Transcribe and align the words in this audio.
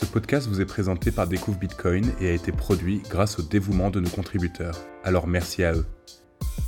Ce 0.00 0.06
podcast 0.06 0.48
vous 0.48 0.62
est 0.62 0.66
présenté 0.66 1.10
par 1.10 1.26
Découvre 1.26 1.58
Bitcoin 1.58 2.10
et 2.22 2.30
a 2.30 2.32
été 2.32 2.52
produit 2.52 3.02
grâce 3.10 3.38
au 3.38 3.42
dévouement 3.42 3.90
de 3.90 4.00
nos 4.00 4.08
contributeurs. 4.08 4.74
Alors 5.04 5.26
merci 5.26 5.62
à 5.62 5.74
eux. 5.74 5.84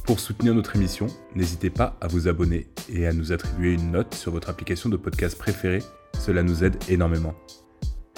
Pour 0.05 0.21
soutenir 0.21 0.55
notre 0.55 0.77
émission, 0.77 1.07
n'hésitez 1.35 1.71
pas 1.71 1.97
à 2.03 2.09
vous 2.09 2.29
abonner 2.29 2.69
et 2.91 3.07
à 3.07 3.15
nous 3.15 3.33
attribuer 3.33 3.73
une 3.73 3.91
note 3.91 4.15
sur 4.15 4.33
votre 4.33 4.51
application 4.51 4.91
de 4.91 4.99
podcast 4.99 5.39
préférée. 5.39 5.83
Cela 6.21 6.43
nous 6.43 6.63
aide 6.63 6.77
énormément. 6.91 7.35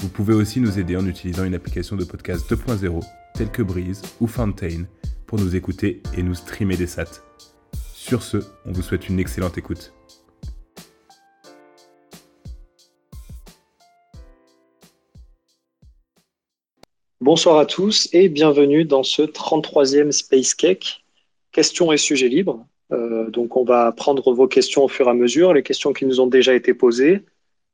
Vous 0.01 0.09
pouvez 0.09 0.35
aussi 0.35 0.59
nous 0.59 0.81
aider 0.81 0.97
en 0.97 1.07
utilisant 1.07 1.45
une 1.45 1.55
application 1.55 1.95
de 1.95 2.03
podcast 2.03 2.51
2.0 2.51 3.01
telle 3.35 3.53
que 3.53 3.63
Breeze 3.63 4.03
ou 4.19 4.27
Fountain 4.27 4.83
pour 5.29 5.39
nous 5.39 5.55
écouter 5.55 6.03
et 6.17 6.25
nous 6.25 6.35
streamer 6.35 6.77
des 6.77 6.89
sats. 6.89 7.23
Sur 7.93 8.25
ce, 8.25 8.39
on 8.67 8.73
vous 8.73 8.83
souhaite 8.83 9.09
une 9.09 9.21
excellente 9.21 9.59
écoute. 9.59 9.95
Bonsoir 17.25 17.57
à 17.57 17.65
tous 17.65 18.07
et 18.13 18.29
bienvenue 18.29 18.85
dans 18.85 19.03
ce 19.03 19.23
33e 19.23 20.13
Space 20.13 20.53
Cake, 20.53 21.07
questions 21.53 21.91
et 21.91 21.97
sujets 21.97 22.29
libres. 22.29 22.67
Euh, 22.93 23.31
donc 23.31 23.57
on 23.57 23.65
va 23.65 23.93
prendre 23.93 24.35
vos 24.35 24.47
questions 24.47 24.85
au 24.85 24.89
fur 24.89 25.07
et 25.07 25.11
à 25.11 25.15
mesure, 25.15 25.55
les 25.55 25.63
questions 25.63 25.95
qui 25.95 26.05
nous 26.05 26.21
ont 26.21 26.27
déjà 26.27 26.53
été 26.53 26.75
posées, 26.75 27.23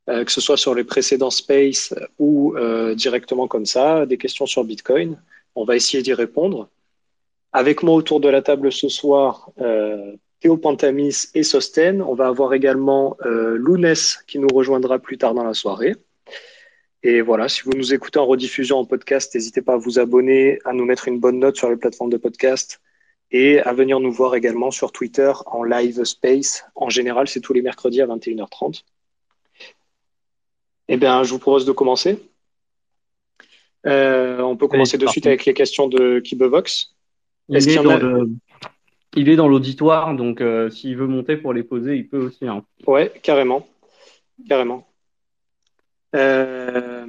euh, 0.09 0.23
que 0.25 0.31
ce 0.31 0.41
soit 0.41 0.57
sur 0.57 0.73
les 0.77 0.85
précédents 0.85 1.31
Space 1.31 1.93
ou 2.21 2.55
euh, 2.57 2.95
directement 2.95 3.49
comme 3.49 3.67
ça, 3.67 4.07
des 4.07 4.19
questions 4.19 4.47
sur 4.47 4.63
Bitcoin. 4.63 5.21
On 5.57 5.65
va 5.65 5.75
essayer 5.75 6.01
d'y 6.01 6.15
répondre. 6.15 6.69
Avec 7.53 7.83
moi 7.83 7.97
autour 7.97 8.21
de 8.21 8.29
la 8.29 8.43
table 8.43 8.71
ce 8.71 8.89
soir, 8.89 9.51
Théo 10.39 10.59
Pantamis 10.59 11.27
et 11.35 11.43
Sosten. 11.43 12.02
On 12.02 12.15
va 12.15 12.29
avoir 12.29 12.55
également 12.55 13.17
Lounès 13.24 14.23
qui 14.29 14.39
nous 14.39 14.46
rejoindra 14.46 15.01
plus 15.01 15.19
tard 15.19 15.35
dans 15.35 15.43
la 15.43 15.55
soirée. 15.55 15.96
Et 17.02 17.23
voilà, 17.23 17.48
si 17.48 17.62
vous 17.62 17.73
nous 17.73 17.95
écoutez 17.95 18.18
en 18.18 18.26
rediffusion 18.26 18.79
en 18.79 18.84
podcast, 18.84 19.34
n'hésitez 19.34 19.62
pas 19.62 19.74
à 19.74 19.76
vous 19.79 19.98
abonner, 19.98 20.59
à 20.65 20.73
nous 20.73 20.84
mettre 20.84 21.09
une 21.09 21.18
bonne 21.18 21.38
note 21.38 21.56
sur 21.56 21.70
les 21.70 21.76
plateformes 21.76 22.10
de 22.10 22.18
podcast 22.18 22.80
et 23.30 23.60
à 23.60 23.73
venir 23.73 24.01
nous 24.01 24.12
voir 24.12 24.34
également 24.34 24.70
sur 24.70 24.93
Twitter 24.93 25.32
en 25.46 25.62
live 25.62 26.04
space. 26.04 26.65
En 26.74 26.90
général, 26.90 27.28
c'est 27.28 27.40
tous 27.40 27.54
les 27.54 27.62
mercredis 27.62 28.02
à 28.02 28.06
21h30. 28.06 28.82
Eh 30.88 30.96
bien, 30.96 31.23
je 31.23 31.30
vous 31.30 31.38
propose 31.38 31.65
de 31.65 31.73
commencer. 31.73 32.18
Euh, 33.87 34.40
on 34.40 34.56
peut 34.56 34.68
commencer 34.68 34.98
de 34.98 35.06
suite 35.06 35.26
avec 35.26 35.46
les 35.46 35.54
questions 35.54 35.88
de 35.88 36.18
Kibevox. 36.18 36.95
Il, 37.48 37.56
est 37.56 37.80
il 39.16 39.28
est 39.28 39.37
dans 39.37 39.48
l'auditoire, 39.48 40.15
donc 40.15 40.40
euh, 40.40 40.68
s'il 40.71 40.96
veut 40.96 41.06
monter 41.06 41.37
pour 41.37 41.52
les 41.52 41.62
poser, 41.62 41.96
il 41.96 42.09
peut 42.09 42.26
aussi. 42.26 42.46
Hein. 42.46 42.65
Ouais, 42.87 43.12
carrément. 43.23 43.66
Carrément. 44.48 44.90
Euh, 46.15 47.07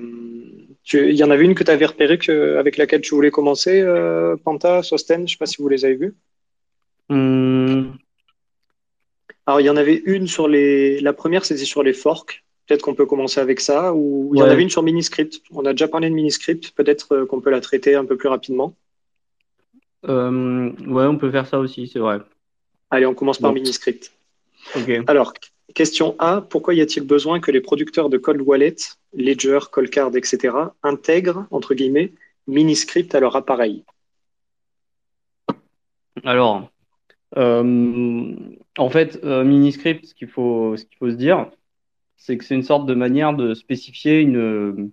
il 0.93 1.15
y 1.15 1.23
en 1.23 1.31
avait 1.31 1.45
une 1.45 1.55
que 1.55 1.63
tu 1.63 1.71
avais 1.71 1.85
repérée 1.85 2.19
avec 2.57 2.77
laquelle 2.77 3.01
tu 3.01 3.15
voulais 3.15 3.31
commencer, 3.31 3.81
euh, 3.81 4.35
Panta, 4.43 4.83
Sosten, 4.83 5.19
je 5.19 5.23
ne 5.23 5.27
sais 5.27 5.37
pas 5.37 5.45
si 5.45 5.61
vous 5.61 5.69
les 5.69 5.85
avez 5.85 5.95
vues. 5.95 6.15
Hmm. 7.09 7.91
Alors, 9.45 9.59
il 9.59 9.65
y 9.65 9.69
en 9.69 9.77
avait 9.77 10.01
une 10.05 10.27
sur 10.27 10.47
les. 10.47 10.99
La 11.01 11.13
première, 11.13 11.45
c'était 11.45 11.65
sur 11.65 11.83
les 11.83 11.93
forks. 11.93 12.43
Peut-être 12.67 12.83
qu'on 12.83 12.95
peut 12.95 13.05
commencer 13.05 13.39
avec 13.39 13.59
ça. 13.59 13.93
Ou 13.93 14.31
il 14.33 14.39
y 14.39 14.43
en 14.43 14.45
avait 14.45 14.61
une 14.61 14.69
sur 14.69 14.83
Miniscript. 14.83 15.41
On 15.51 15.65
a 15.65 15.71
déjà 15.71 15.87
parlé 15.87 16.09
de 16.09 16.15
Miniscript. 16.15 16.71
Peut-être 16.71 17.15
euh, 17.15 17.25
qu'on 17.25 17.41
peut 17.41 17.49
la 17.49 17.59
traiter 17.59 17.95
un 17.95 18.05
peu 18.05 18.15
plus 18.15 18.29
rapidement. 18.29 18.75
Euh, 20.07 20.71
ouais, 20.87 21.05
on 21.05 21.17
peut 21.17 21.31
faire 21.31 21.47
ça 21.47 21.59
aussi, 21.59 21.87
c'est 21.87 21.99
vrai. 21.99 22.19
Allez, 22.89 23.05
on 23.05 23.13
commence 23.13 23.39
par 23.39 23.53
Miniscript. 23.53 24.11
Alors, 25.07 25.33
Question 25.73 26.15
A, 26.19 26.41
pourquoi 26.41 26.73
y 26.73 26.81
a-t-il 26.81 27.05
besoin 27.05 27.39
que 27.39 27.51
les 27.51 27.61
producteurs 27.61 28.09
de 28.09 28.17
cold 28.17 28.41
wallet, 28.41 28.75
Ledger, 29.13 29.59
Coldcard, 29.71 30.15
etc., 30.15 30.53
intègrent, 30.83 31.45
entre 31.51 31.73
guillemets, 31.73 32.11
Miniscript 32.47 33.15
à 33.15 33.19
leur 33.19 33.35
appareil? 33.35 33.85
Alors, 36.23 36.69
euh, 37.37 38.35
en 38.77 38.89
fait, 38.89 39.19
euh, 39.23 39.43
Miniscript, 39.43 40.05
ce 40.05 40.15
qu'il 40.15 40.27
faut, 40.27 40.75
se 40.77 41.15
dire, 41.15 41.49
c'est 42.17 42.37
que 42.37 42.43
c'est 42.43 42.55
une 42.55 42.63
sorte 42.63 42.85
de 42.85 42.93
manière 42.93 43.33
de 43.33 43.53
spécifier 43.53 44.19
une. 44.19 44.91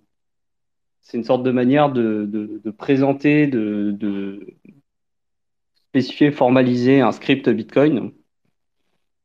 C'est 1.01 1.17
une 1.17 1.23
sorte 1.23 1.43
de 1.43 1.51
manière 1.51 1.91
de, 1.91 2.61
présenter, 2.77 3.47
de, 3.47 4.45
spécifier, 5.89 6.31
formaliser 6.31 7.01
un 7.01 7.11
script 7.11 7.49
Bitcoin 7.49 8.11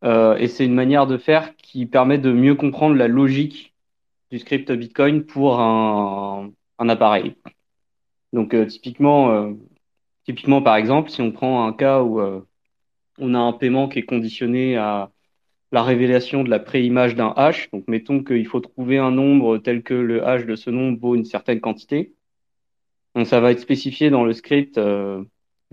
euh, 0.05 0.37
et 0.37 0.49
c'est 0.49 0.67
une 0.67 0.75
manière 0.75 1.07
de 1.07 1.17
faire 1.17 1.57
qui 1.57 1.87
permet 1.87 2.19
de 2.19 2.33
mieux 2.33 2.55
comprendre 2.55 2.97
la 2.97 3.09
logique 3.09 3.75
du 4.31 4.39
script 4.39 4.71
Bitcoin 4.71 5.25
pour 5.25 5.61
un, 5.61 6.51
un 6.79 6.89
appareil. 6.89 7.37
Donc 8.33 8.55
euh, 8.55 8.67
typiquement, 8.67 9.31
euh, 9.31 9.53
typiquement, 10.25 10.61
par 10.61 10.77
exemple, 10.77 11.11
si 11.11 11.23
on 11.23 11.33
prend 11.33 11.67
un 11.67 11.73
cas 11.73 12.03
où 12.03 12.21
on 13.19 13.35
a 13.35 13.39
un 13.39 13.53
paiement 13.53 13.89
qui 13.89 14.01
est 14.01 14.05
conditionné 14.05 14.77
à 14.77 15.11
la 15.73 15.83
révélation 15.83 16.45
de 16.45 16.51
la 16.51 16.59
préimage 16.59 17.15
d'un 17.15 17.33
hash, 17.37 17.71
donc 17.71 17.85
mettons 17.89 18.23
qu'il 18.23 18.47
faut 18.47 18.61
trouver 18.61 18.99
un 18.99 19.11
nombre 19.11 19.59
tel 19.59 19.83
que 19.83 19.95
le 19.95 20.27
hash 20.27 20.45
de 20.47 20.57
ce 20.57 20.71
nombre 20.71 20.99
vaut 21.01 21.15
une 21.15 21.25
certaine 21.25 21.61
quantité. 21.61 22.15
Donc 23.15 23.27
ça 23.27 23.41
va 23.41 23.53
être 23.53 23.61
spécifié 23.61 24.11
dans 24.11 24.25
le 24.25 24.33
script 24.33 24.79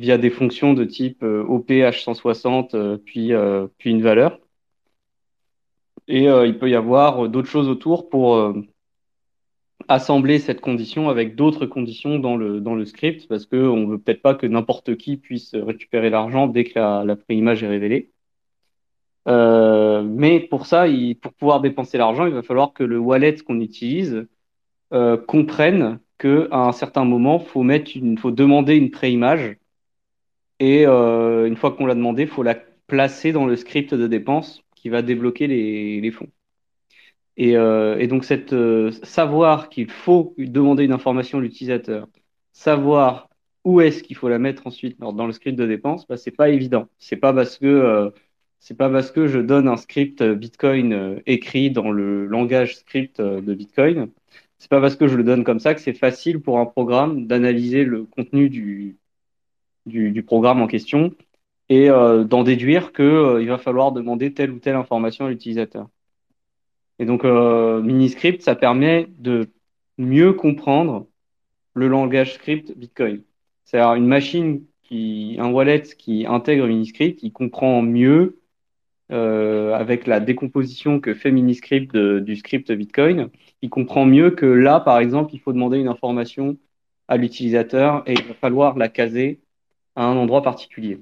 via 0.01 0.17
des 0.17 0.31
fonctions 0.31 0.73
de 0.73 0.83
type 0.83 1.21
euh, 1.21 1.43
OPH160, 1.45 2.71
euh, 2.73 2.97
puis, 2.97 3.33
euh, 3.33 3.67
puis 3.77 3.91
une 3.91 4.01
valeur. 4.01 4.39
Et 6.07 6.25
il 6.25 6.57
peut 6.57 6.69
y 6.69 6.75
avoir 6.75 7.29
d'autres 7.29 7.47
choses 7.47 7.69
autour 7.69 8.09
pour 8.09 8.53
assembler 9.87 10.39
cette 10.39 10.59
condition 10.59 11.07
avec 11.07 11.35
d'autres 11.35 11.65
conditions 11.65 12.19
dans 12.19 12.35
le, 12.35 12.59
dans 12.59 12.75
le 12.75 12.83
script, 12.85 13.29
parce 13.29 13.45
qu'on 13.45 13.77
ne 13.77 13.91
veut 13.91 13.97
peut-être 13.97 14.21
pas 14.21 14.35
que 14.35 14.45
n'importe 14.45 14.97
qui 14.97 15.15
puisse 15.15 15.55
récupérer 15.55 16.09
l'argent 16.09 16.47
dès 16.47 16.65
que 16.65 16.77
la, 16.79 17.15
préimage 17.15 17.63
est 17.63 17.67
révélée. 17.67 18.11
mais 19.25 20.41
pour 20.49 20.65
ça, 20.65 20.85
pour 21.21 21.33
pouvoir 21.33 21.61
dépenser 21.61 21.97
l'argent, 21.97 22.25
il 22.25 22.33
va 22.33 22.43
falloir 22.43 22.73
que 22.73 22.83
le 22.83 22.97
wallet 22.97 23.35
qu'on 23.37 23.61
utilise 23.61 24.27
comprenne 25.27 25.99
qu'à 26.17 26.47
un 26.51 26.73
certain 26.73 27.05
moment, 27.05 27.39
il 27.39 27.47
faut, 27.47 27.63
mettre 27.63 27.91
une, 27.95 28.17
faut 28.17 28.31
demander 28.31 28.75
une 28.75 28.91
préimage 28.91 29.55
et 30.61 30.85
euh, 30.85 31.47
une 31.47 31.55
fois 31.57 31.71
qu'on 31.71 31.87
l'a 31.87 31.95
demandé, 31.95 32.21
il 32.23 32.27
faut 32.29 32.43
la 32.43 32.55
placer 32.87 33.31
dans 33.31 33.47
le 33.47 33.55
script 33.55 33.95
de 33.95 34.05
dépense 34.05 34.63
qui 34.75 34.89
va 34.89 35.01
débloquer 35.01 35.47
les, 35.47 36.11
fonds. 36.11 36.29
Et, 37.35 37.57
euh, 37.57 38.05
donc, 38.07 38.25
euh, 38.53 38.91
savoir 39.03 39.69
qu'il 39.69 39.89
faut 39.89 40.35
demander 40.37 40.83
une 40.83 40.91
information 40.91 41.39
à 41.39 41.41
l'utilisateur, 41.41 42.07
savoir 42.53 43.29
où 43.63 43.81
est-ce 43.81 44.03
qu'il 44.03 44.15
faut 44.15 44.29
la 44.29 44.37
mettre 44.37 44.67
ensuite 44.67 44.99
dans, 44.99 45.25
le 45.25 45.33
script 45.33 45.57
de 45.57 45.65
dépense, 45.65 46.07
bah, 46.07 46.17
c'est 46.17 46.29
pas 46.29 46.49
évident. 46.49 46.87
C'est 46.99 47.17
pas 47.17 47.33
parce 47.33 47.57
pas 48.77 48.89
parce 48.89 49.11
que 49.11 49.27
je 49.27 49.39
donne 49.39 49.67
un 49.67 49.77
script 49.77 50.23
Bitcoin 50.23 51.21
écrit 51.25 51.71
dans 51.71 51.91
le 51.91 52.27
langage 52.27 52.77
script 52.77 53.19
de 53.19 53.53
Bitcoin, 53.55 54.11
c'est 54.59 54.69
pas 54.69 54.81
parce 54.81 54.95
que 54.95 55.07
je 55.07 55.15
le 55.17 55.23
donne 55.23 55.43
comme 55.43 55.59
ça 55.59 55.73
que 55.73 55.81
c'est 55.81 55.93
facile 55.93 56.39
pour 56.39 56.59
un 56.59 56.67
programme 56.67 57.25
d'analyser 57.25 57.83
le 57.83 58.03
contenu 58.03 58.49
du, 58.49 58.97
du, 59.85 60.23
programme 60.23 60.61
en 60.61 60.67
question 60.67 61.11
et 61.69 61.89
euh, 61.89 62.23
d'en 62.23 62.43
déduire 62.43 62.91
qu'il 62.93 63.05
euh, 63.05 63.45
va 63.45 63.57
falloir 63.57 63.91
demander 63.91 64.33
telle 64.33 64.51
ou 64.51 64.59
telle 64.59 64.75
information 64.75 65.25
à 65.25 65.29
l'utilisateur. 65.29 65.87
Et 66.99 67.05
donc, 67.05 67.23
euh, 67.23 67.81
Miniscript, 67.81 68.41
ça 68.41 68.55
permet 68.55 69.07
de 69.17 69.49
mieux 69.97 70.33
comprendre 70.33 71.07
le 71.73 71.87
langage 71.87 72.33
script 72.33 72.77
Bitcoin. 72.77 73.23
C'est-à-dire 73.63 73.95
une 73.95 74.07
machine 74.07 74.65
qui, 74.83 75.37
un 75.39 75.49
wallet 75.49 75.83
qui 75.97 76.25
intègre 76.27 76.67
Miniscript, 76.67 77.23
il 77.23 77.31
comprend 77.31 77.81
mieux 77.81 78.37
avec 79.13 80.07
la 80.07 80.21
décomposition 80.21 81.01
que 81.01 81.13
fait 81.13 81.31
Miniscript 81.31 81.97
du 81.97 82.37
script 82.37 82.71
Bitcoin, 82.71 83.29
il 83.61 83.69
comprend 83.69 84.05
mieux 84.05 84.31
que 84.31 84.45
là, 84.45 84.79
par 84.79 84.99
exemple, 84.99 85.35
il 85.35 85.39
faut 85.39 85.51
demander 85.51 85.79
une 85.79 85.89
information 85.89 86.57
à 87.09 87.17
l'utilisateur 87.17 88.03
et 88.07 88.13
il 88.13 88.23
va 88.23 88.33
falloir 88.35 88.77
la 88.77 88.87
caser 88.87 89.41
à 89.95 90.05
un 90.05 90.15
endroit 90.17 90.41
particulier. 90.41 90.99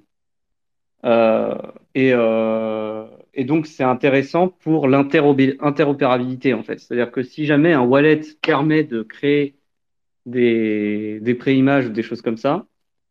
Euh, 1.05 1.55
et, 1.95 2.11
euh, 2.13 3.07
et, 3.33 3.45
donc, 3.45 3.67
c'est 3.67 3.83
intéressant 3.83 4.49
pour 4.49 4.87
l'interopérabilité, 4.87 6.53
en 6.53 6.63
fait. 6.63 6.79
C'est-à-dire 6.79 7.11
que 7.11 7.23
si 7.23 7.45
jamais 7.45 7.73
un 7.73 7.81
wallet 7.83 8.21
permet 8.41 8.83
de 8.83 9.03
créer 9.03 9.55
des, 10.25 11.35
préimages 11.39 11.87
ou 11.87 11.89
des 11.91 12.03
choses 12.03 12.21
comme 12.21 12.37
ça, 12.37 12.67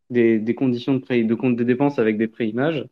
des, 0.09 0.55
conditions 0.55 0.95
de, 0.95 1.35
compte 1.35 1.55
de 1.55 1.63
dépenses 1.63 1.99
avec 1.99 2.17
des 2.17 2.27
préimages, 2.27 2.85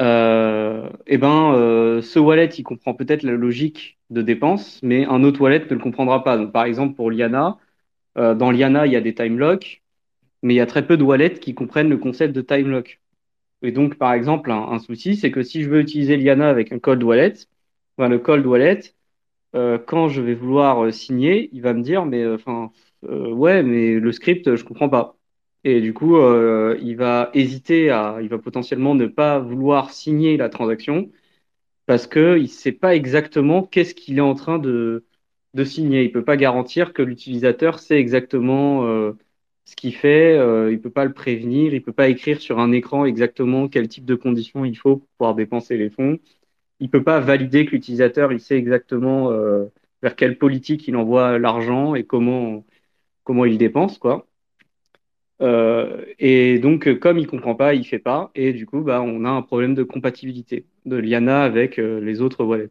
euh, 0.00 0.90
eh 1.06 1.18
ben, 1.18 2.00
ce 2.02 2.18
wallet, 2.18 2.46
il 2.46 2.62
comprend 2.62 2.94
peut-être 2.94 3.22
la 3.22 3.32
logique 3.32 3.98
de 4.10 4.22
dépense, 4.22 4.80
mais 4.82 5.06
un 5.06 5.24
autre 5.24 5.40
wallet 5.40 5.60
ne 5.60 5.74
le 5.74 5.80
comprendra 5.80 6.22
pas. 6.24 6.36
Donc, 6.36 6.52
par 6.52 6.64
exemple, 6.64 6.94
pour 6.94 7.10
Liana, 7.10 7.58
dans 8.16 8.50
Liana, 8.50 8.86
il 8.86 8.92
y 8.92 8.96
a 8.96 9.00
des 9.00 9.14
time 9.14 9.38
locks 9.38 9.82
mais 10.46 10.54
il 10.54 10.56
y 10.58 10.60
a 10.60 10.66
très 10.66 10.86
peu 10.86 10.96
de 10.96 11.02
wallets 11.04 11.40
qui 11.40 11.54
comprennent 11.54 11.88
le 11.90 11.98
concept 11.98 12.34
de 12.34 12.40
time 12.40 12.70
lock. 12.70 13.00
Et 13.62 13.72
donc, 13.72 13.96
par 13.96 14.12
exemple, 14.14 14.50
un, 14.52 14.78
souci, 14.78 15.16
c'est 15.16 15.30
que 15.32 15.42
si 15.42 15.62
je 15.62 15.70
veux 15.70 15.80
utiliser 15.80 16.16
Liana 16.16 16.48
avec 16.48 16.72
un 16.72 16.78
cold 16.78 17.02
wallet, 17.02 17.34
le 17.98 18.18
cold 18.18 18.46
wallet, 18.46 18.80
quand 19.54 20.08
je 20.08 20.20
vais 20.22 20.34
vouloir 20.34 20.92
signer, 20.92 21.50
il 21.52 21.62
va 21.62 21.74
me 21.74 21.82
dire, 21.82 22.06
mais 22.06 22.26
enfin, 22.26 22.70
ouais, 23.02 23.62
mais 23.62 23.94
le 23.94 24.12
script, 24.12 24.56
je 24.56 24.64
comprends 24.64 24.88
pas. 24.88 25.16
Et 25.64 25.80
du 25.80 25.94
coup, 25.94 26.16
il 26.18 26.96
va 26.96 27.30
hésiter 27.34 27.90
à, 27.90 28.18
il 28.22 28.28
va 28.28 28.38
potentiellement 28.38 28.94
ne 28.94 29.06
pas 29.06 29.38
vouloir 29.40 29.90
signer 29.90 30.36
la 30.36 30.48
transaction 30.48 31.10
parce 31.86 32.06
qu'il 32.06 32.42
ne 32.42 32.46
sait 32.46 32.72
pas 32.72 32.94
exactement 32.96 33.62
qu'est-ce 33.62 33.94
qu'il 33.94 34.18
est 34.18 34.20
en 34.20 34.34
train 34.34 34.58
de, 34.58 35.06
de 35.54 35.64
signer. 35.64 36.02
Il 36.04 36.08
ne 36.08 36.12
peut 36.12 36.24
pas 36.24 36.36
garantir 36.36 36.92
que 36.92 37.02
l'utilisateur 37.02 37.78
sait 37.80 37.98
exactement 37.98 38.86
euh, 38.86 39.12
ce 39.66 39.76
qu'il 39.76 39.94
fait, 39.94 40.38
euh, 40.38 40.72
il 40.72 40.80
peut 40.80 40.90
pas 40.90 41.04
le 41.04 41.12
prévenir, 41.12 41.74
il 41.74 41.82
peut 41.82 41.92
pas 41.92 42.08
écrire 42.08 42.40
sur 42.40 42.58
un 42.60 42.72
écran 42.72 43.04
exactement 43.04 43.68
quel 43.68 43.88
type 43.88 44.06
de 44.06 44.14
conditions 44.14 44.64
il 44.64 44.76
faut 44.76 44.98
pour 44.98 45.08
pouvoir 45.18 45.34
dépenser 45.34 45.76
les 45.76 45.90
fonds. 45.90 46.18
Il 46.80 46.90
peut 46.90 47.04
pas 47.04 47.20
valider 47.20 47.66
que 47.66 47.72
l'utilisateur 47.72 48.32
il 48.32 48.40
sait 48.40 48.56
exactement 48.58 49.30
euh, 49.32 49.66
vers 50.02 50.16
quelle 50.16 50.38
politique 50.38 50.88
il 50.88 50.96
envoie 50.96 51.38
l'argent 51.38 51.94
et 51.94 52.04
comment, 52.04 52.64
comment 53.24 53.44
il 53.46 53.58
dépense. 53.58 53.98
quoi. 53.98 54.26
et 56.18 56.58
donc, 56.58 56.98
comme 56.98 57.18
il 57.18 57.26
comprend 57.26 57.54
pas, 57.54 57.74
il 57.74 57.84
fait 57.86 57.98
pas, 57.98 58.30
et 58.34 58.52
du 58.52 58.66
coup, 58.66 58.80
bah, 58.82 59.02
on 59.02 59.24
a 59.24 59.30
un 59.30 59.42
problème 59.42 59.74
de 59.74 59.82
compatibilité 59.82 60.66
de 60.86 60.96
Liana 60.96 61.42
avec 61.42 61.76
les 61.78 62.20
autres 62.22 62.44
wallets. 62.44 62.70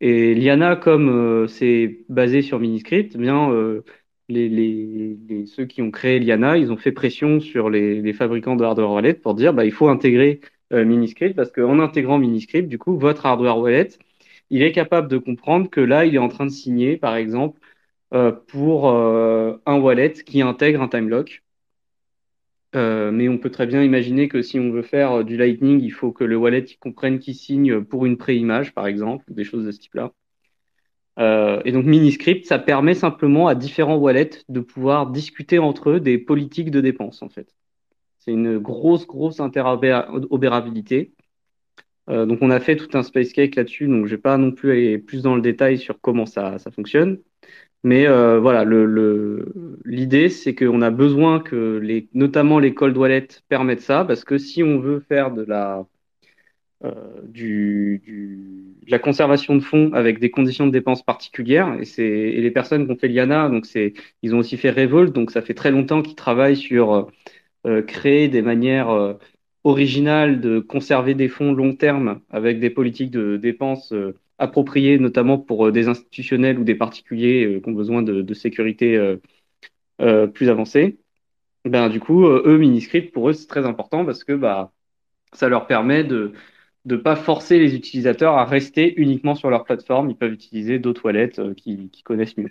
Et 0.00 0.34
Liana, 0.34 0.76
comme 0.76 1.08
euh, 1.08 1.46
c'est 1.46 2.04
basé 2.08 2.42
sur 2.42 2.58
Miniscript, 2.60 3.12
eh 3.14 3.18
bien 3.18 3.50
euh, 3.52 3.82
les, 4.28 5.44
ceux 5.46 5.66
qui 5.66 5.82
ont 5.82 5.90
créé 5.90 6.18
Liana, 6.20 6.56
ils 6.58 6.72
ont 6.72 6.76
fait 6.76 6.92
pression 6.92 7.40
sur 7.40 7.70
les, 7.70 8.12
fabricants 8.12 8.56
de 8.56 8.64
hardware 8.64 8.90
wallet 8.90 9.14
pour 9.14 9.34
dire 9.34 9.54
bah, 9.54 9.64
il 9.64 9.72
faut 9.72 9.88
intégrer 9.88 10.40
euh, 10.72 10.84
Miniscript 10.84 11.36
parce 11.36 11.50
qu'en 11.52 11.78
intégrant 11.80 12.18
Miniscript, 12.18 12.68
du 12.68 12.78
coup, 12.78 12.98
votre 12.98 13.26
hardware 13.26 13.58
wallet, 13.58 13.88
il 14.50 14.62
est 14.62 14.72
capable 14.72 15.08
de 15.08 15.18
comprendre 15.18 15.70
que 15.70 15.80
là, 15.80 16.04
il 16.06 16.14
est 16.14 16.18
en 16.18 16.28
train 16.28 16.46
de 16.46 16.50
signer, 16.50 16.96
par 16.96 17.16
exemple, 17.16 17.60
pour 18.48 18.88
un 18.90 19.80
wallet 19.80 20.12
qui 20.12 20.40
intègre 20.42 20.82
un 20.82 20.88
time 20.88 21.08
lock. 21.08 21.42
Euh, 22.74 23.12
mais 23.12 23.28
on 23.28 23.38
peut 23.38 23.50
très 23.50 23.66
bien 23.66 23.82
imaginer 23.82 24.28
que 24.28 24.42
si 24.42 24.58
on 24.58 24.70
veut 24.70 24.82
faire 24.82 25.12
euh, 25.20 25.24
du 25.24 25.36
Lightning, 25.36 25.80
il 25.80 25.92
faut 25.92 26.12
que 26.12 26.24
le 26.24 26.36
wallet 26.36 26.64
comprenne 26.80 27.20
qu'il 27.20 27.34
signe 27.36 27.82
pour 27.84 28.04
une 28.04 28.16
pré-image, 28.16 28.74
par 28.74 28.86
exemple, 28.86 29.24
des 29.32 29.44
choses 29.44 29.64
de 29.64 29.70
ce 29.70 29.78
type-là. 29.78 30.12
Euh, 31.18 31.60
et 31.64 31.72
donc 31.72 31.84
Miniscript, 31.84 32.46
ça 32.46 32.58
permet 32.58 32.94
simplement 32.94 33.48
à 33.48 33.54
différents 33.54 33.96
wallets 33.96 34.42
de 34.48 34.60
pouvoir 34.60 35.10
discuter 35.10 35.58
entre 35.58 35.90
eux 35.90 36.00
des 36.00 36.18
politiques 36.18 36.70
de 36.70 36.80
dépenses, 36.80 37.22
en 37.22 37.28
fait. 37.28 37.54
C'est 38.18 38.32
une 38.32 38.58
grosse, 38.58 39.06
grosse 39.06 39.40
interopérabilité. 39.40 41.12
donc 42.08 42.38
on 42.40 42.50
a 42.50 42.58
fait 42.60 42.76
tout 42.76 42.96
un 42.96 43.02
space 43.02 43.32
cake 43.32 43.54
là-dessus, 43.56 43.86
donc 43.86 44.06
je 44.06 44.12
vais 44.12 44.20
pas 44.20 44.38
non 44.38 44.50
plus 44.50 44.72
aller 44.72 44.98
plus 44.98 45.22
dans 45.22 45.36
le 45.36 45.42
détail 45.42 45.78
sur 45.78 46.00
comment 46.00 46.26
ça, 46.26 46.58
ça 46.58 46.70
fonctionne. 46.70 47.18
Mais 47.84 48.06
euh, 48.06 48.40
voilà, 48.40 48.64
l'idée, 49.84 50.22
le, 50.24 50.28
c'est 50.30 50.54
qu'on 50.54 50.80
a 50.80 50.90
besoin 50.90 51.40
que 51.40 51.78
les, 51.82 52.08
notamment 52.14 52.58
les 52.58 52.72
cold 52.74 52.96
wallets 52.96 53.28
permettent 53.48 53.82
ça, 53.82 54.06
parce 54.06 54.24
que 54.24 54.38
si 54.38 54.62
on 54.62 54.78
veut 54.80 55.00
faire 55.00 55.32
de 55.32 55.42
la, 55.42 55.80
euh, 55.80 55.84
du, 57.24 58.02
de 58.86 58.90
la 58.90 58.98
conservation 58.98 59.54
de 59.54 59.60
fonds 59.60 59.92
avec 59.94 60.18
des 60.18 60.30
conditions 60.30 60.66
de 60.66 60.72
dépenses 60.72 61.02
particulières, 61.02 61.78
et, 61.80 62.02
et 62.02 62.40
les 62.40 62.50
personnes 62.50 62.86
qui 62.86 62.92
ont 62.92 62.96
fait 62.96 63.08
Liana, 63.08 63.48
donc 63.48 63.66
ils 64.22 64.34
ont 64.34 64.38
aussi 64.38 64.56
fait 64.56 64.70
Revolt, 64.70 65.12
donc 65.12 65.30
ça 65.30 65.40
fait 65.40 65.54
très 65.54 65.70
longtemps 65.70 66.02
qu'ils 66.02 66.14
travaillent 66.14 66.56
sur 66.56 67.08
euh, 67.66 67.82
créer 67.82 68.28
des 68.28 68.42
manières 68.42 68.90
euh, 68.90 69.14
originales 69.64 70.40
de 70.40 70.60
conserver 70.60 71.14
des 71.14 71.28
fonds 71.28 71.52
long 71.54 71.74
terme 71.74 72.20
avec 72.30 72.60
des 72.60 72.70
politiques 72.70 73.10
de 73.10 73.38
dépenses 73.38 73.94
approprié, 74.38 74.98
notamment 74.98 75.38
pour 75.38 75.66
euh, 75.66 75.72
des 75.72 75.88
institutionnels 75.88 76.58
ou 76.58 76.64
des 76.64 76.74
particuliers 76.74 77.44
euh, 77.46 77.60
qui 77.60 77.68
ont 77.68 77.72
besoin 77.72 78.02
de, 78.02 78.34
sécurité 78.34 78.96
euh, 80.00 80.26
plus 80.26 80.48
avancée. 80.48 80.98
Ben, 81.64 81.88
du 81.88 82.00
coup, 82.00 82.26
eux, 82.26 82.58
Miniscript, 82.58 83.12
pour 83.12 83.30
eux, 83.30 83.32
c'est 83.32 83.46
très 83.46 83.64
important 83.66 84.04
parce 84.04 84.24
que 84.24 84.32
bah, 84.32 84.72
ça 85.32 85.48
leur 85.48 85.66
permet 85.66 86.04
de 86.04 86.32
ne 86.86 86.96
pas 86.96 87.16
forcer 87.16 87.58
les 87.58 87.74
utilisateurs 87.74 88.34
à 88.36 88.44
rester 88.44 88.94
uniquement 89.00 89.34
sur 89.34 89.50
leur 89.50 89.64
plateforme. 89.64 90.10
Ils 90.10 90.16
peuvent 90.16 90.32
utiliser 90.32 90.78
d'autres 90.78 91.04
wallets 91.04 91.32
qui, 91.56 91.90
connaissent 92.04 92.36
mieux. 92.36 92.50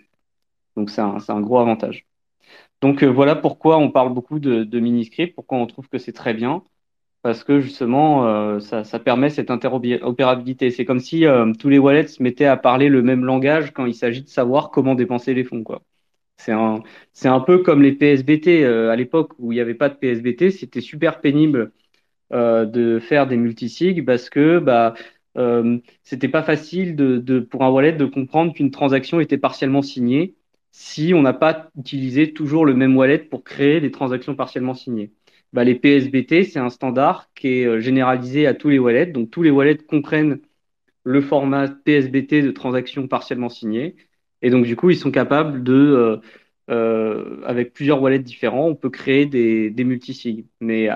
Donc, 0.76 0.90
c'est 0.90 1.02
un, 1.02 1.18
un, 1.28 1.42
gros 1.42 1.60
avantage. 1.60 2.06
Donc, 2.82 3.04
voilà 3.04 3.36
pourquoi 3.36 3.78
on 3.78 3.92
parle 3.92 4.14
beaucoup 4.14 4.40
de, 4.40 4.64
de 4.64 4.80
Miniscript, 4.80 5.36
pourquoi 5.36 5.58
on 5.60 5.68
trouve 5.68 5.88
que 5.90 5.98
c'est 5.98 6.14
très 6.14 6.34
bien 6.34 6.64
parce 7.24 7.44
que 7.46 7.62
justement, 7.62 8.28
euh, 8.28 8.60
ça, 8.60 8.84
ça, 8.84 9.00
permet 9.00 9.30
cette 9.30 9.50
interopérabilité. 9.50 10.72
C'est 10.72 10.86
comme 10.86 11.00
si 11.00 11.26
euh, 11.26 11.54
tous 11.54 11.70
les 11.70 11.80
wallets 11.80 12.08
se 12.08 12.22
mettaient 12.22 12.46
à 12.46 12.58
parler 12.58 12.90
le 12.90 13.02
même 13.02 13.24
langage 13.26 13.72
quand 13.74 13.86
il 13.86 13.96
s'agit 13.96 14.24
de 14.24 14.28
savoir 14.30 14.72
comment 14.72 14.94
dépenser 14.94 15.34
les 15.34 15.46
fonds. 15.46 15.64
Quoi. 15.64 15.82
C'est 16.38 16.52
un, 16.52 16.84
un 17.24 17.40
peu 17.40 17.60
comme 17.60 17.82
les 17.82 17.94
PSBT 17.94 18.64
euh, 18.64 18.92
à 18.92 18.96
l'époque 18.98 19.34
où 19.40 19.52
il 19.54 19.56
n'y 19.56 19.62
avait 19.62 19.74
pas 19.76 19.90
de 19.90 19.96
PSBT, 19.96 20.52
c'était 20.52 20.82
super 20.82 21.22
pénible 21.22 21.72
de 22.34 23.00
faire 23.00 23.28
des 23.28 23.38
multisigs 23.38 24.06
parce 24.06 24.30
que 24.30 24.60
bah, 24.60 24.96
c'était 26.04 26.28
pas 26.28 26.44
facile 26.44 26.96
de, 26.96 27.40
pour 27.40 27.64
un 27.64 27.70
wallet 27.70 27.94
de 27.94 28.06
comprendre 28.06 28.54
qu'une 28.54 28.72
transaction 28.72 29.20
était 29.20 29.38
partiellement 29.38 29.82
signée 29.82 30.36
si 30.72 31.14
on 31.14 31.22
n'a 31.22 31.34
pas 31.34 31.70
utilisé 31.78 32.34
toujours 32.34 32.66
le 32.66 32.74
même 32.74 32.98
wallet 32.98 33.20
pour 33.20 33.44
créer 33.44 33.80
des 33.82 33.92
transactions 33.92 34.36
partiellement 34.36 34.74
signées 34.74 35.12
bah, 35.54 35.64
les 35.64 35.76
PSBT, 35.76 36.44
c'est 36.46 36.60
un 36.60 36.70
standard 36.70 37.30
qui 37.36 37.48
est 37.62 37.66
euh, 37.66 37.80
généralisé 37.80 38.48
à 38.48 38.54
tous 38.56 38.70
les 38.70 38.80
wallets. 38.80 39.06
Donc, 39.08 39.30
tous 39.32 39.44
les 39.44 39.52
wallets 39.52 39.78
comprennent 39.78 40.42
le 41.04 41.22
format 41.22 41.70
PSBT 41.70 42.42
de 42.44 42.52
transaction 42.52 43.08
partiellement 43.08 43.50
signée. 43.50 43.96
Et 44.42 44.50
donc, 44.50 44.66
du 44.66 44.76
coup, 44.76 44.90
ils 44.90 44.98
sont 44.98 45.12
capables 45.12 45.64
de, 45.64 45.74
euh, 45.74 46.18
euh, 46.70 47.42
avec 47.46 47.74
plusieurs 47.74 48.02
wallets 48.02 48.20
différents, 48.20 48.68
on 48.68 48.76
peut 48.76 48.90
créer 48.90 49.26
des, 49.26 49.84
multisigs. 49.84 50.46
Mais 50.62 50.90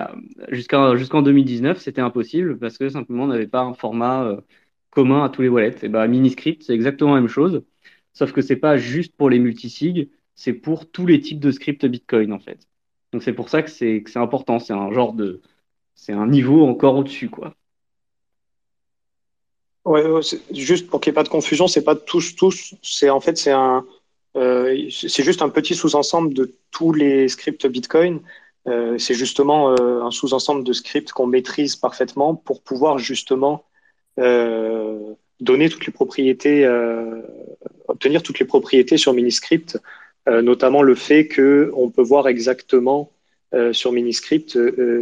jusqu'en 0.50 1.22
2019, 1.22 1.78
c'était 1.80 2.00
impossible 2.00 2.58
parce 2.58 2.78
que 2.78 2.88
simplement, 2.88 3.24
on 3.24 3.28
n'avait 3.28 3.46
pas 3.46 3.62
un 3.62 3.74
format 3.74 4.36
commun 4.90 5.24
à 5.24 5.28
tous 5.28 5.42
les 5.42 5.48
wallets. 5.48 5.76
Et 5.82 5.88
bah, 5.88 6.06
Miniscript, 6.08 6.62
c'est 6.62 6.74
exactement 6.74 7.14
la 7.14 7.20
même 7.20 7.28
chose. 7.28 7.64
Sauf 8.12 8.32
que 8.32 8.42
c'est 8.42 8.56
pas 8.56 8.76
juste 8.76 9.14
pour 9.16 9.30
les 9.30 9.38
multisigs, 9.38 10.10
c'est 10.34 10.52
pour 10.52 10.90
tous 10.90 11.06
les 11.06 11.20
types 11.20 11.40
de 11.40 11.50
scripts 11.50 11.86
Bitcoin, 11.86 12.32
en 12.32 12.38
fait. 12.38 12.68
Donc 13.12 13.22
c'est 13.22 13.32
pour 13.32 13.48
ça 13.48 13.62
que 13.62 13.70
c'est 13.70 14.02
important. 14.16 14.58
C'est 14.58 14.72
un 14.72 14.92
genre 14.92 15.12
de. 15.12 15.40
C'est 15.94 16.12
un 16.12 16.26
niveau 16.26 16.66
encore 16.66 16.96
au-dessus, 16.96 17.28
quoi. 17.28 17.54
Ouais, 19.84 20.02
juste 20.52 20.90
pour 20.90 21.00
qu'il 21.00 21.10
n'y 21.10 21.14
ait 21.14 21.20
pas 21.20 21.22
de 21.22 21.28
confusion, 21.28 21.66
c'est 21.66 21.84
pas 21.84 21.96
tous, 21.96 22.36
tous. 22.36 22.74
C'est 22.82 23.10
en 23.10 23.20
fait, 23.20 23.38
c'est 23.38 23.52
un. 23.52 23.86
Euh, 24.38 24.88
c'est 24.90 25.24
juste 25.24 25.42
un 25.42 25.48
petit 25.48 25.74
sous-ensemble 25.74 26.32
de 26.32 26.54
tous 26.70 26.92
les 26.92 27.28
scripts 27.28 27.66
Bitcoin. 27.66 28.20
Euh, 28.68 28.96
c'est 28.98 29.14
justement 29.14 29.72
euh, 29.72 30.02
un 30.02 30.10
sous-ensemble 30.10 30.62
de 30.64 30.72
scripts 30.72 31.12
qu'on 31.12 31.26
maîtrise 31.26 31.74
parfaitement 31.74 32.34
pour 32.34 32.62
pouvoir 32.62 32.98
justement 32.98 33.64
donner 35.40 35.68
toutes 35.68 35.86
les 35.86 35.92
propriétés, 35.92 36.66
obtenir 37.86 38.20
toutes 38.24 38.40
les 38.40 38.44
propriétés 38.44 38.96
sur 38.96 39.12
Miniscript 39.12 39.78
notamment 40.26 40.82
le 40.82 40.96
fait 40.96 41.28
qu'on 41.28 41.88
peut 41.90 42.02
voir 42.02 42.26
exactement 42.26 43.12
sur 43.70 43.92
Miniscript 43.92 44.58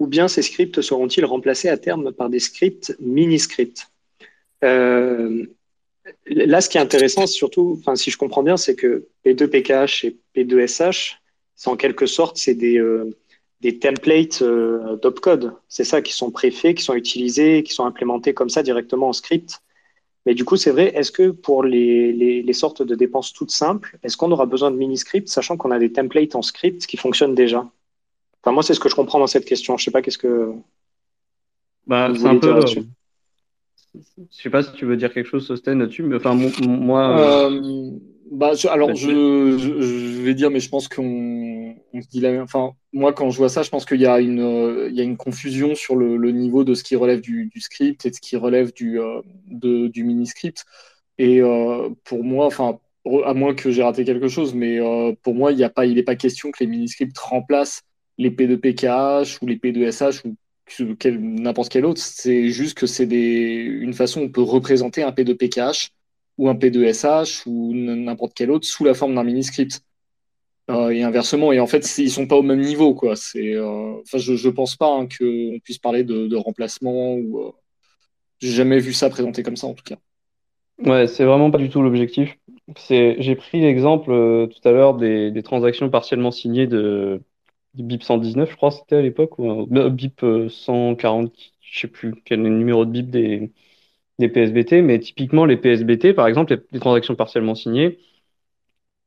ou 0.00 0.08
bien 0.08 0.26
ces 0.26 0.42
scripts 0.42 0.80
seront-ils 0.80 1.24
remplacés 1.24 1.68
à 1.68 1.76
terme 1.76 2.10
par 2.10 2.30
des 2.30 2.40
scripts 2.40 2.96
Miniscript? 2.98 3.86
Euh, 4.64 5.46
Là, 6.26 6.60
ce 6.60 6.68
qui 6.68 6.78
est 6.78 6.80
intéressant, 6.80 7.26
surtout, 7.26 7.76
enfin, 7.80 7.96
si 7.96 8.10
je 8.10 8.18
comprends 8.18 8.42
bien, 8.42 8.56
c'est 8.56 8.76
que 8.76 9.08
P2PKH 9.24 10.06
et 10.06 10.16
P2SH, 10.44 11.14
c'est 11.54 11.68
en 11.70 11.76
quelque 11.76 12.06
sorte, 12.06 12.36
c'est 12.38 12.54
des, 12.54 12.78
euh, 12.78 13.16
des 13.60 13.78
templates 13.78 14.42
euh, 14.42 14.96
d'opcode. 14.96 15.54
C'est 15.68 15.84
ça 15.84 16.02
qui 16.02 16.12
sont 16.12 16.30
préfaits, 16.30 16.74
qui 16.76 16.82
sont 16.82 16.94
utilisés, 16.94 17.62
qui 17.62 17.72
sont 17.72 17.84
implémentés 17.84 18.34
comme 18.34 18.48
ça 18.48 18.62
directement 18.62 19.08
en 19.08 19.12
script. 19.12 19.60
Mais 20.26 20.34
du 20.34 20.44
coup, 20.44 20.56
c'est 20.56 20.70
vrai, 20.70 20.92
est-ce 20.94 21.12
que 21.12 21.30
pour 21.30 21.64
les, 21.64 22.12
les, 22.12 22.52
sortes 22.52 22.82
de 22.82 22.94
dépenses 22.94 23.32
toutes 23.32 23.50
simples, 23.50 23.98
est-ce 24.02 24.16
qu'on 24.16 24.30
aura 24.32 24.44
besoin 24.46 24.70
de 24.70 24.76
mini-scripts, 24.76 25.28
sachant 25.28 25.56
qu'on 25.56 25.70
a 25.70 25.78
des 25.78 25.92
templates 25.92 26.34
en 26.34 26.42
script 26.42 26.86
qui 26.86 26.98
fonctionnent 26.98 27.34
déjà? 27.34 27.66
Enfin, 28.42 28.52
moi, 28.52 28.62
c'est 28.62 28.74
ce 28.74 28.80
que 28.80 28.88
je 28.88 28.94
comprends 28.94 29.18
dans 29.18 29.26
cette 29.26 29.46
question. 29.46 29.76
Je 29.76 29.84
sais 29.84 29.90
pas 29.90 30.02
qu'est-ce 30.02 30.18
que. 30.18 30.52
Bah, 31.86 32.12
c'est 32.14 32.26
un 32.26 32.36
peu. 32.36 32.62
Euh, 33.96 34.00
je 34.30 34.42
sais 34.42 34.50
pas 34.50 34.62
si 34.62 34.72
tu 34.72 34.84
veux 34.84 34.96
dire 34.96 35.12
quelque 35.12 35.28
chose, 35.28 35.46
Sosten, 35.46 35.78
là-dessus, 35.78 36.02
mais 36.02 36.16
enfin, 36.16 36.34
moi. 36.34 37.48
Euh, 37.48 37.90
bah, 38.30 38.52
alors, 38.70 38.94
je, 38.94 39.58
je, 39.58 40.22
vais 40.22 40.34
dire, 40.34 40.50
mais 40.50 40.60
je 40.60 40.68
pense 40.68 40.86
qu'on 40.86 41.74
on 41.92 42.00
se 42.00 42.08
dit 42.08 42.20
la 42.20 42.30
même. 42.30 42.42
Enfin, 42.42 42.72
moi, 42.92 43.12
quand 43.12 43.30
je 43.30 43.36
vois 43.36 43.48
ça, 43.48 43.62
je 43.62 43.70
pense 43.70 43.84
qu'il 43.84 44.00
y, 44.00 44.06
a 44.06 44.20
une, 44.20 44.86
il 44.88 44.96
y 44.96 45.00
a 45.00 45.04
une 45.04 45.16
confusion 45.16 45.74
sur 45.74 45.96
le, 45.96 46.16
le 46.16 46.30
niveau 46.30 46.62
de 46.62 46.74
ce 46.74 46.84
qui 46.84 46.94
relève 46.94 47.20
du, 47.20 47.46
du, 47.46 47.60
script 47.60 48.06
et 48.06 48.10
de 48.10 48.14
ce 48.14 48.20
qui 48.20 48.36
relève 48.36 48.72
du, 48.72 49.00
euh, 49.00 49.20
de, 49.48 49.88
du 49.88 50.04
mini-script. 50.04 50.64
Et 51.18 51.40
euh, 51.40 51.88
pour 52.04 52.22
moi, 52.24 52.46
enfin, 52.46 52.78
à 53.24 53.34
moins 53.34 53.54
que 53.54 53.70
j'ai 53.70 53.82
raté 53.82 54.04
quelque 54.04 54.28
chose, 54.28 54.54
mais 54.54 54.78
euh, 54.80 55.12
pour 55.22 55.34
moi, 55.34 55.52
il 55.52 55.58
n'est 55.58 55.68
pas, 55.68 55.86
il 55.86 56.04
pas 56.04 56.16
question 56.16 56.50
que 56.52 56.62
les 56.62 56.66
mini-scripts 56.66 57.18
remplacent 57.18 57.82
les 58.18 58.30
P2PKH 58.30 59.38
ou 59.42 59.46
les 59.46 59.56
P2SH 59.56 60.26
ou 60.26 60.36
n'importe 60.80 61.70
quel 61.70 61.84
autre. 61.84 62.00
C'est 62.00 62.48
juste 62.48 62.76
que 62.76 62.86
c'est 62.86 63.04
une 63.04 63.94
façon 63.94 64.20
où 64.20 64.24
on 64.24 64.28
peut 64.28 64.42
représenter 64.42 65.02
un 65.02 65.10
P2PKH 65.10 65.90
ou 66.38 66.48
un 66.48 66.54
P2SH 66.54 67.42
ou 67.46 67.74
n'importe 67.74 68.32
quel 68.34 68.50
autre 68.50 68.66
sous 68.66 68.84
la 68.84 68.94
forme 68.94 69.14
d'un 69.14 69.24
mini-script. 69.24 69.82
Euh, 70.70 70.90
et 70.90 71.02
inversement, 71.02 71.52
et 71.52 71.58
en 71.58 71.66
fait, 71.66 71.98
ils 71.98 72.10
sont 72.10 72.26
pas 72.26 72.36
au 72.36 72.42
même 72.42 72.60
niveau, 72.60 72.94
quoi. 72.94 73.16
C'est, 73.16 73.56
euh, 73.56 73.94
je, 74.14 74.36
je 74.36 74.48
pense 74.48 74.76
pas 74.76 74.88
hein, 74.88 75.06
qu'on 75.06 75.58
puisse 75.64 75.78
parler 75.78 76.04
de, 76.04 76.36
remplacement 76.36 77.14
ou. 77.14 77.40
Euh, 77.40 77.52
j'ai 78.38 78.52
jamais 78.52 78.78
vu 78.78 78.92
ça 78.92 79.10
présenté 79.10 79.42
comme 79.42 79.56
ça, 79.56 79.66
en 79.66 79.74
tout 79.74 79.84
cas. 79.84 79.96
Ouais, 80.78 81.06
c'est 81.06 81.24
vraiment 81.24 81.50
pas 81.50 81.58
du 81.58 81.68
tout 81.68 81.82
l'objectif. 81.82 82.38
C'est, 82.76 83.16
j'ai 83.18 83.34
pris 83.34 83.60
l'exemple 83.60 84.06
tout 84.48 84.68
à 84.68 84.72
l'heure 84.72 84.94
des, 84.94 85.30
des, 85.30 85.42
transactions 85.42 85.90
partiellement 85.90 86.30
signées 86.30 86.66
de, 86.66 87.20
BIP 87.74 88.02
119, 88.02 88.50
je 88.50 88.56
crois, 88.56 88.70
c'était 88.70 88.96
à 88.96 89.02
l'époque, 89.02 89.38
ou 89.38 89.66
BIP 89.66 90.24
140, 90.48 91.32
je 91.60 91.80
sais 91.80 91.88
plus 91.88 92.14
quel 92.24 92.40
est 92.40 92.42
le 92.44 92.56
numéro 92.56 92.84
de 92.84 92.90
BIP 92.90 93.10
des, 93.10 93.52
PSBT, 94.28 94.82
mais 94.82 94.98
typiquement 94.98 95.46
les 95.46 95.56
PSBT, 95.56 96.14
par 96.14 96.26
exemple, 96.28 96.60
les, 96.72 96.80
transactions 96.80 97.14
partiellement 97.14 97.54
signées, 97.54 97.98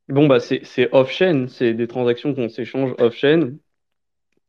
bon, 0.08 0.26
bah, 0.26 0.40
c'est 0.40 0.88
off-chain, 0.92 1.46
c'est 1.48 1.74
des 1.74 1.86
transactions 1.86 2.34
qu'on 2.34 2.48
s'échange 2.48 2.94
off-chain, 2.98 3.54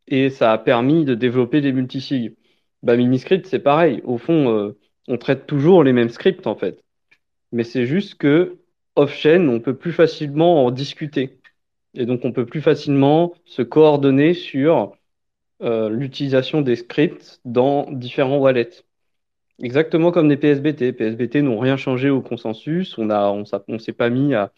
et 0.08 0.30
ça 0.30 0.52
a 0.54 0.58
permis 0.58 1.06
de 1.06 1.16
développer 1.16 1.62
des 1.62 1.72
multisigs. 1.74 2.36
Bah, 2.84 2.96
Miniscript, 2.98 3.46
c'est 3.48 3.60
pareil. 3.60 4.02
Au 4.06 4.18
fond, 4.18 4.50
euh, 4.50 4.78
on 5.08 5.18
traite 5.18 5.48
toujours 5.48 5.84
les 5.84 5.94
mêmes 5.94 6.10
scripts, 6.10 6.48
en 6.48 6.56
fait. 6.56 6.84
Mais 7.52 7.64
c'est 7.64 7.86
juste 7.88 8.16
que 8.16 8.60
off-chain, 8.96 9.50
on 9.50 9.60
peut 9.60 9.78
plus 9.78 9.94
facilement 9.94 10.66
en 10.66 10.72
discuter. 10.72 11.40
Et 11.96 12.06
donc, 12.06 12.26
on 12.26 12.32
peut 12.32 12.46
plus 12.46 12.62
facilement 12.62 13.34
se 13.46 13.62
coordonner 13.62 14.34
sur 14.34 14.96
euh, 15.62 15.90
l'utilisation 15.90 16.62
des 16.62 16.76
scripts 16.76 17.40
dans 17.46 17.90
différents 17.92 18.38
wallets. 18.38 18.84
Exactement 19.62 20.12
comme 20.12 20.28
des 20.28 20.38
PSBT. 20.38 20.92
PSBT 20.94 21.42
n'ont 21.42 21.60
rien 21.60 21.78
changé 21.78 22.10
au 22.10 22.22
consensus. 22.22 22.98
On 22.98 23.10
a, 23.10 23.32
on, 23.32 23.80
s'est 23.80 23.94
pas 23.94 24.10
mis 24.10 24.34
à, 24.34 24.52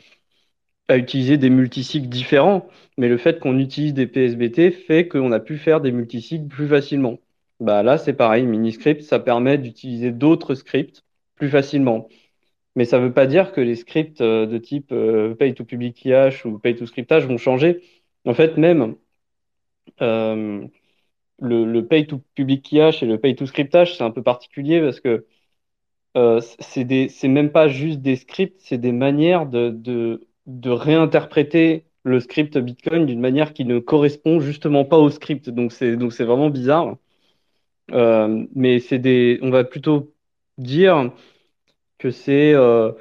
à 0.88 0.98
utiliser 0.98 1.38
des 1.38 1.50
multicycles 1.50 2.08
différents, 2.08 2.68
mais 2.98 3.10
le 3.10 3.18
fait 3.18 3.40
qu'on 3.40 3.60
utilise 3.60 3.94
des 3.94 4.08
PSBT 4.08 4.72
fait 4.72 5.08
qu'on 5.08 5.32
a 5.32 5.40
pu 5.40 5.58
faire 5.58 5.82
des 5.82 5.92
multicycles 5.92 6.48
plus 6.48 6.68
facilement. 6.68 7.20
Bah 7.60 7.84
là, 7.84 7.98
c'est 7.98 8.14
pareil. 8.14 8.46
Miniscript, 8.46 9.04
ça 9.04 9.20
permet 9.20 9.58
d'utiliser 9.58 10.12
d'autres 10.12 10.56
scripts 10.56 11.04
plus 11.36 11.50
facilement. 11.50 12.08
Mais 12.78 12.86
ça 12.86 13.00
ne 13.00 13.06
veut 13.08 13.14
pas 13.14 13.26
dire 13.28 13.54
que 13.54 13.62
les 13.62 13.76
scripts 13.76 14.22
euh, 14.22 14.46
de 14.46 14.60
type 14.60 14.92
euh, 14.92 15.34
pay 15.36 15.54
to 15.56 15.66
public 15.66 15.96
keyhash 15.96 16.46
ou 16.46 16.60
pay 16.60 16.76
to 16.76 16.86
scriptage 16.86 17.26
vont 17.26 17.40
changer. 17.40 17.82
En 18.26 18.36
fait, 18.36 18.58
même 18.58 18.98
euh, 20.02 20.68
le, 21.40 21.82
pay 21.82 22.06
to 22.08 22.22
public 22.36 22.64
keyhash 22.64 23.04
et 23.04 23.08
le 23.08 23.20
pay 23.20 23.36
to 23.36 23.48
scriptage, 23.48 23.98
c'est 23.98 24.04
un 24.04 24.12
peu 24.12 24.22
particulier 24.24 24.80
parce 24.82 25.00
que 25.00 25.26
euh, 26.18 26.40
c'est 26.60 27.28
même 27.28 27.52
pas 27.52 27.68
juste 27.68 28.02
des 28.02 28.16
scripts, 28.16 28.62
c'est 28.62 28.78
des 28.78 28.92
manières 28.92 29.48
de, 29.48 29.72
de, 30.46 30.70
réinterpréter 30.70 31.86
le 32.04 32.20
script 32.20 32.58
Bitcoin 32.60 33.08
d'une 33.08 33.20
manière 33.20 33.54
qui 33.54 33.66
ne 33.66 33.80
correspond 33.80 34.40
justement 34.40 34.86
pas 34.86 34.98
au 34.98 35.10
script. 35.10 35.50
Donc 35.50 35.72
c'est 35.74 35.96
vraiment 35.96 36.50
bizarre. 36.52 36.98
Mais 37.92 38.80
c'est 38.80 39.00
des, 39.00 39.40
on 39.42 39.50
va 39.50 39.64
plutôt 39.64 40.14
dire 40.58 41.12
que 41.98 42.12
c'est 42.12 42.54
euh, 42.54 42.92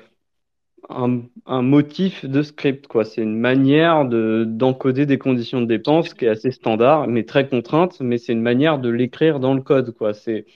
un, 0.88 1.62
motif 1.62 2.24
de 2.24 2.42
script, 2.42 2.86
quoi. 2.86 3.04
C'est 3.04 3.22
une 3.22 3.38
manière 3.38 4.06
de, 4.06 4.44
d'encoder 4.46 5.06
des 5.06 5.18
conditions 5.18 5.60
de 5.60 5.66
dépense 5.66 6.14
qui 6.14 6.24
est 6.24 6.28
assez 6.28 6.50
standard, 6.50 7.06
mais 7.08 7.24
très 7.24 7.48
contrainte, 7.48 8.00
mais 8.00 8.18
c'est 8.18 8.32
une 8.32 8.42
manière 8.42 8.78
de 8.78 8.88
l'écrire 8.88 9.40
dans 9.40 9.54
le 9.54 9.62
code, 9.62 9.92
quoi. 9.96 10.14
C'est, 10.14 10.46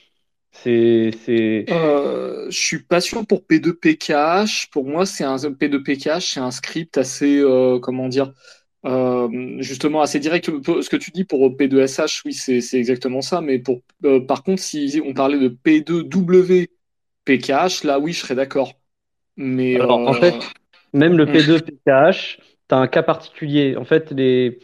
c'est. 0.52 1.66
Euh, 1.70 2.50
je 2.50 2.58
suis 2.58 2.82
pas 2.82 3.00
pour 3.28 3.42
P2PKH. 3.42 4.70
Pour 4.70 4.84
moi, 4.86 5.06
c'est 5.06 5.24
un 5.24 5.36
P2PKH, 5.36 6.32
c'est 6.32 6.40
un 6.40 6.50
script 6.50 6.98
assez, 6.98 7.38
euh, 7.38 7.78
comment 7.78 8.08
dire, 8.08 8.32
justement 9.58 10.00
assez 10.00 10.18
direct. 10.18 10.46
Ce 10.46 10.88
que 10.88 10.96
tu 10.96 11.10
dis 11.10 11.24
pour 11.24 11.48
P2SH, 11.50 12.22
oui, 12.24 12.32
c'est, 12.32 12.78
exactement 12.78 13.20
ça. 13.20 13.40
Mais 13.40 13.58
pour, 13.58 13.82
par 14.26 14.42
contre, 14.42 14.62
si 14.62 15.00
on 15.04 15.12
parlait 15.12 15.38
de 15.38 15.48
P2WPKH, 17.26 17.86
là, 17.86 17.98
oui, 17.98 18.12
je 18.12 18.20
serais 18.20 18.34
d'accord. 18.34 18.72
Mais 19.36 19.76
Alors, 19.76 20.06
en 20.06 20.12
fait, 20.12 20.34
euh, 20.34 20.40
même 20.92 21.16
le 21.16 21.26
P2 21.26 21.60
PKH, 21.60 22.38
tu 22.68 22.74
as 22.74 22.78
un 22.78 22.86
cas 22.88 23.02
particulier. 23.02 23.76
En 23.76 23.84
fait, 23.84 24.10
les, 24.10 24.58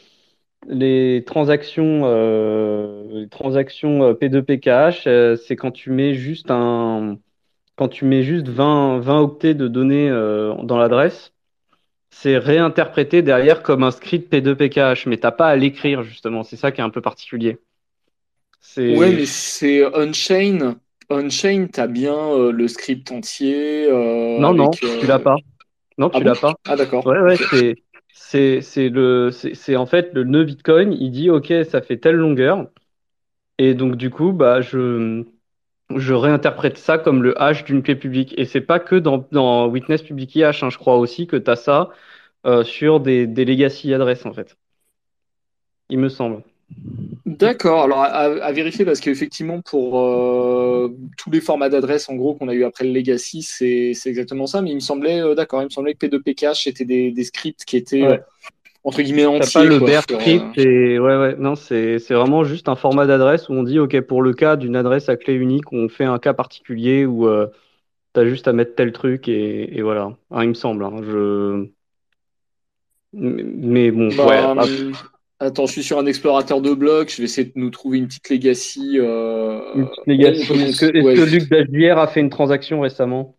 les 0.68 1.24
transactions, 1.26 2.02
euh, 2.04 3.04
les 3.22 3.28
transactions 3.28 4.02
euh, 4.02 4.14
P2 4.14 4.42
PKH, 4.42 5.04
c'est 5.46 5.56
quand 5.56 5.70
tu 5.70 5.90
mets 5.90 6.14
juste 6.14 6.50
un 6.50 7.18
quand 7.76 7.88
tu 7.88 8.06
mets 8.06 8.22
juste 8.22 8.48
20, 8.48 9.00
20 9.00 9.20
octets 9.20 9.54
de 9.54 9.68
données 9.68 10.08
dans 10.08 10.78
l'adresse, 10.78 11.34
c'est 12.10 12.38
réinterprété 12.38 13.22
derrière 13.22 13.62
comme 13.62 13.82
un 13.84 13.90
script 13.90 14.32
P2 14.32 14.54
PKH, 14.56 15.06
mais 15.06 15.18
t'as 15.18 15.32
pas 15.32 15.48
à 15.48 15.56
l'écrire 15.56 16.02
justement. 16.02 16.42
C'est 16.42 16.56
ça 16.56 16.72
qui 16.72 16.80
est 16.80 16.84
un 16.84 16.90
peu 16.90 17.02
particulier. 17.02 17.58
Ouais, 18.88 19.10
mais 19.12 19.26
c'est 19.26 19.84
on-chain. 19.84 20.78
On-chain, 21.08 21.68
tu 21.72 21.80
as 21.80 21.86
bien 21.86 22.14
euh, 22.14 22.52
le 22.52 22.68
script 22.68 23.10
entier. 23.12 23.86
Euh, 23.90 24.38
non, 24.38 24.54
non, 24.54 24.70
tu 24.70 25.06
l'as 25.06 25.18
pas. 25.18 25.36
Non, 25.98 26.10
tu 26.10 26.18
ah 26.18 26.24
l'as 26.24 26.34
pas. 26.34 26.54
Ah, 26.66 26.76
d'accord. 26.76 27.06
Ouais, 27.06 27.20
ouais, 27.20 27.36
c'est. 27.36 27.76
C'est 28.60 28.88
le 28.88 29.30
c'est 29.30 29.76
en 29.76 29.86
fait 29.86 30.10
le 30.12 30.24
nœud 30.24 30.44
Bitcoin, 30.44 30.92
il 30.92 31.10
dit 31.10 31.30
OK, 31.30 31.52
ça 31.70 31.80
fait 31.80 31.96
telle 31.96 32.16
longueur 32.16 32.66
et 33.58 33.74
donc 33.74 33.96
du 33.96 34.10
coup 34.10 34.32
bah 34.32 34.60
je 34.60 35.24
je 35.94 36.14
réinterprète 36.14 36.78
ça 36.78 36.98
comme 36.98 37.22
le 37.22 37.40
hash 37.40 37.64
d'une 37.64 37.82
clé 37.82 37.94
publique 37.94 38.34
et 38.38 38.44
c'est 38.44 38.60
pas 38.60 38.80
que 38.80 38.96
dans, 38.96 39.26
dans 39.32 39.68
Witness 39.68 40.02
Public 40.02 40.36
Hash, 40.38 40.62
hein, 40.62 40.70
je 40.70 40.78
crois 40.78 40.96
aussi 40.96 41.26
que 41.26 41.36
tu 41.36 41.50
as 41.50 41.56
ça 41.56 41.90
euh, 42.46 42.64
sur 42.64 43.00
des, 43.00 43.26
des 43.26 43.44
legacy 43.44 43.94
adresses 43.94 44.26
en 44.26 44.32
fait. 44.32 44.56
Il 45.88 45.98
me 45.98 46.08
semble. 46.08 46.42
D'accord, 47.38 47.82
alors 47.84 48.00
à, 48.00 48.52
vérifier 48.52 48.84
parce 48.84 49.00
qu'effectivement 49.00 49.60
pour 49.60 50.00
euh, 50.00 50.94
tous 51.18 51.30
les 51.30 51.40
formats 51.40 51.68
d'adresse 51.68 52.08
en 52.08 52.14
gros 52.14 52.34
qu'on 52.34 52.48
a 52.48 52.54
eu 52.54 52.64
après 52.64 52.84
le 52.84 52.92
legacy, 52.92 53.42
c'est 53.42 53.92
exactement 54.06 54.46
ça, 54.46 54.62
mais 54.62 54.70
il 54.70 54.76
me 54.76 54.80
semblait, 54.80 55.20
euh, 55.20 55.34
d'accord, 55.34 55.62
il 55.62 55.66
me 55.66 55.70
semblait 55.70 55.94
que 55.94 56.06
P2PKH 56.06 56.64
c'était 56.64 56.84
des, 56.84 57.10
des, 57.10 57.24
scripts 57.24 57.64
qui 57.64 57.76
étaient 57.76 58.04
euh, 58.04 58.16
entre 58.84 59.02
guillemets 59.02 59.26
entiers. 59.26 59.60
pas 59.60 59.64
le 59.64 59.78
bear 59.78 60.02
script 60.02 60.58
et 60.58 60.98
ouais 60.98 61.16
ouais 61.16 61.36
non 61.38 61.56
c'est 61.56 61.98
vraiment 62.10 62.44
juste 62.44 62.68
un 62.68 62.76
format 62.76 63.06
d'adresse 63.06 63.48
où 63.48 63.52
on 63.52 63.64
dit 63.64 63.78
ok 63.78 64.00
pour 64.02 64.22
le 64.22 64.32
cas 64.32 64.56
d'une 64.56 64.76
adresse 64.76 65.08
à 65.08 65.16
clé 65.16 65.34
unique 65.34 65.72
on 65.72 65.88
fait 65.88 66.04
un 66.04 66.18
cas 66.18 66.34
particulier 66.34 67.04
où 67.04 67.28
tu 68.14 68.20
as 68.20 68.26
juste 68.26 68.48
à 68.48 68.52
mettre 68.52 68.74
tel 68.74 68.92
truc 68.92 69.28
et, 69.28 69.76
et 69.76 69.82
voilà, 69.82 70.12
hein, 70.30 70.42
il 70.42 70.50
me 70.50 70.54
semble, 70.54 70.84
hein, 70.84 71.00
je 71.02 71.68
mais 73.12 73.90
bon 73.90 74.08
bah, 74.14 74.26
ouais. 74.26 74.38
Hum, 74.38 74.92
Attends, 75.38 75.66
je 75.66 75.72
suis 75.72 75.82
sur 75.82 75.98
un 75.98 76.06
explorateur 76.06 76.62
de 76.62 76.72
blocs. 76.72 77.10
Je 77.10 77.18
vais 77.18 77.24
essayer 77.24 77.46
de 77.46 77.52
nous 77.56 77.70
trouver 77.70 77.98
une 77.98 78.06
petite 78.06 78.30
legacy. 78.30 78.98
Euh... 78.98 79.60
Une 79.74 79.88
petite 79.88 80.06
legacy. 80.06 80.52
Est-ce 80.52 80.80
que, 80.80 80.96
est 80.96 81.02
ouais, 81.02 81.14
que 81.14 81.22
Luc 81.22 81.50
Dagier 81.50 81.90
a 81.90 82.06
fait 82.06 82.20
une 82.20 82.30
transaction 82.30 82.80
récemment? 82.80 83.36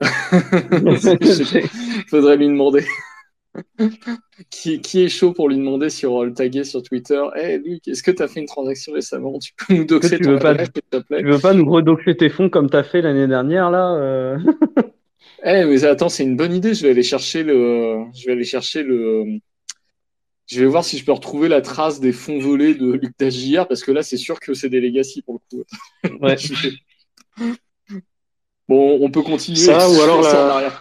Faudrait 2.08 2.36
lui 2.36 2.46
demander. 2.46 2.84
qui, 4.50 4.80
qui, 4.80 5.02
est 5.02 5.08
chaud 5.08 5.32
pour 5.32 5.48
lui 5.48 5.56
demander 5.56 5.90
sur 5.90 6.24
le 6.24 6.32
taguer 6.32 6.64
sur 6.64 6.82
Twitter? 6.82 7.20
Hey 7.34 7.58
Luc, 7.58 7.86
est-ce 7.88 8.02
que 8.02 8.10
tu 8.10 8.22
as 8.22 8.28
fait 8.28 8.40
une 8.40 8.46
transaction 8.46 8.92
récemment? 8.92 9.38
Tu 9.38 9.52
peux 9.54 9.74
nous 9.74 9.84
doxer 9.84 10.18
tu 10.18 10.28
veux 10.28 10.38
pas, 10.38 10.56
s'il 10.58 10.72
te 10.72 10.98
plaît? 10.98 11.22
Tu 11.22 11.30
veux 11.30 11.38
pas 11.38 11.54
nous 11.54 11.68
redoxer 11.68 12.16
tes 12.16 12.28
fonds 12.28 12.50
comme 12.50 12.70
tu 12.70 12.76
as 12.76 12.84
fait 12.84 13.02
l'année 13.02 13.26
dernière 13.26 13.70
là 13.70 13.94
euh 13.94 14.38
Eh 15.44 15.64
mais 15.64 15.84
attends, 15.84 16.08
c'est 16.08 16.24
une 16.24 16.36
bonne 16.36 16.52
idée. 16.52 16.74
Je 16.74 16.82
vais 16.82 16.90
aller 16.90 17.02
chercher 17.02 17.42
le. 17.42 18.04
Je 18.14 18.26
vais 18.26 18.32
aller 18.32 18.44
chercher 18.44 18.82
le. 18.82 19.40
Je 20.48 20.60
vais 20.60 20.66
voir 20.66 20.82
si 20.82 20.96
je 20.96 21.04
peux 21.04 21.12
retrouver 21.12 21.48
la 21.48 21.60
trace 21.60 22.00
des 22.00 22.12
fonds 22.12 22.38
volés 22.38 22.74
de 22.74 22.92
Luc 22.92 23.12
Dagier 23.18 23.62
parce 23.68 23.82
que 23.82 23.92
là, 23.92 24.02
c'est 24.02 24.16
sûr 24.16 24.40
que 24.40 24.54
c'est 24.54 24.70
des 24.70 24.80
legacy 24.80 25.20
pour 25.20 25.34
le 25.52 25.58
coup. 25.58 25.64
Ouais. 26.24 26.36
bon, 28.68 28.98
on 29.00 29.10
peut 29.10 29.22
continuer. 29.22 29.58
Ça, 29.58 29.90
ou 29.90 30.00
alors 30.00 30.22
la... 30.22 30.72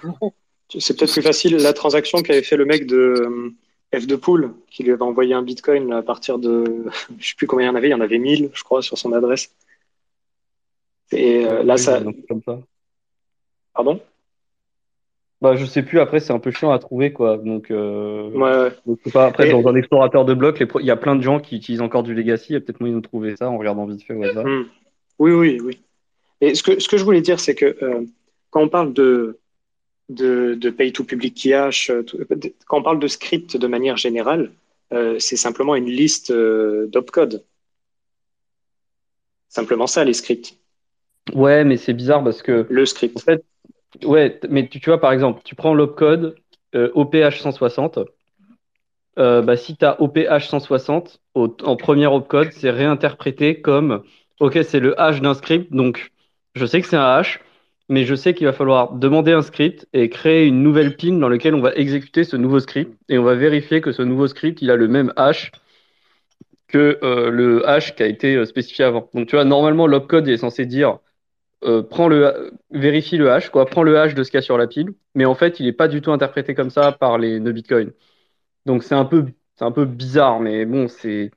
C'est 0.69 0.97
peut-être 0.97 1.11
plus 1.11 1.21
facile 1.21 1.57
la 1.57 1.73
transaction 1.73 2.21
qu'avait 2.21 2.43
fait 2.43 2.57
le 2.57 2.65
mec 2.65 2.87
de 2.87 2.95
euh, 2.95 3.53
F2 3.93 4.17
Pool, 4.17 4.53
qui 4.69 4.83
lui 4.83 4.91
avait 4.91 5.01
envoyé 5.01 5.33
un 5.33 5.41
bitcoin 5.41 5.91
à 5.93 6.01
partir 6.01 6.39
de. 6.39 6.85
Je 7.19 7.29
sais 7.29 7.35
plus 7.35 7.47
combien 7.47 7.67
il 7.67 7.69
y 7.69 7.71
en 7.71 7.75
avait, 7.75 7.87
il 7.89 7.91
y 7.91 7.93
en 7.93 8.01
avait 8.01 8.19
1000, 8.19 8.51
je 8.53 8.63
crois, 8.63 8.81
sur 8.81 8.97
son 8.97 9.11
adresse. 9.13 9.53
Et 11.11 11.45
euh, 11.45 11.63
là, 11.63 11.77
ça. 11.77 12.01
Comme 12.27 12.41
ça. 12.43 12.59
Pardon? 13.73 14.01
Bah, 15.41 15.55
je 15.55 15.65
sais 15.65 15.83
plus, 15.83 15.99
après, 15.99 16.19
c'est 16.19 16.33
un 16.33 16.39
peu 16.39 16.51
chiant 16.51 16.71
à 16.71 16.79
trouver, 16.79 17.13
quoi. 17.13 17.37
Donc, 17.37 17.69
euh... 17.69 18.29
ouais, 18.31 18.71
donc 18.85 18.99
pas, 19.11 19.27
après, 19.27 19.49
dans 19.51 19.67
un 19.67 19.75
explorateur 19.75 20.25
de 20.25 20.33
blocs, 20.33 20.63
il 20.79 20.85
y 20.85 20.91
a 20.91 20.95
plein 20.95 21.15
de 21.15 21.21
gens 21.21 21.39
qui 21.39 21.57
utilisent 21.57 21.81
encore 21.81 22.03
du 22.03 22.13
Legacy. 22.15 22.47
Il 22.49 22.53
y 22.53 22.55
a 22.57 22.59
peut-être 22.59 22.79
moyen 22.79 22.95
de 22.95 23.01
trouver 23.01 23.35
ça 23.35 23.49
en 23.49 23.57
regardant 23.57 23.85
vite 23.85 24.03
fait 24.03 24.13
au 24.13 24.23
hasard. 24.23 24.45
Hmm. 24.45 24.65
Oui, 25.19 25.31
oui, 25.31 25.59
oui. 25.63 25.79
Et 26.41 26.55
ce 26.55 26.63
que, 26.63 26.79
ce 26.79 26.87
que 26.87 26.97
je 26.97 27.03
voulais 27.03 27.21
dire, 27.21 27.39
c'est 27.39 27.55
que 27.55 27.77
euh, 27.83 28.05
quand 28.49 28.61
on 28.61 28.69
parle 28.69 28.93
de, 28.93 29.39
de, 30.09 30.55
de 30.55 30.69
pay 30.69 30.91
to 30.91 31.03
public 31.03 31.35
key 31.35 31.53
hash, 31.53 31.89
euh, 31.89 32.03
quand 32.67 32.79
on 32.79 32.83
parle 32.83 32.99
de 32.99 33.07
script 33.07 33.57
de 33.57 33.67
manière 33.67 33.97
générale, 33.97 34.51
euh, 34.93 35.17
c'est 35.19 35.35
simplement 35.35 35.75
une 35.75 35.89
liste 35.89 36.31
euh, 36.31 36.87
d'opcode. 36.87 37.43
Simplement 39.49 39.87
ça, 39.87 40.03
les 40.03 40.13
scripts. 40.13 40.57
Ouais, 41.33 41.63
mais 41.63 41.77
c'est 41.77 41.93
bizarre 41.93 42.23
parce 42.23 42.41
que. 42.41 42.65
Le 42.69 42.85
script. 42.85 43.17
En 43.17 43.19
fait, 43.19 43.43
Ouais, 44.03 44.39
mais 44.49 44.67
tu, 44.67 44.79
vois, 44.85 44.99
par 44.99 45.11
exemple, 45.11 45.41
tu 45.43 45.55
prends 45.55 45.73
l'opcode 45.73 46.35
euh, 46.75 46.91
OPH 46.93 47.39
160. 47.39 47.99
Euh, 49.19 49.41
bah, 49.41 49.57
si 49.57 49.75
tu 49.75 49.85
as 49.85 49.99
OPH 50.01 50.47
160, 50.47 51.19
en 51.35 51.75
premier 51.75 52.07
opcode, 52.07 52.51
c'est 52.51 52.69
réinterprété 52.69 53.61
comme 53.61 54.03
OK, 54.39 54.59
c'est 54.63 54.79
le 54.79 54.99
hash 54.99 55.21
d'un 55.21 55.33
script. 55.33 55.73
Donc, 55.73 56.11
je 56.55 56.65
sais 56.65 56.81
que 56.81 56.87
c'est 56.87 56.97
un 56.97 57.03
hash, 57.05 57.39
mais 57.89 58.05
je 58.05 58.13
sais 58.13 58.33
qu'il 58.33 58.45
va 58.45 58.53
falloir 58.53 58.93
demander 58.93 59.31
un 59.31 59.41
script 59.41 59.87
et 59.93 60.09
créer 60.09 60.45
une 60.45 60.61
nouvelle 60.61 60.95
pin 60.95 61.13
dans 61.13 61.29
laquelle 61.29 61.55
on 61.55 61.61
va 61.61 61.73
exécuter 61.73 62.23
ce 62.23 62.35
nouveau 62.35 62.59
script 62.59 62.95
et 63.09 63.17
on 63.17 63.23
va 63.23 63.35
vérifier 63.35 63.81
que 63.81 63.91
ce 63.91 64.03
nouveau 64.03 64.27
script, 64.27 64.61
il 64.61 64.69
a 64.69 64.75
le 64.75 64.87
même 64.87 65.13
hash 65.15 65.51
que 66.67 66.99
euh, 67.01 67.31
le 67.31 67.67
hash 67.67 67.95
qui 67.95 68.03
a 68.03 68.07
été 68.07 68.35
euh, 68.35 68.45
spécifié 68.45 68.85
avant. 68.85 69.09
Donc, 69.13 69.27
tu 69.27 69.35
vois, 69.35 69.45
normalement, 69.45 69.87
l'opcode 69.87 70.27
est 70.27 70.37
censé 70.37 70.65
dire 70.65 70.99
euh, 71.63 71.83
le, 72.09 72.51
vérifie 72.71 73.17
le 73.17 73.31
hash, 73.31 73.49
quoi, 73.49 73.65
prend 73.65 73.83
le 73.83 73.97
hash 73.99 74.13
de 74.15 74.23
ce 74.23 74.31
qu'il 74.31 74.37
y 74.37 74.39
a 74.39 74.41
sur 74.41 74.57
la 74.57 74.67
pile, 74.67 74.89
mais 75.15 75.25
en 75.25 75.35
fait, 75.35 75.59
il 75.59 75.65
n'est 75.65 75.73
pas 75.73 75.87
du 75.87 76.01
tout 76.01 76.11
interprété 76.11 76.53
comme 76.55 76.69
ça 76.69 76.91
par 76.91 77.17
les 77.17 77.39
nœuds 77.39 77.51
Bitcoin. 77.53 77.91
Donc 78.65 78.83
c'est 78.83 78.95
un 78.95 79.05
peu, 79.05 79.25
c'est 79.55 79.65
un 79.65 79.71
peu 79.71 79.85
bizarre, 79.85 80.39
mais 80.39 80.65
bon, 80.65 80.87
c'est, 80.87 81.31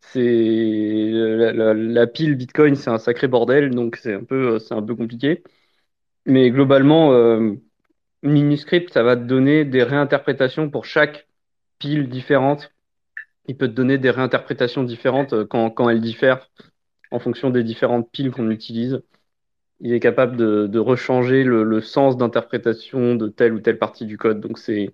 c'est 0.00 0.20
la, 1.12 2.06
pile 2.06 2.36
Bitcoin, 2.36 2.76
c'est 2.76 2.90
un 2.90 2.98
sacré 2.98 3.28
bordel, 3.28 3.70
donc 3.74 3.96
c'est 3.96 4.14
un 4.14 4.24
peu, 4.24 4.58
c'est 4.58 4.74
un 4.74 4.82
peu 4.82 4.94
compliqué. 4.96 5.42
Mais 6.26 6.50
globalement, 6.50 7.12
euh, 7.12 7.54
Miniscript, 8.22 8.92
ça 8.92 9.02
va 9.02 9.16
te 9.16 9.22
donner 9.22 9.64
des 9.64 9.82
réinterprétations 9.82 10.70
pour 10.70 10.84
chaque 10.84 11.28
pile 11.78 12.08
différente. 12.08 12.72
Il 13.48 13.56
peut 13.56 13.68
te 13.68 13.72
donner 13.74 13.98
des 13.98 14.10
réinterprétations 14.10 14.84
différentes 14.84 15.32
euh, 15.32 15.46
quand, 15.46 15.70
quand 15.70 15.88
elles 15.90 16.00
diffèrent 16.00 16.50
en 17.10 17.18
fonction 17.20 17.50
des 17.50 17.64
différentes 17.64 18.10
piles 18.10 18.30
qu'on 18.30 18.50
utilise 18.50 19.02
il 19.80 19.92
est 19.92 20.00
capable 20.00 20.36
de, 20.36 20.66
de 20.66 20.78
rechanger 20.78 21.44
le, 21.44 21.62
le 21.64 21.80
sens 21.80 22.16
d'interprétation 22.16 23.14
de 23.14 23.28
telle 23.28 23.52
ou 23.52 23.60
telle 23.60 23.78
partie 23.78 24.06
du 24.06 24.18
code. 24.18 24.40
Donc 24.40 24.58
c'est 24.58 24.92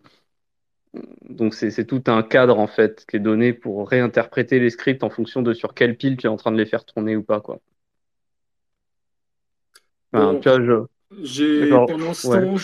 donc 1.28 1.54
c'est 1.54 1.84
tout 1.86 2.04
un 2.06 2.22
cadre 2.22 2.58
en 2.58 2.68
fait 2.68 3.04
qui 3.08 3.16
est 3.16 3.20
donné 3.20 3.52
pour 3.52 3.88
réinterpréter 3.88 4.60
les 4.60 4.70
scripts 4.70 5.02
en 5.02 5.10
fonction 5.10 5.42
de 5.42 5.52
sur 5.52 5.74
quelle 5.74 5.96
pile 5.96 6.16
tu 6.16 6.26
es 6.26 6.30
en 6.30 6.36
train 6.36 6.52
de 6.52 6.56
les 6.56 6.66
faire 6.66 6.84
tourner 6.84 7.16
ou 7.16 7.22
pas 7.22 7.40
quoi. 7.40 7.60
Enfin, 10.12 10.34
bon, 10.34 10.40
je... 11.22 11.70
pendant 11.86 12.14
ce 12.14 12.28
ouais. 12.28 12.40
temps, 12.40 12.56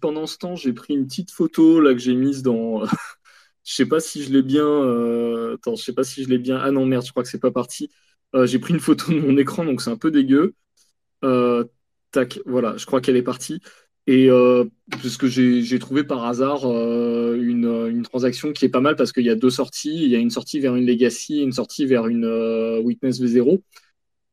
pendant 0.00 0.26
ce 0.26 0.38
temps, 0.38 0.56
j'ai 0.56 0.72
pris 0.72 0.94
une 0.94 1.06
petite 1.06 1.30
photo 1.30 1.80
là 1.80 1.92
que 1.92 1.98
j'ai 1.98 2.14
mise 2.14 2.42
dans. 2.42 2.84
je 3.64 3.74
sais 3.74 3.86
pas 3.86 4.00
si 4.00 4.22
je 4.22 4.32
l'ai 4.32 4.42
bien. 4.42 4.66
Euh... 4.66 5.54
Attends, 5.54 5.76
je 5.76 5.84
sais 5.84 5.94
pas 5.94 6.04
si 6.04 6.24
je 6.24 6.28
l'ai 6.28 6.38
bien. 6.38 6.58
Ah 6.58 6.70
non 6.70 6.84
merde, 6.86 7.04
je 7.06 7.10
crois 7.10 7.22
que 7.22 7.28
c'est 7.28 7.40
pas 7.40 7.50
parti. 7.50 7.90
Euh, 8.34 8.46
j'ai 8.46 8.58
pris 8.58 8.74
une 8.74 8.80
photo 8.80 9.12
de 9.12 9.18
mon 9.18 9.36
écran, 9.36 9.64
donc 9.64 9.80
c'est 9.80 9.90
un 9.90 9.96
peu 9.96 10.10
dégueu. 10.10 10.54
Euh, 11.24 11.64
tac, 12.12 12.40
voilà, 12.46 12.76
je 12.76 12.86
crois 12.86 13.00
qu'elle 13.00 13.16
est 13.16 13.22
partie. 13.22 13.60
Et 14.06 14.28
euh, 14.30 14.64
parce 14.90 15.16
que 15.16 15.28
j'ai 15.28 15.78
trouvé 15.78 16.04
par 16.04 16.24
hasard 16.24 16.64
euh, 16.64 17.38
une, 17.40 17.88
une, 17.88 18.02
transaction 18.02 18.52
qui 18.52 18.64
est 18.64 18.70
pas 18.70 18.80
mal 18.80 18.96
parce 18.96 19.12
qu'il 19.12 19.24
y 19.24 19.30
a 19.30 19.36
deux 19.36 19.50
sorties. 19.50 20.02
Il 20.02 20.08
y 20.10 20.16
a 20.16 20.18
une 20.18 20.30
sortie 20.30 20.58
vers 20.58 20.74
une 20.74 20.86
Legacy 20.86 21.38
et 21.38 21.42
une 21.42 21.52
sortie 21.52 21.86
vers 21.86 22.06
une 22.06 22.24
euh, 22.24 22.80
Witness 22.80 23.20
V0, 23.20 23.60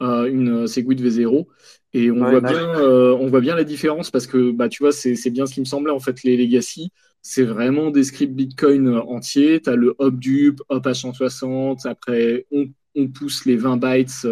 euh, 0.02 0.26
une 0.26 0.68
Segwit 0.68 0.96
V0. 0.96 1.46
Et 1.94 2.10
on, 2.12 2.22
ouais, 2.22 2.32
voit 2.32 2.42
bien, 2.42 2.80
on 2.80 3.28
voit 3.28 3.42
bien 3.42 3.56
la 3.56 3.64
différence 3.64 4.10
parce 4.10 4.26
que 4.26 4.52
bah, 4.52 4.70
tu 4.70 4.84
vois, 4.84 4.92
c'est 4.92 5.30
bien 5.30 5.46
ce 5.46 5.54
qui 5.54 5.60
me 5.60 5.66
semblait 5.66 5.92
en 5.92 6.00
fait. 6.00 6.24
Les 6.24 6.38
Legacy, 6.38 6.92
c'est 7.22 7.44
vraiment 7.44 7.92
des 7.92 8.04
scripts 8.04 8.34
Bitcoin 8.34 8.98
entiers. 8.98 9.62
Tu 9.62 9.70
as 9.70 9.76
le 9.76 9.96
hop 10.00 10.16
dupe, 10.16 10.62
hop 10.70 10.86
H160. 10.86 11.88
Après, 11.88 12.46
on, 12.52 12.68
on 12.96 13.08
pousse 13.10 13.46
les 13.46 13.58
20 13.58 13.78
bytes 13.78 14.26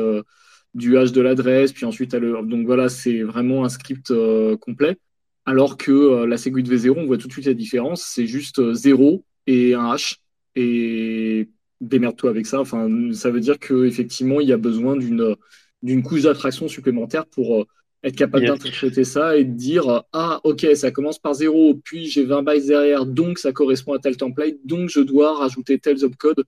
du 0.75 0.97
hash 0.97 1.11
de 1.11 1.21
l'adresse, 1.21 1.71
puis 1.71 1.85
ensuite 1.85 2.13
à 2.13 2.19
le. 2.19 2.38
Donc 2.43 2.65
voilà, 2.65 2.89
c'est 2.89 3.23
vraiment 3.23 3.65
un 3.65 3.69
script 3.69 4.11
euh, 4.11 4.55
complet. 4.57 4.97
Alors 5.45 5.77
que 5.77 5.91
euh, 5.91 6.27
la 6.27 6.38
Segwit 6.38 6.63
V0, 6.63 6.95
on 6.97 7.05
voit 7.05 7.17
tout 7.17 7.27
de 7.27 7.33
suite 7.33 7.45
la 7.45 7.53
différence. 7.53 8.03
C'est 8.03 8.27
juste 8.27 8.59
euh, 8.59 8.73
0 8.73 9.23
et 9.47 9.73
un 9.73 9.91
hash. 9.91 10.19
Et 10.55 11.49
démerde-toi 11.81 12.29
avec 12.29 12.45
ça. 12.45 12.59
Enfin, 12.59 12.89
ça 13.13 13.31
veut 13.31 13.39
dire 13.39 13.59
qu'effectivement, 13.59 14.41
il 14.41 14.47
y 14.47 14.53
a 14.53 14.57
besoin 14.57 14.95
d'une 14.95 15.35
d'une 15.83 16.01
couche 16.01 16.23
d'attraction 16.23 16.67
supplémentaire 16.67 17.27
pour 17.27 17.61
euh, 17.61 17.65
être 18.03 18.15
capable 18.15 18.45
d'interpréter 18.47 19.03
ça 19.03 19.38
et 19.38 19.45
de 19.45 19.53
dire 19.53 20.03
Ah, 20.13 20.41
ok, 20.43 20.67
ça 20.75 20.91
commence 20.91 21.19
par 21.19 21.35
0, 21.35 21.75
puis 21.83 22.07
j'ai 22.07 22.25
20 22.25 22.43
bytes 22.43 22.67
derrière, 22.67 23.05
donc 23.05 23.38
ça 23.38 23.51
correspond 23.51 23.93
à 23.93 23.99
tel 23.99 24.17
template, 24.17 24.55
donc 24.65 24.89
je 24.89 24.99
dois 24.99 25.38
rajouter 25.38 25.77
tel 25.79 26.03
opcode 26.03 26.43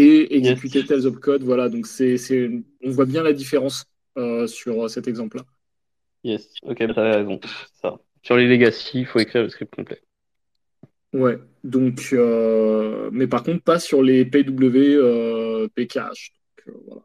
et 0.00 0.36
exécuter 0.36 0.80
yes. 0.80 0.88
tel 0.88 1.06
opcode. 1.06 1.42
Voilà, 1.42 1.68
donc 1.68 1.86
c'est, 1.86 2.16
on 2.82 2.90
voit 2.90 3.04
bien 3.04 3.22
la 3.22 3.32
différence 3.32 3.84
euh, 4.16 4.46
sur 4.46 4.88
cet 4.88 5.06
exemple-là. 5.08 5.44
Yes, 6.24 6.54
ok, 6.62 6.76
tu 6.76 6.98
as 6.98 7.16
raison. 7.16 7.40
Ça. 7.80 7.98
Sur 8.22 8.36
les 8.36 8.46
legacy, 8.46 9.00
il 9.00 9.06
faut 9.06 9.18
écrire 9.18 9.42
le 9.42 9.48
script 9.48 9.74
complet. 9.74 10.00
Ouais, 11.12 11.38
donc, 11.64 12.10
euh, 12.12 13.10
mais 13.12 13.26
par 13.26 13.42
contre, 13.42 13.62
pas 13.62 13.78
sur 13.78 14.02
les 14.02 14.24
PW 14.24 14.96
euh, 14.96 15.68
PKH. 15.74 16.32
Donc, 16.66 16.76
voilà. 16.86 17.02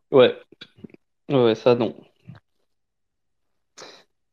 Ouais. 1.29 1.35
ouais, 1.35 1.55
ça 1.55 1.75
non. 1.75 1.95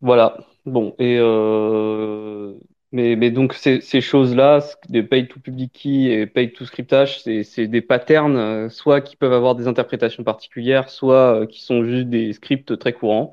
Voilà. 0.01 0.37
Bon, 0.67 0.95
et 0.99 1.19
euh, 1.19 2.55
mais, 2.93 3.31
donc 3.31 3.55
ces, 3.55 3.81
choses-là, 4.03 4.61
de 4.91 5.01
pay 5.01 5.27
to 5.27 5.41
public 5.41 5.73
key 5.73 6.13
et 6.13 6.27
pay 6.27 6.53
to 6.53 6.67
scriptage, 6.67 7.23
c'est 7.23 7.67
des 7.67 7.81
patterns, 7.81 8.37
euh, 8.37 8.69
soit 8.69 9.01
qui 9.01 9.17
peuvent 9.17 9.33
avoir 9.33 9.55
des 9.55 9.67
interprétations 9.67 10.25
particulières, 10.25 10.91
soit 10.91 11.43
euh, 11.43 11.47
qui 11.47 11.63
sont 11.63 11.85
juste 11.85 12.09
des 12.09 12.35
scripts 12.35 12.79
très 12.79 12.93
courants. 12.93 13.33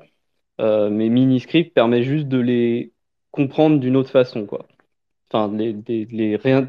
Euh, 0.60 0.90
mais 0.90 1.08
Miniscript 1.10 1.74
permet 1.74 2.02
juste 2.02 2.28
de 2.28 2.38
les 2.38 2.92
comprendre 3.32 3.80
d'une 3.80 3.96
autre 3.96 4.10
façon, 4.10 4.46
quoi. 4.46 4.66
Enfin, 5.32 5.50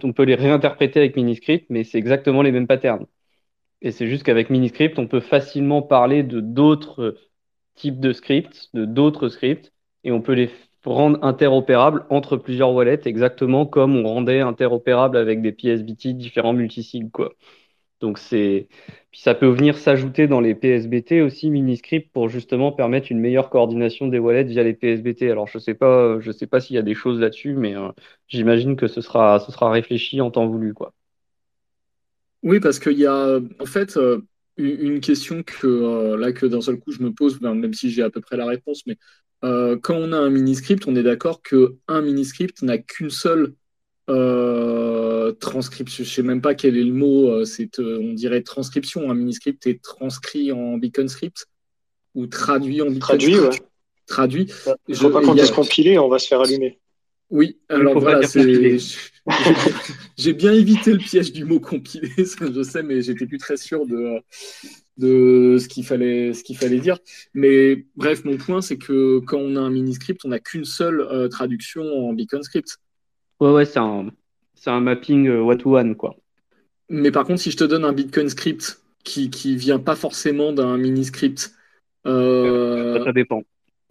on 0.03 0.13
peut 0.13 0.23
les 0.23 0.35
réinterpréter 0.35 0.99
avec 0.99 1.15
Miniscript, 1.15 1.67
mais 1.69 1.83
c'est 1.83 1.97
exactement 1.97 2.41
les 2.43 2.51
mêmes 2.51 2.67
patterns. 2.67 3.07
Et 3.81 3.91
c'est 3.91 4.07
juste 4.07 4.23
qu'avec 4.23 4.49
Miniscript, 4.49 4.99
on 4.99 5.07
peut 5.07 5.19
facilement 5.21 5.81
parler 5.81 6.23
de 6.23 6.39
d'autres 6.41 7.17
types 7.75 7.99
de 7.99 8.13
scripts, 8.13 8.69
de 8.73 8.85
d'autres 8.85 9.29
scripts, 9.29 9.73
et 10.03 10.11
on 10.11 10.21
peut 10.21 10.33
les 10.33 10.49
rendre 10.85 11.23
interopérable 11.23 12.05
entre 12.09 12.37
plusieurs 12.37 12.71
wallets, 12.73 13.01
exactement 13.05 13.65
comme 13.65 13.95
on 13.95 14.03
rendait 14.03 14.41
interopérable 14.41 15.17
avec 15.17 15.41
des 15.41 15.51
PSBT 15.51 16.13
différents 16.13 16.53
multisigs, 16.53 17.11
quoi. 17.11 17.33
Donc 18.01 18.17
c'est, 18.17 18.67
puis 19.11 19.21
ça 19.21 19.35
peut 19.35 19.47
venir 19.47 19.77
s'ajouter 19.77 20.27
dans 20.27 20.41
les 20.41 20.55
PSBT 20.55 21.21
aussi 21.21 21.51
Miniscript 21.51 22.11
pour 22.11 22.29
justement 22.29 22.71
permettre 22.71 23.11
une 23.11 23.19
meilleure 23.19 23.51
coordination 23.51 24.07
des 24.07 24.17
wallets 24.17 24.43
via 24.43 24.63
les 24.63 24.73
PSBT. 24.73 25.29
Alors 25.29 25.47
je 25.47 25.59
sais 25.59 25.75
pas, 25.75 26.19
je 26.19 26.31
sais 26.31 26.47
pas 26.47 26.59
s'il 26.59 26.75
y 26.75 26.79
a 26.79 26.81
des 26.81 26.95
choses 26.95 27.19
là-dessus, 27.19 27.53
mais 27.53 27.75
euh, 27.75 27.89
j'imagine 28.27 28.75
que 28.75 28.87
ce 28.87 29.01
sera, 29.01 29.39
ce 29.39 29.51
sera 29.51 29.69
réfléchi 29.69 30.19
en 30.19 30.31
temps 30.31 30.47
voulu, 30.47 30.73
quoi. 30.73 30.93
Oui, 32.41 32.59
parce 32.59 32.79
qu'il 32.79 32.97
y 32.97 33.05
a 33.05 33.39
en 33.59 33.65
fait 33.67 33.99
une 34.57 34.99
question 34.99 35.43
que 35.43 36.15
là 36.15 36.31
que 36.31 36.47
d'un 36.47 36.61
seul 36.61 36.79
coup 36.79 36.91
je 36.91 37.03
me 37.03 37.13
pose, 37.13 37.39
même 37.39 37.73
si 37.73 37.91
j'ai 37.91 38.01
à 38.01 38.09
peu 38.09 38.19
près 38.19 38.35
la 38.35 38.47
réponse, 38.47 38.81
mais 38.87 38.97
quand 39.41 39.95
on 39.95 40.13
a 40.13 40.17
un 40.17 40.29
mini-script, 40.29 40.87
on 40.87 40.95
est 40.95 41.03
d'accord 41.03 41.41
qu'un 41.41 42.01
mini-script 42.01 42.61
n'a 42.61 42.77
qu'une 42.77 43.09
seule 43.09 43.53
transcription. 45.39 46.03
Je 46.03 46.09
sais 46.09 46.23
même 46.23 46.41
pas 46.41 46.55
quel 46.55 46.77
est 46.77 46.83
le 46.83 46.93
mot, 46.93 47.45
c'est 47.45 47.79
on 47.79 48.13
dirait 48.13 48.41
transcription. 48.41 49.09
Un 49.09 49.15
mini-script 49.15 49.65
est 49.67 49.81
transcrit 49.81 50.51
en 50.51 50.77
beacon 50.77 51.07
script 51.07 51.47
ou 52.13 52.27
traduit 52.27 52.81
en 52.81 52.87
beacon 52.87 52.99
traduit, 52.99 53.35
script. 53.35 53.63
Traduit. 54.07 54.51
Je 54.87 54.93
ne 54.93 54.95
faut 54.95 55.09
pas 55.09 55.21
qu'on 55.21 55.35
dise 55.35 55.51
compiler, 55.51 55.97
on 55.97 56.09
va 56.09 56.19
se 56.19 56.27
faire 56.27 56.41
allumer. 56.41 56.79
Oui, 57.31 57.57
alors 57.69 57.97
voilà, 57.97 58.27
j'ai 60.17 60.33
bien 60.33 60.51
évité 60.51 60.91
le 60.91 60.97
piège 60.97 61.31
du 61.31 61.45
mot 61.45 61.61
compilé, 61.61 62.11
je 62.17 62.63
sais, 62.63 62.83
mais 62.83 63.01
j'étais 63.01 63.25
plus 63.25 63.37
très 63.37 63.55
sûr 63.55 63.85
de, 63.85 64.19
de 64.97 65.57
ce 65.59 65.67
qu'il 65.67 65.85
fallait, 65.85 66.33
ce 66.33 66.43
qu'il 66.43 66.57
fallait 66.57 66.79
dire. 66.79 66.97
Mais 67.33 67.85
bref, 67.95 68.25
mon 68.25 68.37
point, 68.37 68.61
c'est 68.61 68.77
que 68.77 69.19
quand 69.19 69.39
on 69.39 69.55
a 69.55 69.59
un 69.59 69.69
mini-script, 69.69 70.21
on 70.25 70.29
n'a 70.29 70.39
qu'une 70.39 70.65
seule 70.65 71.01
euh, 71.01 71.27
traduction 71.27 71.83
en 71.83 72.13
beacon 72.13 72.43
script. 72.43 72.77
Ouais, 73.39 73.51
ouais, 73.51 73.65
c'est 73.65 73.79
un, 73.79 74.11
un 74.67 74.79
mapping 74.81 75.27
euh, 75.27 75.41
one-to-one, 75.41 75.95
quoi. 75.95 76.15
Mais 76.89 77.11
par 77.11 77.25
contre, 77.25 77.41
si 77.41 77.51
je 77.51 77.57
te 77.57 77.63
donne 77.63 77.85
un 77.85 77.93
beacon 77.93 78.29
script 78.29 78.81
qui, 79.03 79.29
qui 79.29 79.55
vient 79.55 79.79
pas 79.79 79.95
forcément 79.95 80.51
d'un 80.51 80.77
mini-script, 80.77 81.51
euh, 82.05 83.03
ça 83.03 83.13
dépend. 83.13 83.43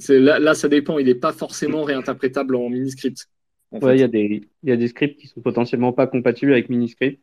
Là, 0.08 0.38
là, 0.38 0.54
ça 0.54 0.68
dépend. 0.68 0.98
Il 0.98 1.06
n'est 1.06 1.14
pas 1.14 1.32
forcément 1.32 1.82
réinterprétable 1.82 2.56
en 2.56 2.68
mini-script. 2.68 3.26
Ouais, 3.72 3.96
il 3.96 4.00
y, 4.00 4.04
a 4.04 4.08
des, 4.08 4.48
y 4.64 4.72
a 4.72 4.76
des 4.76 4.88
scripts 4.88 5.20
qui 5.20 5.28
sont 5.28 5.40
potentiellement 5.40 5.92
pas 5.92 6.06
compatibles 6.06 6.52
avec 6.52 6.68
mini-script. 6.68 7.20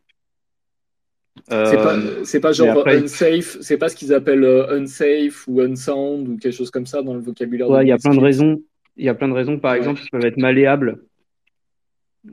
Euh, 1.50 2.24
c'est 2.24 2.40
pas, 2.40 2.52
genre 2.52 2.86
unsafe, 2.86 3.58
c'est 3.60 3.78
pas 3.78 3.88
ce 3.88 3.96
qu'ils 3.96 4.12
appellent 4.12 4.44
euh, 4.44 4.78
unsafe 4.78 5.46
ou 5.46 5.60
unsound 5.60 6.28
ou 6.28 6.36
quelque 6.36 6.54
chose 6.54 6.70
comme 6.70 6.86
ça 6.86 7.02
dans 7.02 7.14
le 7.14 7.20
vocabulaire. 7.20 7.68
Ouais, 7.68 7.84
il 7.84 7.88
y 7.88 7.92
a 7.92 7.98
plein 7.98 8.14
de 8.14 8.20
raisons. 8.20 8.62
Il 8.96 9.04
y 9.04 9.08
a 9.08 9.14
plein 9.14 9.28
de 9.28 9.34
raisons. 9.34 9.58
Par 9.58 9.74
exemple, 9.74 10.00
ils 10.04 10.10
peuvent 10.10 10.24
être 10.24 10.36
malléables. 10.38 11.04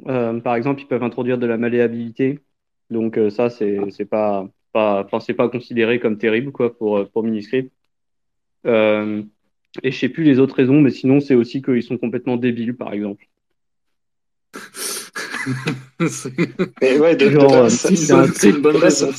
Euh, 0.07 0.39
par 0.39 0.55
exemple, 0.55 0.81
ils 0.81 0.87
peuvent 0.87 1.03
introduire 1.03 1.37
de 1.37 1.45
la 1.45 1.57
malléabilité. 1.57 2.39
Donc 2.89 3.19
ça, 3.29 3.49
c'est 3.49 4.05
pas, 4.09 4.47
pas, 4.73 5.07
c'est 5.19 5.33
pas 5.33 5.49
considéré 5.49 5.99
comme 5.99 6.17
terrible 6.17 6.51
quoi 6.51 6.75
pour 6.77 7.07
pour 7.09 7.23
Miniscript. 7.23 7.71
Et 9.83 9.91
je 9.91 9.97
sais 9.97 10.09
plus 10.09 10.23
les 10.23 10.39
autres 10.39 10.55
raisons, 10.55 10.79
mais 10.79 10.89
sinon, 10.89 11.19
c'est 11.19 11.35
aussi 11.35 11.61
qu'ils 11.61 11.83
sont 11.83 11.97
complètement 11.97 12.37
débiles, 12.37 12.75
par 12.75 12.93
exemple. 12.93 13.27
mais 16.81 16.99
ouais, 16.99 17.17
c'est 17.69 18.49
une 18.49 18.61
bonne 18.61 18.77
raison. 18.77 19.11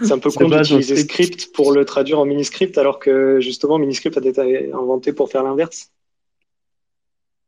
C'est 0.00 0.12
un 0.12 0.18
peu 0.18 0.30
con 0.30 0.48
d'utiliser 0.48 0.96
script 0.96 1.52
pour 1.52 1.72
le 1.72 1.84
traduire 1.84 2.18
en 2.18 2.24
mini-script, 2.24 2.78
alors 2.78 2.98
que 2.98 3.40
justement, 3.40 3.78
mini-script 3.78 4.16
a 4.16 4.20
été 4.26 4.72
inventé 4.72 5.12
pour 5.12 5.30
faire 5.30 5.42
l'inverse. 5.42 5.92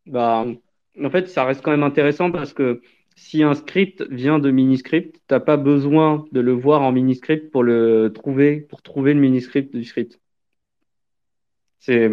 Bah, 0.07 0.47
en 1.03 1.11
fait, 1.11 1.29
ça 1.29 1.45
reste 1.45 1.63
quand 1.63 1.71
même 1.71 1.83
intéressant 1.83 2.31
parce 2.31 2.53
que 2.53 2.81
si 3.17 3.43
un 3.43 3.55
script 3.55 4.03
vient 4.11 4.39
de 4.39 4.51
mini-script, 4.51 5.17
tu 5.17 5.21
n'as 5.35 5.41
pas 5.41 5.57
besoin 5.57 6.27
de 6.33 6.41
le 6.41 6.53
voir 6.53 6.83
en 6.83 6.93
mini-script 6.93 7.51
pour 7.51 7.63
le 7.63 8.13
trouver, 8.15 8.61
pour 8.61 8.83
trouver 8.83 9.13
le 9.13 9.21
mini-script 9.21 9.75
du 9.75 9.85
script. 9.85 10.21
C'est 11.81 12.11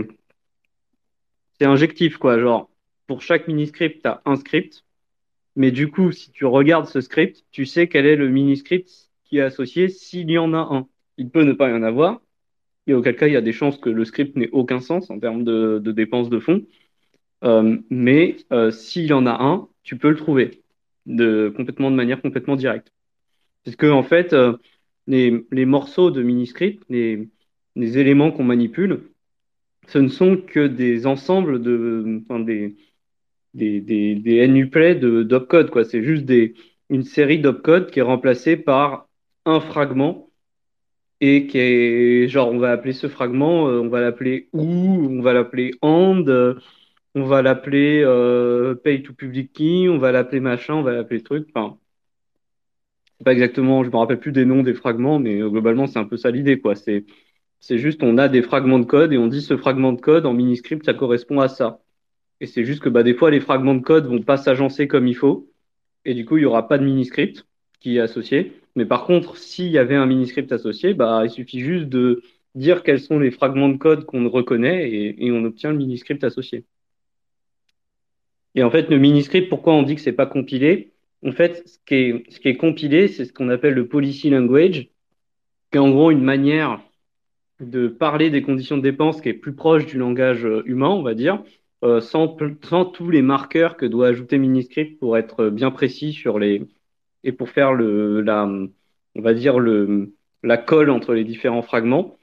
injectif, 1.61 2.17
quoi. 2.17 2.39
Genre, 2.39 2.69
pour 3.07 3.21
chaque 3.21 3.47
mini-script, 3.47 4.01
tu 4.01 4.07
as 4.07 4.21
un 4.25 4.35
script. 4.35 4.83
Mais 5.55 5.71
du 5.71 5.89
coup, 5.89 6.11
si 6.11 6.31
tu 6.31 6.45
regardes 6.45 6.87
ce 6.87 7.01
script, 7.01 7.45
tu 7.51 7.65
sais 7.65 7.87
quel 7.87 8.05
est 8.05 8.15
le 8.15 8.29
mini-script 8.29 8.89
qui 9.23 9.37
est 9.37 9.41
associé 9.41 9.89
s'il 9.89 10.29
y 10.29 10.37
en 10.37 10.53
a 10.53 10.57
un. 10.57 10.87
Il 11.17 11.29
peut 11.29 11.43
ne 11.43 11.53
pas 11.53 11.69
y 11.69 11.73
en 11.73 11.83
avoir. 11.83 12.21
Et 12.87 12.93
auquel 12.93 13.15
cas, 13.15 13.27
il 13.27 13.33
y 13.33 13.37
a 13.37 13.41
des 13.41 13.53
chances 13.53 13.77
que 13.77 13.89
le 13.89 14.05
script 14.05 14.35
n'ait 14.35 14.49
aucun 14.51 14.79
sens 14.79 15.09
en 15.09 15.19
termes 15.19 15.43
de, 15.43 15.79
dépenses 15.79 16.29
de 16.29 16.39
fonds. 16.39 16.65
Euh, 17.43 17.77
mais 17.89 18.37
euh, 18.51 18.71
s'il 18.71 19.05
y 19.05 19.13
en 19.13 19.25
a 19.25 19.43
un, 19.43 19.67
tu 19.83 19.97
peux 19.97 20.09
le 20.09 20.15
trouver 20.15 20.63
de, 21.05 21.53
complètement 21.55 21.91
de 21.91 21.95
manière 21.95 22.21
complètement 22.21 22.55
directe. 22.55 22.91
Parce 23.63 23.75
que 23.77 23.87
en 23.87 24.03
fait, 24.03 24.33
euh, 24.33 24.57
les, 25.07 25.65
morceaux 25.65 26.11
de 26.11 26.21
mini-script, 26.21 26.83
les, 26.89 27.29
les 27.75 27.97
éléments 27.97 28.31
qu'on 28.31 28.43
manipule, 28.43 29.01
ce 29.87 29.99
ne 29.99 30.07
sont 30.09 30.37
que 30.37 30.67
des 30.67 31.07
ensembles 31.07 31.61
de, 31.61 32.21
enfin 32.23 32.39
des, 32.39 32.75
des, 33.55 33.81
des, 33.81 34.15
des 34.15 34.47
NUPlay 34.47 34.95
de 34.95 35.23
d'opcode, 35.23 35.69
quoi. 35.71 35.83
C'est 35.85 36.03
juste 36.03 36.29
une 36.89 37.03
série 37.03 37.39
d'opcode 37.39 37.91
qui 37.91 37.99
est 37.99 38.03
remplacée 38.03 38.57
par 38.57 39.07
un 39.45 39.59
fragment 39.59 40.29
et 41.21 41.47
qui 41.47 41.57
est, 41.59 42.27
genre, 42.27 42.49
on 42.51 42.57
va 42.59 42.71
appeler 42.71 42.93
ce 42.93 43.07
fragment, 43.07 43.67
euh, 43.69 43.79
on 43.81 43.89
va 43.89 44.01
l'appeler 44.01 44.49
ou, 44.53 45.07
on 45.09 45.21
va 45.21 45.33
l'appeler 45.33 45.71
and, 45.81 46.25
on 47.15 47.23
va 47.25 47.41
l'appeler 47.41 48.01
euh, 48.03 48.75
pay 48.75 49.01
to 49.03 49.13
public 49.13 49.53
key, 49.53 49.87
on 49.89 49.97
va 49.97 50.11
l'appeler 50.11 50.39
machin, 50.41 50.75
on 50.75 50.83
va 50.83 50.93
l'appeler 50.93 51.23
truc. 51.23 51.47
Enfin, 51.55 51.77
pas 53.23 53.31
exactement, 53.33 53.83
je 53.83 53.89
me 53.89 53.95
rappelle 53.97 54.19
plus 54.19 54.31
des 54.31 54.45
noms 54.45 54.63
des 54.63 54.73
fragments, 54.73 55.19
mais 55.19 55.41
euh, 55.41 55.49
globalement, 55.49 55.87
c'est 55.87 55.99
un 55.99 56.05
peu 56.05 56.17
ça 56.17 56.31
l'idée, 56.31 56.59
quoi. 56.59 56.75
C'est 56.75 57.05
c'est 57.61 57.79
juste, 57.79 58.03
on 58.03 58.17
a 58.19 58.29
des 58.29 58.43
fragments 58.43 58.79
de 58.79 58.85
code 58.85 59.13
et 59.13 59.17
on 59.17 59.27
dit 59.27 59.41
ce 59.41 59.57
fragment 59.57 59.93
de 59.93 60.01
code 60.01 60.25
en 60.27 60.33
mini-script, 60.33 60.85
ça 60.85 60.93
correspond 60.93 61.39
à 61.41 61.49
ça. 61.49 61.81
Et 62.41 62.47
c'est 62.47 62.65
juste 62.65 62.81
que 62.81 62.89
bah, 62.89 63.03
des 63.03 63.13
fois, 63.13 63.31
les 63.31 63.39
fragments 63.39 63.75
de 63.75 63.81
code 63.81 64.07
vont 64.07 64.21
pas 64.21 64.37
s'agencer 64.37 64.87
comme 64.87 65.07
il 65.07 65.15
faut. 65.15 65.49
Et 66.03 66.13
du 66.13 66.25
coup, 66.25 66.37
il 66.37 66.43
y 66.43 66.45
aura 66.45 66.67
pas 66.67 66.77
de 66.77 66.83
mini-script 66.83 67.45
qui 67.79 67.97
est 67.97 68.01
associé. 68.01 68.53
Mais 68.75 68.85
par 68.85 69.05
contre, 69.05 69.37
s'il 69.37 69.67
y 69.67 69.77
avait 69.77 69.95
un 69.95 70.05
mini-script 70.05 70.51
associé, 70.51 70.93
bah, 70.93 71.21
il 71.23 71.29
suffit 71.29 71.61
juste 71.61 71.87
de 71.87 72.21
dire 72.55 72.83
quels 72.83 73.01
sont 73.01 73.19
les 73.19 73.31
fragments 73.31 73.69
de 73.69 73.77
code 73.77 74.05
qu'on 74.05 74.29
reconnaît 74.29 74.89
et, 74.89 75.31
on 75.31 75.43
obtient 75.45 75.71
le 75.71 75.77
mini-script 75.77 76.23
associé. 76.23 76.65
Et 78.55 78.63
en 78.63 78.71
fait, 78.71 78.89
le 78.89 78.97
mini-script, 78.97 79.49
pourquoi 79.49 79.73
on 79.73 79.83
dit 79.83 79.95
que 79.95 80.01
c'est 80.01 80.13
pas 80.13 80.25
compilé? 80.25 80.93
En 81.25 81.31
fait, 81.31 81.67
ce 81.67 81.77
qui 81.85 81.95
est, 81.95 82.31
ce 82.31 82.39
qui 82.39 82.49
est 82.49 82.57
compilé, 82.57 83.07
c'est 83.07 83.25
ce 83.25 83.33
qu'on 83.33 83.49
appelle 83.49 83.73
le 83.73 83.87
policy 83.87 84.29
language, 84.29 84.89
qui 85.71 85.77
est 85.77 85.79
en 85.79 85.89
gros 85.89 86.11
une 86.11 86.23
manière 86.23 86.81
de 87.59 87.87
parler 87.87 88.29
des 88.29 88.41
conditions 88.41 88.77
de 88.77 88.81
dépense 88.81 89.21
qui 89.21 89.29
est 89.29 89.33
plus 89.33 89.53
proche 89.53 89.85
du 89.85 89.97
langage 89.97 90.45
euh, 90.45 90.61
humain, 90.65 90.89
on 90.89 91.03
va 91.03 91.13
dire, 91.13 91.41
euh, 91.85 92.01
sans, 92.01 92.27
tous 92.27 93.09
les 93.09 93.21
marqueurs 93.21 93.77
que 93.77 93.85
doit 93.85 94.07
ajouter 94.07 94.37
Miniscript 94.37 94.99
pour 94.99 95.17
être 95.17 95.49
bien 95.49 95.71
précis 95.71 96.13
sur 96.13 96.39
les 96.39 96.63
et 97.23 97.31
pour 97.31 97.49
faire 97.49 97.73
le 97.73 98.21
la 98.21 98.45
on 98.45 99.21
va 99.21 99.33
dire 99.33 99.59
le 99.59 100.13
la 100.43 100.57
colle 100.57 100.89
entre 100.89 101.13
les 101.13 101.23
différents 101.23 101.61
fragments. 101.61 102.17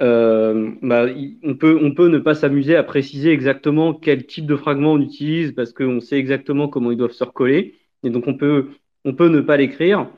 Euh, 0.00 0.70
bah, 0.82 1.06
on 1.42 1.56
peut 1.56 1.78
on 1.82 1.92
peut 1.92 2.08
ne 2.08 2.18
pas 2.18 2.34
s'amuser 2.34 2.76
à 2.76 2.84
préciser 2.84 3.30
exactement 3.32 3.94
quel 3.94 4.26
type 4.26 4.46
de 4.46 4.56
fragment 4.56 4.92
on 4.92 5.00
utilise 5.00 5.52
parce 5.52 5.72
qu'on 5.72 6.00
sait 6.00 6.18
exactement 6.18 6.68
comment 6.68 6.92
ils 6.92 6.98
doivent 6.98 7.10
se 7.12 7.24
recoller 7.24 7.74
et 8.04 8.10
donc 8.10 8.28
on 8.28 8.34
peut 8.34 8.68
on 9.04 9.14
peut 9.14 9.28
ne 9.28 9.40
pas 9.40 9.56
l'écrire 9.56 10.08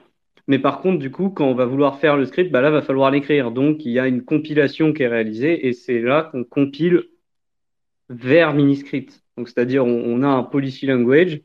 mais 0.51 0.59
par 0.59 0.81
contre, 0.81 0.99
du 0.99 1.13
coup, 1.13 1.31
quand 1.31 1.47
on 1.47 1.55
va 1.55 1.65
vouloir 1.65 2.01
faire 2.01 2.17
le 2.17 2.27
script, 2.27 2.51
bah 2.51 2.61
là, 2.61 2.71
va 2.71 2.83
falloir 2.83 3.13
l'écrire. 3.13 3.53
Donc, 3.53 3.85
il 3.87 3.93
y 3.93 4.01
a 4.01 4.09
une 4.09 4.25
compilation 4.25 4.93
qui 4.93 5.05
est 5.05 5.09
réalisée 5.09 5.69
et 5.69 5.73
c'est 5.73 6.01
là 6.01 6.25
qu'on 6.25 6.43
compile 6.43 7.05
vers 8.11 8.53
Miniscript. 8.53 9.23
Donc, 9.37 9.49
c'est-à-dire, 9.49 9.87
on, 9.87 10.23
a 10.23 10.29
un 10.29 10.43
policy 10.43 10.87
language 10.87 11.41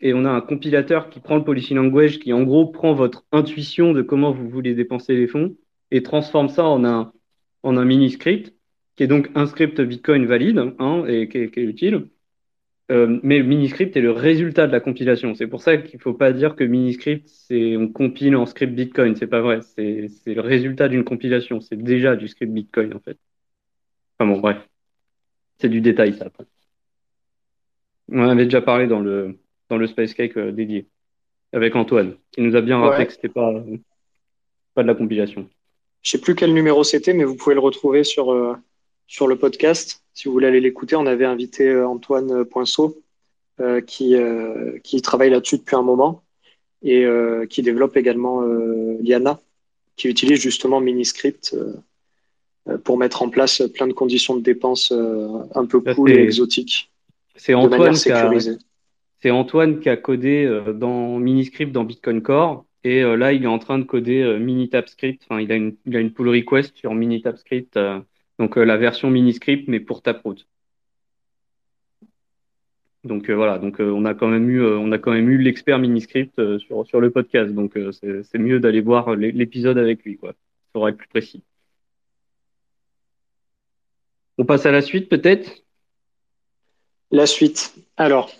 et 0.00 0.14
on 0.14 0.24
a 0.24 0.30
un 0.30 0.40
compilateur 0.40 1.10
qui 1.10 1.20
prend 1.20 1.36
le 1.36 1.44
policy 1.44 1.74
language, 1.74 2.20
qui 2.20 2.32
en 2.32 2.44
gros 2.44 2.68
prend 2.68 2.94
votre 2.94 3.26
intuition 3.32 3.92
de 3.92 4.00
comment 4.00 4.32
vous 4.32 4.48
voulez 4.48 4.74
dépenser 4.74 5.14
les 5.16 5.26
fonds 5.26 5.56
et 5.90 6.02
transforme 6.02 6.48
ça 6.48 6.64
en 6.64 6.84
un, 6.84 7.12
en 7.62 7.76
un 7.76 7.84
mini-script, 7.84 8.54
qui 8.96 9.02
est 9.02 9.08
donc 9.08 9.28
un 9.34 9.46
script 9.46 9.80
Bitcoin 9.80 10.24
valide 10.26 10.72
hein, 10.78 11.04
et 11.06 11.28
qui 11.28 11.38
est 11.38 11.56
utile. 11.56 12.08
Euh, 12.90 13.20
mais 13.22 13.42
Miniscript 13.42 13.96
est 13.96 14.00
le 14.00 14.12
résultat 14.12 14.66
de 14.66 14.72
la 14.72 14.80
compilation. 14.80 15.34
C'est 15.34 15.46
pour 15.46 15.60
ça 15.60 15.76
qu'il 15.76 16.00
faut 16.00 16.14
pas 16.14 16.32
dire 16.32 16.56
que 16.56 16.64
Miniscript, 16.64 17.28
c'est 17.28 17.76
on 17.76 17.88
compile 17.88 18.34
en 18.34 18.46
script 18.46 18.74
Bitcoin. 18.74 19.14
C'est 19.14 19.26
pas 19.26 19.42
vrai. 19.42 19.60
C'est 19.62 20.08
le 20.26 20.40
résultat 20.40 20.88
d'une 20.88 21.04
compilation. 21.04 21.60
C'est 21.60 21.76
déjà 21.76 22.16
du 22.16 22.28
script 22.28 22.52
Bitcoin 22.52 22.94
en 22.94 23.00
fait. 23.00 23.18
Enfin 24.18 24.30
bon, 24.32 24.40
bref. 24.40 24.58
C'est 25.58 25.68
du 25.68 25.80
détail 25.80 26.16
ça. 26.16 26.28
On 28.10 28.20
en 28.20 28.28
avait 28.28 28.44
déjà 28.44 28.60
parlé 28.62 28.86
dans 28.86 29.00
le 29.00 29.38
dans 29.68 29.76
le 29.76 29.86
Space 29.86 30.14
Cake 30.14 30.36
euh, 30.36 30.52
dédié 30.52 30.86
avec 31.52 31.76
Antoine, 31.76 32.14
qui 32.30 32.40
nous 32.42 32.56
a 32.56 32.60
bien 32.60 32.78
rappelé 32.78 33.06
que 33.06 33.12
c'était 33.12 33.28
pas 33.28 33.52
pas 34.74 34.82
de 34.82 34.88
la 34.88 34.94
compilation. 34.94 35.48
Je 36.02 36.10
sais 36.12 36.20
plus 36.20 36.34
quel 36.34 36.54
numéro 36.54 36.84
c'était, 36.84 37.12
mais 37.12 37.24
vous 37.24 37.34
pouvez 37.34 37.54
le 37.54 37.60
retrouver 37.60 38.04
sur 38.04 38.32
euh, 38.32 38.54
sur 39.08 39.26
le 39.26 39.36
podcast. 39.36 40.04
Si 40.12 40.28
vous 40.28 40.32
voulez 40.32 40.46
aller 40.46 40.60
l'écouter, 40.60 40.94
on 40.94 41.06
avait 41.06 41.24
invité 41.24 41.68
euh, 41.68 41.88
Antoine 41.88 42.44
Poinceau, 42.44 43.02
euh, 43.60 43.80
qui, 43.80 44.14
euh, 44.14 44.78
qui 44.84 45.02
travaille 45.02 45.30
là-dessus 45.30 45.58
depuis 45.58 45.74
un 45.74 45.82
moment 45.82 46.22
et 46.82 47.04
qui 47.50 47.62
développe 47.62 47.96
également 47.96 48.40
Liana, 49.00 49.40
qui 49.96 50.06
utilise 50.06 50.38
justement 50.40 50.80
Miniscript 50.80 51.56
pour 52.84 52.98
mettre 52.98 53.22
en 53.22 53.28
place 53.28 53.62
plein 53.74 53.86
de 53.86 53.92
conditions 53.92 54.36
de 54.36 54.42
dépenses 54.42 54.92
un 55.54 55.66
peu 55.66 55.80
cool 55.80 56.10
et 56.10 56.22
exotiques. 56.22 56.90
C'est 57.36 57.54
Antoine, 57.54 57.94
qui 57.94 58.10
a, 58.10 59.34
Antoine 59.34 59.80
qui 59.80 59.88
a 59.88 59.96
codé 59.96 60.62
dans 60.74 61.18
Miniscript 61.18 61.72
dans 61.72 61.84
Bitcoin 61.84 62.20
Core 62.20 62.66
Et 62.84 63.02
là, 63.02 63.32
il 63.32 63.44
est 63.44 63.48
en 63.48 63.58
train 63.58 63.78
de 63.78 63.84
coder 63.84 64.38
Minitabscript. 64.40 65.22
Enfin, 65.24 65.40
il 65.40 65.52
a 65.52 65.56
une, 65.56 65.76
il 65.86 65.96
a 65.96 66.00
une 66.00 66.12
pull 66.12 66.28
request 66.28 66.76
sur 66.76 66.94
Minitabscript, 66.94 67.78
donc 68.38 68.56
la 68.56 68.76
version 68.76 69.10
Miniscript, 69.10 69.68
mais 69.68 69.80
pour 69.80 70.02
Taproot. 70.02 70.46
Donc 73.04 73.30
voilà, 73.30 73.58
donc 73.58 73.76
on 73.78 74.04
a 74.04 74.14
quand 74.14 74.28
même 74.28 74.50
eu, 74.50 74.66
on 74.66 74.90
a 74.90 74.98
quand 74.98 75.12
même 75.12 75.30
eu 75.30 75.38
l'expert 75.38 75.78
Miniscript 75.78 76.58
sur 76.58 76.84
sur 76.86 77.00
le 77.00 77.10
podcast. 77.10 77.52
Donc 77.54 77.78
c'est 77.92 78.38
mieux 78.38 78.58
d'aller 78.58 78.80
voir 78.80 79.14
l'épisode 79.14 79.78
avec 79.78 80.02
lui, 80.02 80.16
quoi. 80.16 80.34
Ça 80.74 80.88
être 80.88 80.96
plus 80.96 81.08
précis. 81.08 81.42
On 84.38 84.44
passe 84.44 84.66
à 84.66 84.70
la 84.70 84.82
suite, 84.82 85.08
peut-être? 85.08 85.64
La 87.10 87.26
suite. 87.26 87.74
Alors, 87.96 88.30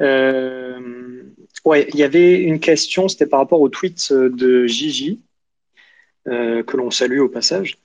euh, 0.00 1.24
il 1.66 1.96
y 1.96 2.04
avait 2.04 2.34
une 2.34 2.60
question, 2.60 3.08
c'était 3.08 3.26
par 3.26 3.40
rapport 3.40 3.60
au 3.60 3.68
tweet 3.68 4.12
de 4.12 4.66
Gigi, 4.66 5.20
euh, 6.28 6.62
que 6.62 6.76
l'on 6.76 6.90
salue 6.90 7.18
au 7.18 7.28
passage, 7.28 7.78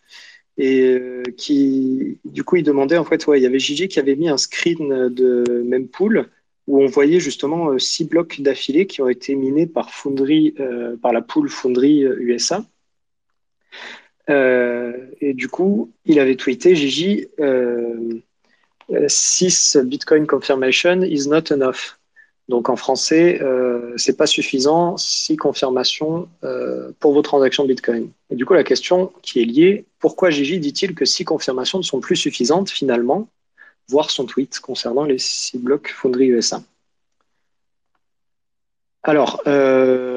et 0.58 0.82
euh, 0.82 1.24
qui, 1.38 2.20
du 2.24 2.44
coup, 2.44 2.58
il 2.58 2.64
demandait, 2.64 2.98
en 2.98 3.06
fait, 3.06 3.26
ouais, 3.26 3.40
il 3.40 3.44
y 3.44 3.48
avait 3.48 3.60
Gigi 3.60 3.88
qui 3.88 4.00
avait 4.00 4.16
mis 4.16 4.30
un 4.30 4.38
screen 4.38 5.10
de 5.10 5.64
Mempool 5.66 6.30
où 6.68 6.84
on 6.84 6.86
voyait 6.86 7.20
justement 7.20 7.80
six 7.80 8.06
blocs 8.06 8.42
d'affilée 8.42 8.86
qui 8.86 9.02
ont 9.02 9.10
été 9.10 9.34
minés 9.34 9.66
par 9.66 9.90
Foundry, 9.90 10.54
par 11.02 11.14
la 11.14 11.22
pool 11.24 11.50
Foundry 11.50 12.02
USA. 12.02 12.64
Et 14.30 15.34
du 15.34 15.48
coup, 15.48 15.92
il 16.06 16.20
avait 16.20 16.36
tweeté, 16.36 16.76
Gigi, 16.76 17.28
6 19.08 19.78
Bitcoin 19.84 20.28
confirmation 20.28 21.02
is 21.02 21.28
not 21.28 21.52
enough. 21.52 22.00
Donc 22.50 22.68
en 22.68 22.76
français, 22.76 23.40
euh, 23.44 23.94
c'est 23.96 24.18
pas 24.18 24.26
suffisant 24.26 24.98
si 24.98 25.38
confirmations 25.38 26.28
euh, 26.44 26.92
pour 27.00 27.14
vos 27.14 27.22
transactions 27.22 27.64
Bitcoin. 27.64 28.10
Et 28.32 28.36
du 28.36 28.46
coup, 28.46 28.56
la 28.56 28.64
question 28.64 29.14
qui 29.22 29.40
est 29.40 29.46
liée, 29.46 29.86
pourquoi 30.00 30.32
Gigi 30.32 30.60
dit-il 30.60 30.96
que 30.96 31.06
six 31.06 31.24
confirmations 31.24 31.78
ne 31.78 31.84
sont 31.84 32.00
plus 32.00 32.16
suffisantes 32.16 32.72
finalement 32.72 33.30
Voir 33.88 34.10
son 34.10 34.26
tweet 34.26 34.60
concernant 34.60 35.04
les 35.04 35.20
six 35.20 35.60
blocs 35.60 35.90
Foundry 35.90 36.28
USA. 36.28 36.64
Alors, 39.04 39.42
euh, 39.46 40.09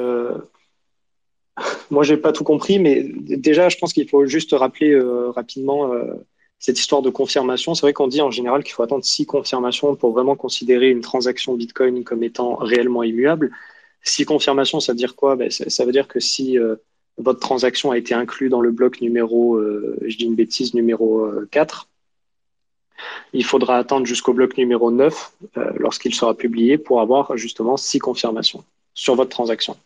moi, 1.91 2.03
j'ai 2.03 2.17
pas 2.17 2.31
tout 2.31 2.43
compris, 2.43 2.79
mais 2.79 3.11
déjà, 3.13 3.69
je 3.69 3.77
pense 3.77 3.93
qu'il 3.93 4.09
faut 4.09 4.25
juste 4.25 4.53
rappeler 4.53 4.91
euh, 4.91 5.29
rapidement 5.31 5.93
euh, 5.93 6.13
cette 6.59 6.79
histoire 6.79 7.01
de 7.01 7.09
confirmation, 7.09 7.75
c'est 7.75 7.81
vrai 7.81 7.93
qu'on 7.93 8.07
dit 8.07 8.21
en 8.21 8.31
général 8.31 8.63
qu'il 8.63 8.73
faut 8.73 8.83
attendre 8.83 9.03
six 9.03 9.25
confirmations 9.25 9.95
pour 9.95 10.13
vraiment 10.13 10.35
considérer 10.35 10.89
une 10.89 11.01
transaction 11.01 11.55
Bitcoin 11.55 12.03
comme 12.03 12.23
étant 12.23 12.55
réellement 12.55 13.03
immuable. 13.03 13.51
Six 14.01 14.25
confirmations, 14.25 14.79
ça 14.79 14.93
veut 14.93 14.97
dire 14.97 15.15
quoi? 15.15 15.35
Ben, 15.35 15.49
ça, 15.51 15.85
veut 15.85 15.91
dire 15.91 16.07
que 16.07 16.19
si 16.19 16.57
euh, 16.57 16.75
votre 17.17 17.39
transaction 17.39 17.91
a 17.91 17.97
été 17.97 18.13
inclue 18.13 18.49
dans 18.49 18.61
le 18.61 18.71
bloc 18.71 19.01
numéro, 19.01 19.61
je 19.61 20.17
dis 20.17 20.25
une 20.25 20.35
bêtise, 20.35 20.73
numéro 20.73 21.29
4, 21.51 21.87
euh, 22.97 23.03
il 23.33 23.45
faudra 23.45 23.77
attendre 23.77 24.05
jusqu'au 24.05 24.33
bloc 24.33 24.57
numéro 24.57 24.91
9 24.91 25.33
lorsqu'il 25.75 26.13
sera 26.15 26.35
publié 26.35 26.77
pour 26.77 27.01
avoir 27.01 27.37
justement 27.37 27.77
six 27.77 27.99
confirmations 27.99 28.63
sur 28.93 29.15
votre 29.15 29.29
transaction. 29.29 29.77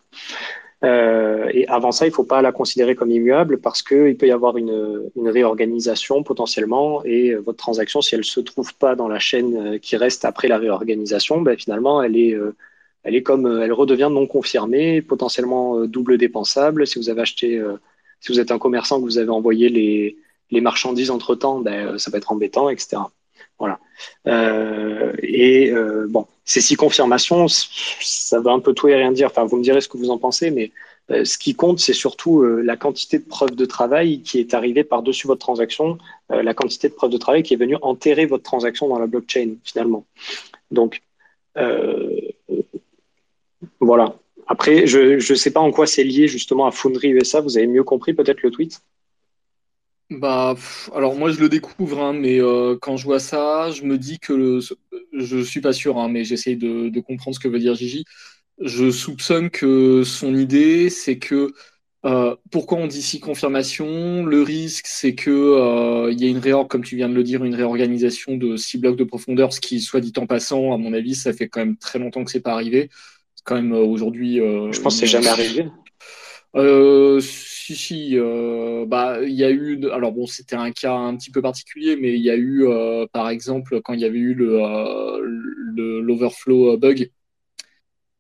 Euh, 0.84 1.50
et 1.54 1.68
avant 1.68 1.92
ça, 1.92 2.06
il 2.06 2.10
ne 2.10 2.14
faut 2.14 2.24
pas 2.24 2.42
la 2.42 2.52
considérer 2.52 2.96
comme 2.96 3.10
immuable 3.10 3.60
parce 3.60 3.82
qu'il 3.82 4.16
peut 4.16 4.28
y 4.28 4.32
avoir 4.32 4.58
une, 4.58 5.10
réorganisation 5.16 6.22
potentiellement 6.24 7.04
et 7.04 7.32
euh, 7.32 7.40
votre 7.40 7.58
transaction, 7.58 8.02
si 8.02 8.14
elle 8.14 8.22
ne 8.22 8.26
se 8.26 8.40
trouve 8.40 8.76
pas 8.76 8.96
dans 8.96 9.08
la 9.08 9.18
chaîne 9.20 9.76
euh, 9.76 9.78
qui 9.80 9.98
reste 9.98 10.24
après 10.26 10.48
la 10.48 10.58
réorganisation, 10.58 11.42
ben, 11.42 11.58
finalement, 11.58 12.04
elle 12.04 12.16
est, 12.16 13.24
comme, 13.24 13.62
elle 13.62 13.74
redevient 13.74 14.10
non 14.12 14.28
confirmée, 14.28 15.02
potentiellement 15.02 15.86
double 15.86 16.18
dépensable. 16.18 16.86
Si 16.86 17.00
vous 17.00 17.10
avez 17.10 17.22
acheté, 17.22 17.62
si 18.20 18.32
vous 18.32 18.40
êtes 18.40 18.52
un 18.52 18.60
commerçant 18.60 19.00
que 19.00 19.06
vous 19.06 19.18
avez 19.18 19.30
envoyé 19.30 19.70
les, 19.70 20.62
marchandises 20.62 21.12
entre 21.12 21.36
temps, 21.36 21.60
ben, 21.60 21.98
ça 21.98 22.12
peut 22.12 22.18
être 22.18 22.32
embêtant, 22.32 22.70
etc. 22.70 22.98
Voilà. 23.60 23.80
Et 25.24 25.74
bon, 26.10 26.28
ces 26.48 26.62
six 26.62 26.76
confirmations, 26.76 27.46
ça 27.48 28.40
va 28.40 28.52
un 28.52 28.60
peu 28.60 28.74
tout 28.74 28.88
et 28.88 28.96
rien 28.96 29.12
dire. 29.12 29.28
Enfin, 29.28 29.44
vous 29.44 29.58
me 29.58 29.64
direz 29.64 29.82
ce 29.82 29.88
que 29.88 29.98
vous 29.98 30.10
en 30.10 30.18
pensez, 30.18 30.50
mais 30.50 30.72
euh, 31.12 31.24
ce 31.26 31.38
qui 31.38 31.54
compte, 31.54 31.80
c'est 31.80 31.94
surtout 31.94 32.44
la 32.44 32.76
quantité 32.76 33.20
de 33.20 33.26
preuves 33.26 33.56
de 33.56 33.66
travail 33.66 34.22
qui 34.24 34.40
est 34.40 34.56
arrivée 34.56 34.84
par-dessus 34.84 35.28
votre 35.28 35.42
transaction, 35.42 36.00
la 36.30 36.54
quantité 36.56 36.90
de 36.90 36.94
preuves 36.96 37.12
de 37.12 37.18
travail 37.18 37.44
qui 37.44 37.54
est 37.54 37.58
venue 37.58 37.78
enterrer 37.82 38.26
votre 38.26 38.44
transaction 38.44 38.88
dans 38.88 38.98
la 38.98 39.08
blockchain, 39.08 39.56
finalement. 39.64 40.06
Donc, 40.72 41.04
voilà. 43.80 44.16
Après, 44.48 44.88
je 44.88 45.16
ne 45.16 45.36
sais 45.36 45.52
pas 45.52 45.60
en 45.60 45.72
quoi 45.72 45.86
c'est 45.86 46.04
lié 46.04 46.28
justement 46.28 46.66
à 46.66 46.72
Foundry 46.72 47.10
USA. 47.10 47.42
Vous 47.42 47.58
avez 47.58 47.68
mieux 47.68 47.84
compris 47.84 48.14
peut-être 48.14 48.42
le 48.42 48.52
tweet? 48.52 48.82
Bah, 50.10 50.56
alors 50.96 51.16
moi 51.16 51.32
je 51.32 51.40
le 51.40 51.50
découvre, 51.50 52.02
hein, 52.02 52.14
mais 52.14 52.40
euh, 52.40 52.78
quand 52.82 52.96
je 52.96 53.04
vois 53.06 53.20
ça, 53.20 53.72
je 53.72 53.84
me 53.84 53.98
dis 53.98 54.20
que 54.20 54.34
le, 54.34 54.60
je 55.14 55.38
suis 55.40 55.60
pas 55.62 55.74
sûr, 55.74 55.98
hein, 55.98 56.08
mais 56.10 56.24
j'essaye 56.24 56.56
de, 56.56 56.90
de, 56.90 57.00
comprendre 57.02 57.36
ce 57.36 57.40
que 57.42 57.50
veut 57.50 57.60
dire 57.60 57.76
Gigi. 57.76 58.06
Je 58.62 58.90
soupçonne 58.90 59.50
que 59.50 60.04
son 60.04 60.36
idée, 60.36 60.90
c'est 60.90 61.20
que 61.20 61.54
euh, 62.06 62.36
pourquoi 62.52 62.78
on 62.78 62.88
dit 62.88 63.02
si 63.02 63.20
confirmation? 63.20 64.26
Le 64.26 64.42
risque, 64.42 64.88
c'est 64.88 65.14
que 65.16 65.30
euh, 65.30 66.12
il 66.12 66.22
y 66.22 66.26
a 66.26 66.30
une 66.30 66.40
réorg, 66.40 66.70
comme 66.70 66.84
tu 66.84 66.96
viens 66.96 67.10
de 67.10 67.14
le 67.14 67.24
dire, 67.24 67.44
une 67.44 67.56
réorganisation 67.56 68.38
de 68.38 68.56
six 68.56 68.78
blocs 68.78 68.96
de 68.96 69.04
profondeur, 69.04 69.52
ce 69.54 69.60
qui, 69.60 69.82
soit 69.82 70.00
dit 70.00 70.14
en 70.18 70.26
passant, 70.26 70.74
à 70.74 70.78
mon 70.78 70.94
avis, 70.94 71.16
ça 71.16 71.34
fait 71.34 71.50
quand 71.50 71.60
même 71.60 71.78
très 71.78 72.00
longtemps 72.00 72.24
que 72.24 72.32
c'est 72.32 72.40
pas 72.40 72.54
arrivé. 72.54 72.90
C'est 73.36 73.44
quand 73.44 73.56
même 73.56 73.74
aujourd'hui. 73.74 74.38
je 74.38 74.80
pense 74.82 74.96
que 74.96 75.00
c'est 75.02 75.08
jamais 75.08 75.28
arrivé. 75.28 75.68
Euh, 76.56 77.22
si, 77.68 77.76
si, 77.76 78.20
euh, 78.20 78.86
bah, 78.86 79.20
il 79.24 79.34
y 79.34 79.44
a 79.44 79.52
eu. 79.52 79.90
Alors 79.92 80.12
bon, 80.14 80.26
c'était 80.26 80.56
un 80.56 80.72
cas 80.72 80.94
un 80.94 81.16
petit 81.18 81.32
peu 81.32 81.42
particulier, 81.42 81.96
mais 81.98 82.14
il 82.14 82.22
y 82.22 82.30
a 82.30 82.36
eu, 82.36 82.66
euh, 82.68 83.06
par 83.12 83.30
exemple, 83.30 83.82
quand 83.82 83.94
il 83.94 84.00
y 84.02 84.06
avait 84.06 84.18
eu 84.20 84.34
le 84.34 86.02
l'overflow 86.02 86.78
bug. 86.78 87.12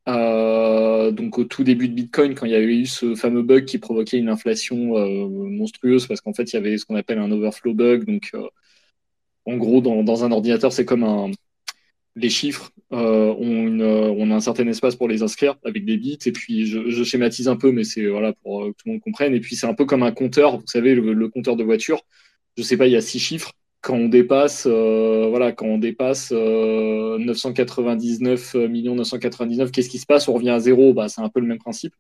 donc 0.05 1.37
au 1.37 1.43
tout 1.45 1.63
début 1.63 1.87
de 1.89 1.93
Bitcoin, 1.93 2.35
quand 2.35 2.45
il 2.45 2.51
y 2.51 2.55
avait 2.55 2.77
eu 2.77 2.85
ce 2.85 3.15
fameux 3.15 3.41
bug 3.43 3.65
qui 3.65 3.77
provoquait 3.77 4.17
une 4.17 4.29
inflation 4.29 4.77
monstrueuse, 5.49 6.07
parce 6.07 6.21
qu'en 6.21 6.33
fait 6.33 6.51
il 6.51 6.55
y 6.55 6.57
avait 6.57 6.77
ce 6.77 6.85
qu'on 6.85 6.95
appelle 6.95 7.19
un 7.19 7.31
overflow 7.31 7.73
bug. 7.73 8.05
Donc 8.05 8.31
en 9.45 9.57
gros, 9.57 9.81
dans 9.81 10.23
un 10.25 10.31
ordinateur, 10.31 10.73
c'est 10.73 10.85
comme 10.85 11.03
un, 11.03 11.31
les 12.17 12.29
chiffres 12.29 12.71
euh, 12.93 13.33
ont 13.37 13.79
euh, 13.79 14.13
on 14.17 14.31
a 14.31 14.35
un 14.35 14.39
certain 14.39 14.67
espace 14.67 14.95
pour 14.95 15.07
les 15.07 15.23
inscrire 15.23 15.55
avec 15.63 15.85
des 15.85 15.97
bits. 15.97 16.19
Et 16.25 16.31
puis 16.31 16.65
je, 16.65 17.03
schématise 17.03 17.47
un 17.47 17.55
peu 17.55 17.71
mais 17.71 17.83
c'est 17.83 18.07
voilà 18.07 18.33
pour 18.33 18.65
que 18.65 18.69
tout 18.69 18.87
le 18.87 18.93
monde 18.93 19.01
comprenne. 19.01 19.33
Et 19.33 19.39
puis 19.39 19.55
c'est 19.55 19.67
un 19.67 19.73
peu 19.73 19.85
comme 19.85 20.03
un 20.03 20.11
compteur 20.11 20.57
vous 20.57 20.67
savez 20.67 20.95
le, 20.95 21.29
compteur 21.29 21.55
de 21.55 21.63
voiture. 21.63 22.01
Je 22.57 22.63
sais 22.63 22.77
pas 22.77 22.87
il 22.87 22.93
y 22.93 22.95
a 22.95 23.01
six 23.01 23.19
chiffres. 23.19 23.53
Quand 23.81 23.95
on 23.95 24.09
dépasse 24.09 24.65
euh, 24.67 25.27
voilà 25.29 25.51
quand 25.51 25.67
on 25.67 25.77
dépasse 25.77 26.31
999 26.31 28.55
millions 28.55 28.95
999 28.95 29.71
qu'est-ce 29.71 29.89
qui 29.89 29.99
se 29.99 30.05
passe? 30.05 30.27
On 30.27 30.33
revient 30.33 30.49
à 30.49 30.59
zéro. 30.59 30.93
Bah 30.93 31.09
c'est 31.09 31.21
un 31.21 31.29
peu 31.29 31.39
le 31.39 31.47
même 31.47 31.59
principe. 31.59 31.93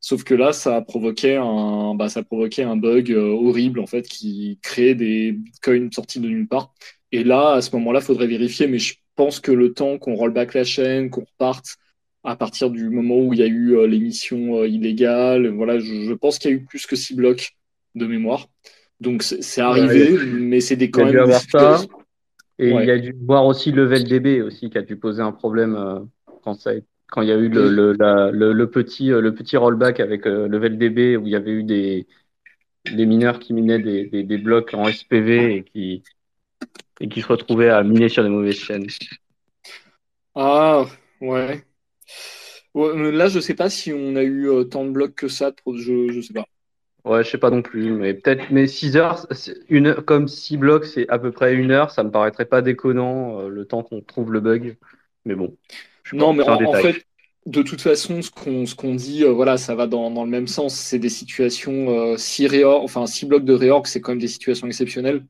Sauf 0.00 0.22
que 0.22 0.34
là 0.34 0.52
ça 0.52 0.80
provoquait 0.82 1.36
un 1.36 1.94
bah, 1.96 2.08
ça 2.08 2.22
provoquait 2.22 2.62
un 2.62 2.76
bug 2.76 3.12
horrible 3.12 3.80
en 3.80 3.86
fait 3.86 4.06
qui 4.06 4.58
créait 4.62 4.94
des 4.94 5.32
bitcoins 5.32 5.90
sortis 5.92 6.20
de 6.20 6.28
nulle 6.28 6.48
part. 6.48 6.72
Et 7.12 7.24
là 7.24 7.54
à 7.54 7.62
ce 7.62 7.74
moment-là 7.76 8.00
faudrait 8.00 8.26
vérifier 8.28 8.68
mais 8.68 8.78
je 8.78 8.94
pense 9.16 9.40
que 9.40 9.50
le 9.52 9.72
temps 9.72 9.98
qu'on 9.98 10.14
rollback 10.14 10.54
la 10.54 10.64
chaîne, 10.64 11.10
qu'on 11.10 11.22
reparte 11.24 11.76
à 12.22 12.36
partir 12.36 12.70
du 12.70 12.90
moment 12.90 13.18
où 13.18 13.32
il 13.32 13.38
y 13.38 13.42
a 13.42 13.46
eu 13.46 13.76
euh, 13.76 13.86
l'émission 13.86 14.58
euh, 14.58 14.68
illégale, 14.68 15.48
voilà, 15.48 15.78
je, 15.78 16.12
pense 16.12 16.38
qu'il 16.38 16.50
y 16.50 16.54
a 16.54 16.56
eu 16.56 16.64
plus 16.64 16.86
que 16.86 16.96
six 16.96 17.14
blocs 17.14 17.52
de 17.94 18.06
mémoire. 18.06 18.48
Donc 19.00 19.22
c'est 19.22 19.60
arrivé, 19.60 20.16
mais 20.32 20.60
c'est 20.60 20.76
des 20.76 20.90
quand 20.90 21.04
même. 21.04 21.30
ça. 21.50 21.82
Et 22.58 22.70
il 22.70 22.86
y 22.86 22.90
a 22.90 22.98
dû 22.98 23.14
voir 23.26 23.44
aussi 23.44 23.70
Level 23.70 24.04
DB 24.04 24.40
aussi 24.40 24.70
qui 24.70 24.78
a 24.78 24.82
dû 24.82 24.96
poser 24.96 25.20
un 25.20 25.32
problème 25.32 25.76
euh, 25.76 26.00
quand 26.42 26.54
ça 26.54 26.72
quand 27.08 27.20
il 27.20 27.28
y 27.28 27.32
a 27.32 27.36
eu 27.36 27.48
le, 27.48 27.68
le, 27.68 28.52
le, 28.52 28.70
petit 28.70 29.08
le 29.08 29.34
petit 29.34 29.58
rollback 29.58 30.00
avec 30.00 30.24
Level 30.24 30.78
DB 30.78 31.18
où 31.18 31.26
il 31.26 31.32
y 31.32 31.36
avait 31.36 31.52
eu 31.52 31.62
des 31.62 32.06
des 32.90 33.06
mineurs 33.06 33.38
qui 33.38 33.52
minaient 33.52 33.78
des, 33.78 34.06
des, 34.06 34.22
des 34.22 34.38
blocs 34.38 34.72
en 34.72 34.90
SPV 34.90 35.56
et 35.56 35.62
qui 35.64 36.02
et 37.00 37.08
qui 37.08 37.20
se 37.20 37.26
retrouvaient 37.26 37.70
à 37.70 37.82
miner 37.82 38.08
sur 38.08 38.22
des 38.22 38.28
mauvaises 38.28 38.56
chaînes. 38.56 38.86
Ah, 40.34 40.84
ouais. 41.20 41.62
là, 42.74 43.28
je 43.28 43.40
sais 43.40 43.54
pas 43.54 43.70
si 43.70 43.92
on 43.92 44.16
a 44.16 44.22
eu 44.22 44.48
euh, 44.48 44.64
tant 44.64 44.84
de 44.84 44.90
blocs 44.90 45.14
que 45.14 45.28
ça, 45.28 45.52
je, 45.66 46.10
je 46.10 46.20
sais 46.20 46.34
pas. 46.34 46.46
Ouais, 47.04 47.22
je 47.22 47.30
sais 47.30 47.38
pas 47.38 47.50
non 47.50 47.62
plus, 47.62 47.92
mais 47.92 48.14
peut-être, 48.14 48.50
mais 48.50 48.66
6 48.66 48.96
heures, 48.96 49.26
une, 49.68 49.94
comme 49.94 50.26
6 50.26 50.56
blocs, 50.56 50.86
c'est 50.86 51.08
à 51.08 51.18
peu 51.18 51.30
près 51.30 51.54
une 51.54 51.70
heure, 51.70 51.90
ça 51.90 52.02
me 52.02 52.10
paraîtrait 52.10 52.46
pas 52.46 52.62
déconnant 52.62 53.40
euh, 53.40 53.48
le 53.48 53.64
temps 53.64 53.82
qu'on 53.82 54.00
trouve 54.00 54.32
le 54.32 54.40
bug. 54.40 54.76
Mais 55.24 55.34
bon. 55.34 55.56
Non, 56.12 56.32
mais 56.32 56.48
en, 56.48 56.72
fait, 56.74 57.06
de 57.46 57.62
toute 57.62 57.80
façon, 57.80 58.20
ce 58.22 58.74
qu'on 58.74 58.94
dit, 58.94 59.24
euh, 59.24 59.30
voilà, 59.30 59.56
ça 59.56 59.74
va 59.74 59.86
dans, 59.86 60.10
dans 60.10 60.24
le 60.24 60.30
même 60.30 60.46
sens. 60.46 60.74
C'est 60.74 60.98
des 60.98 61.08
situations, 61.08 62.16
6 62.16 62.64
enfin 62.64 63.06
6 63.06 63.26
blocs 63.26 63.44
de 63.44 63.54
réorg, 63.54 63.86
c'est 63.86 64.00
quand 64.00 64.12
même 64.12 64.20
des 64.20 64.28
situations 64.28 64.66
exceptionnelles 64.66 65.24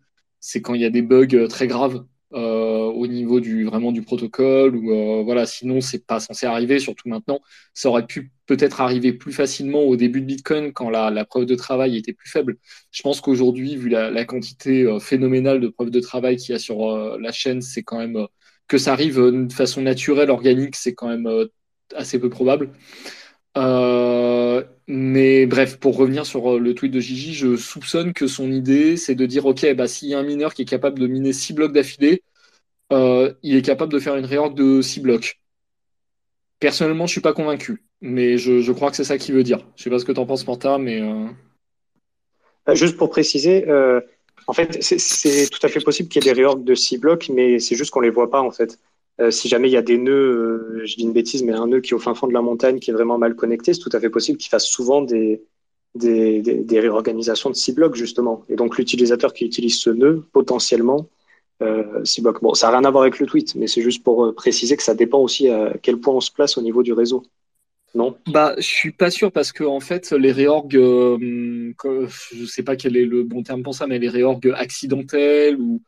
c'est 0.47 0.63
quand 0.63 0.75
il 0.75 0.81
y 0.81 0.85
a 0.85 0.91
des 0.91 1.03
bugs 1.03 1.27
euh, 1.35 1.49
très 1.49 1.67
graves. 1.67 2.05
Euh, 2.33 2.87
au 2.87 3.07
niveau 3.07 3.39
du 3.39 3.65
vraiment 3.65 3.93
du 3.93 4.03
protocole 4.03 4.75
ou 4.75 4.91
euh, 4.93 5.23
voilà, 5.23 5.47
sinon 5.47 5.81
c'est 5.81 6.05
pas 6.05 6.19
censé 6.19 6.45
arriver, 6.45 6.81
surtout 6.81 7.09
maintenant. 7.09 7.41
Ça 7.73 7.89
aurait 7.89 8.05
pu 8.05 8.33
peut-être 8.47 8.81
arriver 8.81 9.13
plus 9.13 9.33
facilement 9.33 9.83
au 9.85 9.95
début 9.97 10.21
de 10.21 10.27
Bitcoin 10.27 10.73
quand 10.73 10.91
la, 10.91 11.25
preuve 11.25 11.47
de 11.47 11.55
travail 11.55 11.97
était 11.97 12.13
plus 12.13 12.29
faible. 12.29 12.59
Je 12.91 13.03
pense 13.03 13.21
qu'aujourd'hui, 13.21 13.77
vu 13.77 13.89
la, 13.89 14.25
quantité 14.25 14.83
euh, 14.83 14.99
phénoménale 14.99 15.61
de 15.61 15.69
preuves 15.69 15.91
de 15.91 16.01
travail 16.01 16.37
qu'il 16.37 16.53
y 16.53 16.57
a 16.57 16.59
sur 16.59 17.19
la 17.19 17.33
chaîne, 17.33 17.63
c'est 17.63 17.85
quand 17.85 17.99
même 17.99 18.27
que 18.67 18.77
ça 18.77 18.93
arrive 18.93 19.19
de 19.21 19.53
façon 19.53 19.81
naturelle, 19.83 20.31
organique, 20.31 20.75
c'est 20.75 20.95
quand 20.95 21.09
même 21.09 21.29
assez 21.95 22.19
peu 22.19 22.29
probable. 22.29 22.71
Euh, 24.89 24.93
mais 24.93 25.47
bref, 25.47 25.79
pour 25.79 25.97
revenir 25.97 26.27
sur 26.27 26.55
euh, 26.55 26.59
le 26.59 26.75
tweet 26.75 26.93
de 26.93 27.01
Gigi, 27.01 27.35
je 27.35 27.57
soupçonne 27.57 28.13
que 28.13 28.27
son 28.27 28.51
idée, 28.51 28.97
c'est 28.97 29.15
de 29.15 29.27
dire, 29.27 29.47
OK, 29.47 29.67
bah, 29.75 29.89
s'il 29.89 30.09
y 30.09 30.15
a 30.15 30.19
un 30.19 30.23
mineur 30.23 30.55
qui 30.55 30.63
est 30.63 30.67
capable 30.67 30.99
de 30.99 31.07
miner 31.07 31.33
6 31.33 31.53
blocs 31.55 31.73
d'affilée, 31.73 32.23
euh, 32.93 33.33
il 33.43 33.57
est 33.57 33.63
capable 33.63 33.93
de 33.93 33.99
faire 33.99 34.17
une 34.17 34.25
réorg 34.27 34.55
de 34.55 34.81
6 34.83 35.01
blocs. 35.01 35.41
Personnellement, 36.61 37.07
je 37.07 37.13
suis 37.13 37.21
pas 37.21 37.33
convaincu, 37.33 37.85
mais 38.01 38.39
je, 38.39 38.73
crois 38.73 38.91
que 38.91 38.97
c'est 38.97 39.05
ça 39.05 39.19
qu'il 39.19 39.35
veut 39.35 39.43
dire. 39.43 39.67
Je 39.77 39.85
sais 39.85 39.91
pas 39.91 39.99
ce 39.99 40.05
que 40.05 40.13
tu 40.13 40.21
en 40.21 40.27
penses, 40.27 40.47
Martha, 40.47 40.79
mais... 40.79 41.03
Bah, 42.65 42.75
juste 42.75 42.97
pour 42.97 43.11
préciser, 43.11 43.67
en 44.47 44.53
fait, 44.53 44.83
c'est 44.83 45.51
tout 45.51 45.65
à 45.65 45.69
fait 45.69 45.81
possible 45.81 46.09
qu'il 46.09 46.25
y 46.25 46.29
ait 46.29 46.33
des 46.33 46.41
réorgs 46.41 46.65
de 46.65 46.75
6 46.75 46.99
blocs, 46.99 47.29
mais 47.29 47.59
c'est 47.59 47.77
juste 47.77 47.91
qu'on 47.91 48.01
les 48.01 48.11
voit 48.11 48.31
pas, 48.31 48.41
en 48.41 48.51
fait. 48.51 48.79
Euh, 49.21 49.31
si 49.31 49.49
jamais 49.49 49.69
il 49.69 49.73
y 49.73 49.79
a 49.79 49.83
des 49.83 49.97
nœuds, 49.97 50.13
euh, 50.13 50.83
je 50.85 50.97
dis 50.97 51.05
une 51.05 51.13
bêtise, 51.13 51.43
mais 51.43 51.53
un 51.53 51.67
nœud 51.67 51.81
qui 51.81 51.93
est 51.93 51.95
au 51.95 51.99
fin 51.99 52.15
fond 52.15 52.27
de 52.27 52.35
la 52.35 52.43
montagne, 52.43 52.79
qui 52.79 52.91
est 52.91 52.93
vraiment 52.93 53.17
mal 53.17 53.35
connecté, 53.35 53.73
c'est 53.73 53.81
tout 53.81 53.91
à 53.93 54.01
fait 54.01 54.11
possible 54.11 54.37
qu'il 54.39 54.51
fasse 54.51 54.67
souvent 54.67 55.01
des, 55.01 55.43
réorganisations 56.71 57.49
de 57.49 57.55
six 57.55 57.73
blocs, 57.73 57.97
justement. 57.97 58.45
Et 58.51 58.57
donc, 58.57 58.77
l'utilisateur 58.77 59.33
qui 59.33 59.47
utilise 59.47 59.79
ce 59.79 59.89
nœud, 59.89 60.25
potentiellement, 60.33 61.09
euh, 61.63 62.05
six 62.05 62.21
blocs. 62.21 62.43
Bon, 62.43 62.53
ça 62.53 62.67
n'a 62.67 62.79
rien 62.79 62.85
à 62.85 62.91
voir 62.91 63.05
avec 63.05 63.19
le 63.19 63.27
tweet, 63.27 63.55
mais 63.55 63.67
c'est 63.67 63.81
juste 63.81 64.05
pour 64.05 64.27
euh, 64.27 64.35
préciser 64.35 64.77
que 64.77 64.83
ça 64.83 64.95
dépend 64.95 65.21
aussi 65.21 65.49
à 65.49 65.73
quel 65.81 65.97
point 65.99 66.13
on 66.13 66.21
se 66.21 66.31
place 66.31 66.59
au 66.59 66.63
niveau 66.63 66.83
du 66.83 66.93
réseau. 66.93 67.23
Non? 67.95 68.19
Bah, 68.27 68.55
je 68.59 68.63
suis 68.67 68.93
pas 68.93 69.11
sûr 69.11 69.33
parce 69.33 69.53
que 69.53 69.65
en 69.65 69.81
fait, 69.81 70.13
les 70.13 70.33
réorgs, 70.33 70.71
je 70.71 71.73
je 72.35 72.45
sais 72.45 72.63
pas 72.63 72.77
quel 72.77 72.95
est 72.99 73.07
le 73.07 73.23
bon 73.23 73.43
terme 73.43 73.63
pour 73.63 73.75
ça, 73.75 73.87
mais 73.87 73.99
les 73.99 74.11
réorgs 74.11 74.53
accidentels 74.55 75.59
ou 75.59 75.81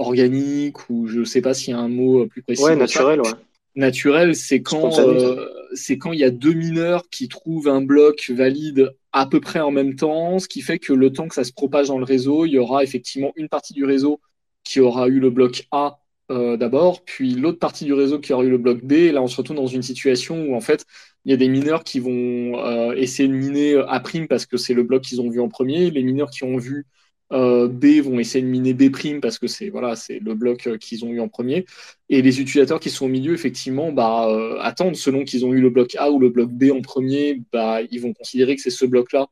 organique 0.00 0.88
ou 0.90 1.06
je 1.06 1.24
sais 1.24 1.40
pas 1.40 1.54
s'il 1.54 1.74
y 1.74 1.76
a 1.76 1.80
un 1.80 1.88
mot 1.88 2.26
plus 2.26 2.42
précis. 2.42 2.62
Ouais, 2.62 2.76
naturel, 2.76 3.20
ouais. 3.20 3.30
Naturel, 3.76 4.34
c'est 4.34 4.62
quand 4.62 4.98
euh, 4.98 5.46
c'est 5.74 5.96
quand 5.96 6.12
il 6.12 6.18
y 6.18 6.24
a 6.24 6.30
deux 6.30 6.52
mineurs 6.52 7.08
qui 7.08 7.28
trouvent 7.28 7.68
un 7.68 7.80
bloc 7.80 8.30
valide 8.30 8.92
à 9.12 9.26
peu 9.26 9.40
près 9.40 9.60
en 9.60 9.70
même 9.70 9.94
temps, 9.94 10.38
ce 10.38 10.48
qui 10.48 10.60
fait 10.60 10.78
que 10.78 10.92
le 10.92 11.12
temps 11.12 11.28
que 11.28 11.34
ça 11.34 11.44
se 11.44 11.52
propage 11.52 11.88
dans 11.88 11.98
le 11.98 12.04
réseau, 12.04 12.46
il 12.46 12.52
y 12.52 12.58
aura 12.58 12.82
effectivement 12.82 13.32
une 13.36 13.48
partie 13.48 13.72
du 13.72 13.84
réseau 13.84 14.20
qui 14.64 14.80
aura 14.80 15.08
eu 15.08 15.20
le 15.20 15.30
bloc 15.30 15.66
A 15.70 15.98
euh, 16.30 16.56
d'abord, 16.56 17.04
puis 17.04 17.34
l'autre 17.34 17.58
partie 17.58 17.84
du 17.84 17.92
réseau 17.92 18.18
qui 18.18 18.32
aura 18.32 18.44
eu 18.44 18.50
le 18.50 18.58
bloc 18.58 18.84
B. 18.84 18.92
Et 18.92 19.12
là, 19.12 19.22
on 19.22 19.28
se 19.28 19.36
retrouve 19.36 19.56
dans 19.56 19.66
une 19.66 19.82
situation 19.82 20.46
où 20.46 20.54
en 20.56 20.60
fait, 20.60 20.84
il 21.24 21.30
y 21.30 21.34
a 21.34 21.36
des 21.36 21.48
mineurs 21.48 21.84
qui 21.84 22.00
vont 22.00 22.58
euh, 22.58 22.92
essayer 22.94 23.28
de 23.28 23.34
miner 23.34 23.82
A' 23.88 24.02
parce 24.28 24.46
que 24.46 24.56
c'est 24.56 24.74
le 24.74 24.82
bloc 24.82 25.02
qu'ils 25.02 25.20
ont 25.20 25.30
vu 25.30 25.40
en 25.40 25.48
premier, 25.48 25.90
les 25.90 26.02
mineurs 26.02 26.30
qui 26.30 26.44
ont 26.44 26.56
vu 26.56 26.86
euh, 27.32 27.68
B 27.68 28.00
vont 28.02 28.18
essayer 28.18 28.42
de 28.44 28.50
miner 28.50 28.74
B' 28.74 28.90
parce 29.20 29.38
que 29.38 29.46
c'est 29.46 29.68
voilà, 29.68 29.94
c'est 29.96 30.18
le 30.18 30.34
bloc 30.34 30.66
euh, 30.66 30.78
qu'ils 30.78 31.04
ont 31.04 31.10
eu 31.10 31.20
en 31.20 31.28
premier. 31.28 31.64
Et 32.08 32.22
les 32.22 32.40
utilisateurs 32.40 32.80
qui 32.80 32.90
sont 32.90 33.06
au 33.06 33.08
milieu, 33.08 33.34
effectivement, 33.34 33.92
bah, 33.92 34.28
euh, 34.28 34.58
attendent 34.60 34.96
selon 34.96 35.24
qu'ils 35.24 35.44
ont 35.46 35.52
eu 35.52 35.60
le 35.60 35.70
bloc 35.70 35.94
A 35.96 36.10
ou 36.10 36.18
le 36.18 36.30
bloc 36.30 36.50
B 36.50 36.70
en 36.72 36.82
premier, 36.82 37.42
bah, 37.52 37.80
ils 37.90 38.00
vont 38.00 38.12
considérer 38.12 38.56
que 38.56 38.62
c'est 38.62 38.70
ce 38.70 38.84
bloc-là 38.84 39.28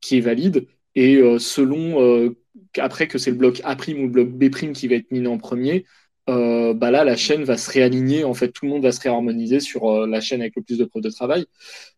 qui 0.00 0.18
est 0.18 0.20
valide. 0.20 0.66
Et 0.94 1.20
selon 1.38 2.34
après 2.78 3.06
que 3.06 3.18
c'est 3.18 3.30
le 3.30 3.36
bloc 3.36 3.60
A' 3.64 3.76
ou 3.90 4.02
le 4.02 4.08
bloc 4.08 4.28
B' 4.28 4.72
qui 4.72 4.88
va 4.88 4.96
être 4.96 5.10
miné 5.12 5.28
en 5.28 5.38
premier, 5.38 5.84
euh, 6.28 6.74
bah 6.74 6.90
là, 6.90 7.04
la 7.04 7.16
chaîne 7.16 7.44
va 7.44 7.56
se 7.56 7.70
réaligner. 7.70 8.24
En 8.24 8.34
fait, 8.34 8.48
tout 8.48 8.64
le 8.66 8.70
monde 8.70 8.82
va 8.82 8.92
se 8.92 9.00
réharmoniser 9.00 9.60
sur 9.60 9.90
euh, 9.90 10.06
la 10.06 10.20
chaîne 10.20 10.40
avec 10.40 10.54
le 10.56 10.62
plus 10.62 10.78
de 10.78 10.84
preuves 10.84 11.02
de 11.02 11.10
travail. 11.10 11.46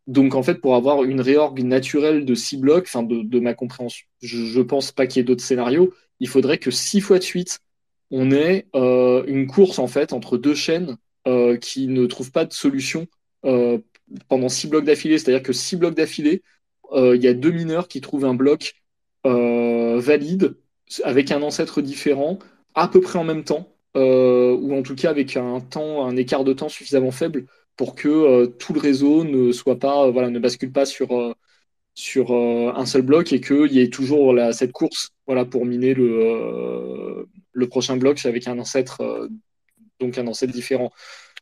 Donc, 0.06 0.34
en 0.34 0.42
fait, 0.42 0.56
pour 0.56 0.74
avoir 0.74 1.04
une 1.04 1.20
réorg 1.20 1.60
naturelle 1.62 2.24
de 2.24 2.34
six 2.34 2.56
blocs, 2.56 2.84
enfin, 2.86 3.02
de, 3.02 3.40
ma 3.40 3.54
compréhension, 3.54 4.06
je, 4.22 4.58
ne 4.58 4.62
pense 4.62 4.92
pas 4.92 5.06
qu'il 5.06 5.20
y 5.20 5.22
ait 5.22 5.24
d'autres 5.24 5.44
scénarios. 5.44 5.92
Il 6.20 6.28
faudrait 6.28 6.58
que 6.58 6.70
six 6.70 7.00
fois 7.00 7.18
de 7.18 7.24
suite, 7.24 7.60
on 8.10 8.30
ait 8.30 8.66
euh, 8.74 9.24
une 9.26 9.46
course, 9.46 9.78
en 9.78 9.86
fait, 9.88 10.12
entre 10.12 10.38
deux 10.38 10.54
chaînes 10.54 10.96
qui 11.60 11.86
ne 11.86 12.06
trouvent 12.06 12.32
pas 12.32 12.44
de 12.44 12.52
solution 12.52 13.06
pendant 13.42 14.48
six 14.48 14.66
blocs 14.66 14.84
d'affilée. 14.84 15.18
C'est-à-dire 15.18 15.44
que 15.44 15.52
six 15.52 15.76
blocs 15.76 15.94
d'affilée, 15.94 16.42
il 16.92 17.22
y 17.22 17.28
a 17.28 17.32
deux 17.32 17.52
mineurs 17.52 17.86
qui 17.86 18.00
trouvent 18.00 18.24
un 18.24 18.34
bloc 18.34 18.74
valide 19.24 20.56
avec 21.04 21.30
un 21.30 21.42
ancêtre 21.42 21.80
différent 21.80 22.40
à 22.74 22.88
peu 22.88 23.00
près 23.00 23.20
en 23.20 23.24
même 23.24 23.44
temps 23.44 23.71
euh, 23.96 24.54
ou 24.54 24.74
en 24.74 24.82
tout 24.82 24.94
cas 24.94 25.10
avec 25.10 25.36
un 25.36 25.60
temps, 25.60 26.06
un 26.06 26.16
écart 26.16 26.44
de 26.44 26.52
temps 26.52 26.68
suffisamment 26.68 27.10
faible 27.10 27.46
pour 27.76 27.94
que 27.94 28.08
euh, 28.08 28.46
tout 28.46 28.72
le 28.72 28.80
réseau 28.80 29.24
ne 29.24 29.52
soit 29.52 29.78
pas, 29.78 30.06
euh, 30.06 30.10
voilà, 30.10 30.30
ne 30.30 30.38
bascule 30.38 30.72
pas 30.72 30.86
sur 30.86 31.34
sur 31.94 32.32
un 32.32 32.86
seul 32.86 33.02
bloc 33.02 33.34
et 33.34 33.40
qu'il 33.42 33.72
y 33.72 33.80
ait 33.80 33.90
toujours 33.90 34.32
la, 34.32 34.54
cette 34.54 34.72
course 34.72 35.10
voilà, 35.26 35.44
pour 35.44 35.66
miner 35.66 35.92
le, 35.92 37.26
le 37.52 37.68
prochain 37.68 37.98
bloc 37.98 38.24
avec 38.24 38.48
un 38.48 38.58
ancêtre, 38.58 39.28
donc 40.00 40.16
un 40.16 40.26
ancêtre 40.26 40.54
différent. 40.54 40.90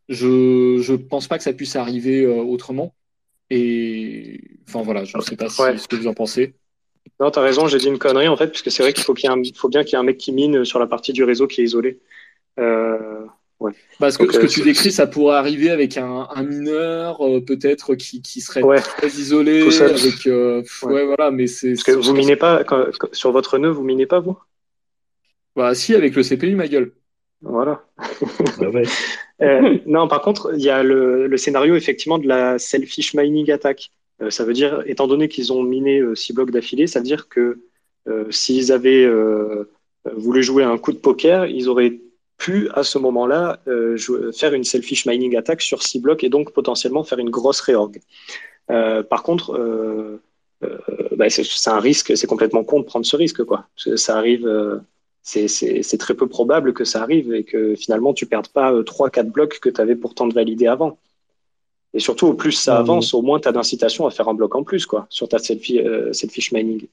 Je 0.08 0.90
ne 0.90 0.96
pense 0.96 1.28
pas 1.28 1.38
que 1.38 1.44
ça 1.44 1.52
puisse 1.52 1.76
arriver 1.76 2.26
autrement. 2.26 2.94
Et 3.50 4.40
enfin 4.68 4.82
voilà, 4.82 5.04
je 5.04 5.16
ne 5.16 5.22
sais 5.22 5.36
pas 5.36 5.48
ce 5.48 5.86
que 5.86 5.96
vous 5.96 6.08
en 6.08 6.14
pensez. 6.14 6.54
Non, 7.18 7.30
tu 7.30 7.38
as 7.38 7.42
raison, 7.42 7.66
j'ai 7.66 7.78
dit 7.78 7.88
une 7.88 7.98
connerie 7.98 8.28
en 8.28 8.36
fait, 8.36 8.48
puisque 8.48 8.70
c'est 8.70 8.82
vrai 8.82 8.92
qu'il 8.92 9.04
faut, 9.04 9.14
qu'il 9.14 9.28
faut 9.56 9.68
bien 9.68 9.84
qu'il 9.84 9.92
y 9.92 9.96
ait 9.96 9.98
un 9.98 10.04
mec 10.04 10.18
qui 10.18 10.32
mine 10.32 10.64
sur 10.64 10.78
la 10.78 10.86
partie 10.86 11.12
du 11.12 11.24
réseau 11.24 11.46
qui 11.46 11.60
est 11.60 11.64
isolée. 11.64 12.00
Euh, 12.60 13.24
ouais. 13.58 13.72
Parce 13.98 14.16
que 14.16 14.30
ce 14.30 14.38
que 14.38 14.44
euh, 14.44 14.48
tu 14.48 14.62
décris, 14.62 14.92
ça 14.92 15.06
pourrait 15.06 15.36
arriver 15.36 15.70
avec 15.70 15.96
un, 15.96 16.28
mineur, 16.42 17.26
euh, 17.26 17.40
peut-être 17.40 17.94
qui, 17.94 18.22
qui, 18.22 18.40
serait 18.40 18.60
très 18.60 19.08
isolé. 19.08 19.62
Avec, 19.80 20.26
ouais. 20.26 21.04
voilà, 21.06 21.30
mais 21.30 21.46
c'est. 21.46 21.72
Parce 21.72 21.84
que 21.84 21.92
vous 21.92 22.12
minez 22.12 22.36
pas 22.36 22.64
sur 23.12 23.32
votre 23.32 23.58
nœud, 23.58 23.70
vous 23.70 23.84
minez 23.84 24.06
pas 24.06 24.20
vous? 24.20 24.38
Bah 25.56 25.74
si, 25.74 25.94
avec 25.94 26.14
le 26.14 26.22
CPU, 26.22 26.54
ma 26.54 26.68
gueule. 26.68 26.92
Voilà. 27.42 27.84
Ah 27.98 28.06
non, 29.86 30.08
par 30.08 30.20
contre, 30.20 30.52
il 30.54 30.62
y 30.62 30.68
a 30.68 30.82
le, 30.82 31.26
le, 31.26 31.36
scénario 31.38 31.74
effectivement 31.74 32.18
de 32.18 32.28
la 32.28 32.58
selfish 32.58 33.14
mining 33.14 33.50
attack. 33.50 33.90
ça 34.28 34.44
veut 34.44 34.52
dire, 34.52 34.82
étant 34.84 35.06
donné 35.06 35.28
qu'ils 35.28 35.50
ont 35.52 35.62
miné 35.62 36.02
six 36.14 36.34
blocs 36.34 36.50
d'affilée, 36.50 36.86
ça 36.86 37.00
veut 37.00 37.06
dire 37.06 37.28
que 37.28 37.58
s'ils 38.28 38.72
avaient 38.72 39.08
voulu 40.04 40.42
jouer 40.42 40.64
un 40.64 40.76
coup 40.76 40.92
de 40.92 40.98
poker, 40.98 41.46
ils 41.46 41.68
auraient 41.68 41.98
pu 42.40 42.70
à 42.74 42.82
ce 42.82 42.98
moment-là 42.98 43.60
euh, 43.68 43.96
faire 44.32 44.54
une 44.54 44.64
selfish 44.64 45.06
mining 45.06 45.36
attack 45.36 45.60
sur 45.60 45.82
six 45.82 46.00
blocs 46.00 46.24
et 46.24 46.30
donc 46.30 46.52
potentiellement 46.52 47.04
faire 47.04 47.18
une 47.18 47.30
grosse 47.30 47.60
réorg. 47.60 48.00
Euh, 48.70 49.02
par 49.02 49.22
contre, 49.22 49.52
euh, 49.52 50.22
bah, 51.16 51.28
c'est 51.28 51.70
un 51.70 51.78
risque, 51.78 52.16
c'est 52.16 52.26
complètement 52.26 52.64
con 52.64 52.80
de 52.80 52.84
prendre 52.84 53.04
ce 53.04 53.14
risque, 53.14 53.44
quoi. 53.44 53.66
ça 53.76 54.16
arrive, 54.16 54.48
c'est 55.22 55.98
très 55.98 56.14
peu 56.14 56.26
probable 56.26 56.72
que 56.72 56.84
ça 56.84 57.02
arrive 57.02 57.32
et 57.34 57.44
que 57.44 57.74
finalement 57.74 58.14
tu 58.14 58.26
perdes 58.26 58.48
pas 58.48 58.72
trois, 58.84 59.10
quatre 59.10 59.30
blocs 59.30 59.60
que 59.60 59.68
tu 59.68 59.80
avais 59.80 59.96
pourtant 59.96 60.26
de 60.26 60.34
valider 60.34 60.66
avant. 60.66 60.98
Et 61.92 61.98
surtout, 61.98 62.26
au 62.26 62.34
plus 62.34 62.52
ça 62.52 62.78
avance, 62.78 63.12
au 63.14 63.20
moins 63.20 63.38
tu 63.38 63.48
as 63.48 63.52
d'incitation 63.52 64.06
à 64.06 64.10
faire 64.10 64.28
un 64.28 64.34
bloc 64.34 64.54
en 64.54 64.64
plus, 64.64 64.86
quoi, 64.86 65.06
sur 65.10 65.28
ta 65.28 65.38
selfie, 65.38 65.80
selfish 66.12 66.52
mining. 66.52 66.86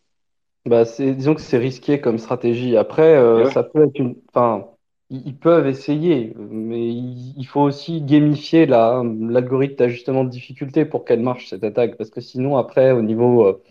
Bah, 0.66 0.84
disons 1.00 1.36
que 1.36 1.42
c'est 1.42 1.58
risqué 1.58 2.02
comme 2.02 2.18
stratégie. 2.18 2.76
Après, 2.76 3.16
ça 3.54 3.64
peut 3.64 3.84
être 3.84 3.98
une. 4.00 4.16
Enfin, 4.34 4.66
ils 5.10 5.38
peuvent 5.38 5.68
essayer, 5.68 6.34
mais 6.38 6.88
il 6.94 7.46
faut 7.46 7.62
aussi 7.62 8.02
gamifier 8.02 8.66
l'algorithme 8.66 9.76
d'ajustement 9.76 10.24
de 10.26 10.30
difficulté 10.30 10.86
pour 10.86 11.06
qu'elle 11.06 11.22
marche, 11.22 11.48
cette 11.48 11.64
attaque. 11.64 11.98
Parce 11.98 12.10
que 12.10 12.22
sinon, 12.22 12.58
après, 12.58 12.92
au 12.92 13.02
niveau, 13.02 13.46
euh, 13.48 13.64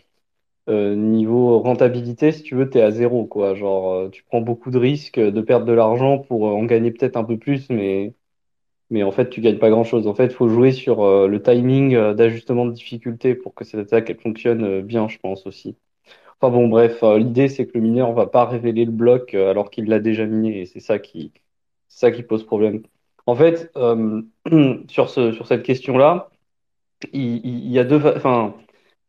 euh, 0.71 0.97
niveau 0.97 1.61
rentabilité, 1.61 2.33
si 2.33 2.43
tu 2.43 2.57
veux, 2.57 2.71
tu 2.71 2.79
es 2.79 2.83
à 2.83 2.91
zéro. 2.93 3.27
Quoi. 3.27 3.55
Genre, 3.57 3.93
euh, 3.95 4.11
tu 4.11 4.25
prends 4.25 4.41
beaucoup 4.43 4.71
de 4.71 4.79
risques 4.79 5.21
de 5.21 5.41
perdre 5.43 5.67
de 5.67 5.73
l'argent 5.73 6.19
pour 6.21 6.45
en 6.47 6.65
gagner 6.65 6.93
peut-être 6.93 7.17
un 7.17 7.25
peu 7.25 7.39
plus, 7.39 7.69
mais, 7.71 8.15
mais 8.91 9.03
en 9.05 9.13
fait, 9.13 9.31
tu 9.31 9.41
gagnes 9.43 9.59
pas 9.59 9.71
grand-chose. 9.71 10.07
En 10.09 10.15
fait, 10.15 10.27
il 10.27 10.35
faut 10.35 10.49
jouer 10.49 10.73
sur 10.73 11.29
le 11.29 11.43
timing 11.43 12.15
d'ajustement 12.15 12.67
de 12.67 12.73
difficulté 12.73 13.35
pour 13.37 13.55
que 13.55 13.65
cette 13.65 13.81
attaque 13.81 14.11
elle 14.11 14.21
fonctionne 14.21 14.83
bien, 14.83 15.09
je 15.09 15.19
pense 15.19 15.47
aussi. 15.47 15.77
Enfin 16.41 16.53
bon, 16.53 16.69
bref, 16.69 17.03
euh, 17.03 17.19
l'idée 17.19 17.49
c'est 17.49 17.67
que 17.67 17.73
le 17.75 17.81
mineur 17.81 18.11
ne 18.11 18.15
va 18.15 18.27
pas 18.27 18.45
révéler 18.45 18.85
le 18.85 18.93
bloc 18.93 19.35
euh, 19.35 19.51
alors 19.51 19.71
qu'il 19.71 19.87
l'a 19.89 20.01
déjà 20.01 20.27
miné 20.27 20.61
et 20.61 20.67
c'est 20.67 20.81
ça 20.81 20.99
qui, 20.99 21.33
ça 21.89 22.11
qui 22.11 22.23
pose 22.23 22.45
problème. 22.45 22.83
En 23.27 23.35
fait, 23.37 23.71
euh, 23.77 24.23
sur, 24.89 25.11
ce, 25.11 25.33
sur 25.33 25.47
cette 25.47 25.63
question-là, 25.63 26.31
il, 27.13 27.71
y 27.71 27.79
a 27.79 27.85
deux. 27.85 27.97
Enfin, 28.17 28.55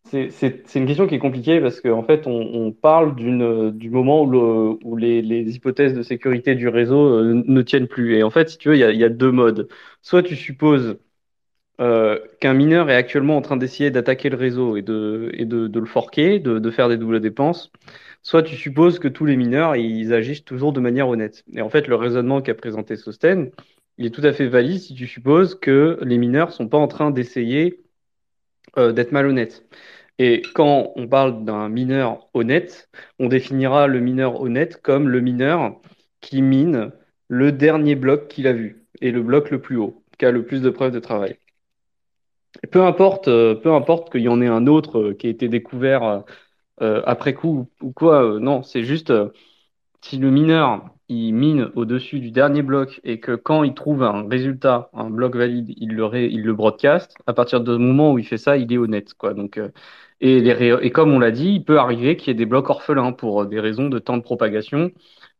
c'est 0.05 0.75
une 0.75 0.85
question 0.87 1.07
qui 1.07 1.15
est 1.15 1.19
compliquée 1.19 1.61
parce 1.61 1.81
qu'en 1.81 2.03
fait, 2.03 2.27
on, 2.27 2.71
parle 2.71 3.15
du 3.15 3.89
moment 3.89 4.23
où 4.23 4.95
les, 4.97 5.21
les, 5.21 5.55
hypothèses 5.55 5.93
de 5.93 6.03
sécurité 6.03 6.55
du 6.55 6.67
réseau 6.69 7.23
ne 7.23 7.61
tiennent 7.61 7.87
plus. 7.87 8.17
Et 8.17 8.23
en 8.23 8.29
fait, 8.29 8.49
si 8.49 8.57
tu 8.57 8.69
veux, 8.69 8.75
il 8.75 8.79
y 8.79 8.83
a, 8.83 8.91
il 8.91 8.99
y 8.99 9.03
a 9.03 9.09
deux 9.09 9.31
modes. 9.31 9.69
Soit 10.01 10.23
tu 10.23 10.35
supposes 10.35 10.97
euh, 11.79 12.19
qu'un 12.39 12.53
mineur 12.53 12.89
est 12.89 12.95
actuellement 12.95 13.37
en 13.37 13.41
train 13.41 13.57
d'essayer 13.57 13.91
d'attaquer 13.91 14.29
le 14.29 14.37
réseau 14.37 14.77
et 14.77 14.81
de, 14.81 15.29
et 15.33 15.45
de, 15.45 15.67
de 15.67 15.79
le 15.79 15.85
forquer, 15.85 16.39
de, 16.39 16.59
de, 16.59 16.71
faire 16.71 16.89
des 16.89 16.97
doubles 16.97 17.19
dépenses, 17.19 17.71
soit 18.23 18.43
tu 18.43 18.55
supposes 18.55 18.99
que 18.99 19.07
tous 19.07 19.25
les 19.25 19.35
mineurs, 19.37 19.75
ils 19.75 20.13
agissent 20.13 20.43
toujours 20.43 20.73
de 20.73 20.79
manière 20.79 21.07
honnête. 21.07 21.43
Et 21.53 21.61
en 21.61 21.69
fait, 21.69 21.87
le 21.87 21.95
raisonnement 21.95 22.41
qu'a 22.41 22.55
présenté 22.55 22.95
Sosten, 22.95 23.51
il 23.97 24.05
est 24.05 24.11
tout 24.11 24.21
à 24.23 24.33
fait 24.33 24.47
valide 24.47 24.79
si 24.79 24.95
tu 24.95 25.07
supposes 25.07 25.55
que 25.59 25.99
les 26.03 26.17
mineurs 26.17 26.51
sont 26.51 26.67
pas 26.67 26.77
en 26.77 26.87
train 26.87 27.11
d'essayer 27.11 27.83
euh, 28.77 28.91
d'être 28.91 29.11
malhonnêtes. 29.11 29.65
Et 30.19 30.41
quand 30.55 30.93
on 30.95 31.07
parle 31.07 31.45
d'un 31.45 31.69
mineur 31.69 32.27
honnête, 32.33 32.89
on 33.19 33.27
définira 33.27 33.87
le 33.87 33.99
mineur 33.99 34.41
honnête 34.41 34.81
comme 34.81 35.09
le 35.09 35.21
mineur 35.21 35.79
qui 36.21 36.41
mine 36.41 36.91
le 37.27 37.51
dernier 37.51 37.95
bloc 37.95 38.27
qu'il 38.27 38.47
a 38.47 38.53
vu 38.53 38.87
et 39.01 39.11
le 39.11 39.21
bloc 39.21 39.51
le 39.51 39.61
plus 39.61 39.77
haut, 39.77 40.03
qui 40.17 40.25
a 40.25 40.31
le 40.31 40.45
plus 40.45 40.61
de 40.61 40.69
preuves 40.69 40.91
de 40.91 40.99
travail. 40.99 41.37
Peu 42.71 42.83
importe, 42.83 43.27
euh, 43.27 43.55
peu 43.55 43.73
importe 43.73 44.11
qu'il 44.11 44.21
y 44.21 44.29
en 44.29 44.41
ait 44.41 44.47
un 44.47 44.67
autre 44.67 44.99
euh, 44.99 45.13
qui 45.13 45.27
a 45.27 45.29
été 45.29 45.47
découvert 45.49 46.23
après 46.79 47.33
coup 47.33 47.69
ou 47.81 47.91
quoi, 47.91 48.39
non, 48.39 48.61
c'est 48.61 48.83
juste 48.83 49.11
si 50.01 50.17
le 50.17 50.29
mineur 50.29 50.97
il 51.09 51.33
mine 51.33 51.69
au-dessus 51.75 52.19
du 52.19 52.31
dernier 52.31 52.61
bloc 52.61 52.99
et 53.03 53.19
que 53.19 53.33
quand 53.35 53.63
il 53.63 53.73
trouve 53.73 54.03
un 54.03 54.27
résultat, 54.27 54.89
un 54.93 55.09
bloc 55.09 55.35
valide, 55.35 55.73
il 55.77 55.95
le, 55.95 56.53
broadcast, 56.53 57.15
à 57.27 57.33
partir 57.33 57.61
du 57.61 57.71
moment 57.71 58.11
où 58.13 58.19
il 58.19 58.25
fait 58.25 58.37
ça, 58.37 58.57
il 58.57 58.71
est 58.73 58.77
honnête. 58.77 59.13
Quoi. 59.13 59.33
Donc, 59.33 59.57
euh, 59.57 59.69
et, 60.19 60.91
comme 60.91 61.11
on 61.13 61.19
l'a 61.19 61.31
dit, 61.31 61.49
il 61.49 61.63
peut 61.63 61.79
arriver 61.79 62.17
qu'il 62.17 62.29
y 62.29 62.31
ait 62.31 62.35
des 62.35 62.45
blocs 62.45 62.69
orphelins 62.69 63.13
pour 63.13 63.45
des 63.45 63.59
raisons 63.59 63.87
de 63.89 63.99
temps 63.99 64.17
de 64.17 64.23
propagation 64.23 64.91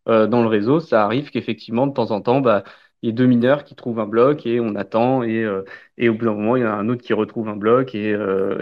euh, 0.07 0.28
dans 0.28 0.41
le 0.41 0.47
réseau. 0.47 0.80
Ça 0.80 1.03
arrive 1.03 1.32
qu'effectivement, 1.32 1.88
de 1.88 1.93
temps 1.93 2.11
en 2.11 2.22
temps, 2.22 2.41
bah, 2.41 2.63
il 3.02 3.08
y 3.08 3.10
ait 3.10 3.14
deux 3.14 3.26
mineurs 3.28 3.64
qui 3.64 3.76
trouvent 3.76 4.00
un 4.00 4.08
bloc 4.08 4.45
et 4.45 4.60
on 4.60 4.76
attend 4.76 5.24
et, 5.24 5.43
euh, 5.43 5.64
et 5.98 6.10
au 6.10 6.14
bout 6.16 6.26
d'un 6.26 6.34
moment, 6.34 6.56
il 6.56 6.64
y 6.64 6.66
en 6.66 6.70
a 6.70 6.74
un 6.74 6.89
autre 6.89 7.02
qui 7.04 7.14
retrouve 7.14 7.48
un 7.50 7.56
bloc 7.56 7.95
et, 7.95 8.12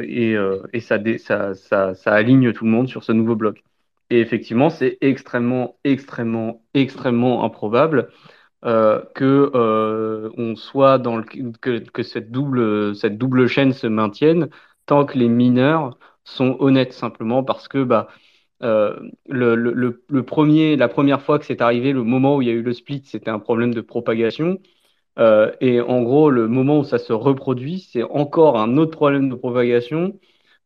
et, 0.04 0.36
et 0.74 0.80
ça, 0.82 0.98
ça, 1.20 1.54
ça, 1.54 1.94
ça 1.96 2.14
aligne 2.14 2.54
tout 2.54 2.66
le 2.66 2.72
monde 2.72 2.88
sur 2.90 3.04
ce 3.04 3.12
nouveau 3.12 3.36
bloc. 3.36 3.64
Et 4.10 4.20
effectivement, 4.20 4.70
c'est 4.70 4.98
extrêmement, 5.02 5.78
extrêmement, 5.84 6.64
extrêmement 6.74 7.44
improbable 7.44 8.10
euh, 8.66 9.02
que 9.16 9.52
euh, 9.56 10.30
on 10.38 10.56
soit 10.56 10.98
dans 10.98 11.18
le, 11.18 11.24
que, 11.62 11.80
que 11.80 12.04
cette 12.04 12.32
double 12.32 12.96
cette 12.96 13.18
double 13.18 13.48
chaîne 13.48 13.74
se 13.74 13.88
maintienne 13.88 14.50
tant 14.86 15.06
que 15.06 15.18
les 15.18 15.30
mineurs 15.30 15.98
sont 16.24 16.58
honnêtes 16.60 16.94
simplement 16.94 17.44
parce 17.44 17.68
que 17.68 17.84
bah 17.84 18.08
euh, 18.66 19.00
le, 19.28 20.24
premier 20.24 20.76
la 20.76 20.88
première 20.88 21.22
fois 21.22 21.40
que 21.40 21.46
c'est 21.46 21.62
arrivé 21.62 21.94
le 21.94 22.04
moment 22.04 22.38
où 22.38 22.42
il 22.42 22.48
y 22.48 22.52
a 22.52 22.54
eu 22.54 22.62
le 22.64 22.74
split 22.74 23.04
c'était 23.06 23.30
un 23.30 23.40
problème 23.40 23.74
de 23.74 23.82
propagation 23.82 24.60
euh, 25.20 25.52
et 25.62 25.82
en 25.82 26.02
gros 26.04 26.30
le 26.30 26.48
moment 26.48 26.80
où 26.80 26.84
ça 26.84 26.98
se 26.98 27.14
reproduit 27.14 27.80
c'est 27.80 28.04
encore 28.04 28.58
un 28.60 28.78
autre 28.78 28.92
problème 28.92 29.30
de 29.30 29.36
propagation 29.36 30.20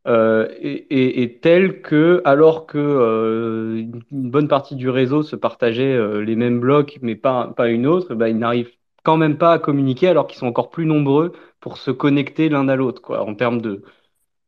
euh, 0.08 0.47
est, 0.62 1.41
tel 1.43 1.82
que, 1.82 2.22
alors 2.26 2.66
que 2.66 3.84
une 4.12 4.32
bonne 4.32 4.47
partie 4.47 4.76
du 4.76 4.89
réseau 4.89 5.24
se 5.24 5.36
partageait 5.36 6.24
les 6.24 6.36
mêmes 6.36 6.60
blocs, 6.60 6.97
mais 7.02 7.16
pas, 7.16 7.47
pas 7.56 7.70
une 7.70 7.86
autre, 7.86 8.16
bah, 8.16 8.30
ils 8.30 8.38
n'arrivent 8.38 8.72
quand 9.04 9.18
même 9.18 9.38
pas 9.38 9.54
à 9.54 9.60
communiquer, 9.60 10.08
alors 10.08 10.28
qu'ils 10.28 10.39
sont 10.39 10.47
encore 10.47 10.70
plus 10.70 10.86
nombreux 10.86 11.34
pour 11.60 11.78
se 11.78 11.91
connecter 11.91 12.50
l'un 12.50 12.68
à 12.70 12.76
l'autre, 12.76 13.18
en 13.18 13.36
termes 13.36 13.62
de, 13.62 13.84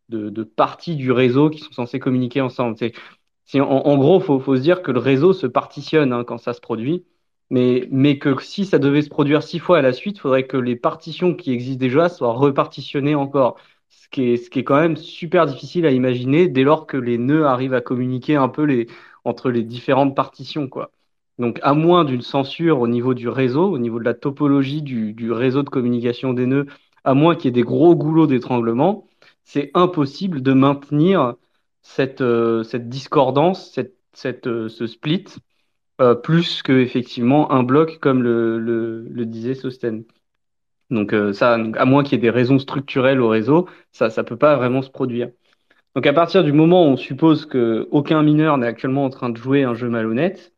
de, 0.09 0.43
parties 0.43 0.95
du 0.95 1.11
réseau 1.11 1.49
qui 1.49 1.59
sont 1.59 1.71
censées 1.71 1.99
communiquer 1.99 2.41
ensemble. 2.41 2.77
En, 3.59 3.97
gros, 3.97 4.19
faut, 4.19 4.39
faut 4.39 4.55
se 4.55 4.61
dire 4.61 4.81
que 4.81 4.91
le 4.91 4.99
réseau 4.99 5.33
se 5.33 5.47
partitionne 5.47 6.13
hein, 6.13 6.23
quand 6.23 6.37
ça 6.37 6.53
se 6.53 6.61
produit, 6.61 7.05
mais, 7.51 8.17
que 8.17 8.41
si 8.41 8.65
ça 8.65 8.79
devait 8.79 9.01
se 9.01 9.09
produire 9.09 9.43
six 9.43 9.59
fois 9.59 9.79
à 9.79 9.81
la 9.81 9.91
suite, 9.93 10.17
il 10.17 10.19
faudrait 10.21 10.47
que 10.47 10.57
les 10.57 10.77
partitions 10.77 11.35
qui 11.35 11.51
existent 11.51 11.79
déjà 11.79 12.07
soient 12.07 12.31
repartitionnées 12.33 13.15
encore 13.15 13.57
ce 13.89 14.07
qui 14.09 14.23
est, 14.31 14.63
quand 14.63 14.79
même 14.79 14.95
super 14.95 15.45
difficile 15.45 15.85
à 15.85 15.91
imaginer 15.91 16.47
dès 16.47 16.63
lors 16.63 16.87
que 16.87 16.95
les 16.97 17.17
nœuds 17.17 17.45
arrivent 17.45 17.73
à 17.73 17.81
communiquer 17.81 18.37
un 18.37 18.47
peu 18.47 18.85
entre 19.25 19.51
les 19.51 19.63
différentes 19.63 20.15
partitions. 20.15 20.69
Donc, 21.39 21.59
à 21.61 21.73
moins 21.73 22.05
d'une 22.05 22.21
censure 22.21 22.79
au 22.79 22.87
niveau 22.87 23.13
du 23.13 23.27
réseau, 23.27 23.65
au 23.69 23.79
niveau 23.79 23.99
de 23.99 24.05
la 24.05 24.13
topologie 24.13 24.81
du, 24.81 25.13
du 25.13 25.31
réseau 25.31 25.63
de 25.63 25.69
communication 25.69 26.33
des 26.33 26.45
nœuds, 26.45 26.67
à 27.03 27.13
moins 27.13 27.35
qu'il 27.35 27.45
y 27.45 27.47
ait 27.49 27.51
des 27.51 27.63
gros 27.63 27.95
goulots 27.95 28.27
d'étranglement, 28.27 29.07
c'est 29.43 29.71
impossible 29.73 30.41
de 30.41 30.53
maintenir 30.53 31.35
cette, 31.81 32.21
euh, 32.21 32.63
cette 32.63 32.89
discordance, 32.89 33.71
cette, 33.71 33.95
cette, 34.13 34.47
euh, 34.47 34.69
ce 34.69 34.87
split, 34.87 35.25
euh, 36.01 36.15
plus 36.15 36.63
que 36.63 36.73
effectivement 36.73 37.51
un 37.51 37.63
bloc 37.63 37.99
comme 37.99 38.23
le, 38.23 38.59
le, 38.59 39.25
disait 39.25 39.55
Sosten. 39.55 40.05
Donc 40.89 41.15
ça, 41.33 41.53
à 41.53 41.85
moins 41.85 42.03
qu'il 42.03 42.13
y 42.13 42.15
ait 42.15 42.21
des 42.21 42.29
raisons 42.29 42.59
structurelles 42.59 43.21
au 43.21 43.29
réseau, 43.29 43.69
ça 43.91 44.07
ne 44.09 44.21
peut 44.23 44.37
pas 44.37 44.57
vraiment 44.57 44.81
se 44.81 44.89
produire. 44.89 45.29
Donc 45.95 46.05
à 46.07 46.13
partir 46.13 46.43
du 46.43 46.53
moment 46.53 46.85
où 46.85 46.89
on 46.89 46.97
suppose 46.97 47.45
qu'aucun 47.45 48.23
mineur 48.23 48.57
n'est 48.57 48.67
actuellement 48.67 49.05
en 49.05 49.09
train 49.09 49.29
de 49.29 49.37
jouer 49.37 49.63
un 49.63 49.73
jeu 49.73 49.89
malhonnête, 49.89 50.53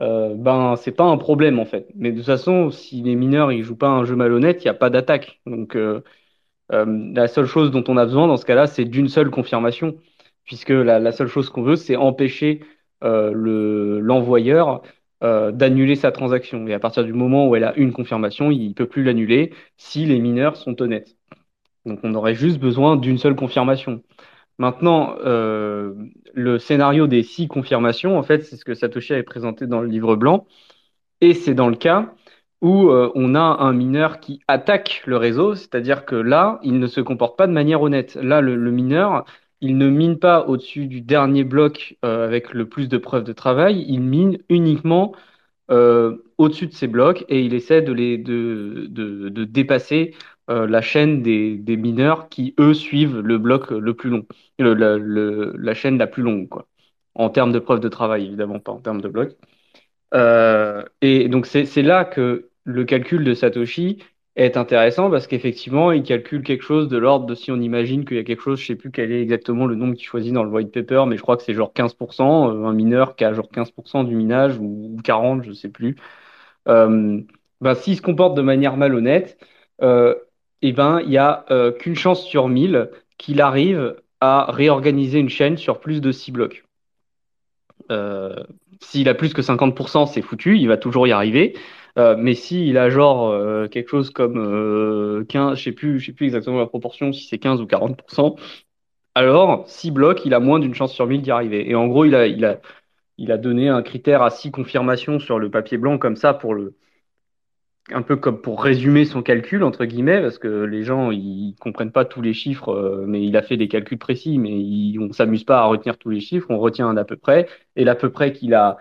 euh, 0.00 0.34
ben 0.36 0.76
c'est 0.76 0.92
pas 0.92 1.04
un 1.04 1.16
problème 1.18 1.60
en 1.60 1.64
fait. 1.66 1.88
Mais 1.96 2.12
de 2.12 2.18
toute 2.18 2.26
façon, 2.26 2.70
si 2.70 3.02
les 3.02 3.14
mineurs 3.16 3.52
ils 3.52 3.62
jouent 3.62 3.76
pas 3.76 3.88
un 3.88 4.04
jeu 4.04 4.16
malhonnête, 4.16 4.64
il 4.64 4.66
n'y 4.66 4.70
a 4.70 4.74
pas 4.74 4.90
d'attaque. 4.90 5.40
Donc 5.46 5.76
la 6.70 7.28
seule 7.28 7.46
chose 7.46 7.70
dont 7.70 7.84
on 7.88 7.96
a 7.96 8.04
besoin 8.04 8.26
dans 8.26 8.36
ce 8.36 8.44
cas-là, 8.46 8.66
c'est 8.66 8.84
d'une 8.84 9.08
seule 9.08 9.30
confirmation, 9.30 9.96
puisque 10.48 10.70
la, 10.70 11.12
seule 11.12 11.28
chose 11.28 11.50
qu'on 11.50 11.62
veut, 11.62 11.76
c'est 11.76 11.94
empêcher 11.94 12.62
euh, 13.04 13.30
le 13.32 14.00
l'envoyeur 14.00 14.82
euh, 15.22 15.52
d'annuler 15.52 15.94
sa 15.94 16.10
transaction. 16.10 16.66
Et 16.66 16.74
à 16.74 16.80
partir 16.80 17.04
du 17.04 17.12
moment 17.12 17.48
où 17.48 17.54
elle 17.54 17.64
a 17.64 17.76
une 17.76 17.92
confirmation, 17.92 18.50
il 18.50 18.68
ne 18.70 18.74
peut 18.74 18.88
plus 18.88 19.04
l'annuler 19.04 19.52
si 19.76 20.06
les 20.06 20.18
mineurs 20.18 20.56
sont 20.56 20.80
honnêtes. 20.82 21.16
Donc 21.86 22.00
on 22.02 22.14
aurait 22.14 22.34
juste 22.34 22.58
besoin 22.58 22.96
d'une 22.96 23.18
seule 23.18 23.36
confirmation. 23.36 24.02
Maintenant, 24.58 25.16
euh, 25.24 25.94
le 26.34 26.58
scénario 26.58 27.06
des 27.06 27.22
six 27.22 27.46
confirmations, 27.48 28.18
en 28.18 28.22
fait, 28.22 28.42
c'est 28.44 28.56
ce 28.56 28.64
que 28.64 28.74
Satoshi 28.74 29.12
avait 29.14 29.22
présenté 29.22 29.66
dans 29.66 29.80
le 29.82 29.88
livre 29.88 30.16
blanc. 30.16 30.46
Et 31.20 31.34
c'est 31.34 31.54
dans 31.54 31.68
le 31.68 31.76
cas 31.76 32.14
où 32.60 32.90
on 32.90 33.34
a 33.36 33.40
un 33.40 33.72
mineur 33.72 34.18
qui 34.20 34.40
attaque 34.48 35.02
le 35.06 35.16
réseau, 35.16 35.54
c'est-à-dire 35.54 36.04
que 36.04 36.16
là, 36.16 36.58
il 36.64 36.80
ne 36.80 36.88
se 36.88 37.00
comporte 37.00 37.38
pas 37.38 37.46
de 37.46 37.52
manière 37.52 37.82
honnête. 37.82 38.16
Là, 38.16 38.40
le 38.40 38.70
mineur, 38.72 39.24
il 39.60 39.78
ne 39.78 39.88
mine 39.90 40.18
pas 40.18 40.46
au-dessus 40.46 40.86
du 40.86 41.00
dernier 41.00 41.44
bloc 41.44 41.96
euh, 42.04 42.24
avec 42.24 42.54
le 42.54 42.68
plus 42.68 42.88
de 42.88 42.98
preuves 42.98 43.24
de 43.24 43.32
travail, 43.32 43.84
il 43.88 44.00
mine 44.00 44.38
uniquement 44.48 45.14
euh, 45.70 46.18
au-dessus 46.38 46.66
de 46.68 46.72
ces 46.74 46.86
blocs 46.88 47.24
et 47.28 47.42
il 47.42 47.54
essaie 47.54 47.82
de, 47.82 47.94
dépasser 49.44 50.14
euh, 50.50 50.66
la 50.66 50.80
chaîne 50.80 51.22
des, 51.22 51.76
mineurs 51.76 52.28
qui, 52.28 52.54
eux, 52.60 52.74
suivent 52.74 53.18
le 53.20 53.38
bloc 53.38 53.70
le 53.70 53.94
plus 53.94 54.10
long, 54.10 54.26
la 54.58 55.74
chaîne 55.74 55.98
la 55.98 56.06
plus 56.06 56.22
longue, 56.22 56.48
quoi. 56.48 56.68
En 57.14 57.30
termes 57.30 57.52
de 57.52 57.58
preuves 57.58 57.80
de 57.80 57.88
travail, 57.88 58.26
évidemment, 58.26 58.60
pas 58.60 58.72
en 58.72 58.80
termes 58.80 59.00
de 59.00 59.08
blocs. 59.08 59.36
Et 61.02 61.28
donc, 61.28 61.46
c'est 61.46 61.82
là 61.82 62.04
que 62.04 62.50
le 62.64 62.84
calcul 62.84 63.24
de 63.24 63.34
Satoshi 63.34 63.98
est 64.44 64.56
intéressant 64.56 65.10
parce 65.10 65.26
qu'effectivement, 65.26 65.92
il 65.92 66.02
calcule 66.02 66.42
quelque 66.42 66.62
chose 66.62 66.88
de 66.88 66.96
l'ordre 66.96 67.26
de 67.26 67.34
si 67.34 67.50
on 67.50 67.60
imagine 67.60 68.04
qu'il 68.04 68.16
y 68.16 68.20
a 68.20 68.24
quelque 68.24 68.42
chose, 68.42 68.60
je 68.60 68.66
sais 68.66 68.76
plus 68.76 68.90
quel 68.90 69.12
est 69.12 69.20
exactement 69.20 69.66
le 69.66 69.74
nombre 69.74 69.94
qu'il 69.94 70.06
choisit 70.06 70.32
dans 70.32 70.44
le 70.44 70.50
white 70.50 70.72
paper, 70.72 71.04
mais 71.08 71.16
je 71.16 71.22
crois 71.22 71.36
que 71.36 71.42
c'est 71.42 71.54
genre 71.54 71.72
15%, 71.74 72.50
euh, 72.50 72.64
un 72.64 72.72
mineur 72.72 73.16
qui 73.16 73.24
a 73.24 73.32
genre 73.32 73.48
15% 73.50 74.04
du 74.04 74.14
minage 74.14 74.58
ou 74.58 74.96
40, 75.04 75.44
je 75.44 75.52
sais 75.52 75.68
plus. 75.68 75.96
Euh, 76.68 77.20
ben, 77.60 77.74
s'il 77.74 77.96
se 77.96 78.02
comporte 78.02 78.36
de 78.36 78.42
manière 78.42 78.76
malhonnête, 78.76 79.38
euh, 79.82 80.14
eh 80.62 80.72
ben, 80.72 81.00
il 81.00 81.10
y 81.10 81.18
a 81.18 81.44
euh, 81.50 81.72
qu'une 81.72 81.96
chance 81.96 82.24
sur 82.24 82.48
1000 82.48 82.90
qu'il 83.16 83.40
arrive 83.40 83.96
à 84.20 84.50
réorganiser 84.50 85.18
une 85.18 85.28
chaîne 85.28 85.56
sur 85.56 85.80
plus 85.80 86.00
de 86.00 86.12
6 86.12 86.32
blocs. 86.32 86.64
S'il 88.80 89.08
a 89.08 89.14
plus 89.14 89.32
que 89.32 89.42
50%, 89.42 90.06
c'est 90.06 90.22
foutu, 90.22 90.58
il 90.58 90.68
va 90.68 90.76
toujours 90.76 91.06
y 91.08 91.12
arriver. 91.12 91.54
Euh, 91.98 92.16
mais 92.16 92.34
si 92.34 92.68
il 92.68 92.78
a 92.78 92.90
genre 92.90 93.28
euh, 93.30 93.66
quelque 93.66 93.88
chose 93.88 94.10
comme 94.10 94.34
15, 95.28 95.52
euh, 95.52 95.54
je 95.56 95.62
sais 95.62 95.72
plus, 95.72 95.98
je 95.98 96.06
sais 96.06 96.12
plus 96.12 96.26
exactement 96.26 96.58
la 96.58 96.66
proportion, 96.66 97.12
si 97.12 97.26
c'est 97.26 97.38
15 97.38 97.60
ou 97.60 97.66
40%, 97.66 98.36
alors 99.14 99.68
6 99.68 99.90
blocs, 99.90 100.24
il 100.24 100.34
a 100.34 100.40
moins 100.40 100.60
d'une 100.60 100.74
chance 100.74 100.92
sur 100.94 101.06
1000 101.06 101.22
d'y 101.22 101.30
arriver. 101.30 101.68
Et 101.68 101.74
en 101.74 101.88
gros, 101.88 102.04
il 102.04 102.14
a, 102.14 102.26
il 102.26 102.44
a, 102.44 102.60
il 103.18 103.32
a 103.32 103.38
donné 103.38 103.68
un 103.68 103.82
critère 103.82 104.22
à 104.22 104.30
6 104.30 104.50
confirmations 104.52 105.20
sur 105.20 105.38
le 105.38 105.50
papier 105.50 105.78
blanc 105.78 105.98
comme 105.98 106.16
ça 106.16 106.34
pour 106.34 106.54
le, 106.54 106.76
un 107.90 108.02
peu 108.02 108.16
comme 108.16 108.40
pour 108.42 108.62
résumer 108.62 109.04
son 109.04 109.22
calcul 109.22 109.64
entre 109.64 109.84
guillemets 109.86 110.20
parce 110.20 110.38
que 110.38 110.48
les 110.64 110.84
gens 110.84 111.10
ils 111.10 111.56
comprennent 111.58 111.92
pas 111.92 112.04
tous 112.04 112.20
les 112.20 112.34
chiffres 112.34 113.04
mais 113.06 113.24
il 113.24 113.36
a 113.36 113.42
fait 113.42 113.56
des 113.56 113.68
calculs 113.68 113.98
précis 113.98 114.38
mais 114.38 114.50
il, 114.50 114.98
on 115.00 115.12
s'amuse 115.12 115.44
pas 115.44 115.60
à 115.60 115.64
retenir 115.64 115.96
tous 115.96 116.10
les 116.10 116.20
chiffres 116.20 116.48
on 116.50 116.58
retient 116.58 116.86
un 116.88 116.96
à 116.98 117.04
peu 117.04 117.16
près 117.16 117.48
et 117.76 117.84
l'à 117.84 117.94
peu 117.94 118.10
près 118.10 118.32
qu'il 118.32 118.54
a 118.54 118.76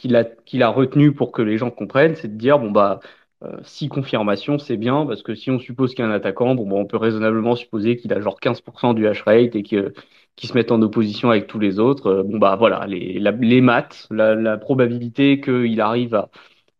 qu'il 0.00 0.16
a, 0.16 0.24
qu'il 0.24 0.64
retenu 0.64 1.12
pour 1.12 1.32
que 1.32 1.42
les 1.42 1.58
gens 1.58 1.70
comprennent, 1.70 2.16
c'est 2.16 2.28
de 2.28 2.38
dire 2.38 2.58
bon 2.58 2.70
bah 2.70 3.00
euh, 3.42 3.58
si 3.62 3.88
confirmation 3.88 4.58
c'est 4.58 4.76
bien 4.76 5.06
parce 5.06 5.22
que 5.22 5.34
si 5.34 5.50
on 5.50 5.58
suppose 5.58 5.90
qu'il 5.94 6.04
y 6.04 6.08
a 6.08 6.10
un 6.10 6.14
attaquant, 6.14 6.54
bon 6.54 6.66
bah, 6.68 6.76
on 6.76 6.86
peut 6.86 6.96
raisonnablement 6.96 7.54
supposer 7.56 7.96
qu'il 7.96 8.12
a 8.12 8.20
genre 8.20 8.38
15% 8.40 8.94
du 8.94 9.06
hash 9.06 9.22
rate 9.22 9.54
et 9.56 9.62
que 9.62 9.92
qui 10.36 10.46
se 10.46 10.54
met 10.54 10.72
en 10.72 10.80
opposition 10.82 11.30
avec 11.30 11.46
tous 11.46 11.58
les 11.58 11.78
autres. 11.78 12.06
Euh, 12.08 12.22
bon 12.22 12.38
bah 12.38 12.56
voilà 12.56 12.86
les, 12.86 13.18
les 13.20 13.60
maths, 13.60 14.06
la, 14.10 14.34
la 14.34 14.56
probabilité 14.58 15.40
qu'il 15.40 15.80
arrive 15.80 16.26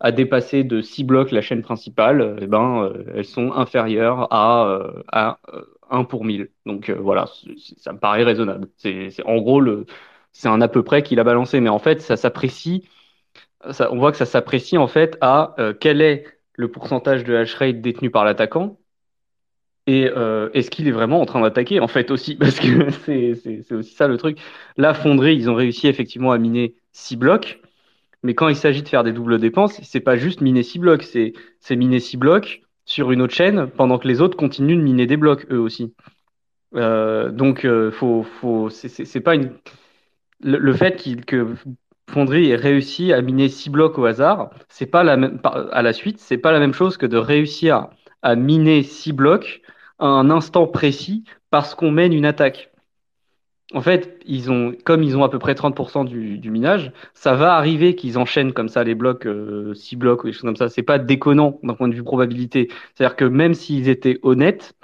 à, 0.01 0.13
dépasser 0.13 0.65
de 0.65 0.81
6 0.81 1.05
blocs 1.05 1.31
la 1.31 1.43
chaîne 1.43 1.63
principale, 1.63 2.21
euh, 2.23 2.37
eh 2.41 2.47
ben 2.47 2.85
euh, 2.85 3.05
elles 3.15 3.25
sont 3.27 3.53
inférieures 3.53 4.33
à, 4.33 4.67
euh, 4.69 5.03
à 5.13 5.39
1 5.91 6.05
pour 6.05 6.25
1000. 6.25 6.51
Donc 6.67 6.91
voilà, 6.91 7.27
ça 7.79 7.93
me 7.93 7.99
paraît 7.99 8.25
raisonnable. 8.25 8.69
C'est 8.77 9.11
en 9.27 9.39
gros 9.41 9.63
c'est 10.33 10.49
un 10.49 10.61
à 10.61 10.69
peu 10.69 10.83
près 10.83 11.03
qu'il 11.03 11.21
a 11.21 11.25
balancé, 11.25 11.61
mais 11.61 11.69
en 11.69 11.79
fait 11.79 12.01
ça 12.01 12.17
s'apprécie 12.17 12.89
on 13.65 13.99
voit 13.99 14.13
que 14.13 14.19
ça 14.19 14.27
s'apprécie 14.27 14.79
en 14.79 14.89
fait 14.89 15.17
à 15.21 15.55
euh, 15.59 15.73
quelle 15.73 16.01
est 16.01 16.25
le 16.55 16.71
pourcentage 16.71 17.25
de 17.25 17.35
hash 17.35 17.55
rate 17.55 17.81
détenu 17.81 18.11
par 18.11 18.25
l'attaquant 18.25 18.79
et 19.87 20.09
euh, 20.09 20.51
est-ce 20.55 20.71
qu'il 20.71 20.87
est 20.89 20.93
vraiment 20.93 21.21
en 21.21 21.27
train 21.27 21.41
d'attaquer 21.41 21.81
en 21.81 21.89
fait 21.89 22.11
aussi? 22.11 22.35
Parce 22.41 22.61
que 22.61 22.91
c'est 22.91 23.73
aussi 23.73 23.95
ça 23.95 24.07
le 24.09 24.17
truc. 24.19 24.39
Là, 24.77 24.95
Fonderie, 24.95 25.35
ils 25.35 25.51
ont 25.51 25.55
réussi 25.55 25.89
effectivement 25.89 26.33
à 26.33 26.39
miner 26.39 26.77
6 26.93 27.17
blocs, 27.17 27.61
mais 28.23 28.35
quand 28.35 28.49
il 28.49 28.57
s'agit 28.57 28.83
de 28.83 28.89
faire 28.89 29.05
des 29.05 29.13
doubles 29.13 29.39
dépenses, 29.39 29.81
c'est 29.83 30.01
pas 30.01 30.17
juste 30.17 30.43
miner 30.43 30.63
6 30.63 30.79
blocs, 30.79 31.03
c'est 31.03 31.77
miner 31.77 32.01
6 32.01 32.17
blocs 32.19 32.63
sur 32.85 33.11
une 33.11 33.23
autre 33.23 33.35
chaîne 33.35 33.69
pendant 33.69 33.99
que 33.99 34.09
les 34.09 34.21
autres 34.21 34.37
continuent 34.37 34.77
de 34.77 34.83
miner 34.83 35.07
des 35.07 35.17
blocs 35.17 35.47
eux 35.51 35.59
aussi. 35.59 35.95
Euh, 36.77 37.31
donc, 37.31 37.65
euh, 37.65 37.91
faut, 37.91 38.23
faut, 38.23 38.71
c'est 38.71 39.21
pas 39.21 39.35
une. 39.35 39.53
Le, 40.43 40.73
fait 40.73 41.03
que 41.27 41.55
Fonderie 42.11 42.51
ait 42.51 42.57
réussi 42.57 43.13
à 43.13 43.23
miner 43.23 43.49
6 43.49 43.71
blocs 43.71 43.99
au 43.99 44.05
hasard, 44.05 44.51
c'est 44.69 44.87
pas 44.87 45.05
la 45.05 45.17
même 45.17 45.41
à 45.45 45.83
la 45.83 45.93
suite, 45.93 46.19
c'est 46.19 46.39
pas 46.39 46.53
la 46.53 46.59
même 46.59 46.75
chose 46.75 46.97
que 46.97 47.07
de 47.07 47.17
réussir 47.17 47.89
à 48.23 48.37
miner 48.37 48.83
6 48.83 49.13
blocs 49.13 49.63
à 49.99 50.07
un 50.07 50.31
instant 50.31 50.67
précis 50.67 51.25
parce 51.51 51.75
qu'on 51.75 51.91
mène 51.91 52.13
une 52.13 52.27
attaque. 52.27 52.71
En 53.73 53.81
fait, 53.81 54.21
ils 54.27 54.51
ont, 54.51 54.75
comme 54.85 55.05
ils 55.05 55.17
ont 55.17 55.23
à 55.23 55.29
peu 55.29 55.39
près 55.39 55.55
30% 55.55 56.05
du, 56.05 56.51
minage, 56.51 56.93
ça 57.15 57.35
va 57.35 57.55
arriver 57.55 57.95
qu'ils 57.95 58.19
enchaînent 58.19 58.53
comme 58.53 58.69
ça 58.69 58.83
les 58.83 58.97
blocs, 58.97 59.23
6 59.23 59.29
euh, 59.29 59.99
blocs 59.99 60.25
ou 60.25 60.27
des 60.27 60.33
choses 60.33 60.43
comme 60.43 60.57
ça. 60.57 60.69
C'est 60.69 60.83
pas 60.83 60.99
déconnant 60.99 61.61
d'un 61.63 61.75
point 61.75 61.87
de 61.87 61.95
vue 61.95 62.03
probabilité. 62.03 62.69
C'est-à-dire 62.95 63.15
que 63.15 63.25
même 63.25 63.55
s'ils 63.55 63.89
étaient 63.89 64.19
honnêtes, 64.23 64.75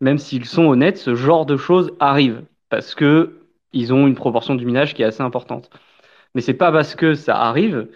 même 0.00 0.16
s'ils 0.16 0.46
sont 0.46 0.64
honnêtes, 0.64 0.96
ce 0.96 1.14
genre 1.14 1.44
de 1.44 1.58
choses 1.58 1.92
arrive 2.00 2.42
parce 2.70 2.94
que 2.94 3.36
ils 3.72 3.92
ont 3.92 4.06
une 4.06 4.14
proportion 4.14 4.54
du 4.54 4.64
minage 4.64 4.94
qui 4.94 5.02
est 5.02 5.04
assez 5.04 5.22
importante. 5.22 5.70
Mais 6.34 6.40
c'est 6.40 6.54
pas 6.54 6.72
parce 6.72 6.94
que 6.94 7.14
ça 7.14 7.36
arrive 7.36 7.88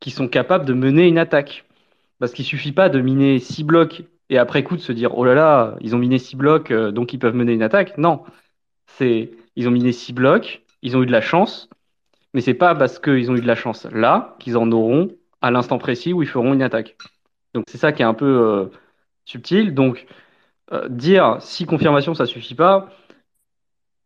qu'ils 0.00 0.12
sont 0.12 0.28
capables 0.28 0.64
de 0.64 0.72
mener 0.74 1.06
une 1.08 1.18
attaque. 1.18 1.64
Parce 2.18 2.32
qu'il 2.32 2.44
suffit 2.44 2.72
pas 2.72 2.88
de 2.88 3.00
miner 3.00 3.38
6 3.38 3.64
blocs 3.64 4.02
et 4.30 4.38
après 4.38 4.62
coup 4.62 4.76
de 4.76 4.80
se 4.80 4.92
dire 4.92 5.16
oh 5.16 5.24
là 5.24 5.34
là, 5.34 5.76
ils 5.80 5.94
ont 5.94 5.98
miné 5.98 6.18
6 6.18 6.36
blocs, 6.36 6.70
euh, 6.70 6.90
donc 6.90 7.12
ils 7.12 7.18
peuvent 7.18 7.34
mener 7.34 7.52
une 7.52 7.62
attaque. 7.62 7.96
Non, 7.98 8.22
c'est 8.86 9.30
ils 9.56 9.68
ont 9.68 9.70
miné 9.70 9.92
6 9.92 10.12
blocs, 10.12 10.62
ils 10.82 10.96
ont 10.96 11.02
eu 11.02 11.06
de 11.06 11.12
la 11.12 11.20
chance, 11.20 11.68
mais 12.34 12.40
c'est 12.40 12.54
pas 12.54 12.74
parce 12.74 12.98
qu'ils 12.98 13.30
ont 13.30 13.36
eu 13.36 13.40
de 13.40 13.46
la 13.46 13.54
chance 13.54 13.86
là 13.92 14.36
qu'ils 14.40 14.56
en 14.56 14.70
auront 14.72 15.10
à 15.40 15.50
l'instant 15.50 15.78
précis 15.78 16.12
où 16.12 16.22
ils 16.22 16.28
feront 16.28 16.54
une 16.54 16.62
attaque. 16.62 16.96
Donc 17.54 17.64
c'est 17.68 17.78
ça 17.78 17.92
qui 17.92 18.02
est 18.02 18.06
un 18.06 18.14
peu 18.14 18.26
euh, 18.26 18.66
subtil. 19.24 19.74
Donc 19.74 20.06
euh, 20.72 20.88
dire 20.88 21.38
si 21.40 21.66
confirmation 21.66 22.14
ça 22.14 22.26
suffit 22.26 22.54
pas, 22.54 22.90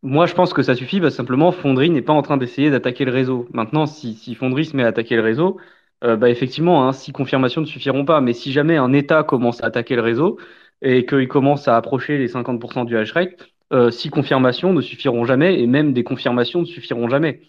moi 0.03 0.25
je 0.25 0.33
pense 0.33 0.53
que 0.53 0.61
ça 0.61 0.75
suffit 0.75 0.99
que 0.99 1.09
simplement 1.09 1.51
Fonderie 1.51 1.89
n'est 1.89 2.01
pas 2.01 2.13
en 2.13 2.21
train 2.21 2.37
d'essayer 2.37 2.69
d'attaquer 2.69 3.05
le 3.05 3.11
réseau. 3.11 3.47
Maintenant, 3.53 3.85
si, 3.85 4.13
si 4.15 4.35
Fonderie 4.35 4.65
se 4.65 4.75
met 4.75 4.83
à 4.83 4.87
attaquer 4.87 5.15
le 5.15 5.21
réseau, 5.21 5.57
euh, 6.03 6.17
bah 6.17 6.29
effectivement, 6.29 6.87
hein, 6.87 6.93
six 6.93 7.11
confirmations 7.13 7.61
ne 7.61 7.65
suffiront 7.65 8.05
pas. 8.05 8.21
Mais 8.21 8.33
si 8.33 8.51
jamais 8.51 8.77
un 8.77 8.93
État 8.93 9.23
commence 9.23 9.63
à 9.63 9.67
attaquer 9.67 9.95
le 9.95 10.01
réseau 10.01 10.37
et 10.81 11.05
qu'il 11.05 11.27
commence 11.27 11.67
à 11.67 11.77
approcher 11.77 12.17
les 12.17 12.27
50% 12.27 12.85
du 12.85 12.97
hash 12.97 13.13
rate, 13.13 13.47
euh, 13.73 13.89
six 13.91 14.09
confirmations 14.09 14.73
ne 14.73 14.81
suffiront 14.81 15.25
jamais 15.25 15.59
et 15.59 15.67
même 15.67 15.93
des 15.93 16.03
confirmations 16.03 16.61
ne 16.61 16.65
suffiront 16.65 17.09
jamais. 17.09 17.41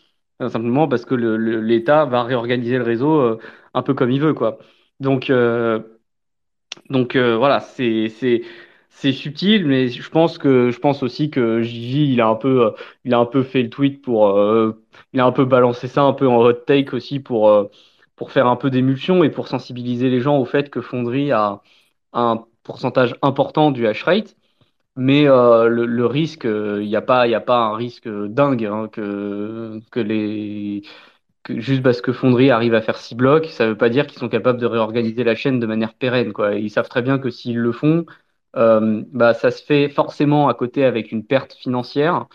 Euh, 0.43 0.49
simplement 0.49 0.89
parce 0.89 1.05
que 1.05 1.15
l'État 1.15 2.05
va 2.07 2.23
réorganiser 2.25 2.79
le 2.79 2.85
réseau 2.85 3.21
euh, 3.21 3.39
un 3.75 3.83
peu 3.83 3.95
comme 3.95 4.11
il 4.11 4.21
veut, 4.21 4.35
quoi. 4.35 4.59
Donc, 5.01 5.31
donc 6.91 7.17
voilà, 7.17 7.61
c'est 7.61 8.43
c'est 8.97 9.13
subtil, 9.13 9.67
mais 9.67 9.89
je 9.89 10.11
pense 10.11 10.39
que 10.39 10.71
je 10.71 10.79
pense 10.79 11.03
aussi 11.03 11.31
que 11.31 11.63
Gigi, 11.63 12.13
il 12.13 12.21
a 12.21 12.29
un 12.29 12.37
peu, 12.37 12.75
il 13.05 13.15
a 13.15 13.19
un 13.19 13.27
peu 13.27 13.43
fait 13.43 13.63
le 13.63 13.71
tweet 13.71 14.03
pour, 14.03 14.39
il 15.13 15.21
a 15.21 15.25
un 15.27 15.33
peu 15.33 15.45
balancé 15.45 15.89
ça 15.89 16.03
un 16.03 16.13
peu 16.13 16.29
en 16.29 16.39
hot 16.39 16.53
take 16.53 16.95
aussi 16.95 17.21
pour 17.21 17.71
pour 18.17 18.33
faire 18.33 18.47
un 18.47 18.57
peu 18.57 18.71
d'émulsion 18.71 19.25
et 19.25 19.31
pour 19.31 19.49
sensibiliser 19.49 20.11
les 20.11 20.21
gens 20.21 20.39
au 20.39 20.45
fait 20.45 20.71
que 20.71 20.81
Fonderie 20.81 21.33
a 21.33 21.63
un 22.13 22.45
pourcentage 22.63 23.15
important 23.23 23.71
du 23.71 23.87
hash 23.87 24.03
rate. 24.05 24.37
Mais 24.97 25.29
euh, 25.29 25.69
le, 25.69 26.07
risque, 26.07 26.45
il 26.45 26.51
euh, 26.51 26.85
n'y 26.85 26.97
a, 26.97 27.03
pas, 27.03 27.27
y 27.27 27.35
a 27.35 27.41
pas 27.41 27.59
un 27.59 27.77
risque 27.77 28.09
dingue 28.09 28.65
hein, 28.65 28.89
que, 28.93 29.81
que 29.91 30.01
les 30.01 30.83
juste 31.51 31.83
parce 31.83 32.01
que 32.01 32.13
Fonderie 32.13 32.51
arrive 32.51 32.75
à 32.75 32.83
faire 32.83 32.97
six 32.97 33.15
blocs, 33.15 33.47
ça 33.47 33.65
ne 33.67 33.71
veut 33.71 33.77
pas 33.77 33.89
dire 33.91 34.07
qu'ils 34.07 34.19
sont 34.19 34.29
capables 34.29 34.61
de 34.61 34.67
réorganiser 34.67 35.25
la 35.25 35.35
chaîne 35.35 35.61
de 35.61 35.67
manière 35.67 35.95
pérenne. 35.95 36.33
Quoi. 36.33 36.55
Ils 36.55 36.71
savent 36.71 36.89
très 36.89 37.03
bien 37.03 37.19
que 37.19 37.31
s'ils 37.31 37.59
le 37.59 37.73
font, 37.73 38.07
euh, 38.09 38.13
bah, 38.55 39.35
ça 39.35 39.51
se 39.51 39.63
fait 39.65 39.89
forcément 39.89 40.49
à 40.49 40.55
côté 40.55 40.85
avec 40.85 41.13
une 41.13 41.25
perte 41.27 41.55
financière. 41.55 42.27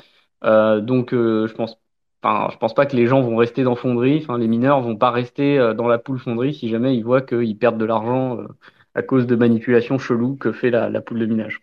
Euh, 0.44 0.82
donc, 0.82 1.14
euh, 1.14 1.48
je 1.48 1.54
pense 1.54 1.78
Enfin, 2.22 2.50
je 2.52 2.58
pense 2.58 2.74
pas 2.74 2.86
que 2.86 2.96
les 2.98 3.08
gens 3.08 3.22
vont 3.22 3.38
rester 3.38 3.64
dans 3.64 3.76
fonderie. 3.76 4.20
Enfin, 4.22 4.38
les 4.38 4.48
mineurs 4.48 4.82
vont 4.82 4.98
pas 4.98 5.12
rester 5.12 5.58
euh, 5.58 5.74
dans 5.74 5.88
la 5.88 5.98
poule 6.00 6.20
fonderie 6.20 6.54
si 6.54 6.68
jamais 6.70 6.96
ils 6.96 7.04
voient 7.04 7.22
qu'ils 7.22 7.58
perdent 7.58 7.78
de 7.78 7.86
l'argent 7.86 8.40
euh, 8.40 8.48
à 8.94 9.02
cause 9.02 9.26
de 9.26 9.36
manipulations 9.36 9.98
cheloues 9.98 10.36
que 10.36 10.52
fait 10.52 10.70
la, 10.70 10.90
poule 11.02 11.20
de 11.20 11.26
minage. 11.26 11.62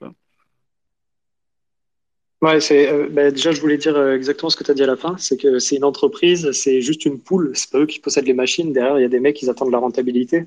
Ouais, 2.40 2.60
c'est 2.60 2.90
euh, 2.90 3.08
bah, 3.10 3.30
déjà 3.30 3.50
je 3.52 3.60
voulais 3.60 3.76
dire 3.76 4.00
exactement 4.12 4.48
ce 4.48 4.56
que 4.56 4.64
tu 4.64 4.70
as 4.70 4.74
dit 4.74 4.82
à 4.82 4.86
la 4.86 4.96
fin, 4.96 5.16
c'est 5.18 5.36
que 5.36 5.58
c'est 5.58 5.76
une 5.76 5.84
entreprise, 5.84 6.50
c'est 6.52 6.80
juste 6.80 7.04
une 7.04 7.20
poule, 7.20 7.50
c'est 7.54 7.70
pas 7.70 7.80
eux 7.80 7.86
qui 7.86 7.98
possèdent 7.98 8.26
les 8.26 8.34
machines. 8.34 8.72
Derrière, 8.72 8.98
il 8.98 9.02
y 9.02 9.06
a 9.06 9.08
des 9.08 9.20
mecs 9.20 9.36
qui 9.36 9.48
attendent 9.50 9.72
la 9.72 9.78
rentabilité. 9.78 10.46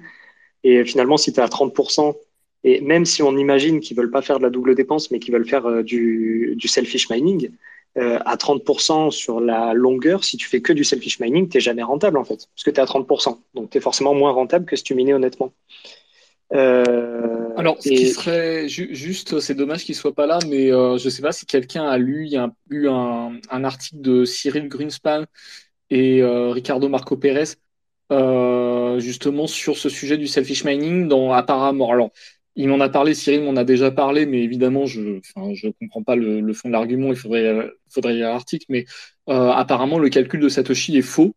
Et 0.63 0.83
finalement, 0.85 1.17
si 1.17 1.31
tu 1.33 1.39
es 1.39 1.43
à 1.43 1.47
30%, 1.47 2.15
et 2.63 2.81
même 2.81 3.05
si 3.05 3.23
on 3.23 3.37
imagine 3.37 3.79
qu'ils 3.79 3.95
veulent 3.95 4.11
pas 4.11 4.21
faire 4.21 4.37
de 4.37 4.43
la 4.43 4.49
double 4.49 4.75
dépense, 4.75 5.11
mais 5.11 5.19
qu'ils 5.19 5.33
veulent 5.33 5.47
faire 5.47 5.83
du, 5.83 6.53
du 6.55 6.67
selfish 6.67 7.09
mining, 7.09 7.49
euh, 7.97 8.19
à 8.25 8.35
30% 8.35 9.11
sur 9.11 9.39
la 9.39 9.73
longueur, 9.73 10.23
si 10.23 10.37
tu 10.37 10.47
fais 10.47 10.61
que 10.61 10.71
du 10.71 10.83
selfish 10.83 11.19
mining, 11.19 11.49
tu 11.49 11.57
n'es 11.57 11.61
jamais 11.61 11.83
rentable 11.83 12.17
en 12.17 12.23
fait, 12.23 12.47
parce 12.53 12.63
que 12.63 12.69
tu 12.69 12.77
es 12.77 12.79
à 12.79 12.85
30%. 12.85 13.39
Donc 13.55 13.71
tu 13.71 13.77
es 13.77 13.81
forcément 13.81 14.13
moins 14.13 14.31
rentable 14.31 14.65
que 14.65 14.75
si 14.75 14.83
tu 14.83 14.93
minais 14.93 15.13
honnêtement. 15.13 15.51
Euh, 16.53 17.49
Alors, 17.57 17.77
ce 17.81 17.89
qui 17.89 18.07
serait 18.09 18.67
juste, 18.69 19.39
c'est 19.39 19.55
dommage 19.55 19.83
qu'il 19.83 19.95
soit 19.95 20.13
pas 20.13 20.27
là, 20.27 20.39
mais 20.47 20.71
euh, 20.71 20.97
je 20.97 21.09
sais 21.09 21.21
pas 21.21 21.31
si 21.31 21.45
quelqu'un 21.45 21.87
a 21.87 21.97
lu, 21.97 22.25
il 22.25 22.31
y 22.31 22.37
a 22.37 22.51
eu 22.69 22.87
un, 22.87 23.33
un, 23.49 23.63
article 23.63 24.01
de 24.01 24.25
Cyril 24.25 24.67
Greenspan 24.67 25.25
et 25.89 26.21
euh, 26.21 26.49
Ricardo 26.49 26.89
Marco 26.89 27.17
Pérez, 27.17 27.55
euh, 28.11 28.99
justement 28.99 29.45
sur 29.45 29.77
ce 29.77 29.89
sujet 29.89 30.17
du 30.17 30.27
selfish 30.27 30.63
mining 30.63 31.07
dans 31.07 31.31
apparemment. 31.33 31.91
Alors, 31.91 32.11
il 32.55 32.67
m'en 32.67 32.79
a 32.79 32.89
parlé, 32.89 33.13
Cyril 33.13 33.43
m'en 33.43 33.55
a 33.55 33.63
déjà 33.63 33.91
parlé, 33.91 34.25
mais 34.25 34.43
évidemment, 34.43 34.85
je 34.85 34.99
ne 35.01 35.71
comprends 35.79 36.03
pas 36.03 36.15
le, 36.15 36.53
fond 36.53 36.67
de 36.67 36.73
l'argument, 36.73 37.09
il 37.09 37.15
faudrait, 37.15 37.71
faudrait 37.89 38.13
lire 38.13 38.29
l'article, 38.29 38.65
mais 38.69 38.85
euh, 39.29 39.51
apparemment, 39.51 39.99
le 39.99 40.09
calcul 40.09 40.39
de 40.39 40.49
Satoshi 40.49 40.97
est 40.97 41.03
faux 41.03 41.33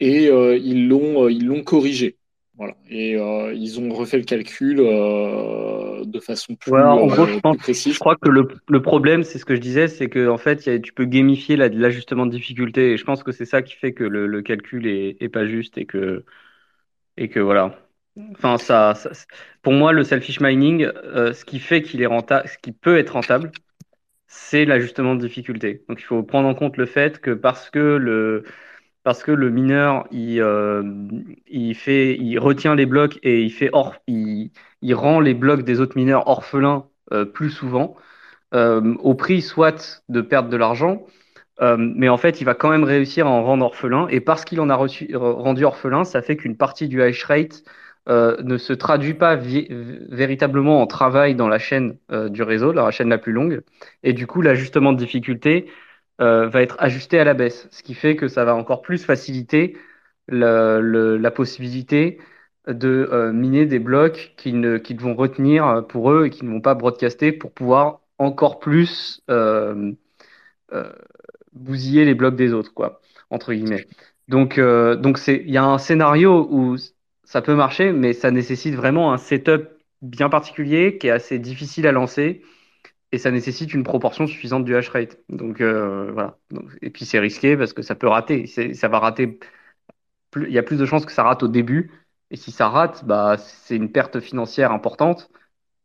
et 0.00 0.28
euh, 0.28 0.56
ils 0.56 0.88
l'ont 0.88 1.24
euh, 1.24 1.32
ils 1.32 1.46
l'ont 1.46 1.62
corrigé. 1.62 2.18
Voilà. 2.58 2.74
Et 2.88 3.12
ils 3.12 3.80
ont 3.80 3.92
refait 3.92 4.16
le 4.16 4.24
calcul 4.24 4.78
de 4.78 6.20
façon 6.20 6.54
plus, 6.54 6.72
en 6.72 7.06
gros, 7.06 7.26
je, 7.26 7.38
pense, 7.38 7.58
précise. 7.58 7.92
Je 7.92 7.98
crois 7.98 8.16
que 8.16 8.30
le, 8.30 8.48
le 8.66 8.80
problème, 8.80 9.24
c'est 9.24 9.38
ce 9.38 9.44
que 9.44 9.54
je 9.54 9.60
disais, 9.60 9.88
c'est 9.88 10.08
que 10.08 10.26
en 10.28 10.38
fait, 10.38 10.80
tu 10.80 10.94
peux 10.94 11.04
gamifier 11.04 11.56
l'ajustement 11.56 12.24
de 12.24 12.30
difficulté. 12.30 12.92
Et 12.92 12.96
je 12.96 13.04
pense 13.04 13.22
que 13.22 13.30
c'est 13.30 13.44
ça 13.44 13.60
qui 13.60 13.74
fait 13.74 13.92
que 13.92 14.04
le, 14.04 14.26
le 14.26 14.40
calcul 14.40 14.86
est, 14.86 15.18
est, 15.20 15.28
pas 15.28 15.46
juste 15.46 15.76
et 15.76 15.84
que, 15.84 16.24
et 17.18 17.28
que 17.28 17.40
voilà. 17.40 17.85
Enfin, 18.32 18.56
ça, 18.58 18.94
pour 19.62 19.72
moi, 19.74 19.92
le 19.92 20.02
selfish 20.02 20.40
mining, 20.40 20.84
euh, 20.84 21.32
ce 21.34 21.44
qui 21.44 21.58
fait 21.58 21.82
qu'il 21.82 22.00
est 22.00 22.06
rentable, 22.06 22.48
ce 22.48 22.56
qui 22.58 22.72
peut 22.72 22.96
être 22.98 23.10
rentable, 23.10 23.52
c'est 24.28 24.64
l'ajustement 24.66 25.14
de 25.16 25.20
difficulté. 25.20 25.84
Donc, 25.88 26.00
il 26.00 26.04
faut 26.04 26.22
prendre 26.22 26.48
en 26.48 26.54
compte 26.54 26.76
le 26.78 26.86
fait 26.86 27.20
que 27.20 27.32
parce 27.32 27.70
que 27.70 27.78
le, 27.78 28.44
parce 29.04 29.22
que 29.24 29.32
le 29.32 29.50
mineur, 29.50 30.06
il, 30.12 30.40
euh, 30.40 30.82
il 31.48 31.74
fait, 31.74 32.16
il 32.18 32.38
retient 32.38 32.74
les 32.74 32.86
blocs 32.86 33.18
et 33.22 33.42
il 33.42 33.50
fait 33.52 33.70
or, 33.72 33.96
il, 34.08 34.52
il 34.82 34.94
rend 34.94 35.20
les 35.20 35.34
blocs 35.34 35.62
des 35.64 35.80
autres 35.80 35.96
mineurs 35.96 36.28
orphelins 36.28 36.88
euh, 37.12 37.24
plus 37.26 37.50
souvent, 37.50 37.96
au 38.52 39.14
prix 39.14 39.42
soit 39.42 40.02
de 40.08 40.20
perdre 40.22 40.48
de 40.48 40.56
l'argent, 40.56 41.06
mais 41.78 42.08
en 42.08 42.16
fait, 42.16 42.40
il 42.40 42.44
va 42.44 42.54
quand 42.54 42.70
même 42.70 42.84
réussir 42.84 43.26
à 43.26 43.30
en 43.30 43.44
rendre 43.44 43.64
orphelin. 43.64 44.08
Et 44.08 44.20
parce 44.20 44.44
qu'il 44.44 44.60
en 44.60 44.70
a 44.70 44.74
reçu, 44.76 45.10
rendu 45.14 45.64
orphelin, 45.64 46.04
ça 46.04 46.22
fait 46.22 46.36
qu'une 46.36 46.56
partie 46.56 46.88
du 46.88 47.02
hash 47.02 47.24
rate 47.24 47.64
euh, 48.08 48.36
ne 48.44 48.56
se 48.56 48.72
traduit 48.72 49.14
pas 49.14 49.34
véritablement 49.34 50.80
en 50.80 50.86
travail 50.86 51.34
dans 51.34 51.48
la 51.48 51.58
chaîne 51.58 51.98
euh, 52.12 52.28
du 52.28 52.44
réseau, 52.44 52.70
la 52.70 52.88
chaîne 52.92 53.08
la 53.08 53.18
plus 53.18 53.32
longue. 53.32 53.62
Et 54.04 54.12
du 54.12 54.28
coup, 54.28 54.42
l'ajustement 54.42 54.92
de 54.92 54.98
difficulté 54.98 55.66
euh, 56.20 56.46
va 56.46 56.62
être 56.62 56.76
ajusté 56.78 57.18
à 57.18 57.24
la 57.24 57.34
baisse, 57.34 57.66
ce 57.72 57.82
qui 57.82 57.94
fait 57.94 58.14
que 58.14 58.28
ça 58.28 58.44
va 58.44 58.54
encore 58.54 58.82
plus 58.82 59.04
faciliter 59.04 59.76
la 60.28 61.30
possibilité 61.32 62.18
de 62.68 63.30
miner 63.32 63.66
des 63.66 63.78
blocs 63.78 64.34
qu'ils 64.36 64.82
qu'ils 64.82 65.00
vont 65.00 65.14
retenir 65.14 65.84
pour 65.88 66.10
eux 66.10 66.26
et 66.26 66.30
qui 66.30 66.44
ne 66.44 66.50
vont 66.50 66.60
pas 66.60 66.74
broadcaster 66.74 67.32
pour 67.32 67.52
pouvoir 67.52 68.00
encore 68.18 68.58
plus 68.58 69.22
bousiller 71.52 72.04
les 72.04 72.14
blocs 72.14 72.36
des 72.36 72.52
autres, 72.52 72.72
quoi, 72.74 73.00
entre 73.30 73.52
guillemets. 73.52 73.86
Donc, 74.28 74.58
donc 74.58 75.18
c'est, 75.18 75.42
il 75.44 75.52
y 75.52 75.58
a 75.58 75.64
un 75.64 75.78
scénario 75.78 76.48
où 76.50 76.76
ça 77.26 77.42
peut 77.42 77.54
marcher, 77.54 77.92
mais 77.92 78.12
ça 78.14 78.30
nécessite 78.30 78.74
vraiment 78.74 79.12
un 79.12 79.18
setup 79.18 79.68
bien 80.02 80.28
particulier 80.30 80.98
qui 80.98 81.08
est 81.08 81.10
assez 81.10 81.38
difficile 81.38 81.86
à 81.86 81.92
lancer 81.92 82.42
et 83.12 83.18
ça 83.18 83.30
nécessite 83.30 83.74
une 83.74 83.84
proportion 83.84 84.26
suffisante 84.26 84.64
du 84.64 84.76
hash 84.76 84.88
rate. 84.90 85.18
Donc 85.28 85.60
euh, 85.60 86.10
voilà. 86.12 86.38
et 86.82 86.90
puis 86.90 87.04
c'est 87.04 87.18
risqué 87.18 87.56
parce 87.56 87.72
que 87.72 87.82
ça 87.82 87.94
peut 87.94 88.08
rater. 88.08 88.46
Ça 88.46 88.88
va 88.88 88.98
rater. 89.00 89.38
il 90.36 90.52
y 90.52 90.58
a 90.58 90.62
plus 90.62 90.78
de 90.78 90.86
chances 90.86 91.06
que 91.06 91.12
ça 91.12 91.22
rate 91.22 91.42
au 91.42 91.48
début 91.48 91.90
Et 92.30 92.36
si 92.36 92.52
ça 92.52 92.68
rate, 92.68 93.04
bah, 93.06 93.36
c'est 93.38 93.76
une 93.76 93.92
perte 93.92 94.20
financière 94.20 94.72
importante. 94.72 95.30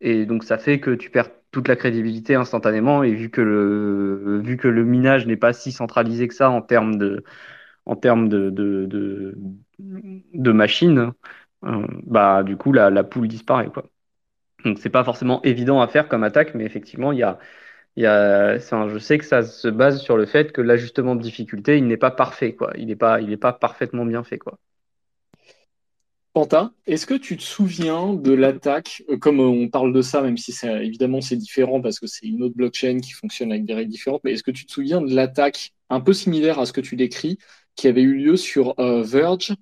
Et 0.01 0.25
donc, 0.25 0.43
ça 0.43 0.57
fait 0.57 0.79
que 0.79 0.91
tu 0.91 1.09
perds 1.11 1.29
toute 1.51 1.67
la 1.67 1.75
crédibilité 1.75 2.35
instantanément. 2.35 3.03
Et 3.03 3.13
vu 3.13 3.29
que 3.31 3.41
le, 3.41 4.41
vu 4.43 4.57
que 4.57 4.67
le 4.67 4.85
minage 4.85 5.27
n'est 5.27 5.37
pas 5.37 5.53
si 5.53 5.71
centralisé 5.71 6.27
que 6.27 6.33
ça 6.35 6.49
en 6.49 6.61
termes 6.61 6.97
de, 6.97 7.23
en 7.85 7.95
termes 7.95 8.29
de, 8.29 8.49
de, 8.49 9.35
de, 9.79 10.51
machines, 10.51 11.13
euh, 11.65 11.87
bah, 12.03 12.43
du 12.43 12.57
coup, 12.57 12.71
la, 12.73 12.89
la 12.89 13.03
poule 13.03 13.27
disparaît, 13.27 13.69
quoi. 13.69 13.85
Donc, 14.65 14.77
c'est 14.79 14.89
pas 14.89 15.03
forcément 15.03 15.41
évident 15.43 15.81
à 15.81 15.87
faire 15.87 16.07
comme 16.07 16.23
attaque, 16.23 16.53
mais 16.55 16.65
effectivement, 16.65 17.11
y 17.11 17.23
a, 17.23 17.39
y 17.95 18.05
a, 18.05 18.57
je 18.59 18.97
sais 18.99 19.17
que 19.17 19.25
ça 19.25 19.43
se 19.43 19.67
base 19.67 20.01
sur 20.01 20.17
le 20.17 20.25
fait 20.25 20.51
que 20.51 20.61
l'ajustement 20.61 21.15
de 21.15 21.21
difficulté, 21.21 21.77
il 21.77 21.87
n'est 21.87 21.97
pas 21.97 22.11
parfait, 22.11 22.55
quoi. 22.55 22.71
Il 22.77 22.87
n'est 22.87 22.95
pas, 22.95 23.19
pas 23.39 23.53
parfaitement 23.53 24.05
bien 24.05 24.23
fait, 24.23 24.37
quoi. 24.37 24.59
Quentin, 26.33 26.73
est-ce 26.87 27.05
que 27.05 27.13
tu 27.13 27.35
te 27.35 27.43
souviens 27.43 28.13
de 28.13 28.31
l'attaque, 28.31 29.03
euh, 29.09 29.17
comme 29.17 29.41
on 29.41 29.67
parle 29.67 29.91
de 29.91 30.01
ça, 30.01 30.21
même 30.21 30.37
si 30.37 30.53
évidemment 30.65 31.19
c'est 31.19 31.35
différent 31.35 31.81
parce 31.81 31.99
que 31.99 32.07
c'est 32.07 32.25
une 32.25 32.41
autre 32.43 32.55
blockchain 32.55 32.99
qui 33.01 33.11
fonctionne 33.11 33.51
avec 33.51 33.65
des 33.65 33.73
règles 33.73 33.91
différentes, 33.91 34.21
mais 34.23 34.31
est-ce 34.31 34.43
que 34.43 34.51
tu 34.51 34.65
te 34.65 34.71
souviens 34.71 35.01
de 35.01 35.13
l'attaque 35.13 35.71
un 35.89 35.99
peu 35.99 36.13
similaire 36.13 36.57
à 36.59 36.65
ce 36.65 36.71
que 36.71 36.79
tu 36.79 36.95
décris, 36.95 37.37
qui 37.81 37.87
avait 37.87 38.03
eu 38.03 38.13
lieu 38.13 38.37
sur 38.37 38.79
euh, 38.79 39.01
Verge 39.01 39.55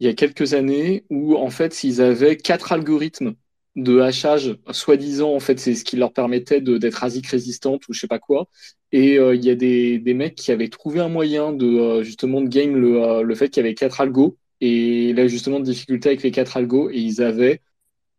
il 0.00 0.06
y 0.06 0.08
a 0.08 0.14
quelques 0.14 0.54
années, 0.54 1.04
où 1.10 1.36
en 1.36 1.50
fait 1.50 1.84
ils 1.84 2.00
avaient 2.00 2.36
quatre 2.38 2.72
algorithmes 2.72 3.34
de 3.76 4.00
hachage, 4.00 4.56
soi-disant, 4.72 5.32
en 5.34 5.40
fait, 5.40 5.60
c'est 5.60 5.74
ce 5.74 5.84
qui 5.84 5.96
leur 5.96 6.12
permettait 6.12 6.60
d'être 6.62 7.04
ASIC 7.04 7.26
résistante 7.26 7.86
ou 7.88 7.92
je 7.92 8.00
sais 8.00 8.08
pas 8.08 8.18
quoi. 8.18 8.48
Et 8.92 9.18
euh, 9.18 9.34
il 9.34 9.44
y 9.44 9.50
a 9.50 9.54
des, 9.54 9.98
des, 9.98 10.14
mecs 10.14 10.34
qui 10.34 10.52
avaient 10.52 10.68
trouvé 10.68 11.00
un 11.00 11.08
moyen 11.08 11.52
de 11.52 12.02
justement 12.02 12.40
de 12.40 12.48
game 12.48 12.74
le, 12.76 13.22
le 13.22 13.34
fait 13.34 13.50
qu'il 13.50 13.62
y 13.62 13.66
avait 13.66 13.74
quatre 13.74 14.00
algos 14.00 14.38
et 14.60 15.12
l'ajustement 15.12 15.60
de 15.60 15.64
difficulté 15.64 16.08
avec 16.08 16.22
les 16.22 16.30
quatre 16.30 16.56
algos 16.56 16.90
et 16.90 16.98
ils 16.98 17.22
avaient 17.22 17.60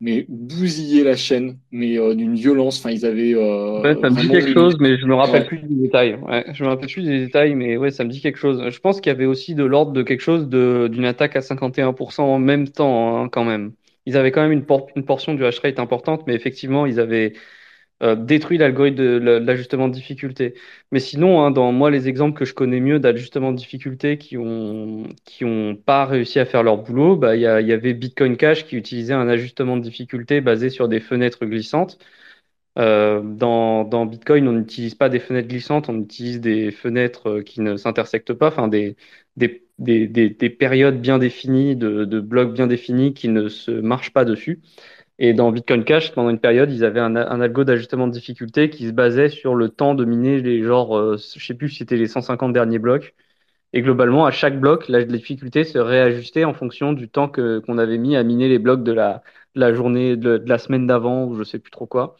mais 0.01 0.25
bousillé 0.27 1.03
la 1.03 1.15
chaîne 1.15 1.59
mais 1.71 1.97
euh, 1.97 2.15
d'une 2.15 2.35
violence. 2.35 2.79
Enfin 2.79 2.89
ils 2.89 3.05
avaient 3.05 3.35
euh, 3.35 3.81
ouais, 3.81 3.95
ça 4.01 4.09
me 4.09 4.15
dit 4.19 4.27
quelque 4.27 4.51
chose 4.51 4.75
mais 4.79 4.97
je 4.97 5.05
me 5.05 5.13
rappelle 5.13 5.45
plus 5.45 5.59
des 5.59 5.75
détails 5.75 6.15
ouais, 6.15 6.43
je 6.53 6.63
me 6.63 6.69
rappelle 6.69 6.89
plus 6.89 7.03
des 7.03 7.19
détails 7.19 7.55
mais 7.55 7.77
ouais 7.77 7.91
ça 7.91 8.03
me 8.03 8.09
dit 8.09 8.19
quelque 8.19 8.37
chose. 8.39 8.61
Je 8.69 8.79
pense 8.79 8.99
qu'il 8.99 9.11
y 9.11 9.15
avait 9.15 9.25
aussi 9.25 9.55
de 9.55 9.63
l'ordre 9.63 9.93
de 9.93 10.01
quelque 10.03 10.21
chose 10.21 10.49
d'une 10.49 11.05
attaque 11.05 11.35
à 11.35 11.41
51% 11.41 12.21
en 12.21 12.39
même 12.39 12.67
temps 12.67 13.23
hein, 13.23 13.29
quand 13.29 13.45
même. 13.45 13.73
Ils 14.07 14.17
avaient 14.17 14.31
quand 14.31 14.41
même 14.41 14.51
une, 14.51 14.65
une 14.95 15.05
portion 15.05 15.35
du 15.35 15.45
hash 15.45 15.59
rate 15.59 15.79
importante 15.79 16.23
mais 16.25 16.33
effectivement 16.33 16.85
ils 16.87 16.99
avaient 16.99 17.33
euh, 18.01 18.15
détruit 18.15 18.57
l'algorithme 18.57 18.97
de, 18.97 19.17
l'ajustement 19.43 19.87
de 19.87 19.93
difficulté. 19.93 20.55
Mais 20.91 20.99
sinon, 20.99 21.41
hein, 21.43 21.51
dans 21.51 21.71
moi, 21.71 21.91
les 21.91 22.07
exemples 22.07 22.37
que 22.37 22.45
je 22.45 22.53
connais 22.53 22.79
mieux 22.79 22.99
d'ajustement 22.99 23.51
de 23.51 23.57
difficulté 23.57 24.17
qui 24.17 24.37
ont 24.37 25.03
qui 25.25 25.45
ont 25.45 25.75
pas 25.75 26.05
réussi 26.05 26.39
à 26.39 26.45
faire 26.45 26.63
leur 26.63 26.77
boulot, 26.77 27.15
bah 27.15 27.35
il 27.35 27.39
y, 27.39 27.43
y, 27.43 27.73
avait 27.73 27.93
Bitcoin 27.93 28.37
Cash 28.37 28.65
qui 28.65 28.75
utilisait 28.75 29.13
un 29.13 29.27
ajustement 29.27 29.77
de 29.77 29.83
difficulté 29.83 30.41
basé 30.41 30.69
sur 30.69 30.87
des 30.87 30.99
fenêtres 30.99 31.45
glissantes. 31.45 31.97
Euh, 32.77 33.21
dans, 33.21 34.05
Bitcoin, 34.05 34.47
on 34.47 34.53
n'utilise 34.53 34.95
pas 34.95 35.09
des 35.09 35.19
fenêtres 35.19 35.47
glissantes, 35.49 35.89
on 35.89 35.99
utilise 36.01 36.39
des 36.39 36.71
fenêtres 36.71 37.27
euh, 37.29 37.43
qui 37.43 37.59
ne 37.61 37.75
s'intersectent 37.75 38.33
pas, 38.33 38.47
enfin 38.47 38.67
des, 38.69 38.95
des, 39.35 39.67
des, 39.77 40.07
des, 40.07 40.49
périodes 40.49 41.01
bien 41.01 41.17
définies, 41.19 41.75
de, 41.75 42.05
de 42.05 42.19
blocs 42.21 42.53
bien 42.53 42.67
définis 42.67 43.13
qui 43.13 43.27
ne 43.27 43.49
se 43.49 43.71
marchent 43.71 44.13
pas 44.13 44.23
dessus. 44.25 44.61
Et 45.23 45.33
dans 45.33 45.51
Bitcoin 45.51 45.83
Cash, 45.83 46.13
pendant 46.13 46.31
une 46.31 46.39
période, 46.39 46.71
ils 46.71 46.83
avaient 46.83 46.99
un, 46.99 47.15
un 47.15 47.41
algo 47.41 47.63
d'ajustement 47.63 48.07
de 48.07 48.11
difficulté 48.11 48.71
qui 48.71 48.87
se 48.87 48.91
basait 48.91 49.29
sur 49.29 49.53
le 49.53 49.69
temps 49.69 49.93
de 49.93 50.03
miner 50.03 50.41
les 50.41 50.63
genres, 50.63 50.97
euh, 50.97 51.17
je 51.17 51.45
sais 51.45 51.53
plus 51.53 51.69
si 51.69 51.77
c'était 51.77 51.95
les 51.95 52.07
150 52.07 52.53
derniers 52.53 52.79
blocs. 52.79 53.13
Et 53.73 53.81
globalement, 53.83 54.25
à 54.25 54.31
chaque 54.31 54.59
bloc, 54.59 54.89
la 54.89 55.03
difficulté 55.05 55.63
se 55.65 55.77
réajustait 55.79 56.45
en 56.45 56.53
fonction 56.55 56.93
du 56.93 57.09
temps 57.09 57.29
que 57.29 57.59
qu'on 57.59 57.77
avait 57.77 57.97
mis 57.99 58.15
à 58.17 58.23
miner 58.23 58.49
les 58.49 58.59
blocs 58.59 58.83
de 58.83 58.93
la, 58.93 59.23
la 59.55 59.73
journée, 59.73 60.17
de, 60.17 60.43
la 60.45 60.57
semaine 60.57 60.87
d'avant, 60.87 61.25
ou 61.25 61.35
je 61.37 61.43
sais 61.43 61.59
plus 61.59 61.71
trop 61.71 61.87
quoi. 61.87 62.15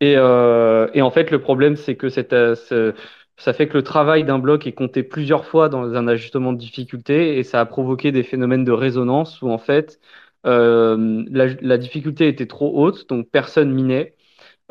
Et, 0.00 0.14
euh, 0.16 0.88
et 0.94 1.02
en 1.02 1.10
fait, 1.10 1.30
le 1.30 1.40
problème, 1.40 1.76
c'est 1.76 1.96
que 1.96 2.08
cette, 2.08 2.32
euh, 2.32 2.92
ça 3.36 3.52
fait 3.52 3.68
que 3.68 3.74
le 3.74 3.82
travail 3.82 4.24
d'un 4.24 4.38
bloc 4.38 4.66
est 4.66 4.72
compté 4.72 5.02
plusieurs 5.02 5.44
fois 5.46 5.68
dans 5.68 5.94
un 5.94 6.08
ajustement 6.08 6.52
de 6.52 6.58
difficulté 6.58 7.38
et 7.38 7.42
ça 7.42 7.60
a 7.60 7.66
provoqué 7.66 8.12
des 8.12 8.22
phénomènes 8.22 8.64
de 8.64 8.72
résonance 8.72 9.42
où 9.42 9.50
en 9.50 9.58
fait, 9.58 10.00
euh, 10.46 11.24
la, 11.30 11.78
difficulté 11.78 12.28
était 12.28 12.46
trop 12.46 12.72
haute, 12.82 13.08
donc 13.08 13.28
personne 13.30 13.72
minait. 13.72 14.14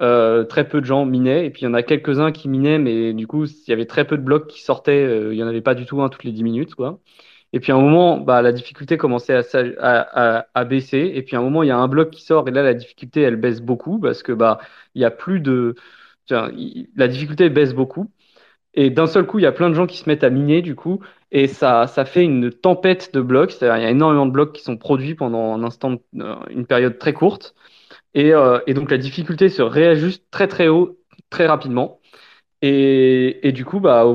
Euh, 0.02 0.44
très 0.44 0.68
peu 0.68 0.82
de 0.82 0.86
gens 0.86 1.06
minaient, 1.06 1.46
et 1.46 1.50
puis 1.52 1.62
il 1.62 1.66
y 1.66 1.68
en 1.68 1.74
a 1.76 1.84
quelques-uns 1.84 2.32
qui 2.32 2.50
minaient, 2.50 2.80
mais 2.80 3.14
du 3.14 3.28
coup, 3.28 3.46
il 3.46 3.70
y 3.70 3.74
avait 3.74 3.86
très 3.86 4.06
peu 4.06 4.18
de 4.18 4.24
blocs 4.24 4.48
qui 4.48 4.62
sortaient, 4.62 5.04
euh, 5.06 5.34
il 5.34 5.38
n'y 5.38 5.44
en 5.44 5.48
avait 5.48 5.62
pas 5.62 5.76
du 5.76 5.86
tout 5.86 6.02
un 6.02 6.10
toutes 6.10 6.24
les 6.24 6.32
10 6.32 6.44
minutes. 6.44 6.76
Quoi. 6.76 7.00
Et 7.54 7.60
puis 7.60 7.72
à 7.72 7.76
un 7.76 7.82
moment, 7.82 8.18
bah, 8.20 8.42
la 8.42 8.52
difficulté 8.52 8.98
commençait 8.98 9.36
à, 9.36 10.66
baisser, 10.66 11.12
et 11.16 11.22
puis 11.24 11.36
à 11.36 11.40
un 11.40 11.44
moment, 11.44 11.64
il 11.64 11.68
y 11.68 11.72
a 11.72 11.78
un 11.78 11.88
bloc 11.88 12.12
qui 12.12 12.24
sort, 12.24 12.48
et 12.48 12.52
là, 12.52 12.64
la 12.64 12.74
difficulté, 12.74 13.22
elle 13.22 13.36
baisse 13.38 13.62
beaucoup, 13.62 14.00
parce 14.00 14.24
que 14.24 14.32
bah, 14.32 14.60
il 14.96 15.02
y 15.02 15.06
a 15.06 15.12
plus 15.12 15.40
de... 15.42 15.76
la 16.30 17.08
difficulté 17.08 17.50
baisse 17.50 17.74
beaucoup. 17.74 18.10
Et 18.76 18.90
d'un 18.90 19.08
seul 19.08 19.26
coup, 19.26 19.40
il 19.40 19.44
y 19.44 19.46
a 19.46 19.52
plein 19.52 19.70
de 19.70 19.76
gens 19.76 19.86
qui 19.88 19.98
se 19.98 20.10
mettent 20.10 20.24
à 20.24 20.30
miner, 20.30 20.62
du 20.62 20.76
coup, 20.76 21.00
et 21.32 21.48
ça, 21.48 21.88
ça 21.88 22.06
fait 22.06 22.24
une 22.24 22.52
tempête 22.52 23.14
de 23.14 23.22
blocs. 23.22 23.52
C'est-à-dire, 23.52 23.78
il 23.78 23.84
y 23.84 23.88
a 23.88 23.92
énormément 23.92 24.26
de 24.26 24.32
blocs 24.32 24.54
qui 24.54 24.64
sont 24.64 24.78
produits 24.78 25.16
pendant 25.16 25.54
un 25.54 25.64
instant, 25.64 25.98
euh, 26.20 26.36
une 26.50 26.66
période 26.66 26.98
très 26.98 27.14
courte. 27.14 27.56
Et, 28.16 28.34
euh, 28.34 28.60
et, 28.68 28.74
donc, 28.74 28.92
la 28.92 28.98
difficulté 28.98 29.50
se 29.50 29.62
réajuste 29.62 30.24
très, 30.32 30.48
très 30.48 30.68
haut, 30.70 30.98
très 31.30 31.48
rapidement. 31.48 32.00
Et, 32.62 33.48
et 33.48 33.52
du 33.52 33.66
coup, 33.66 33.80
bah, 33.82 34.06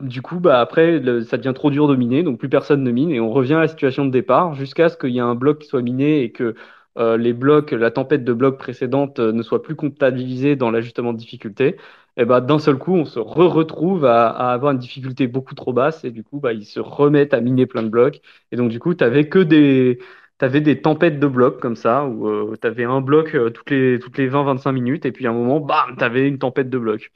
du 0.00 0.22
coup, 0.22 0.38
bah, 0.40 0.60
après, 0.60 1.02
ça 1.24 1.36
devient 1.38 1.52
trop 1.54 1.70
dur 1.70 1.88
de 1.88 1.96
miner, 1.96 2.22
donc 2.22 2.38
plus 2.38 2.48
personne 2.48 2.84
ne 2.84 2.90
mine, 2.92 3.10
et 3.10 3.20
on 3.20 3.30
revient 3.32 3.54
à 3.54 3.60
la 3.60 3.68
situation 3.68 4.04
de 4.06 4.10
départ 4.12 4.54
jusqu'à 4.54 4.88
ce 4.88 4.96
qu'il 4.96 5.10
y 5.10 5.18
ait 5.18 5.20
un 5.20 5.34
bloc 5.34 5.58
qui 5.58 5.68
soit 5.68 5.82
miné 5.82 6.22
et 6.22 6.30
que 6.30 6.54
euh, 6.98 7.16
les 7.16 7.32
blocs, 7.32 7.72
la 7.72 7.90
tempête 7.90 8.24
de 8.24 8.32
blocs 8.32 8.58
précédente 8.58 9.18
ne 9.18 9.42
soit 9.42 9.62
plus 9.62 9.76
comptabilisée 9.76 10.56
dans 10.56 10.70
l'ajustement 10.70 11.12
de 11.12 11.18
difficulté 11.18 11.76
et 12.16 12.24
bah, 12.24 12.40
d'un 12.40 12.58
seul 12.58 12.78
coup, 12.78 12.94
on 12.94 13.04
se 13.04 13.18
re 13.18 13.52
retrouve 13.52 14.06
à, 14.06 14.28
à, 14.28 14.52
avoir 14.52 14.72
une 14.72 14.78
difficulté 14.78 15.26
beaucoup 15.26 15.54
trop 15.54 15.72
basse 15.72 16.02
et 16.04 16.10
du 16.10 16.24
coup, 16.24 16.40
bah, 16.40 16.52
ils 16.52 16.64
se 16.64 16.80
remettent 16.80 17.34
à 17.34 17.40
miner 17.40 17.66
plein 17.66 17.82
de 17.82 17.88
blocs. 17.90 18.20
Et 18.52 18.56
donc, 18.56 18.70
du 18.70 18.78
coup, 18.78 18.94
tu 18.94 19.04
avais 19.04 19.28
que 19.28 19.38
des, 19.38 19.98
avais 20.40 20.62
des 20.62 20.80
tempêtes 20.80 21.18
de 21.18 21.26
blocs 21.26 21.60
comme 21.60 21.76
ça, 21.76 22.06
où 22.06 22.28
euh, 22.28 22.56
tu 22.60 22.66
avais 22.66 22.84
un 22.84 23.02
bloc 23.02 23.34
euh, 23.34 23.50
toutes 23.50 23.70
les, 23.70 23.98
toutes 23.98 24.16
les 24.16 24.30
20-25 24.30 24.72
minutes 24.72 25.04
et 25.04 25.12
puis 25.12 25.26
à 25.26 25.30
un 25.30 25.34
moment, 25.34 25.60
bam, 25.60 25.94
tu 25.96 26.04
avais 26.04 26.26
une 26.26 26.38
tempête 26.38 26.70
de 26.70 26.78
blocs. 26.78 27.12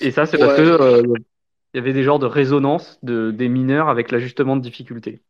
Et 0.00 0.10
ça, 0.10 0.26
c'est 0.26 0.38
parce 0.38 0.56
que 0.56 0.62
euh, 0.62 1.02
il 1.74 1.78
y 1.78 1.80
avait 1.80 1.94
des 1.94 2.02
genres 2.02 2.18
de 2.18 2.26
résonance 2.26 2.98
de, 3.02 3.30
des 3.30 3.48
mineurs 3.48 3.88
avec 3.88 4.10
l'ajustement 4.10 4.56
de 4.56 4.62
difficulté. 4.62 5.22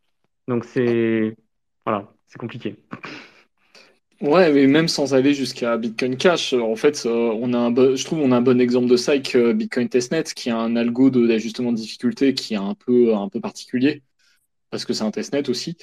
Donc, 0.48 0.64
c'est 0.64 1.36
voilà, 1.84 2.12
c'est 2.26 2.38
compliqué. 2.38 2.76
Ouais, 4.20 4.50
mais 4.52 4.66
même 4.66 4.88
sans 4.88 5.14
aller 5.14 5.32
jusqu'à 5.32 5.76
Bitcoin 5.76 6.16
Cash, 6.16 6.52
en 6.52 6.74
fait, 6.74 7.06
euh, 7.06 7.30
on 7.40 7.52
a 7.52 7.58
un 7.58 7.72
je 7.94 8.04
trouve 8.04 8.18
on 8.18 8.32
a 8.32 8.36
un 8.36 8.40
bon 8.40 8.60
exemple 8.60 8.88
de 8.88 8.96
ça 8.96 9.12
avec 9.12 9.36
euh, 9.36 9.52
Bitcoin 9.52 9.88
Testnet, 9.88 10.24
qui 10.24 10.50
a 10.50 10.58
un 10.58 10.74
algo 10.74 11.08
d'ajustement 11.08 11.70
de, 11.70 11.76
difficulté 11.76 12.34
qui 12.34 12.54
est 12.54 12.56
un 12.56 12.74
peu, 12.74 13.14
un 13.14 13.28
peu 13.28 13.40
particulier, 13.40 14.02
parce 14.70 14.84
que 14.84 14.92
c'est 14.94 15.04
un 15.04 15.12
testnet 15.12 15.48
aussi, 15.50 15.76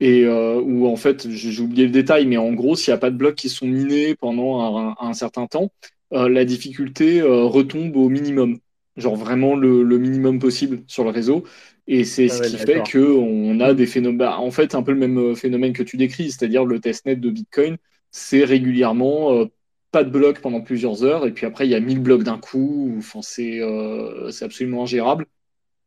et 0.00 0.24
euh, 0.24 0.60
où 0.60 0.86
en 0.88 0.96
fait, 0.96 1.30
j'ai 1.30 1.62
oublié 1.62 1.86
le 1.86 1.92
détail, 1.92 2.26
mais 2.26 2.38
en 2.38 2.52
gros, 2.54 2.76
s'il 2.76 2.92
n'y 2.92 2.96
a 2.96 2.98
pas 2.98 3.10
de 3.10 3.16
blocs 3.16 3.36
qui 3.36 3.50
sont 3.50 3.66
minés 3.66 4.14
pendant 4.16 4.96
un, 5.00 5.14
certain 5.14 5.46
temps, 5.46 5.72
la 6.12 6.44
difficulté 6.44 7.22
retombe 7.22 7.96
au 7.96 8.08
minimum, 8.08 8.58
genre 8.96 9.16
vraiment 9.16 9.56
le 9.56 9.98
minimum 9.98 10.38
possible 10.38 10.82
sur 10.88 11.04
le 11.04 11.10
réseau. 11.10 11.44
Et 11.88 12.04
c'est 12.04 12.30
ah 12.30 12.34
ce 12.34 12.42
qui 12.42 12.56
fait 12.56 12.82
qu'on 12.90 13.60
a 13.60 13.74
des 13.74 13.86
phénomènes, 13.86 14.18
bah, 14.18 14.38
en 14.38 14.50
fait, 14.50 14.74
un 14.74 14.82
peu 14.82 14.92
le 14.92 14.98
même 14.98 15.18
euh, 15.18 15.34
phénomène 15.34 15.72
que 15.72 15.82
tu 15.82 15.96
décris, 15.96 16.30
c'est-à-dire 16.30 16.64
le 16.64 16.78
testnet 16.78 17.16
de 17.16 17.30
Bitcoin, 17.30 17.76
c'est 18.10 18.44
régulièrement 18.44 19.32
euh, 19.32 19.46
pas 19.90 20.04
de 20.04 20.10
blocs 20.10 20.40
pendant 20.40 20.60
plusieurs 20.60 21.02
heures, 21.04 21.26
et 21.26 21.32
puis 21.32 21.44
après, 21.44 21.66
il 21.66 21.70
y 21.70 21.74
a 21.74 21.80
1000 21.80 22.00
blocs 22.00 22.22
d'un 22.22 22.38
coup, 22.38 22.94
enfin, 22.98 23.20
c'est 23.22 23.60
euh, 23.60 24.30
absolument 24.40 24.82
ingérable. 24.82 25.26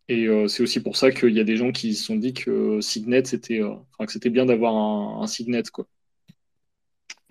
Et 0.08 0.28
c'est 0.48 0.62
aussi 0.62 0.84
pour 0.84 0.98
ça 0.98 1.10
qu'il 1.10 1.32
y 1.32 1.40
a 1.40 1.44
des 1.44 1.58
gens 1.58 1.72
qui 1.72 1.96
se 1.96 2.06
sont 2.06 2.16
dit 2.16 2.36
que 2.36 2.80
Signet, 2.80 3.24
c'était 3.26 3.62
que 3.98 4.12
c'était 4.12 4.30
bien 4.30 4.46
d'avoir 4.46 4.76
un, 4.76 5.26
Signet. 5.26 5.64
Quoi. 5.74 5.88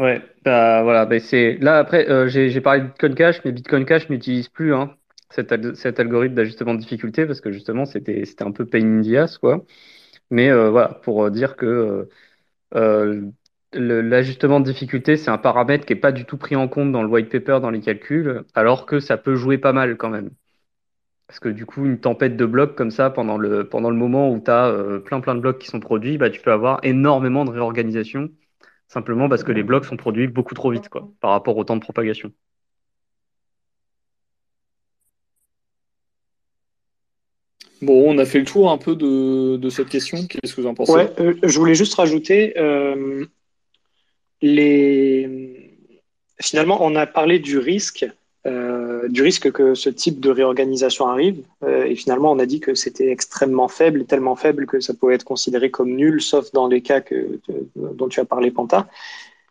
Ouais, 0.00 0.20
bah 0.44 0.82
voilà, 0.82 1.06
bah, 1.06 1.20
c'est 1.20 1.56
là 1.60 1.78
après, 1.78 2.28
j'ai 2.28 2.60
parlé 2.60 2.80
de 2.80 2.86
Bitcoin 2.88 3.14
Cash, 3.14 3.40
mais 3.44 3.52
Bitcoin 3.52 3.84
Cash 3.84 4.10
n'utilise 4.10 4.48
plus. 4.48 4.74
Hein 4.74 4.96
cet, 5.34 6.00
algorithme 6.00 6.34
d'ajustement 6.34 6.74
de 6.74 6.80
difficulté 6.80 7.26
parce 7.26 7.40
que 7.40 7.50
justement 7.52 7.84
c'était 7.86 8.24
un 8.40 8.52
peu 8.52 8.66
pain 8.66 9.00
in 9.00 9.02
the 9.02 9.14
ass 9.16 9.38
quoi. 9.38 9.64
Mais 10.30 10.50
euh, 10.50 10.70
voilà 10.70 10.88
pour 11.04 11.30
dire 11.30 11.56
que 11.56 11.66
euh, 11.66 12.08
euh, 12.74 13.30
l'ajustement 13.74 14.60
de 14.60 14.66
difficulté 14.66 15.16
c'est 15.16 15.30
un 15.30 15.38
paramètre 15.38 15.86
qui 15.86 15.94
est 15.94 15.96
pas 15.96 16.12
du 16.12 16.24
tout 16.26 16.38
pris 16.38 16.56
en 16.56 16.68
compte 16.68 16.92
dans 16.92 17.02
le 17.02 17.08
white 17.08 17.30
paper 17.30 17.60
dans 17.60 17.70
les 17.70 17.80
calculs 17.80 18.44
alors 18.54 18.86
que 18.86 19.00
ça 19.00 19.16
peut 19.18 19.36
jouer 19.36 19.58
pas 19.58 19.72
mal 19.72 19.96
quand 19.96 20.10
même. 20.10 20.30
Parce 21.26 21.40
que 21.40 21.48
du 21.48 21.66
coup, 21.66 21.84
une 21.86 22.00
tempête 22.00 22.36
de 22.36 22.46
blocs 22.46 22.76
comme 22.76 22.90
ça, 22.90 23.10
pendant 23.10 23.38
le, 23.38 23.68
pendant 23.68 23.90
le 23.90 23.96
moment 23.96 24.30
où 24.30 24.40
tu 24.40 24.50
as 24.50 25.00
plein 25.04 25.20
plein 25.20 25.34
de 25.34 25.40
blocs 25.40 25.58
qui 25.58 25.68
sont 25.68 25.80
produits, 25.80 26.18
bah, 26.18 26.30
tu 26.30 26.40
peux 26.40 26.52
avoir 26.52 26.80
énormément 26.84 27.44
de 27.44 27.50
réorganisation, 27.50 28.30
simplement 28.88 29.28
parce 29.28 29.44
que 29.44 29.52
les 29.52 29.62
blocs 29.62 29.86
sont 29.86 29.96
produits 29.96 30.28
beaucoup 30.28 30.54
trop 30.54 30.70
vite 30.70 30.88
quoi, 30.88 31.10
par 31.20 31.30
rapport 31.32 31.56
au 31.56 31.64
temps 31.64 31.76
de 31.76 31.80
propagation. 31.80 32.32
Bon, 37.82 38.10
on 38.14 38.18
a 38.18 38.24
fait 38.24 38.38
le 38.38 38.44
tour 38.44 38.70
un 38.70 38.78
peu 38.78 38.94
de, 38.96 39.68
cette 39.70 39.88
question. 39.88 40.18
Qu'est-ce 40.26 40.54
que 40.54 40.60
vous 40.60 40.66
en 40.66 40.74
pensez 40.74 40.92
Ouais, 40.92 41.10
je 41.42 41.58
voulais 41.58 41.74
juste 41.74 41.94
rajouter 41.94 42.54
les. 44.40 45.70
Finalement, 46.40 46.78
on 46.80 46.96
a 46.96 47.06
parlé 47.06 47.38
du 47.38 47.58
risque 47.58 48.06
euh, 48.46 49.08
du 49.08 49.22
risque 49.22 49.50
que 49.52 49.74
ce 49.74 49.88
type 49.88 50.20
de 50.20 50.30
réorganisation 50.30 51.06
arrive. 51.08 51.42
Euh, 51.62 51.84
et 51.84 51.94
finalement, 51.94 52.30
on 52.30 52.38
a 52.38 52.44
dit 52.44 52.60
que 52.60 52.74
c'était 52.74 53.08
extrêmement 53.08 53.68
faible, 53.68 54.04
tellement 54.04 54.36
faible 54.36 54.66
que 54.66 54.80
ça 54.80 54.92
pouvait 54.92 55.14
être 55.14 55.24
considéré 55.24 55.70
comme 55.70 55.94
nul, 55.94 56.20
sauf 56.20 56.52
dans 56.52 56.66
les 56.66 56.82
cas 56.82 57.00
que, 57.00 57.40
dont 57.74 58.08
tu 58.08 58.20
as 58.20 58.26
parlé, 58.26 58.50
Panta. 58.50 58.86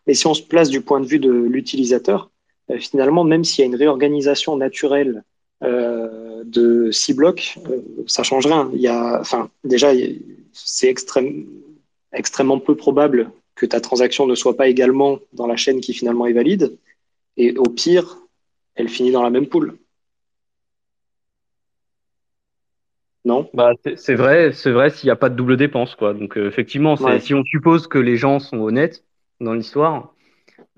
Mais 0.05 0.13
si 0.13 0.27
on 0.27 0.35
se 0.35 0.43
place 0.43 0.69
du 0.69 0.81
point 0.81 0.99
de 0.99 1.07
vue 1.07 1.17
de 1.17 1.31
l'utilisateur, 1.31 2.29
euh, 2.69 2.77
finalement, 2.77 3.23
même 3.23 3.43
s'il 3.43 3.63
y 3.63 3.63
a 3.63 3.65
une 3.65 3.75
réorganisation 3.75 4.57
naturelle 4.57 5.23
de 5.63 6.91
six 6.91 7.13
blocs, 7.13 7.57
ça 8.07 8.23
change 8.23 8.45
rien. 8.45 8.69
Il 8.73 8.81
y 8.81 8.87
a, 8.87 9.19
enfin, 9.19 9.49
déjà, 9.63 9.91
c'est 10.51 10.87
extrême, 10.87 11.45
extrêmement 12.11 12.59
peu 12.59 12.75
probable 12.75 13.31
que 13.55 13.65
ta 13.65 13.79
transaction 13.79 14.25
ne 14.27 14.35
soit 14.35 14.57
pas 14.57 14.67
également 14.67 15.19
dans 15.33 15.47
la 15.47 15.55
chaîne 15.55 15.79
qui 15.79 15.93
finalement 15.93 16.25
est 16.25 16.33
valide. 16.33 16.77
Et 17.37 17.57
au 17.57 17.63
pire, 17.63 18.17
elle 18.75 18.89
finit 18.89 19.11
dans 19.11 19.23
la 19.23 19.29
même 19.29 19.47
poule. 19.47 19.77
Non? 23.25 23.49
Bah, 23.53 23.71
C'est 23.95 24.15
vrai, 24.15 24.51
c'est 24.51 24.71
vrai 24.71 24.89
s'il 24.89 25.07
n'y 25.07 25.11
a 25.11 25.15
pas 25.15 25.29
de 25.29 25.35
double 25.35 25.55
dépense. 25.55 25.95
Quoi. 25.95 26.13
Donc 26.13 26.37
euh, 26.37 26.47
effectivement, 26.47 26.95
si 27.19 27.33
on 27.33 27.43
suppose 27.43 27.87
que 27.87 27.97
les 27.97 28.17
gens 28.17 28.39
sont 28.39 28.59
honnêtes 28.59 29.03
dans 29.39 29.53
l'histoire, 29.53 30.13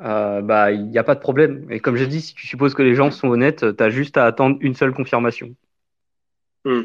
euh, 0.02 0.42
bah 0.42 0.72
il 0.72 0.86
n'y 0.88 0.98
a 0.98 1.04
pas 1.04 1.16
de 1.16 1.20
problème. 1.20 1.68
Et 1.72 1.80
comme 1.80 1.96
j'ai 1.96 2.08
dit, 2.08 2.22
si 2.22 2.34
tu 2.34 2.48
supposes 2.48 2.74
que 2.74 2.84
les 2.84 2.96
gens 2.96 3.12
sont 3.12 3.28
honnêtes, 3.30 3.76
tu 3.76 3.84
as 3.84 3.90
juste 3.90 4.18
à 4.18 4.26
attendre 4.26 4.58
une 4.62 4.76
seule 4.76 4.94
confirmation. 4.94 5.56
Hmm. 6.66 6.84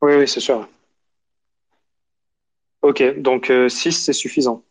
Oui, 0.00 0.14
oui, 0.16 0.28
c'est 0.28 0.40
sûr. 0.40 0.68
Ok, 2.82 3.20
donc 3.20 3.46
6, 3.46 3.50
euh, 3.50 3.68
c'est 3.68 4.12
suffisant. 4.12 4.64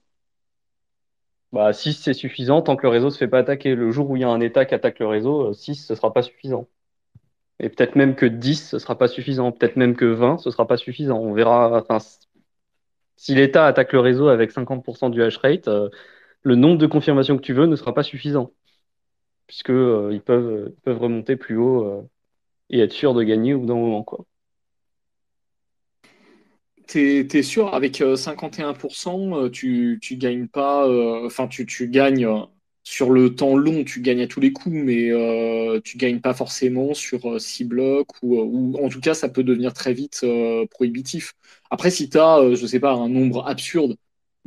Bah, 1.51 1.71
6, 1.73 1.93
c'est 1.93 2.13
suffisant 2.13 2.61
tant 2.61 2.75
que 2.75 2.83
le 2.83 2.89
réseau 2.89 3.05
ne 3.07 3.11
se 3.11 3.17
fait 3.17 3.27
pas 3.27 3.39
attaquer. 3.39 3.75
Le 3.75 3.91
jour 3.91 4.09
où 4.09 4.15
il 4.15 4.21
y 4.21 4.25
a 4.25 4.29
un 4.29 4.39
État 4.41 4.65
qui 4.65 4.73
attaque 4.75 4.99
le 4.99 5.07
réseau, 5.07 5.53
6, 5.53 5.71
euh, 5.71 5.87
ce 5.87 5.95
sera 5.95 6.13
pas 6.13 6.21
suffisant. 6.23 6.67
Et 7.59 7.69
peut-être 7.69 7.95
même 7.95 8.15
que 8.15 8.25
10, 8.25 8.69
ce 8.69 8.79
sera 8.79 8.97
pas 8.97 9.07
suffisant. 9.07 9.51
Peut-être 9.51 9.77
même 9.77 9.95
que 9.95 10.05
20, 10.05 10.37
ce 10.39 10.51
sera 10.51 10.67
pas 10.67 10.77
suffisant. 10.77 11.19
On 11.19 11.33
verra. 11.33 11.81
Enfin, 11.81 11.99
si 13.17 13.35
l'État 13.35 13.65
attaque 13.65 13.93
le 13.93 13.99
réseau 13.99 14.27
avec 14.29 14.51
50% 14.51 15.09
du 15.09 15.23
hash 15.23 15.37
rate, 15.37 15.67
euh, 15.67 15.89
le 16.43 16.55
nombre 16.55 16.77
de 16.77 16.87
confirmations 16.87 17.37
que 17.37 17.41
tu 17.41 17.53
veux 17.53 17.65
ne 17.65 17.75
sera 17.75 17.93
pas 17.93 18.03
suffisant. 18.03 18.53
Puisque 19.47 19.69
euh, 19.69 20.09
ils, 20.11 20.21
peuvent, 20.21 20.73
peuvent 20.83 20.99
remonter 20.99 21.35
plus 21.35 21.57
haut 21.57 22.09
et 22.69 22.79
être 22.79 22.91
sûrs 22.93 23.13
de 23.13 23.23
gagner 23.23 23.53
au 23.53 23.59
bout 23.59 23.67
d'un 23.67 23.75
moment. 23.75 24.03
Quoi. 24.03 24.25
T'es 26.87 27.27
es 27.33 27.43
sûr, 27.43 27.73
avec 27.73 27.99
51%, 27.99 29.35
euh, 29.35 29.45
euh, 29.45 29.49
tu, 29.49 29.99
tu 30.01 30.15
gagnes 30.15 30.47
pas, 30.47 30.87
euh, 30.87 31.25
enfin, 31.25 31.47
tu, 31.47 31.65
tu 31.65 31.89
gagnes 31.89 32.27
sur 32.83 33.09
le 33.09 33.35
temps 33.35 33.57
long, 33.57 33.83
tu 33.83 34.01
gagnes 34.01 34.21
à 34.21 34.27
tous 34.27 34.39
les 34.39 34.53
coups, 34.53 34.73
mais 34.73 35.11
tu 35.83 35.97
gagnes 35.97 36.21
pas 36.21 36.33
forcément 36.33 36.93
sur 36.93 37.41
6 37.41 37.65
blocs, 37.65 38.07
ou, 38.23 38.37
ou, 38.39 38.77
en 38.83 38.87
tout 38.87 39.01
cas, 39.01 39.13
ça 39.13 39.27
peut 39.27 39.43
devenir 39.43 39.73
très 39.73 39.93
vite 39.93 40.25
prohibitif. 40.71 41.33
Après, 41.69 41.91
si 41.91 42.09
tu 42.09 42.17
as, 42.17 42.55
je 42.55 42.65
sais 42.65 42.79
pas, 42.79 42.93
un 42.93 43.09
nombre 43.09 43.45
absurde, 43.45 43.97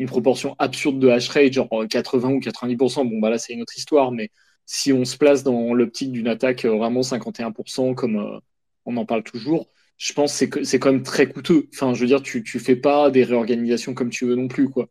une 0.00 0.08
proportion 0.08 0.56
absurde 0.58 0.98
de 0.98 1.08
hash 1.08 1.28
rate, 1.28 1.52
genre 1.52 1.68
80 1.88 2.30
ou 2.30 2.40
90%, 2.40 3.08
bon, 3.08 3.20
bah 3.20 3.30
là, 3.30 3.38
c'est 3.38 3.52
une 3.52 3.62
autre 3.62 3.76
histoire, 3.76 4.12
mais 4.12 4.30
si 4.66 4.92
on 4.92 5.04
se 5.04 5.16
place 5.16 5.42
dans 5.44 5.74
l'optique 5.74 6.10
d'une 6.12 6.28
attaque 6.28 6.64
vraiment 6.64 7.02
51%, 7.02 7.94
comme 7.94 8.40
on 8.86 8.96
en 8.96 9.04
parle 9.04 9.22
toujours, 9.22 9.68
je 9.98 10.12
pense 10.14 10.44
que 10.46 10.64
c'est 10.64 10.78
quand 10.78 10.92
même 10.92 11.02
très 11.02 11.28
coûteux. 11.28 11.68
Enfin, 11.74 11.92
je 11.92 12.00
veux 12.00 12.06
dire, 12.06 12.22
tu, 12.22 12.42
tu 12.42 12.58
fais 12.58 12.76
pas 12.76 13.10
des 13.10 13.22
réorganisations 13.24 13.92
comme 13.92 14.10
tu 14.10 14.24
veux 14.24 14.36
non 14.36 14.48
plus, 14.48 14.70
quoi. 14.70 14.88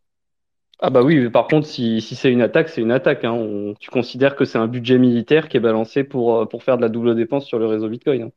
Ah 0.81 0.91
bah 0.91 1.01
oui, 1.01 1.19
mais 1.19 1.29
par 1.29 1.47
contre, 1.47 1.67
si, 1.67 1.99
si 1.99 2.15
c'est 2.15 2.31
une 2.31 2.41
attaque, 2.41 2.69
c'est 2.69 2.81
une 2.81 2.91
attaque. 2.91 3.25
Hein. 3.25 3.73
tu 3.81 3.89
considères 3.89 4.35
que 4.35 4.45
c'est 4.45 4.57
un 4.57 4.67
budget 4.67 4.97
militaire 4.97 5.49
qui 5.49 5.57
est 5.57 5.59
balancé 5.59 6.05
pour, 6.05 6.37
euh, 6.37 6.45
pour 6.45 6.63
faire 6.63 6.77
de 6.77 6.81
la 6.81 6.89
double 6.89 7.15
dépense 7.15 7.45
sur 7.45 7.59
le 7.59 7.65
réseau 7.65 7.89
Bitcoin. 7.89 8.21
Hein. 8.23 8.31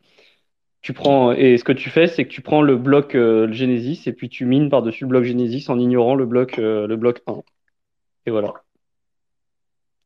Tu 0.82 0.92
prends, 0.92 1.32
et 1.32 1.58
ce 1.58 1.64
que 1.64 1.72
tu 1.72 1.90
fais, 1.90 2.08
c'est 2.08 2.24
que 2.24 2.30
tu 2.30 2.42
prends 2.42 2.60
le 2.62 2.76
bloc 2.76 3.14
euh, 3.14 3.50
Genesis 3.52 4.02
et 4.06 4.12
puis 4.12 4.28
tu 4.28 4.44
mines 4.44 4.68
par-dessus 4.68 5.04
le 5.04 5.10
bloc 5.10 5.24
Genesis 5.24 5.68
en 5.68 5.78
ignorant 5.78 6.16
le 6.16 6.26
bloc, 6.26 6.58
euh, 6.58 6.86
le 6.86 6.96
bloc 6.96 7.22
1. 7.26 7.42
Et 8.26 8.30
voilà. 8.30 8.52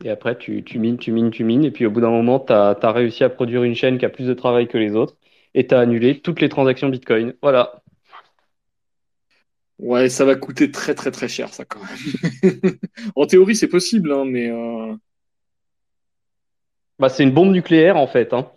Et 0.04 0.10
après, 0.10 0.36
tu, 0.36 0.62
tu 0.64 0.78
mines, 0.78 0.98
tu 0.98 1.12
mines, 1.12 1.30
tu 1.30 1.44
mines. 1.44 1.64
Et 1.64 1.70
puis 1.70 1.86
au 1.86 1.90
bout 1.90 2.02
d'un 2.02 2.10
moment, 2.10 2.38
tu 2.40 2.52
as, 2.52 2.76
as 2.80 2.92
réussi 2.92 3.24
à 3.24 3.30
produire 3.30 3.62
une 3.62 3.74
chaîne 3.74 3.98
qui 3.98 4.04
a 4.04 4.10
plus 4.10 4.26
de 4.26 4.34
travail 4.34 4.68
que 4.68 4.78
les 4.78 4.94
autres 4.94 5.16
et 5.54 5.66
tu 5.66 5.74
as 5.74 5.80
annulé 5.80 6.20
toutes 6.20 6.40
les 6.40 6.50
transactions 6.50 6.88
Bitcoin. 6.88 7.34
Voilà. 7.42 7.82
Ouais, 9.78 10.08
ça 10.08 10.24
va 10.24 10.36
coûter 10.36 10.70
très 10.70 10.94
très 10.94 11.10
très 11.10 11.28
cher, 11.28 11.52
ça 11.52 11.64
quand 11.64 11.80
même. 11.80 12.78
en 13.16 13.26
théorie, 13.26 13.56
c'est 13.56 13.68
possible, 13.68 14.12
hein, 14.12 14.24
mais. 14.24 14.50
Euh, 14.50 14.94
bah, 16.98 17.08
c'est 17.08 17.24
une 17.24 17.32
bombe 17.32 17.52
nucléaire 17.52 17.96
en 17.96 18.06
fait. 18.06 18.32
Hein. 18.32 18.50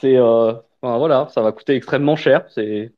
C'est 0.00 0.16
euh, 0.16 0.52
voilà, 0.84 1.28
ça 1.30 1.42
va 1.42 1.52
coûter 1.52 1.74
extrêmement 1.74 2.16
cher. 2.16 2.44
C'est 2.50 2.92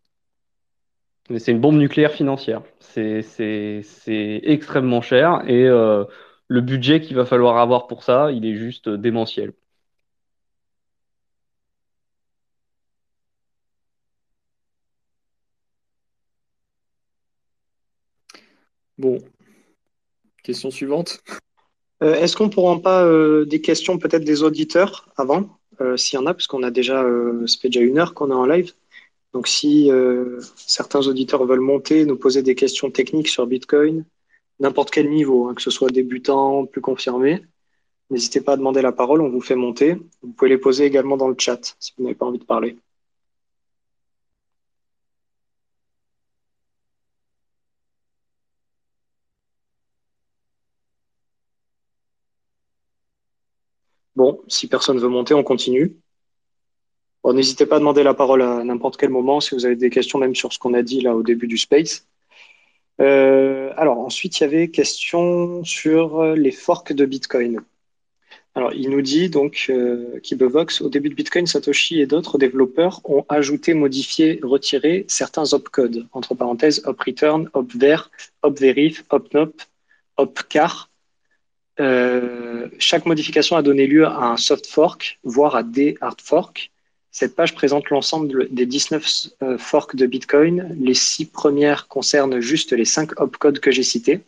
mais 1.31 1.39
c'est 1.39 1.53
une 1.53 1.61
bombe 1.61 1.77
nucléaire 1.77 2.13
financière. 2.13 2.63
C'est 2.81 4.41
extrêmement 4.45 5.03
cher 5.03 5.43
et 5.49 5.67
euh, 5.67 6.05
le 6.49 6.61
budget 6.61 7.01
qu'il 7.01 7.17
va 7.17 7.25
falloir 7.27 7.59
avoir 7.59 7.87
pour 7.89 8.03
ça, 8.05 8.31
il 8.33 8.47
est 8.47 8.55
juste 8.55 8.89
démentiel. 8.89 9.53
Bon. 18.99 19.19
Question 20.43 20.71
suivante. 20.71 21.21
Euh, 22.03 22.15
est-ce 22.15 22.37
qu'on 22.37 22.47
ne 22.47 22.51
pourra 22.51 22.81
pas 22.81 23.05
euh, 23.05 23.47
des 23.47 23.61
questions 23.61 23.99
peut-être 23.99 24.25
des 24.25 24.43
auditeurs 24.43 25.09
avant, 25.17 25.41
euh, 25.43 25.66
s'il 25.97 26.19
y 26.19 26.23
en 26.23 26.27
a, 26.27 26.35
parce 26.35 26.47
qu'on 26.47 26.63
a 26.63 26.71
déjà, 26.71 27.05
ça 27.47 27.59
fait 27.61 27.69
déjà 27.69 27.81
une 27.81 27.99
heure 27.99 28.15
qu'on 28.15 28.31
est 28.31 28.35
en 28.35 28.47
live. 28.47 28.73
Donc 29.33 29.49
si 29.49 29.91
certains 30.57 31.07
auditeurs 31.07 31.45
veulent 31.45 31.61
monter, 31.61 32.05
nous 32.07 32.17
poser 32.17 32.43
des 32.43 32.55
questions 32.55 32.91
techniques 32.91 33.29
sur 33.29 33.47
Bitcoin, 33.47 34.05
n'importe 34.61 34.91
quel 34.91 35.11
niveau, 35.11 35.49
hein, 35.49 35.55
que 35.55 35.63
ce 35.63 35.71
soit 35.71 35.91
débutant, 35.91 36.67
plus 36.67 36.81
confirmé, 36.81 37.43
n'hésitez 38.11 38.41
pas 38.41 38.53
à 38.53 38.57
demander 38.57 38.83
la 38.83 38.93
parole, 38.93 39.21
on 39.21 39.29
vous 39.29 39.41
fait 39.41 39.57
monter. 39.57 39.99
Vous 40.23 40.33
pouvez 40.33 40.51
les 40.51 40.59
poser 40.59 40.85
également 40.85 41.17
dans 41.17 41.29
le 41.29 41.37
chat 41.39 41.77
si 41.79 41.93
vous 41.97 42.05
n'avez 42.05 42.15
pas 42.15 42.27
envie 42.27 42.39
de 42.39 42.45
parler. 42.45 42.79
Si 54.49 54.69
personne 54.69 54.99
veut 54.99 55.09
monter, 55.09 55.35
on 55.35 55.43
continue. 55.43 55.97
N'hésitez 57.25 57.67
pas 57.67 57.77
à 57.77 57.79
demander 57.81 58.05
la 58.05 58.15
parole 58.15 58.43
à 58.43 58.63
n'importe 58.63 58.97
quel 58.97 59.11
moment 59.11 59.41
si 59.41 59.55
vous 59.55 59.67
avez 59.67 59.75
des 59.75 59.91
questions, 59.91 60.19
même 60.19 60.37
sur 60.37 60.53
ce 60.53 60.61
qu'on 60.61 60.75
a 60.75 60.83
dit 60.83 61.01
là 61.01 61.15
au 61.17 61.25
début 61.25 61.49
du 61.49 61.59
space. 61.59 62.07
Euh, 63.01 63.73
alors 63.77 63.99
ensuite, 63.99 64.39
il 64.39 64.45
y 64.45 64.47
avait 64.47 64.69
question 64.69 65.65
sur 65.65 66.23
les 66.35 66.53
forks 66.53 66.93
de 66.93 67.05
Bitcoin. 67.05 67.61
Alors, 68.57 68.73
il 68.73 68.89
nous 68.89 69.03
dit 69.03 69.29
donc 69.29 69.67
euh, 69.69 70.19
Kibevox, 70.21 70.81
au 70.81 70.89
début 70.89 71.11
de 71.11 71.15
Bitcoin, 71.15 71.47
Satoshi 71.47 72.01
et 72.01 72.07
d'autres 72.07 72.39
développeurs 72.39 73.03
ont 73.05 73.27
ajouté, 73.29 73.75
modifié, 73.75 74.41
retiré 74.43 75.05
certains 75.09 75.53
opcodes, 75.53 76.07
entre 76.13 76.35
parenthèses 76.35 76.81
opreturn, 76.87 77.51
opver, 77.53 77.99
opverif, 78.41 79.05
opnop, 79.11 79.61
opcar, 80.17 80.89
euh, 81.79 82.69
chaque 82.79 83.07
modification 83.07 83.57
a 83.57 83.63
donné 83.63 83.87
lieu 83.87 84.07
à 84.07 84.25
un 84.27 84.37
soft 84.37 84.67
fork, 84.67 85.19
voire 85.25 85.57
à 85.57 85.63
des 85.63 85.97
hard 86.01 86.21
forks. 86.21 86.71
Cette 87.11 87.35
page 87.35 87.55
présente 87.55 87.91
l'ensemble 87.91 88.49
des 88.51 88.67
19 88.67 89.29
euh, 89.43 89.59
forks 89.59 89.97
de 89.97 90.07
Bitcoin. 90.07 90.77
Les 90.79 90.95
six 90.95 91.27
premières 91.27 91.89
concernent 91.89 92.41
juste 92.41 92.73
les 92.73 92.85
cinq 92.85 93.19
opcodes 93.21 93.59
que 93.59 93.71
j'ai 93.71 93.83
cités. 93.83 94.21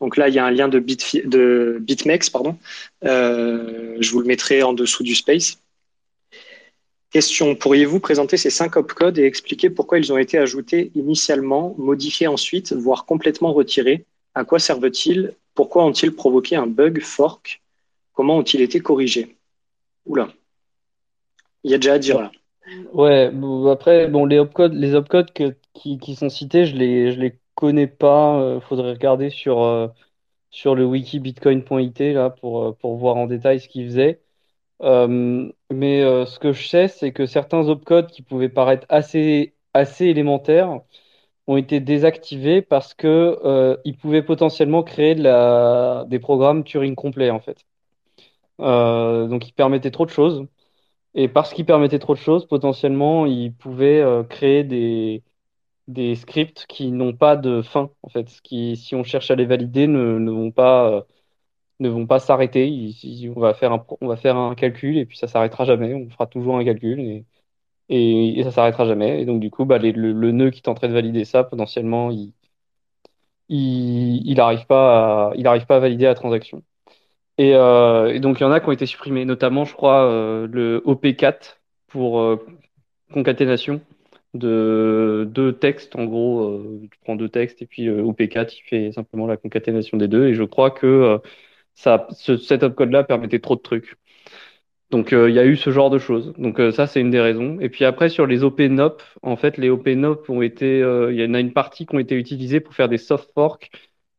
Donc 0.00 0.16
là, 0.16 0.28
il 0.28 0.34
y 0.34 0.38
a 0.38 0.44
un 0.44 0.50
lien 0.50 0.68
de, 0.68 0.80
BitMEX, 0.80 2.28
pardon. 2.28 2.58
Euh, 3.04 3.96
je 4.00 4.10
vous 4.10 4.20
le 4.20 4.26
mettrai 4.26 4.62
en 4.62 4.72
dessous 4.72 5.04
du 5.04 5.14
space. 5.14 5.58
Question, 7.10 7.54
pourriez-vous 7.54 8.00
présenter 8.00 8.36
ces 8.36 8.50
cinq 8.50 8.76
opcodes 8.76 9.18
et 9.18 9.24
expliquer 9.24 9.70
pourquoi 9.70 9.98
ils 9.98 10.12
ont 10.12 10.18
été 10.18 10.38
ajoutés 10.38 10.90
initialement, 10.94 11.74
modifiés 11.78 12.26
ensuite, 12.26 12.72
voire 12.72 13.04
complètement 13.04 13.52
retirés? 13.52 14.04
À 14.34 14.44
quoi 14.44 14.58
servent-ils? 14.58 15.34
Pourquoi 15.54 15.84
ont-ils 15.84 16.14
provoqué 16.14 16.56
un 16.56 16.66
bug 16.66 17.00
fork? 17.02 17.62
Comment 18.12 18.38
ont-ils 18.38 18.60
été 18.62 18.80
corrigés? 18.80 19.36
Oula. 20.06 20.28
Il 21.64 21.70
y 21.70 21.74
a 21.74 21.78
déjà 21.78 21.94
à 21.94 21.98
dire 21.98 22.20
là. 22.20 22.32
Ouais, 22.92 23.30
après, 23.70 24.08
bon, 24.08 24.24
les 24.24 24.38
opcodes, 24.38 24.74
les 24.74 24.94
opcodes 24.94 25.32
qui, 25.32 26.16
sont 26.16 26.28
cités, 26.28 26.64
je 26.66 26.76
les, 26.76 27.12
je 27.12 27.20
les 27.20 27.38
connais 27.54 27.86
pas. 27.86 28.40
Euh, 28.40 28.60
faudrait 28.60 28.92
regarder 28.92 29.30
sur, 29.30 29.62
euh, 29.62 29.88
sur 30.50 30.74
le 30.74 30.84
wiki 30.84 31.20
bitcoin.it 31.20 32.00
là 32.00 32.30
pour, 32.30 32.62
euh, 32.64 32.72
pour 32.72 32.96
voir 32.96 33.16
en 33.16 33.26
détail 33.26 33.60
ce 33.60 33.68
qu'ils 33.68 33.86
faisaient. 33.86 34.22
mais 34.80 36.02
ce 36.26 36.38
que 36.38 36.52
je 36.52 36.68
sais, 36.68 36.88
c'est 36.88 37.12
que 37.12 37.26
certains 37.26 37.68
opcodes 37.68 38.08
qui 38.08 38.22
pouvaient 38.22 38.48
paraître 38.48 38.86
assez, 38.88 39.54
assez 39.74 40.06
élémentaires 40.06 40.80
ont 41.46 41.56
été 41.56 41.80
désactivés 41.80 42.62
parce 42.62 42.94
que 42.94 43.78
ils 43.84 43.96
pouvaient 43.96 44.22
potentiellement 44.22 44.82
créer 44.82 45.14
des 45.14 46.18
programmes 46.20 46.64
Turing 46.64 46.94
complets 46.94 47.30
en 47.30 47.40
fait. 47.40 47.64
donc 48.58 49.48
ils 49.48 49.52
permettaient 49.52 49.90
trop 49.90 50.06
de 50.06 50.10
choses. 50.10 50.46
Et 51.14 51.28
parce 51.28 51.52
qu'ils 51.52 51.66
permettaient 51.66 51.98
trop 51.98 52.14
de 52.14 52.18
choses, 52.20 52.46
potentiellement, 52.46 53.26
ils 53.26 53.52
pouvaient 53.54 54.02
créer 54.30 54.64
des, 54.64 55.22
scripts 56.16 56.66
qui 56.68 56.90
n'ont 56.92 57.14
pas 57.14 57.36
de 57.36 57.62
fin, 57.62 57.90
en 58.02 58.08
fait, 58.08 58.40
qui, 58.42 58.76
si 58.76 58.94
on 58.94 59.04
cherche 59.04 59.30
à 59.30 59.34
les 59.36 59.46
valider, 59.46 59.86
ne, 59.86 60.18
ne 60.18 60.30
vont 60.30 60.50
pas, 60.50 60.90
euh, 60.90 61.02
ne 61.80 61.88
vont 61.88 62.06
pas 62.06 62.18
s'arrêter. 62.20 62.92
On 63.36 63.40
va 63.40 63.54
faire 63.54 63.72
un, 63.72 63.86
on 64.00 64.08
va 64.08 64.16
faire 64.16 64.36
un 64.36 64.54
calcul 64.54 64.98
et 64.98 65.06
puis 65.06 65.18
ça 65.18 65.28
s'arrêtera 65.28 65.64
jamais. 65.64 65.94
On 65.94 66.08
fera 66.10 66.26
toujours 66.26 66.56
un 66.58 66.64
calcul 66.64 67.24
et, 67.92 68.40
et 68.40 68.44
ça 68.44 68.50
s'arrêtera 68.52 68.86
jamais. 68.86 69.20
Et 69.22 69.26
donc, 69.26 69.40
du 69.40 69.50
coup, 69.50 69.64
bah, 69.66 69.78
le, 69.78 70.32
nœud 70.32 70.50
qui 70.50 70.62
tenterait 70.62 70.88
de 70.88 70.94
valider 70.94 71.24
ça, 71.24 71.44
potentiellement, 71.44 72.10
il, 72.10 72.32
il, 73.48 74.22
il 74.26 74.40
arrive 74.40 74.66
pas 74.66 75.30
à, 75.30 75.32
arrive 75.44 75.66
pas 75.66 75.76
à 75.76 75.80
valider 75.80 76.04
la 76.04 76.14
transaction. 76.14 76.62
Et, 77.38 77.54
euh, 77.56 78.14
et 78.14 78.20
donc, 78.20 78.40
il 78.40 78.44
y 78.44 78.46
en 78.46 78.52
a 78.52 78.60
qui 78.60 78.68
ont 78.68 78.72
été 78.72 78.86
supprimés, 78.86 79.24
notamment, 79.24 79.64
je 79.64 79.74
crois, 79.74 80.04
euh, 80.10 80.46
le 80.50 80.82
OP4 80.86 81.60
pour 81.88 82.20
euh, 82.20 82.46
concaténation 83.12 83.82
de 84.34 85.28
deux 85.30 85.54
textes. 85.58 85.96
En 85.96 86.04
gros, 86.06 86.62
tu 86.90 86.98
prends 87.04 87.16
deux 87.16 87.28
textes 87.28 87.62
et 87.62 87.66
puis 87.66 87.88
euh, 87.88 88.02
OP4, 88.02 88.54
il 88.58 88.62
fait 88.68 88.92
simplement 88.92 89.26
la 89.26 89.36
concaténation 89.36 89.98
des 89.98 90.08
deux. 90.08 90.28
Et 90.28 90.34
je 90.34 90.44
crois 90.44 90.70
que 90.70 91.20
ce, 91.74 92.36
cet 92.38 92.62
opcode-là 92.62 93.04
permettait 93.04 93.40
trop 93.40 93.56
de 93.56 93.62
trucs. 93.62 93.96
Donc 94.92 95.10
il 95.12 95.30
y 95.34 95.38
a 95.40 95.46
eu 95.46 95.56
ce 95.56 95.70
genre 95.70 95.90
de 95.90 95.98
choses. 95.98 96.34
Donc 96.38 96.60
ça, 96.72 96.86
c'est 96.86 97.00
une 97.00 97.10
des 97.10 97.20
raisons. 97.20 97.58
Et 97.60 97.68
puis 97.70 97.84
après, 97.86 98.08
sur 98.10 98.26
les 98.26 98.44
OP-NOP, 98.44 99.02
en 99.22 99.36
fait, 99.36 99.56
les 99.56 99.70
OP-NOP 99.70 100.28
ont 100.30 100.42
été, 100.42 100.78
il 100.80 101.16
y 101.20 101.24
en 101.24 101.34
a 101.34 101.40
une 101.40 101.52
partie 101.54 101.86
qui 101.86 101.94
ont 101.94 101.98
été 101.98 102.14
utilisées 102.16 102.60
pour 102.60 102.74
faire 102.74 102.88
des 102.90 102.98
soft 102.98 103.30
forks. 103.34 103.70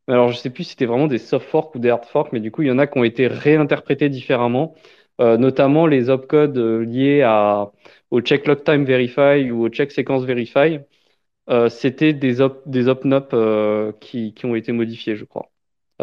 Alors 0.08 0.28
je 0.30 0.36
sais 0.36 0.50
plus 0.50 0.64
si 0.64 0.70
c'était 0.70 0.86
vraiment 0.86 1.06
des 1.06 1.18
soft 1.18 1.48
forks 1.48 1.74
ou 1.74 1.78
des 1.78 1.90
hard 1.90 2.04
forks, 2.06 2.32
mais 2.32 2.40
du 2.40 2.50
coup, 2.50 2.62
il 2.62 2.68
y 2.68 2.70
en 2.72 2.78
a 2.78 2.86
qui 2.86 2.98
ont 2.98 3.04
été 3.04 3.26
réinterprétés 3.28 4.08
différemment. 4.10 4.74
Euh, 5.20 5.36
notamment 5.38 5.86
les 5.86 6.10
opcodes 6.10 6.58
euh, 6.58 6.84
liés 6.84 7.22
à, 7.22 7.70
au 8.10 8.20
check 8.20 8.46
log 8.48 8.64
time 8.64 8.84
verify 8.84 9.50
ou 9.50 9.64
au 9.64 9.68
check 9.68 9.92
sequence 9.92 10.24
verify. 10.24 10.80
Euh, 11.50 11.68
c'était 11.70 12.12
des 12.14 12.40
op, 12.42 12.62
des 12.66 12.88
opnop 12.88 13.30
euh, 13.34 13.92
qui, 14.00 14.34
qui 14.34 14.46
ont 14.46 14.54
été 14.56 14.72
modifiés, 14.72 15.16
je 15.16 15.24
crois. 15.26 15.50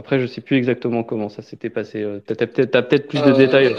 Après, 0.01 0.19
je 0.19 0.25
sais 0.25 0.41
plus 0.41 0.57
exactement 0.57 1.03
comment 1.03 1.29
ça 1.29 1.43
s'était 1.43 1.69
passé. 1.69 2.03
Tu 2.25 2.33
as 2.33 2.47
peut-être 2.47 2.89
peut 2.89 2.97
plus 3.07 3.21
de 3.21 3.31
détails. 3.37 3.75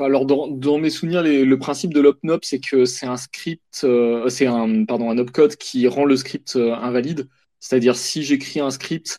Alors, 0.00 0.24
dans, 0.24 0.48
dans, 0.48 0.78
mes 0.78 0.88
souvenirs, 0.88 1.22
les, 1.22 1.44
le 1.44 1.58
principe 1.58 1.92
de 1.92 2.00
l'opnop, 2.00 2.44
c'est 2.44 2.60
que 2.60 2.86
c'est 2.86 3.06
un 3.06 3.18
script, 3.18 3.86
c'est 4.28 4.46
un, 4.46 4.84
pardon, 4.86 5.10
un 5.10 5.18
opcode 5.18 5.56
qui 5.56 5.86
rend 5.86 6.06
le 6.06 6.16
script 6.16 6.56
invalide. 6.56 7.28
C'est-à-dire, 7.60 7.94
si 7.94 8.22
j'écris 8.22 8.60
un 8.60 8.70
script 8.70 9.18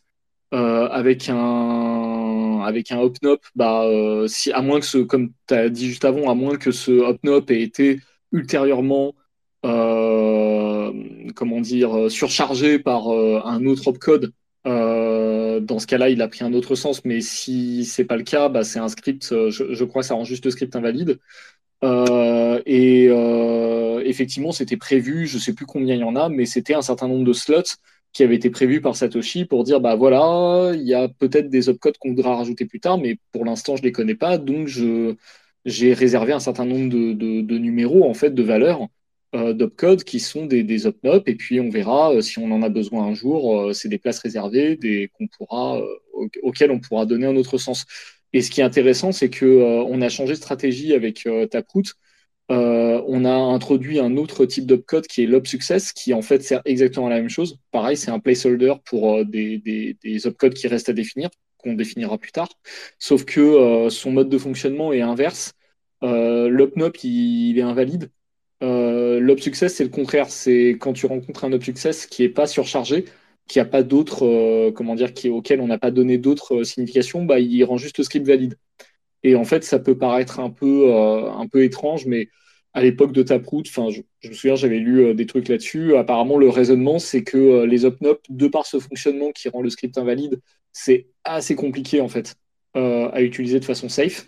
avec 0.52 1.30
un 1.30 2.34
avec 2.64 2.92
un 2.92 3.00
hopnop, 3.00 3.42
bah, 3.56 3.84
euh, 3.84 4.28
si, 4.28 4.52
à 4.52 4.62
moins 4.62 4.80
que 4.80 4.86
ce, 4.86 4.98
comme 4.98 5.32
tu 5.48 5.54
as 5.54 5.70
dit 5.70 5.88
juste 5.88 6.06
avant, 6.06 6.30
à 6.30 6.36
moins 6.36 6.58
que 6.58 6.72
ce 6.72 6.92
hopnop 6.92 7.50
ait 7.52 7.62
été 7.62 8.00
ultérieurement, 8.32 9.14
euh, 9.66 10.92
comment 11.36 11.62
dire, 11.62 12.10
surchargé 12.10 12.80
par 12.80 13.14
euh, 13.14 13.42
un 13.46 13.66
autre 13.66 13.88
opcode, 13.88 14.32
dans 15.62 15.80
ce 15.80 15.88
cas-là, 15.88 16.10
il 16.10 16.22
a 16.22 16.28
pris 16.28 16.44
un 16.44 16.54
autre 16.54 16.76
sens. 16.76 17.04
Mais 17.06 17.22
si 17.22 17.86
c'est 17.86 18.06
pas 18.06 18.18
le 18.18 18.24
cas, 18.24 18.50
bah, 18.50 18.64
c'est 18.64 18.80
un 18.80 18.90
script, 18.90 19.24
je, 19.50 19.74
je, 19.74 19.84
crois, 19.84 20.04
ça 20.04 20.16
rend 20.16 20.24
juste 20.24 20.46
le 20.46 20.52
script 20.52 20.76
invalide. 20.76 21.20
et 22.66 23.10
effectivement, 24.06 24.52
c'était 24.52 24.78
prévu, 24.78 25.28
je 25.28 25.38
sais 25.38 25.54
plus 25.54 25.66
combien 25.66 25.96
il 25.96 26.02
y 26.02 26.04
en 26.04 26.16
a, 26.16 26.30
mais 26.30 26.46
c'était 26.46 26.74
un 26.74 26.82
certain 26.82 27.08
nombre 27.08 27.26
de 27.26 27.34
slots 27.34 27.78
qui 28.14 28.24
avait 28.24 28.36
été 28.36 28.50
prévu 28.50 28.80
par 28.80 28.96
Satoshi 28.96 29.46
pour 29.46 29.64
dire 29.64 29.82
bah 29.82 29.96
voilà, 29.96 30.72
il 30.76 30.84
y 30.84 30.94
a 30.94 31.08
peut-être 31.10 31.50
des 31.50 31.68
opcodes 31.70 31.98
qu'on 31.98 32.10
voudra 32.10 32.36
rajouter 32.38 32.66
plus 32.66 32.80
tard, 32.80 33.00
mais 33.00 33.18
pour 33.32 33.44
l'instant 33.44 33.76
je 33.76 33.84
les 33.84 33.92
connais 33.92 34.16
pas, 34.16 34.38
donc 34.38 34.68
j'ai 34.68 35.94
réservé 35.94 36.34
un 36.34 36.40
certain 36.40 36.66
nombre 36.66 36.90
de, 36.90 37.14
de, 37.14 37.42
de, 37.42 37.58
numéros 37.58 38.08
en 38.08 38.14
fait 38.14 38.32
de 38.32 38.44
valeurs 38.44 38.88
euh, 39.36 39.54
d'opcodes 39.54 40.04
qui 40.04 40.20
sont 40.20 40.46
des, 40.46 40.64
des 40.64 40.88
et 40.88 41.36
puis 41.36 41.60
on 41.60 41.70
verra 41.70 42.14
euh, 42.14 42.22
si 42.22 42.40
on 42.40 42.52
en 42.52 42.62
a 42.62 42.70
besoin 42.70 43.06
un 43.06 43.14
jour, 43.14 43.60
euh, 43.60 43.74
c'est 43.74 43.90
des 43.90 43.98
places 43.98 44.20
réservées, 44.20 45.10
qu'on 45.18 45.28
pourra 45.28 45.82
auxquelles 46.44 46.72
on 46.72 46.80
pourra 46.80 47.06
donner 47.06 47.26
un 47.26 47.36
autre 47.36 47.58
sens. 47.58 47.86
Et 48.34 48.42
ce 48.42 48.50
qui 48.52 48.62
est 48.62 48.64
intéressant, 48.64 49.12
c'est 49.12 49.30
que 49.30 49.46
euh, 49.46 49.84
on 49.88 50.02
a 50.02 50.10
changé 50.10 50.34
de 50.34 50.38
stratégie 50.38 50.94
avec 50.94 51.28
Taproot 51.52 51.84
euh, 52.52 53.02
on 53.08 53.24
a 53.24 53.32
introduit 53.34 54.00
un 54.00 54.18
autre 54.18 54.46
type 54.46 54.66
d'opcode 54.66 55.08
qui 55.08 55.24
est 55.24 55.28
l'opsuccess, 55.28 55.94
qui 55.94 56.14
en 56.14 56.22
fait 56.22 56.44
sert 56.44 56.62
exactement 56.66 57.08
la 57.08 57.16
même 57.16 57.30
chose. 57.30 57.58
Pareil, 57.72 57.96
c'est 57.96 58.12
un 58.12 58.20
placeholder 58.20 58.74
pour 58.86 59.26
des, 59.26 59.60
des, 59.60 59.98
des 60.04 60.28
opcodes 60.28 60.54
qui 60.54 60.68
restent 60.68 60.90
à 60.90 60.94
définir, 60.94 61.30
qu'on 61.58 61.74
définira 61.74 62.18
plus 62.18 62.34
tard. 62.34 62.50
Sauf 63.00 63.24
que 63.24 63.88
son 63.90 64.12
mode 64.12 64.30
de 64.30 64.38
fonctionnement 64.38 64.92
est 64.92 65.02
inverse. 65.02 65.54
Euh, 66.04 66.50
L'opnop, 66.50 67.04
il, 67.04 67.58
est 67.58 67.62
invalide. 67.62 68.12
Euh, 68.64 69.20
L'opsuccess, 69.20 69.76
c'est 69.76 69.84
le 69.84 69.90
contraire. 69.90 70.30
C'est 70.30 70.72
quand 70.80 70.94
tu 70.94 71.06
rencontres 71.06 71.46
un 71.46 71.54
opsuccess 71.54 72.06
qui 72.08 72.24
est 72.24 72.30
pas 72.30 72.48
surchargé, 72.48 73.06
qui 73.48 73.60
a 73.60 73.66
pas 73.66 73.84
d'autres, 73.84 74.26
euh, 74.26 74.72
comment 74.72 74.96
dire, 74.96 75.14
qui, 75.14 75.30
auquel 75.30 75.62
on 75.62 75.68
n'a 75.68 75.78
pas 75.78 75.92
donné 75.92 76.18
d'autres 76.18 76.64
significations, 76.64 77.26
bah, 77.26 77.40
il 77.40 77.64
rend 77.64 77.78
juste 77.78 77.98
le 77.98 78.04
script 78.04 78.26
valide. 78.26 78.58
Et 79.24 79.36
en 79.36 79.46
fait, 79.46 79.64
ça 79.64 79.80
peut 79.80 79.98
paraître 79.98 80.40
un 80.40 80.50
peu, 80.50 80.92
euh, 80.94 81.32
un 81.32 81.48
peu 81.48 81.64
étrange, 81.64 82.06
mais 82.06 82.30
à 82.74 82.82
l'époque 82.82 83.12
de 83.12 83.22
Taproot, 83.22 83.64
je, 83.66 84.02
me 84.30 84.34
souviens, 84.34 84.56
j'avais 84.56 84.80
lu 84.80 85.06
euh, 85.06 85.14
des 85.14 85.26
trucs 85.28 85.48
là-dessus. 85.48 85.96
Apparemment, 85.96 86.38
le 86.38 86.50
raisonnement, 86.50 87.00
c'est 87.00 87.24
que 87.24 87.38
euh, 87.38 87.66
les 87.68 87.86
opnop, 87.86 88.22
de 88.30 88.48
par 88.48 88.66
ce 88.66 88.80
fonctionnement 88.80 89.32
qui 89.32 89.48
rend 89.50 89.62
le 89.62 89.70
script 89.70 89.98
invalide, 89.98 90.40
c'est 90.72 91.08
assez 91.24 91.56
compliqué 91.56 92.02
en 92.02 92.08
fait 92.08 92.36
euh, 92.76 93.10
à 93.12 93.22
utiliser 93.22 93.60
de 93.60 93.66
façon 93.66 93.90
safe. 93.90 94.28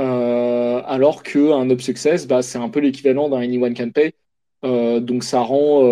Euh, 0.00 0.82
alors 0.84 1.22
qu'un 1.22 1.70
up 1.70 1.80
success, 1.80 2.26
bah, 2.26 2.42
c'est 2.42 2.58
un 2.58 2.68
peu 2.68 2.80
l'équivalent 2.80 3.28
d'un 3.28 3.38
anyone 3.38 3.74
can 3.74 3.90
pay. 3.90 4.14
donc 4.62 5.24
ça 5.24 5.40
rend. 5.40 5.82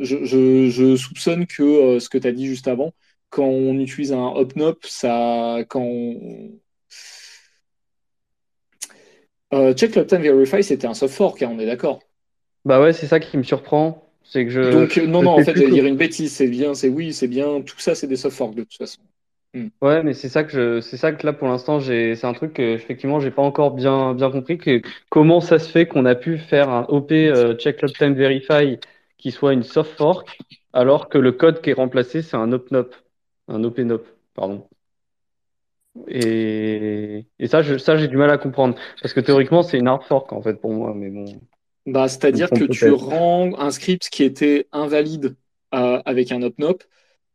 Je, 0.00 0.24
je, 0.24 0.68
je, 0.68 0.96
soupçonne 0.96 1.46
que 1.46 1.98
ce 1.98 2.08
que 2.08 2.18
tu 2.18 2.26
as 2.28 2.32
dit 2.32 2.46
juste 2.46 2.68
avant, 2.68 2.92
quand 3.30 3.46
on 3.46 3.78
utilise 3.78 4.12
un 4.12 4.28
opnop, 4.28 4.84
ça, 4.86 5.58
quand 5.68 5.80
on, 5.80 6.50
euh, 9.54 9.74
check 9.74 9.94
Log 9.94 10.06
Time 10.06 10.22
Verify, 10.22 10.62
c'était 10.62 10.86
un 10.86 10.94
soft 10.94 11.14
fork, 11.14 11.42
hein, 11.42 11.50
on 11.52 11.58
est 11.58 11.66
d'accord. 11.66 12.00
Bah 12.64 12.80
ouais, 12.80 12.92
c'est 12.92 13.06
ça 13.06 13.20
qui 13.20 13.36
me 13.36 13.42
surprend. 13.42 14.02
C'est 14.24 14.44
que 14.44 14.50
je. 14.50 14.60
Donc, 14.60 14.96
non, 14.96 15.22
non, 15.22 15.30
en 15.32 15.44
fait, 15.44 15.54
j'allais 15.54 15.70
dire 15.70 15.86
une 15.86 15.96
bêtise. 15.96 16.32
C'est 16.34 16.48
bien, 16.48 16.74
c'est 16.74 16.88
oui, 16.88 17.12
c'est 17.12 17.28
bien. 17.28 17.60
Tout 17.62 17.78
ça, 17.78 17.94
c'est 17.94 18.08
des 18.08 18.16
soft 18.16 18.36
forks 18.36 18.56
de 18.56 18.62
toute 18.62 18.76
façon. 18.76 19.00
Hmm. 19.56 19.68
Ouais, 19.80 20.02
mais 20.02 20.12
c'est 20.12 20.28
ça 20.28 20.44
que 20.44 20.50
je, 20.50 20.80
c'est 20.82 20.98
ça 20.98 21.12
que 21.12 21.24
là 21.24 21.32
pour 21.32 21.48
l'instant 21.48 21.80
j'ai, 21.80 22.14
c'est 22.14 22.26
un 22.26 22.34
truc 22.34 22.52
que 22.52 22.62
effectivement 22.74 23.20
j'ai 23.20 23.30
pas 23.30 23.40
encore 23.42 23.70
bien 23.70 24.12
bien 24.12 24.30
compris 24.30 24.58
que 24.58 24.82
comment 25.08 25.40
ça 25.40 25.58
se 25.58 25.70
fait 25.70 25.86
qu'on 25.86 26.04
a 26.04 26.14
pu 26.14 26.36
faire 26.36 26.68
un 26.68 26.84
OP 26.88 27.28
euh, 27.30 27.54
check 27.56 27.80
log 27.80 27.92
time 27.92 28.14
verify 28.14 28.78
qui 29.16 29.30
soit 29.30 29.54
une 29.54 29.62
soft 29.62 29.96
fork 29.96 30.38
alors 30.74 31.08
que 31.08 31.16
le 31.16 31.32
code 31.32 31.62
qui 31.62 31.70
est 31.70 31.72
remplacé 31.72 32.20
c'est 32.20 32.36
un 32.36 32.52
opnop, 32.52 32.94
un 33.48 33.64
opnop, 33.64 34.06
pardon. 34.34 34.68
Et, 36.08 37.26
et 37.38 37.46
ça, 37.46 37.62
je, 37.62 37.78
ça, 37.78 37.96
j'ai 37.96 38.08
du 38.08 38.16
mal 38.16 38.30
à 38.30 38.38
comprendre. 38.38 38.76
Parce 39.00 39.14
que 39.14 39.20
théoriquement, 39.20 39.62
c'est 39.62 39.78
une 39.78 39.88
hard 39.88 40.02
fork, 40.04 40.32
en 40.32 40.42
fait, 40.42 40.60
pour 40.60 40.72
moi. 40.72 40.92
Mais 40.94 41.08
bon. 41.08 41.24
Bah, 41.86 42.08
c'est-à-dire 42.08 42.50
que 42.50 42.64
tu 42.64 42.90
rends 42.90 43.52
un 43.58 43.70
script 43.70 44.08
qui 44.10 44.24
était 44.24 44.66
invalide 44.72 45.36
euh, 45.74 46.00
avec 46.04 46.32
un 46.32 46.42
opnop. 46.42 46.82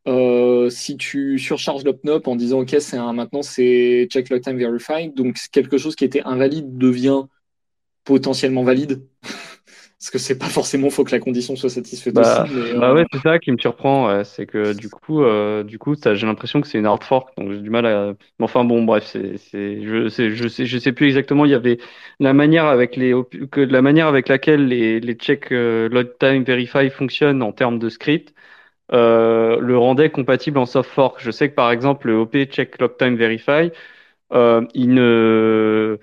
Euh, 0.07 0.69
si 0.69 0.97
tu 0.97 1.37
surcharges 1.37 1.83
l'opnop 1.83 2.27
en 2.27 2.35
disant 2.35 2.61
OK, 2.61 2.75
c'est 2.79 2.97
un, 2.97 3.13
maintenant 3.13 3.43
c'est 3.43 4.07
check 4.09 4.29
log 4.29 4.41
time 4.41 4.57
verify, 4.57 5.09
donc 5.09 5.37
quelque 5.51 5.77
chose 5.77 5.95
qui 5.95 6.05
était 6.05 6.23
invalide 6.23 6.77
devient 6.77 7.23
potentiellement 8.03 8.63
valide. 8.63 9.03
Parce 9.99 10.09
que 10.09 10.17
c'est 10.17 10.39
pas 10.39 10.47
forcément 10.47 10.89
faut 10.89 11.03
que 11.03 11.11
la 11.11 11.19
condition 11.19 11.55
soit 11.55 11.69
satisfaite 11.69 12.15
bah, 12.15 12.45
aussi. 12.45 12.53
Mais, 12.55 12.73
bah 12.73 12.89
euh... 12.89 12.95
ouais, 12.95 13.05
c'est 13.13 13.19
ça 13.19 13.37
qui 13.37 13.51
me 13.51 13.59
surprend, 13.59 14.07
ouais. 14.07 14.23
c'est 14.23 14.47
que 14.47 14.73
du 14.73 14.89
coup, 14.89 15.21
euh, 15.21 15.63
du 15.63 15.77
coup, 15.77 15.93
j'ai 15.95 16.25
l'impression 16.25 16.59
que 16.59 16.67
c'est 16.67 16.79
une 16.79 16.87
hard 16.87 17.03
fork, 17.03 17.37
donc 17.37 17.51
j'ai 17.51 17.59
du 17.59 17.69
mal 17.69 17.85
à. 17.85 18.13
Mais 18.39 18.45
enfin 18.45 18.63
bon, 18.63 18.83
bref, 18.83 19.03
c'est, 19.05 19.37
je 19.37 20.09
sais, 20.09 20.31
je 20.31 20.47
sais, 20.47 20.65
je 20.65 20.77
sais 20.79 20.91
plus 20.91 21.05
exactement. 21.05 21.45
Il 21.45 21.51
y 21.51 21.53
avait 21.53 21.77
la 22.19 22.33
manière 22.33 22.65
avec 22.65 22.95
les, 22.95 23.13
que 23.51 23.61
la 23.61 23.83
manière 23.83 24.07
avec 24.07 24.27
laquelle 24.27 24.67
les 24.69 24.99
les 24.99 25.13
check 25.13 25.51
load 25.51 26.15
time 26.19 26.43
verify 26.43 26.89
fonctionnent 26.89 27.43
en 27.43 27.51
termes 27.51 27.77
de 27.77 27.89
script. 27.89 28.33
Euh, 28.93 29.59
le 29.59 29.77
rendait 29.77 30.09
compatible 30.11 30.57
en 30.57 30.65
soft 30.65 30.89
fork. 30.91 31.19
Je 31.21 31.31
sais 31.31 31.49
que 31.49 31.55
par 31.55 31.71
exemple 31.71 32.07
le 32.07 32.15
OP 32.17 32.45
check 32.45 32.79
log 32.79 32.97
time 32.97 33.15
verify, 33.15 33.71
euh, 34.33 34.65
il 34.73 34.93
ne, 34.93 35.99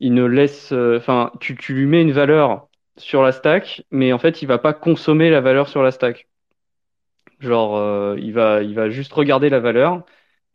il 0.00 0.14
ne 0.14 0.24
laisse, 0.26 0.72
euh, 0.72 0.98
enfin, 0.98 1.32
tu, 1.40 1.56
tu 1.56 1.74
lui 1.74 1.86
mets 1.86 2.02
une 2.02 2.12
valeur 2.12 2.68
sur 2.98 3.22
la 3.22 3.32
stack, 3.32 3.84
mais 3.92 4.12
en 4.12 4.18
fait, 4.18 4.42
il 4.42 4.46
va 4.48 4.58
pas 4.58 4.74
consommer 4.74 5.30
la 5.30 5.40
valeur 5.42 5.68
sur 5.68 5.82
la 5.82 5.92
stack. 5.92 6.28
Genre, 7.40 7.76
euh, 7.76 8.16
il 8.20 8.32
va, 8.32 8.62
il 8.62 8.74
va 8.74 8.88
juste 8.90 9.12
regarder 9.12 9.50
la 9.50 9.60
valeur 9.60 10.04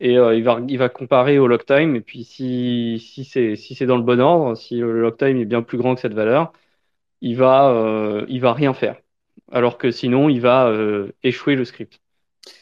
et 0.00 0.14
il, 0.14 0.42
va, 0.42 0.60
il 0.68 0.78
va 0.78 0.88
comparer 0.88 1.38
au 1.38 1.46
log 1.46 1.64
time. 1.64 1.94
Et 1.96 2.00
puis 2.00 2.24
si, 2.24 2.98
si 3.00 3.24
c'est 3.24 3.54
si 3.56 3.74
c'est 3.74 3.86
dans 3.86 3.96
le 3.96 4.02
bon 4.02 4.20
ordre, 4.20 4.56
si 4.56 4.78
le 4.78 5.00
log 5.00 5.16
time 5.16 5.36
est 5.38 5.44
bien 5.44 5.62
plus 5.62 5.78
grand 5.78 5.94
que 5.94 6.00
cette 6.00 6.14
valeur, 6.14 6.52
il 7.22 7.36
va, 7.36 8.24
il 8.28 8.40
va 8.42 8.54
rien 8.54 8.74
faire. 8.74 8.96
Alors 9.50 9.78
que 9.78 9.90
sinon, 9.90 10.28
il 10.28 10.40
va 10.40 10.72
échouer 11.22 11.56
le 11.56 11.64
script. 11.64 12.00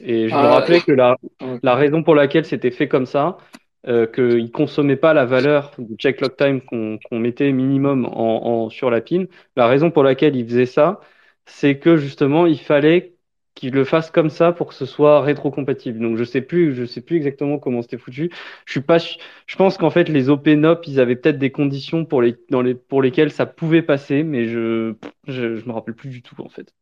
Et 0.01 0.29
je 0.29 0.35
me 0.35 0.41
ah, 0.41 0.55
rappelais 0.55 0.81
que 0.81 0.93
la, 0.93 1.17
la 1.63 1.75
raison 1.75 2.03
pour 2.03 2.15
laquelle 2.15 2.45
c'était 2.45 2.71
fait 2.71 2.89
comme 2.89 3.07
ça, 3.07 3.39
euh, 3.87 4.07
qu'il 4.07 4.43
ne 4.43 4.49
consommait 4.49 4.97
pas 4.97 5.15
la 5.15 5.25
valeur 5.25 5.73
du 5.79 5.95
check 5.97 6.21
log 6.21 6.37
time 6.37 6.61
qu'on 6.61 7.19
mettait 7.19 7.53
minimum 7.53 8.07
en, 8.07 8.65
en, 8.65 8.71
sur 8.71 8.91
la 8.91 9.01
pile. 9.01 9.29
La 9.57 9.67
raison 9.67 9.91
pour 9.91 10.03
laquelle 10.03 10.37
il 10.37 10.45
faisait 10.47 10.67
ça, 10.67 11.01
c'est 11.47 11.79
que 11.79 11.97
justement, 11.97 12.47
il 12.47 12.59
fallait 12.59 13.15
qu'il 13.59 13.75
le 13.75 13.85
fasse 13.85 14.13
comme 14.13 14.31
ça 14.31 14.53
pour 14.53 14.69
que 14.69 14.75
ce 14.75 14.87
soit 14.87 15.21
rétrocompatible. 15.21 15.99
Donc 15.99 16.17
je 16.17 16.23
sais 16.23 16.41
plus, 16.41 16.75
je 16.75 16.85
sais 16.85 17.01
plus 17.01 17.17
exactement 17.17 17.59
comment 17.59 17.83
c'était 17.83 17.99
foutu. 17.99 18.31
Je 18.67 18.71
suis 18.71 18.81
pas, 18.81 18.99
je 18.99 19.57
pense 19.57 19.77
qu'en 19.77 19.91
fait 19.91 20.09
les 20.09 20.29
OpenOp, 20.29 20.87
ils 20.87 21.01
avaient 21.01 21.17
peut-être 21.17 21.39
des 21.39 21.51
conditions 21.51 22.05
pour 22.05 22.23
les, 22.23 22.37
dans 22.51 22.63
les, 22.63 22.75
pour 22.75 23.03
lesquelles 23.03 23.33
ça 23.33 23.47
pouvait 23.47 23.83
passer, 23.83 24.23
mais 24.23 24.47
je, 24.47 24.95
je, 25.27 25.67
me 25.67 25.73
rappelle 25.73 25.95
plus 25.95 26.09
du 26.09 26.23
tout 26.23 26.41
en 26.41 26.49
fait. 26.49 26.73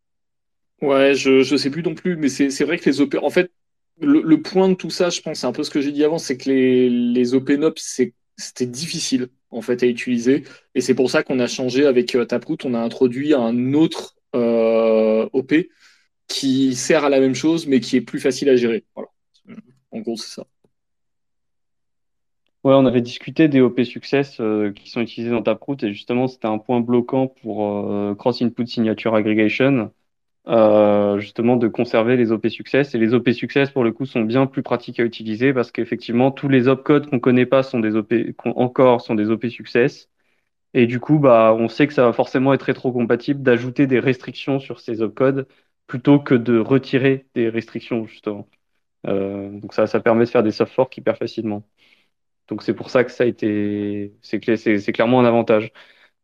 Ouais, 0.83 1.15
je, 1.15 1.43
je 1.43 1.57
sais 1.57 1.71
plus 1.71 1.83
non 1.83 1.95
plus, 1.95 2.17
mais 2.17 2.29
c'est 2.29 2.65
vrai 2.65 2.77
que 2.79 2.85
les 2.85 3.01
OP, 3.01 3.17
en 3.23 3.31
fait, 3.31 3.51
le, 4.03 4.37
point 4.43 4.69
de 4.69 4.75
tout 4.75 4.91
ça, 4.91 5.09
je 5.09 5.23
pense, 5.23 5.39
c'est 5.39 5.47
un 5.47 5.53
peu 5.53 5.65
ce 5.65 5.71
que 5.71 5.81
j'ai 5.81 5.93
dit 5.93 6.05
avant, 6.05 6.19
c'est 6.19 6.37
que 6.37 6.51
les, 6.51 6.91
les 6.91 7.33
OpenOps, 7.33 7.81
c'était 8.37 8.67
difficile 8.67 9.29
en 9.51 9.63
fait 9.63 9.83
à 9.83 9.87
utiliser, 9.87 10.45
et 10.75 10.83
c'est 10.83 10.95
pour 10.95 11.11
ça 11.11 11.23
qu'on 11.23 11.39
a 11.39 11.47
changé 11.47 11.87
avec 11.87 12.15
euh, 12.15 12.27
Taproot, 12.27 12.59
on 12.65 12.75
a 12.75 12.79
introduit 12.79 13.33
un 13.33 13.73
autre 13.73 14.17
euh, 14.35 15.27
OP 15.33 15.55
qui 16.29 16.75
sert 16.75 17.05
à 17.05 17.09
la 17.09 17.21
même 17.21 17.35
chose, 17.35 17.67
mais 17.67 17.81
qui 17.81 17.97
est 17.97 18.01
plus 18.01 18.21
facile 18.21 18.49
à 18.49 18.57
gérer. 18.57 18.85
Voilà. 18.95 19.09
En 19.93 20.01
gros, 20.01 20.17
c'est 20.17 20.35
ça. 20.35 20.47
Ouais, 22.65 22.75
on 22.75 22.85
avait 22.87 23.01
discuté 23.01 23.49
des 23.49 23.61
OP 23.61 23.83
Success 23.85 24.39
euh, 24.41 24.73
qui 24.73 24.91
sont 24.91 25.01
utilisés 25.01 25.31
dans 25.31 25.43
Taproot, 25.43 25.77
et 25.85 25.93
justement, 25.93 26.27
c'était 26.27 26.49
un 26.49 26.59
point 26.59 26.81
bloquant 26.81 27.29
pour 27.29 28.17
Cross 28.17 28.43
Input 28.43 28.67
Signature 28.67 29.15
Aggregation. 29.15 29.93
Euh, 30.49 31.19
justement 31.19 31.57
de 31.57 31.67
conserver 31.67 32.17
les 32.17 32.31
OP 32.31 32.49
Success. 32.49 32.95
Et 32.95 32.99
les 32.99 33.15
OP 33.15 33.31
Success, 33.33 33.71
pour 33.71 33.83
le 33.83 33.91
coup, 33.93 34.07
sont 34.07 34.21
bien 34.21 34.47
plus 34.47 34.63
pratiques 34.63 35.01
à 35.01 35.05
utiliser 35.05 35.53
parce 35.53 35.73
qu'effectivement, 35.73 36.31
tous 36.31 36.49
les 36.49 36.69
opcodes 36.69 37.11
qu'on 37.11 37.19
connaît 37.19 37.47
pas 37.47 37.63
sont 37.65 37.81
des 37.81 37.97
OP, 37.97 38.15
encore 38.45 39.01
sont 39.01 39.17
des 39.17 39.29
OP 39.31 39.47
Success. 39.49 40.09
Et 40.75 40.87
du 40.87 41.01
coup, 41.01 41.19
bah, 41.19 41.57
on 41.59 41.69
sait 41.69 41.87
que 41.89 41.95
ça 41.95 42.05
va 42.05 42.13
forcément 42.13 42.55
être 42.55 42.63
rétro-compatible 42.65 43.43
d'ajouter 43.43 43.87
des 43.87 44.01
restrictions 44.01 44.61
sur 44.61 44.81
ces 44.81 45.03
opcodes 45.03 45.49
plutôt 45.87 46.19
que 46.21 46.35
de 46.35 46.59
retirer 46.59 47.27
des 47.35 47.49
restrictions, 47.49 48.07
justement. 48.07 48.49
Euh, 49.07 49.51
donc 49.61 49.75
ça, 49.75 49.87
ça 49.87 50.01
permet 50.01 50.25
de 50.27 50.31
faire 50.31 50.43
des 50.45 50.53
soft 50.53 50.73
forks 50.75 50.97
hyper 50.99 51.17
facilement. 51.19 51.65
Donc 52.49 52.63
c'est 52.63 52.75
pour 52.75 52.91
ça 52.91 53.05
que 53.05 53.11
ça 53.11 53.25
a 53.25 53.27
été, 53.27 54.15
c'est 54.23 54.41
clairement 54.93 55.21
un 55.21 55.25
avantage. 55.25 55.73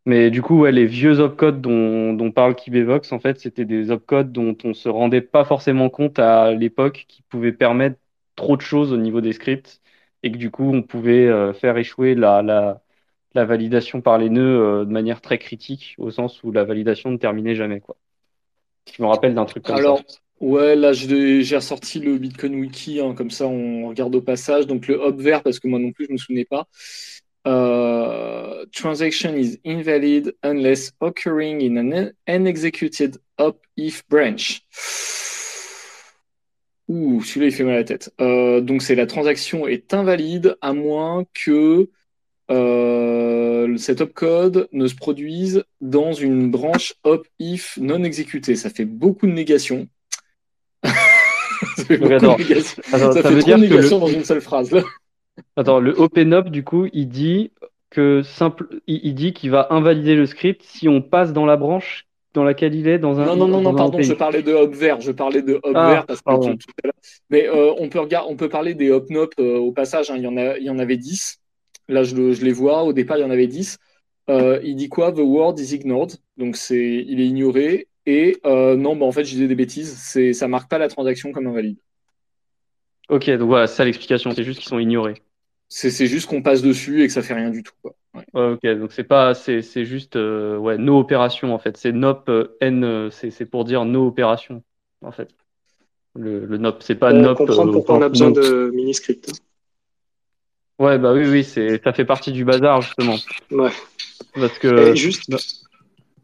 Mais 0.06 0.30
du 0.30 0.42
coup, 0.42 0.60
ouais, 0.60 0.72
les 0.72 0.86
vieux 0.86 1.20
opcodes 1.20 1.60
dont, 1.60 2.12
dont 2.14 2.32
parle 2.32 2.56
Kibevox, 2.56 3.12
en 3.12 3.20
fait, 3.20 3.40
c'était 3.40 3.64
des 3.64 3.90
opcodes 3.90 4.32
dont 4.32 4.56
on 4.64 4.74
se 4.74 4.88
rendait 4.88 5.20
pas 5.22 5.44
forcément 5.44 5.90
compte 5.90 6.18
à 6.18 6.52
l'époque, 6.52 7.06
qui 7.08 7.22
pouvaient 7.22 7.52
permettre 7.52 7.98
trop 8.36 8.56
de 8.56 8.62
choses 8.62 8.92
au 8.92 8.96
niveau 8.96 9.20
des 9.20 9.32
scripts, 9.32 9.80
et 10.24 10.32
que 10.32 10.38
du 10.38 10.50
coup, 10.50 10.64
on 10.72 10.82
pouvait 10.82 11.28
euh, 11.28 11.52
faire 11.54 11.76
échouer 11.78 12.14
la, 12.16 12.42
la, 12.42 12.82
la, 13.34 13.44
validation 13.44 14.00
par 14.02 14.18
les 14.18 14.30
nœuds 14.30 14.82
euh, 14.82 14.84
de 14.84 14.90
manière 14.92 15.20
très 15.20 15.38
critique, 15.38 15.94
au 15.98 16.10
sens 16.10 16.42
où 16.44 16.52
la 16.52 16.64
validation 16.64 17.10
ne 17.10 17.16
terminait 17.18 17.54
jamais. 17.56 17.80
Quoi. 17.80 17.96
Je 18.90 19.02
me 19.02 19.08
rappelle 19.08 19.34
d'un 19.34 19.44
truc 19.44 19.64
comme 19.64 19.76
Alors, 19.76 19.98
ça. 19.98 20.18
Ouais, 20.40 20.74
là, 20.74 20.92
j'ai 20.92 21.54
ressorti 21.54 22.00
le 22.00 22.18
Bitcoin 22.18 22.56
Wiki, 22.56 23.00
hein, 23.00 23.14
comme 23.14 23.30
ça, 23.30 23.46
on 23.46 23.88
regarde 23.88 24.14
au 24.14 24.20
passage. 24.20 24.66
Donc, 24.66 24.88
le 24.88 24.96
hop 24.96 25.20
vert, 25.20 25.42
parce 25.42 25.60
que 25.60 25.68
moi 25.68 25.78
non 25.78 25.92
plus, 25.92 26.06
je 26.06 26.12
me 26.12 26.18
souvenais 26.18 26.44
pas. 26.44 26.66
Uh, 27.44 28.66
transaction 28.72 29.36
is 29.36 29.58
invalid 29.64 30.32
unless 30.44 30.92
occurring 31.00 31.60
in 31.60 31.76
an 31.76 32.12
unexecuted 32.28 33.18
op 33.38 33.60
if 33.76 34.06
branch. 34.08 34.62
Ouh, 36.88 37.22
celui-là 37.22 37.46
il 37.46 37.52
fait 37.52 37.64
mal 37.64 37.74
à 37.74 37.78
la 37.78 37.84
tête. 37.84 38.12
Euh, 38.20 38.60
donc 38.60 38.82
c'est 38.82 38.94
la 38.94 39.06
transaction 39.06 39.66
est 39.66 39.94
invalide 39.94 40.56
à 40.60 40.72
moins 40.72 41.24
que 41.32 41.88
euh, 42.52 43.76
cet 43.76 44.00
opcode 44.00 44.68
ne 44.72 44.86
se 44.86 44.94
produise 44.94 45.64
dans 45.80 46.12
une 46.12 46.50
branche 46.50 46.94
op 47.04 47.26
if 47.38 47.78
non 47.80 48.04
exécutée. 48.04 48.56
Ça 48.56 48.70
fait 48.70 48.84
beaucoup 48.84 49.26
de 49.26 49.32
négations. 49.32 49.88
ça 50.84 51.84
fait 51.84 51.96
beaucoup 51.96 52.10
de 52.10 52.38
négations. 52.38 52.82
ça, 52.84 52.98
fait 53.22 53.22
trop 53.22 53.50
de 53.50 53.56
négations 53.56 53.98
dans 53.98 54.08
une 54.08 54.24
seule 54.24 54.40
phrase. 54.40 54.70
Là. 54.70 54.82
Attends, 55.56 55.80
le 55.80 55.98
OpenOp, 55.98 56.50
du 56.50 56.64
coup, 56.64 56.88
il 56.92 57.08
dit 57.08 57.52
que 57.90 58.22
simple, 58.22 58.80
il, 58.86 59.14
dit 59.14 59.32
qu'il 59.32 59.50
va 59.50 59.68
invalider 59.70 60.14
le 60.14 60.26
script 60.26 60.62
si 60.62 60.88
on 60.88 61.02
passe 61.02 61.32
dans 61.32 61.46
la 61.46 61.56
branche 61.56 62.06
dans 62.34 62.44
laquelle 62.44 62.74
il 62.74 62.88
est 62.88 62.98
dans 62.98 63.20
un. 63.20 63.26
Non, 63.26 63.36
non, 63.36 63.48
non, 63.48 63.60
non 63.60 63.74
pardon, 63.74 64.00
je 64.00 64.14
parlais 64.14 64.42
de 64.42 64.52
hop 64.52 64.74
vert, 64.74 65.00
je 65.00 65.12
parlais 65.12 65.42
de 65.42 65.60
hop 65.62 65.72
ah, 65.74 65.90
vert 65.90 66.06
parce 66.06 66.22
que 66.22 66.56
Mais 67.28 67.46
euh, 67.46 67.74
on 67.78 67.90
peut 67.90 68.00
regarder, 68.00 68.30
on 68.30 68.36
peut 68.36 68.48
parler 68.48 68.74
des 68.74 68.90
hop 68.90 69.10
nop 69.10 69.34
euh, 69.38 69.58
au 69.58 69.72
passage. 69.72 70.10
Hein, 70.10 70.14
il 70.16 70.22
y 70.22 70.26
en 70.26 70.36
a, 70.38 70.56
il 70.56 70.64
y 70.64 70.70
en 70.70 70.78
avait 70.78 70.96
10. 70.96 71.41
Là, 71.92 72.02
je, 72.02 72.16
les 72.16 72.52
vois. 72.52 72.82
Au 72.84 72.92
départ, 72.92 73.18
il 73.18 73.20
y 73.20 73.24
en 73.24 73.30
avait 73.30 73.46
10. 73.46 73.78
Euh, 74.30 74.60
il 74.62 74.76
dit 74.76 74.88
quoi? 74.88 75.12
The 75.12 75.18
word 75.18 75.58
is 75.58 75.74
ignored. 75.74 76.12
Donc 76.36 76.56
c'est, 76.56 77.04
il 77.06 77.20
est 77.20 77.26
ignoré. 77.26 77.88
Et 78.06 78.40
non, 78.44 78.96
bah, 78.96 79.06
en 79.06 79.12
fait, 79.12 79.24
je 79.24 79.30
disais 79.30 79.48
des 79.48 79.54
bêtises. 79.54 79.94
C'est, 79.96 80.32
ça 80.32 80.48
marque 80.48 80.70
pas 80.70 80.78
la 80.78 80.88
transaction 80.88 81.32
comme 81.32 81.46
invalide. 81.46 81.78
Ok, 83.08 83.28
donc 83.30 83.48
voilà, 83.48 83.66
c'est 83.66 83.76
ça 83.76 83.84
l'explication. 83.84 84.32
C'est 84.32 84.44
juste 84.44 84.60
qu'ils 84.60 84.68
sont 84.68 84.78
ignorés. 84.78 85.22
C'est 85.74 86.06
juste 86.06 86.28
qu'on 86.28 86.42
passe 86.42 86.60
dessus 86.60 87.02
et 87.02 87.06
que 87.06 87.12
ça 87.12 87.22
fait 87.22 87.32
rien 87.32 87.48
du 87.48 87.62
tout. 87.62 87.72
ok, 88.34 88.66
donc 88.78 88.92
c'est 88.92 89.04
pas, 89.04 89.32
c'est 89.32 89.84
juste 89.86 90.16
euh, 90.16 90.58
ouais, 90.58 90.76
no 90.76 90.98
opération 90.98 91.54
en 91.54 91.58
fait. 91.58 91.78
C'est 91.78 91.92
nop 91.92 92.28
euh, 92.28 92.56
n, 92.60 92.84
euh, 92.84 93.10
c'est 93.10 93.46
pour 93.46 93.64
dire 93.64 93.86
no 93.86 94.06
opération 94.06 94.62
en 95.00 95.12
fait. 95.12 95.30
Le, 96.14 96.44
le 96.44 96.58
nop, 96.58 96.82
c'est 96.82 96.94
pas 96.94 97.14
on 97.14 97.22
nop. 97.22 97.38
comprend 97.38 97.72
pourquoi 97.72 97.96
on 97.96 98.02
a 98.02 98.10
besoin 98.10 98.30
de 98.30 98.70
mini-script. 98.74 99.32
Ouais, 100.82 100.98
bah 100.98 101.12
oui, 101.12 101.26
oui, 101.26 101.44
c'est, 101.44 101.82
ça 101.82 101.92
fait 101.92 102.04
partie 102.04 102.32
du 102.32 102.44
bazar 102.44 102.82
justement. 102.82 103.16
Ouais. 103.50 103.70
Parce 104.34 104.58
que. 104.58 104.94
juste. 104.94 105.34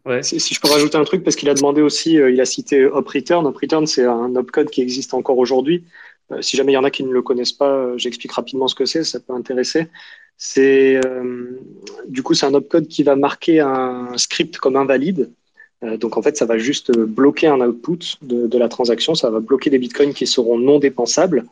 Ouais. 0.04 0.22
Si, 0.22 0.38
je 0.38 0.60
peux 0.60 0.68
rajouter 0.68 0.96
un 0.96 1.04
truc, 1.04 1.22
parce 1.22 1.36
qu'il 1.36 1.50
a 1.50 1.54
demandé 1.54 1.82
aussi, 1.82 2.14
il 2.14 2.40
a 2.40 2.46
cité 2.46 2.86
OpReturn. 2.86 3.46
OpReturn, 3.46 3.86
c'est 3.86 4.04
un 4.04 4.34
opcode 4.36 4.70
qui 4.70 4.80
existe 4.80 5.14
encore 5.14 5.38
aujourd'hui. 5.38 5.84
Euh, 6.32 6.42
si 6.42 6.56
jamais 6.56 6.72
il 6.72 6.74
y 6.74 6.78
en 6.78 6.84
a 6.84 6.90
qui 6.90 7.04
ne 7.04 7.12
le 7.12 7.22
connaissent 7.22 7.52
pas, 7.52 7.70
euh, 7.70 7.98
j'explique 7.98 8.32
rapidement 8.32 8.68
ce 8.68 8.74
que 8.74 8.84
c'est, 8.84 9.04
ça 9.04 9.20
peut 9.20 9.32
intéresser. 9.32 9.88
C'est 10.36 11.00
euh, 11.04 11.58
du 12.06 12.22
coup 12.22 12.34
c'est 12.34 12.46
un 12.46 12.54
opcode 12.54 12.86
qui 12.86 13.02
va 13.02 13.16
marquer 13.16 13.60
un 13.60 14.16
script 14.16 14.58
comme 14.58 14.76
invalide. 14.76 15.30
donc 15.82 16.16
en 16.16 16.22
fait, 16.22 16.36
ça 16.36 16.44
va 16.44 16.58
juste 16.58 16.90
bloquer 16.92 17.46
un 17.48 17.60
output 17.60 18.18
de, 18.22 18.58
la 18.58 18.68
transaction, 18.68 19.14
ça 19.14 19.30
va 19.30 19.40
bloquer 19.40 19.70
des 19.70 19.78
bitcoins 19.78 20.12
qui 20.12 20.26
seront 20.26 20.58
non 20.58 20.78
dépensables. 20.78 21.44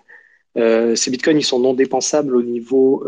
Ces 0.57 1.11
bitcoins 1.11 1.39
ils 1.39 1.45
sont 1.45 1.61
non 1.61 1.75
dépensables 1.75 2.35
au 2.35 2.43
niveau 2.43 3.05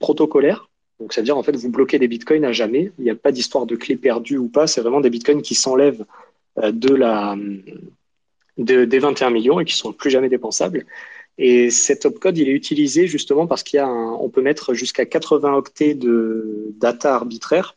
protocolaire. 0.00 0.70
Donc 0.98 1.12
ça 1.12 1.20
veut 1.20 1.26
dire 1.26 1.36
en 1.36 1.42
fait 1.42 1.54
vous 1.54 1.70
bloquez 1.70 1.98
des 1.98 2.08
bitcoins 2.08 2.44
à 2.44 2.52
jamais. 2.52 2.90
Il 2.98 3.04
n'y 3.04 3.10
a 3.10 3.14
pas 3.14 3.32
d'histoire 3.32 3.66
de 3.66 3.76
clé 3.76 3.96
perdue 3.96 4.38
ou 4.38 4.48
pas. 4.48 4.66
C'est 4.66 4.80
vraiment 4.80 5.00
des 5.00 5.10
bitcoins 5.10 5.42
qui 5.42 5.54
s'enlèvent 5.54 6.04
de 6.56 6.94
la 6.94 7.36
des 8.56 8.98
21 8.98 9.30
millions 9.30 9.60
et 9.60 9.64
qui 9.64 9.74
sont 9.74 9.92
plus 9.92 10.10
jamais 10.10 10.28
dépensables. 10.28 10.86
Et 11.38 11.70
cet 11.70 12.06
opcode, 12.06 12.38
il 12.38 12.48
est 12.48 12.52
utilisé 12.52 13.06
justement 13.06 13.46
parce 13.46 13.62
qu'il 13.62 13.84
peut 14.32 14.42
mettre 14.42 14.74
jusqu'à 14.74 15.04
80 15.04 15.54
octets 15.54 15.94
de 15.94 16.72
data 16.78 17.14
arbitraire 17.14 17.74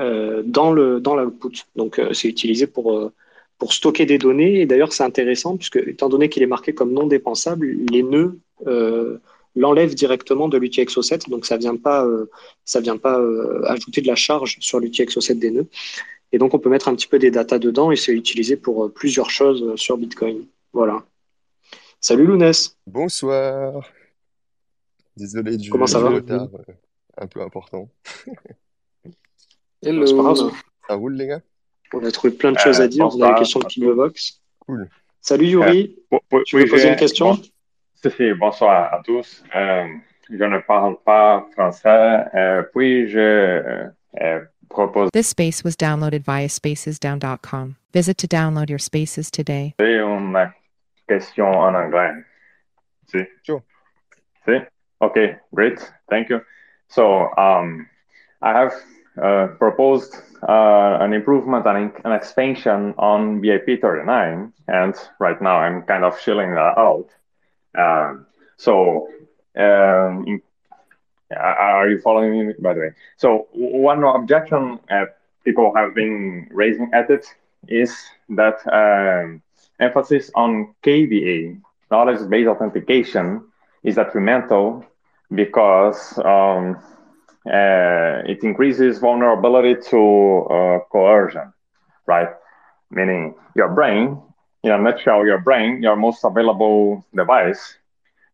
euh, 0.00 0.42
dans 0.44 0.72
le 0.72 1.00
dans 1.00 1.14
l'output. 1.14 1.66
Donc 1.76 1.98
euh, 1.98 2.12
c'est 2.12 2.28
utilisé 2.28 2.66
pour 2.66 2.96
euh, 2.96 3.12
pour 3.58 3.72
stocker 3.72 4.06
des 4.06 4.18
données. 4.18 4.60
Et 4.60 4.66
d'ailleurs 4.66 4.92
c'est 4.92 5.04
intéressant 5.04 5.56
puisque 5.56 5.76
étant 5.76 6.08
donné 6.08 6.28
qu'il 6.28 6.42
est 6.42 6.46
marqué 6.46 6.74
comme 6.74 6.92
non 6.92 7.06
dépensable, 7.06 7.68
les 7.90 8.02
nœuds 8.02 8.38
euh, 8.66 9.18
l'enlèvent 9.54 9.94
directement 9.94 10.48
de 10.48 10.58
l'outil 10.58 10.82
Exo7. 10.82 11.28
Donc 11.28 11.46
ça 11.46 11.56
vient 11.56 11.76
pas 11.76 12.06
ça 12.64 12.80
vient 12.80 12.98
pas 12.98 13.20
ajouter 13.64 14.00
de 14.02 14.06
la 14.06 14.16
charge 14.16 14.56
sur 14.60 14.80
l'outil 14.80 15.02
Exo7 15.02 15.38
des 15.38 15.50
nœuds. 15.50 15.68
Et 16.32 16.38
donc, 16.38 16.54
on 16.54 16.58
peut 16.58 16.68
mettre 16.68 16.88
un 16.88 16.94
petit 16.94 17.06
peu 17.06 17.18
des 17.18 17.30
datas 17.30 17.58
dedans 17.58 17.90
et 17.90 17.96
c'est 17.96 18.12
utilisé 18.12 18.56
pour 18.56 18.84
euh, 18.84 18.88
plusieurs 18.88 19.30
choses 19.30 19.62
euh, 19.62 19.76
sur 19.76 19.96
Bitcoin. 19.96 20.44
Voilà. 20.72 21.04
Salut 22.00 22.26
Lounès. 22.26 22.76
Bonsoir. 22.86 23.88
Désolé 25.16 25.56
du, 25.56 25.70
Comment 25.70 25.86
ça 25.86 26.00
va? 26.00 26.10
retard 26.10 26.48
euh, 26.54 26.72
un 27.16 27.26
peu 27.26 27.40
important. 27.40 27.88
Hello. 29.82 30.04
Pas 30.04 30.22
grave. 30.22 30.52
Ça 30.88 30.94
roule 30.94 31.14
les 31.14 31.26
gars? 31.28 31.40
On 31.92 32.04
a 32.04 32.10
trouvé 32.10 32.34
plein 32.34 32.52
de 32.52 32.58
choses 32.58 32.80
à 32.80 32.88
dire. 32.88 33.06
On 33.06 33.22
a 33.22 33.32
des 33.32 33.38
questions 33.38 33.60
de 33.60 33.90
Vox. 33.92 34.42
Cool. 34.58 34.90
Salut 35.20 35.46
Yuri. 35.46 35.96
tu 36.44 36.58
veux 36.58 36.66
poser 36.66 36.88
une 36.88 36.96
question? 36.96 37.40
Bon, 38.02 38.36
Bonsoir 38.38 38.94
à 38.94 39.02
tous. 39.04 39.44
je 39.52 40.44
ne 40.44 40.58
parle 40.60 40.96
pas 41.04 41.46
français. 41.52 42.24
puis-je 42.72 43.88
propose 44.68 45.10
This 45.12 45.28
space 45.28 45.62
was 45.64 45.76
downloaded 45.76 46.24
via 46.24 46.48
spacesdown.com. 46.48 47.76
Visit 47.92 48.18
to 48.18 48.26
download 48.26 48.68
your 48.68 48.78
spaces 48.80 49.30
today. 49.30 49.74
une 49.78 50.52
question 51.08 51.46
en 51.46 51.74
anglais. 51.74 52.12
Si. 53.06 53.18
Sure. 53.44 53.62
See? 54.44 54.58
Okay, 55.00 55.36
great. 55.54 55.78
Thank 56.10 56.28
you. 56.30 56.40
So 56.88 57.28
um, 57.36 57.86
I 58.42 58.52
have 58.52 58.72
uh, 59.22 59.48
proposed 59.58 60.14
uh, 60.48 60.98
an 61.00 61.12
improvement 61.12 61.66
and 61.66 61.92
an 62.04 62.12
expansion 62.12 62.94
on 62.98 63.40
BIP39, 63.40 64.52
and 64.68 64.94
right 65.18 65.40
now 65.40 65.56
I'm 65.58 65.82
kind 65.82 66.04
of 66.04 66.18
shilling 66.20 66.54
that 66.54 66.76
out. 66.78 67.08
Um, 67.76 68.26
so 68.56 69.08
um, 69.56 70.24
in, 70.26 70.42
are 71.36 71.88
you 71.88 71.98
following 72.00 72.48
me, 72.48 72.54
by 72.60 72.74
the 72.74 72.80
way? 72.80 72.90
So 73.16 73.46
one 73.52 74.02
objection 74.04 74.78
uh, 74.90 75.06
people 75.44 75.72
have 75.74 75.94
been 75.94 76.48
raising 76.50 76.90
at 76.92 77.10
it 77.10 77.26
is 77.68 77.96
that 78.30 78.56
um, 78.72 79.42
emphasis 79.80 80.30
on 80.34 80.74
KVA, 80.82 81.60
knowledge-based 81.90 82.48
authentication, 82.48 83.42
is 83.82 83.96
detrimental 83.96 84.84
because 85.34 86.18
um, 86.18 86.76
uh, 87.46 88.22
it 88.26 88.42
increases 88.42 88.98
vulnerability 88.98 89.80
to 89.90 90.46
uh, 90.50 90.78
coercion, 90.90 91.52
right? 92.06 92.28
Meaning 92.90 93.34
your 93.54 93.68
brain, 93.68 94.20
in 94.66 94.72
a 94.72 94.78
nutshell, 94.78 95.24
your 95.24 95.38
brain, 95.38 95.80
your 95.82 95.96
most 95.96 96.24
available 96.24 97.04
device. 97.14 97.76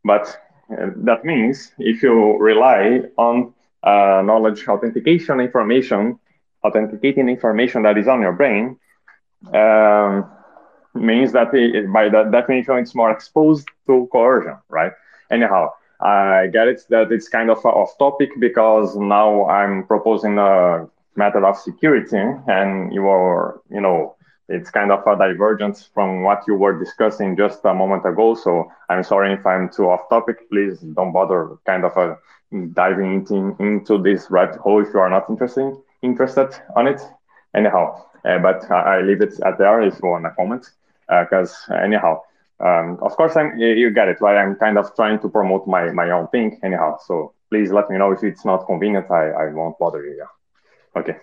But 0.04 0.26
uh, 0.70 0.86
that 1.08 1.24
means 1.24 1.72
if 1.78 2.02
you 2.02 2.38
rely 2.38 3.02
on 3.18 3.52
uh, 3.82 4.22
knowledge 4.24 4.66
authentication 4.66 5.40
information, 5.40 6.18
authenticating 6.64 7.28
information 7.28 7.82
that 7.82 7.98
is 7.98 8.08
on 8.08 8.22
your 8.22 8.32
brain, 8.32 8.78
um, 9.52 10.30
means 10.94 11.32
that 11.32 11.52
it, 11.54 11.92
by 11.92 12.08
that 12.08 12.30
definition, 12.30 12.76
it's 12.78 12.94
more 12.94 13.10
exposed 13.10 13.68
to 13.86 14.08
coercion, 14.10 14.56
right? 14.68 14.92
Anyhow, 15.30 15.70
I 16.00 16.48
get 16.52 16.68
it 16.68 16.82
that 16.88 17.12
it's 17.12 17.28
kind 17.28 17.50
of 17.50 17.64
off 17.64 17.98
topic 17.98 18.30
because 18.40 18.96
now 18.96 19.46
I'm 19.46 19.84
proposing 19.86 20.38
a 20.38 20.88
method 21.16 21.44
of 21.44 21.58
security 21.58 22.16
and 22.46 22.92
you 22.92 23.06
are, 23.08 23.60
you 23.70 23.80
know, 23.80 24.16
it's 24.48 24.70
kind 24.70 24.90
of 24.92 25.06
a 25.06 25.16
divergence 25.16 25.88
from 25.94 26.22
what 26.22 26.42
you 26.46 26.54
were 26.54 26.78
discussing 26.78 27.36
just 27.36 27.64
a 27.64 27.74
moment 27.74 28.04
ago. 28.06 28.34
So 28.34 28.70
I'm 28.88 29.02
sorry 29.02 29.32
if 29.34 29.46
I'm 29.46 29.70
too 29.70 29.88
off 29.88 30.08
topic. 30.08 30.48
Please 30.50 30.80
don't 30.80 31.12
bother 31.12 31.56
kind 31.64 31.84
of 31.84 31.96
uh, 31.96 32.16
diving 32.72 33.14
into, 33.14 33.56
into 33.58 34.02
this 34.02 34.30
rabbit 34.30 34.56
hole 34.56 34.82
if 34.82 34.92
you 34.92 35.00
are 35.00 35.10
not 35.10 35.28
interested 35.30 35.74
interested 36.02 36.50
on 36.76 36.86
it. 36.88 37.00
Anyhow, 37.54 38.04
uh, 38.24 38.38
but 38.38 38.70
I, 38.70 38.98
I 38.98 39.00
leave 39.02 39.22
it 39.22 39.38
at 39.40 39.58
there 39.58 39.80
if 39.82 39.94
you 40.02 40.08
want 40.08 40.24
to 40.24 40.30
comment. 40.30 40.68
Because 41.08 41.54
uh, 41.70 41.74
anyhow, 41.74 42.20
um, 42.60 42.98
of 43.02 43.16
course, 43.16 43.36
I'm, 43.36 43.58
you 43.58 43.90
get 43.90 44.08
it, 44.08 44.20
right? 44.20 44.36
I'm 44.36 44.56
kind 44.56 44.78
of 44.78 44.94
trying 44.94 45.20
to 45.20 45.28
promote 45.28 45.66
my, 45.66 45.90
my 45.92 46.10
own 46.10 46.28
thing 46.28 46.58
anyhow. 46.62 46.98
So 47.06 47.32
please 47.50 47.70
let 47.70 47.90
me 47.90 47.98
know 47.98 48.12
if 48.12 48.22
it's 48.22 48.44
not 48.44 48.66
convenient. 48.66 49.10
I, 49.10 49.30
I 49.30 49.52
won't 49.52 49.78
bother 49.78 50.04
you. 50.04 50.16
Yeah. 50.18 51.00
Okay. 51.00 51.16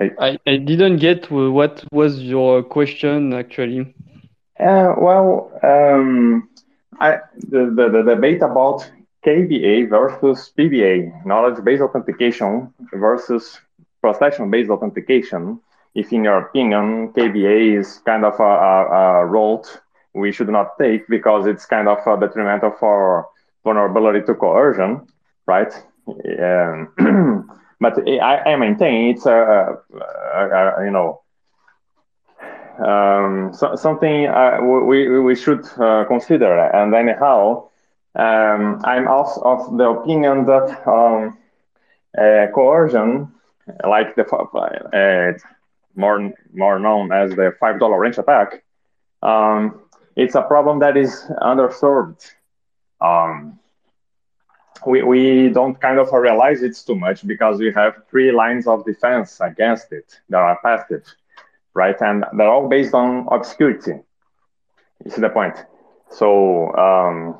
I, 0.00 0.38
I 0.46 0.56
didn't 0.56 0.98
get 0.98 1.30
what 1.30 1.84
was 1.92 2.22
your 2.22 2.62
question 2.62 3.32
actually. 3.32 3.94
Uh, 4.60 4.94
well, 4.98 5.50
um, 5.62 6.48
I, 7.00 7.18
the, 7.36 7.72
the, 7.74 7.88
the 7.90 8.02
debate 8.14 8.42
about 8.42 8.90
KVA 9.24 9.88
versus 9.88 10.52
PVA, 10.56 11.24
knowledge-based 11.24 11.82
authentication 11.82 12.72
versus 12.92 13.60
procession-based 14.00 14.70
authentication 14.70 15.60
if 15.94 16.12
in 16.12 16.24
your 16.24 16.38
opinion 16.38 17.12
KVA 17.12 17.78
is 17.80 18.00
kind 18.06 18.24
of 18.24 18.38
a, 18.38 18.42
a, 18.42 19.22
a 19.22 19.26
role 19.26 19.64
we 20.14 20.32
should 20.32 20.48
not 20.48 20.78
take 20.78 21.06
because 21.08 21.46
it's 21.46 21.66
kind 21.66 21.88
of 21.88 21.98
detrimental 22.20 22.72
for 22.78 23.28
vulnerability 23.64 24.24
to 24.26 24.34
coercion, 24.34 25.06
right? 25.46 25.72
Um, 26.08 27.50
but 27.80 27.98
I, 28.08 28.52
I, 28.52 28.56
maintain 28.56 29.10
it's 29.10 29.26
a, 29.26 29.78
a, 29.92 30.80
a 30.80 30.84
you 30.84 30.90
know 30.90 31.22
um, 32.84 33.52
so, 33.54 33.74
something 33.76 34.26
uh, 34.26 34.58
we 34.62 35.18
we 35.20 35.34
should 35.34 35.66
uh, 35.78 36.04
consider. 36.04 36.58
And 36.58 36.94
anyhow, 36.94 37.68
um, 38.14 38.80
I'm 38.84 39.08
also 39.08 39.40
of 39.42 39.76
the 39.76 39.88
opinion 39.90 40.44
that 40.46 40.86
um, 40.86 41.36
uh, 42.16 42.46
coercion, 42.54 43.32
like 43.84 44.14
the 44.14 44.24
uh, 44.24 45.38
more 45.96 46.32
more 46.52 46.78
known 46.78 47.12
as 47.12 47.30
the 47.34 47.54
five 47.58 47.80
dollar 47.80 47.98
wrench 47.98 48.18
attack, 48.18 48.62
um, 49.22 49.80
it's 50.16 50.34
a 50.34 50.42
problem 50.42 50.78
that 50.80 50.96
is 50.96 51.24
underserved. 51.42 52.30
We, 54.88 55.02
we 55.02 55.48
don't 55.50 55.80
kind 55.80 55.98
of 55.98 56.12
realize 56.12 56.62
it's 56.62 56.82
too 56.82 56.96
much 56.96 57.26
because 57.26 57.58
we 57.58 57.72
have 57.72 57.92
three 58.10 58.32
lines 58.32 58.66
of 58.66 58.84
defense 58.84 59.40
against 59.40 59.92
it 59.92 60.20
that 60.30 60.38
are 60.38 60.58
passive, 60.62 61.04
right? 61.74 62.00
And 62.00 62.24
they're 62.36 62.48
all 62.48 62.68
based 62.68 62.94
on 62.94 63.28
obscurity. 63.30 64.00
You 65.04 65.10
see 65.10 65.20
the 65.20 65.28
point? 65.28 65.56
So, 66.10 66.74
um, 66.76 67.38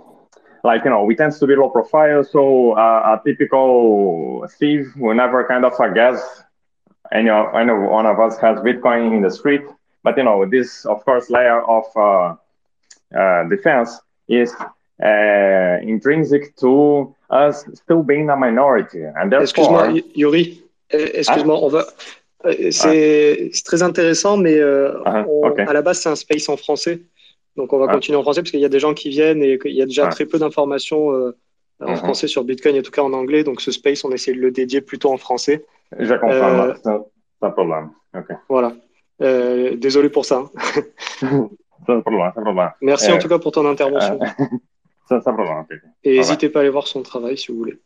like, 0.64 0.84
you 0.84 0.90
know, 0.90 1.04
we 1.04 1.16
tend 1.16 1.32
to 1.32 1.46
be 1.46 1.56
low 1.56 1.70
profile. 1.70 2.22
So 2.24 2.72
uh, 2.72 3.16
a 3.18 3.22
typical 3.24 4.46
thief 4.58 4.94
will 4.96 5.14
never 5.14 5.46
kind 5.46 5.64
of 5.64 5.72
guess 5.94 6.42
any, 7.12 7.30
any 7.30 7.72
one 7.72 8.06
of 8.06 8.20
us 8.20 8.38
has 8.38 8.58
Bitcoin 8.60 9.16
in 9.16 9.22
the 9.22 9.30
street. 9.30 9.62
But 10.02 10.16
you 10.16 10.24
know, 10.24 10.44
this 10.46 10.84
of 10.86 11.04
course 11.04 11.30
layer 11.30 11.60
of 11.62 11.84
uh, 11.96 12.36
uh, 13.18 13.44
defense 13.48 14.00
is 14.28 14.54
uh, 15.02 15.78
intrinsic 15.82 16.56
to 16.56 17.14
still 17.74 18.02
being 18.02 18.30
a 18.30 18.36
minority, 18.36 19.04
and 19.04 19.30
therefore. 19.30 19.42
Excuse-moi, 19.42 19.88
Yuri. 20.14 20.62
Euh, 20.94 21.08
excuse-moi, 21.14 21.56
ah? 21.58 21.64
on 21.64 21.68
va. 21.68 21.86
Euh, 22.46 22.70
c'est 22.70 23.50
ah. 23.52 23.58
très 23.64 23.82
intéressant, 23.82 24.36
mais 24.36 24.56
euh, 24.58 25.00
ah, 25.04 25.24
on, 25.28 25.48
okay. 25.48 25.62
à 25.62 25.72
la 25.72 25.82
base, 25.82 26.00
c'est 26.00 26.08
un 26.08 26.16
space 26.16 26.48
en 26.48 26.56
français. 26.56 27.00
Donc, 27.56 27.72
on 27.72 27.78
va 27.78 27.88
continuer 27.88 28.16
en 28.16 28.22
français 28.22 28.40
parce 28.42 28.52
qu'il 28.52 28.60
y 28.60 28.64
a 28.64 28.68
des 28.68 28.78
gens 28.78 28.94
qui 28.94 29.08
viennent 29.08 29.42
et 29.42 29.58
qu'il 29.58 29.74
y 29.74 29.82
a 29.82 29.86
déjà 29.86 30.06
très 30.06 30.26
peu 30.26 30.38
d'informations 30.38 31.12
euh, 31.12 31.36
en 31.80 31.90
mm 31.90 31.94
-hmm. 31.94 31.96
français 31.96 32.28
sur 32.28 32.44
Bitcoin, 32.44 32.76
et 32.76 32.78
en 32.78 32.82
tout 32.82 32.92
cas 32.92 33.02
en 33.02 33.12
anglais. 33.12 33.42
Donc, 33.44 33.60
ce 33.60 33.72
space, 33.72 34.04
on 34.04 34.12
essaie 34.12 34.32
de 34.32 34.40
le 34.46 34.50
dédier 34.50 34.80
plutôt 34.80 35.10
en 35.10 35.18
français. 35.18 35.64
Je 35.98 36.14
comprends, 36.14 36.58
euh, 36.60 36.74
c'est 36.82 37.46
un 37.46 37.50
problème. 37.50 37.90
Okay. 38.14 38.34
Voilà. 38.48 38.72
Euh, 39.20 39.76
désolé 39.76 40.08
pour 40.08 40.24
ça. 40.24 40.38
c'est 40.80 40.86
c'est 41.86 42.00
problème. 42.02 42.70
Merci 42.80 43.10
en 43.12 43.18
tout 43.18 43.28
cas 43.28 43.38
pour 43.38 43.52
ton 43.52 43.66
intervention. 43.74 44.18
Et 46.04 46.16
n'hésitez 46.18 46.48
pas 46.48 46.60
à 46.60 46.62
aller 46.62 46.70
voir 46.70 46.86
son 46.86 47.02
travail 47.02 47.36
si 47.38 47.52
vous 47.52 47.58
voulez. 47.58 47.78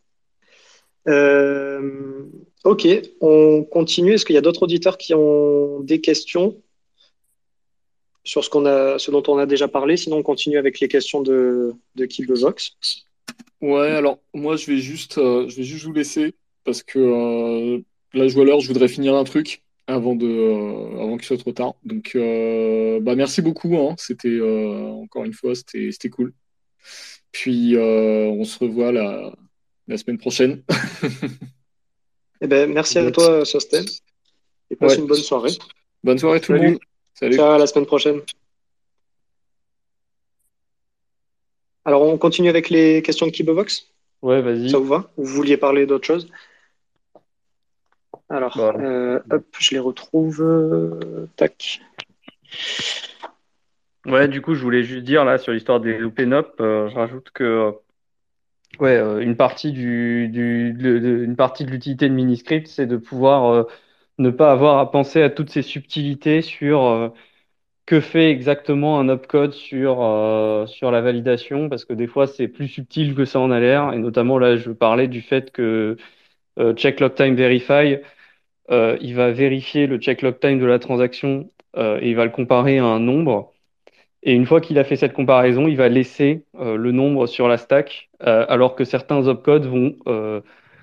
Euh, 1.08 2.24
ok, 2.64 2.86
on 3.20 3.64
continue. 3.64 4.12
Est-ce 4.12 4.24
qu'il 4.24 4.34
y 4.34 4.38
a 4.38 4.42
d'autres 4.42 4.62
auditeurs 4.62 4.98
qui 4.98 5.14
ont 5.14 5.80
des 5.80 6.00
questions 6.00 6.60
sur 8.24 8.44
ce, 8.44 8.50
qu'on 8.50 8.66
a, 8.66 8.98
ce 8.98 9.10
dont 9.10 9.22
on 9.26 9.38
a 9.38 9.46
déjà 9.46 9.68
parlé? 9.68 9.96
Sinon, 9.96 10.18
on 10.18 10.22
continue 10.22 10.58
avec 10.58 10.80
les 10.80 10.88
questions 10.88 11.22
de, 11.22 11.72
de 11.96 12.34
Vox. 12.40 12.76
Ouais, 13.60 13.90
alors 13.90 14.18
moi, 14.34 14.56
je 14.56 14.70
vais 14.70 14.78
juste, 14.78 15.18
euh, 15.18 15.48
je 15.48 15.56
vais 15.56 15.62
juste 15.62 15.84
vous 15.84 15.92
laisser 15.92 16.34
parce 16.64 16.82
que 16.82 16.98
euh, 16.98 17.78
là, 18.12 18.28
je 18.28 18.34
vois 18.34 18.44
l'heure, 18.44 18.60
je 18.60 18.68
voudrais 18.68 18.88
finir 18.88 19.14
un 19.14 19.24
truc 19.24 19.62
avant, 19.86 20.14
de, 20.14 20.26
euh, 20.26 21.00
avant 21.00 21.16
qu'il 21.16 21.26
soit 21.26 21.38
trop 21.38 21.52
tard. 21.52 21.74
Donc, 21.84 22.12
euh, 22.14 23.00
bah, 23.00 23.14
merci 23.14 23.42
beaucoup. 23.42 23.76
Hein. 23.76 23.94
C'était, 23.98 24.28
euh, 24.28 24.88
encore 24.90 25.24
une 25.24 25.32
fois, 25.32 25.54
c'était, 25.54 25.90
c'était 25.90 26.10
cool. 26.10 26.32
Puis, 27.32 27.76
euh, 27.76 28.26
on 28.28 28.44
se 28.44 28.58
revoit 28.58 28.92
la, 28.92 29.32
la 29.88 29.96
semaine 29.98 30.18
prochaine. 30.18 30.62
eh 32.40 32.46
ben, 32.46 32.70
merci 32.72 32.98
à 32.98 33.10
toi, 33.10 33.44
Sosten. 33.44 33.84
Et 34.70 34.76
passe 34.76 34.92
Ouais. 34.92 34.98
une 35.00 35.06
bonne 35.06 35.16
soirée. 35.22 35.52
Bonne 36.04 36.18
soirée 36.18 36.40
tout 36.40 36.52
le 36.52 36.58
Salut. 36.58 36.70
monde. 36.72 36.80
Salut. 37.14 37.36
Ciao, 37.36 37.52
à 37.52 37.58
la 37.58 37.66
semaine 37.66 37.86
prochaine. 37.86 38.20
Alors, 41.84 42.02
on 42.02 42.16
continue 42.18 42.48
avec 42.48 42.70
les 42.70 43.02
questions 43.02 43.26
de 43.26 43.32
Kibovox 43.32 43.88
Ouais, 44.22 44.40
vas-y. 44.40 44.70
Ça 44.70 44.78
vous 44.78 44.86
va? 44.86 45.10
Ou 45.16 45.24
vous 45.24 45.34
vouliez 45.34 45.56
parler 45.56 45.84
d'autre 45.86 46.06
chose? 46.06 46.28
Alors, 48.28 48.56
Bah. 48.56 48.72
euh, 48.78 49.20
hop, 49.30 49.44
je 49.58 49.70
les 49.72 49.78
retrouve. 49.80 50.40
euh, 50.42 51.26
tac. 51.36 51.80
Ouais, 54.06 54.28
du 54.28 54.40
coup, 54.42 54.54
je 54.54 54.62
voulais 54.62 54.82
juste 54.84 55.04
dire 55.04 55.24
là 55.24 55.38
sur 55.38 55.52
l'histoire 55.52 55.80
des 55.80 56.02
OpenUp, 56.02 56.60
euh, 56.60 56.88
je 56.88 56.94
rajoute 56.94 57.30
que 57.30 57.42
euh, 57.44 57.72
ouais, 58.80 58.96
euh, 58.96 59.20
une 59.20 59.36
partie 59.36 59.72
du, 59.72 60.28
du 60.28 60.72
de, 60.72 61.24
une 61.24 61.36
partie 61.36 61.64
de 61.64 61.70
l'utilité 61.70 62.08
de 62.08 62.14
Miniscript, 62.14 62.66
c'est 62.66 62.86
de 62.86 62.96
pouvoir 62.96 63.66
ne 64.18 64.30
pas 64.30 64.52
avoir 64.52 64.78
à 64.78 64.90
penser 64.90 65.22
à 65.22 65.30
toutes 65.30 65.50
ces 65.50 65.62
subtilités 65.62 66.42
sur 66.42 67.12
que 67.86 68.00
fait 68.00 68.30
exactement 68.30 69.00
un 69.00 69.08
opcode 69.08 69.52
sur 69.54 70.02
euh, 70.02 70.66
sur 70.66 70.90
la 70.92 71.00
validation, 71.02 71.68
parce 71.68 71.84
que 71.84 71.94
des 71.94 72.06
fois 72.08 72.26
c'est 72.28 72.48
plus 72.48 72.68
subtil 72.68 73.14
que 73.14 73.24
ça 73.26 73.40
en 73.40 73.50
a 73.50 73.60
l'air, 73.60 73.92
et 73.94 73.98
notamment 73.98 74.38
là, 74.38 74.56
je 74.56 74.70
parlais 74.72 75.08
du 75.08 75.22
fait 75.22 75.50
que 75.52 75.96
euh, 76.58 76.74
time 76.74 77.36
verify, 77.36 77.98
euh, 78.70 78.98
il 79.00 79.14
va 79.16 79.32
vérifier 79.32 79.86
le 79.86 79.98
check 79.98 80.22
log 80.22 80.38
time 80.40 80.60
de 80.60 80.66
la 80.66 80.78
transaction 80.78 81.50
euh, 81.76 81.98
et 82.02 82.10
il 82.10 82.16
va 82.16 82.24
le 82.26 82.30
comparer 82.32 82.78
à 82.78 82.86
un 82.86 83.00
nombre. 83.00 83.51
Et 84.22 84.34
une 84.34 84.46
fois 84.46 84.60
qu'il 84.60 84.78
a 84.78 84.84
fait 84.84 84.96
cette 84.96 85.12
comparaison, 85.14 85.66
il 85.68 85.76
va 85.76 85.88
laisser 85.88 86.44
le 86.54 86.92
nombre 86.92 87.26
sur 87.26 87.48
la 87.48 87.56
stack, 87.58 88.10
alors 88.20 88.76
que 88.76 88.84
certains 88.84 89.26
opcodes 89.26 89.66
vont 89.66 89.96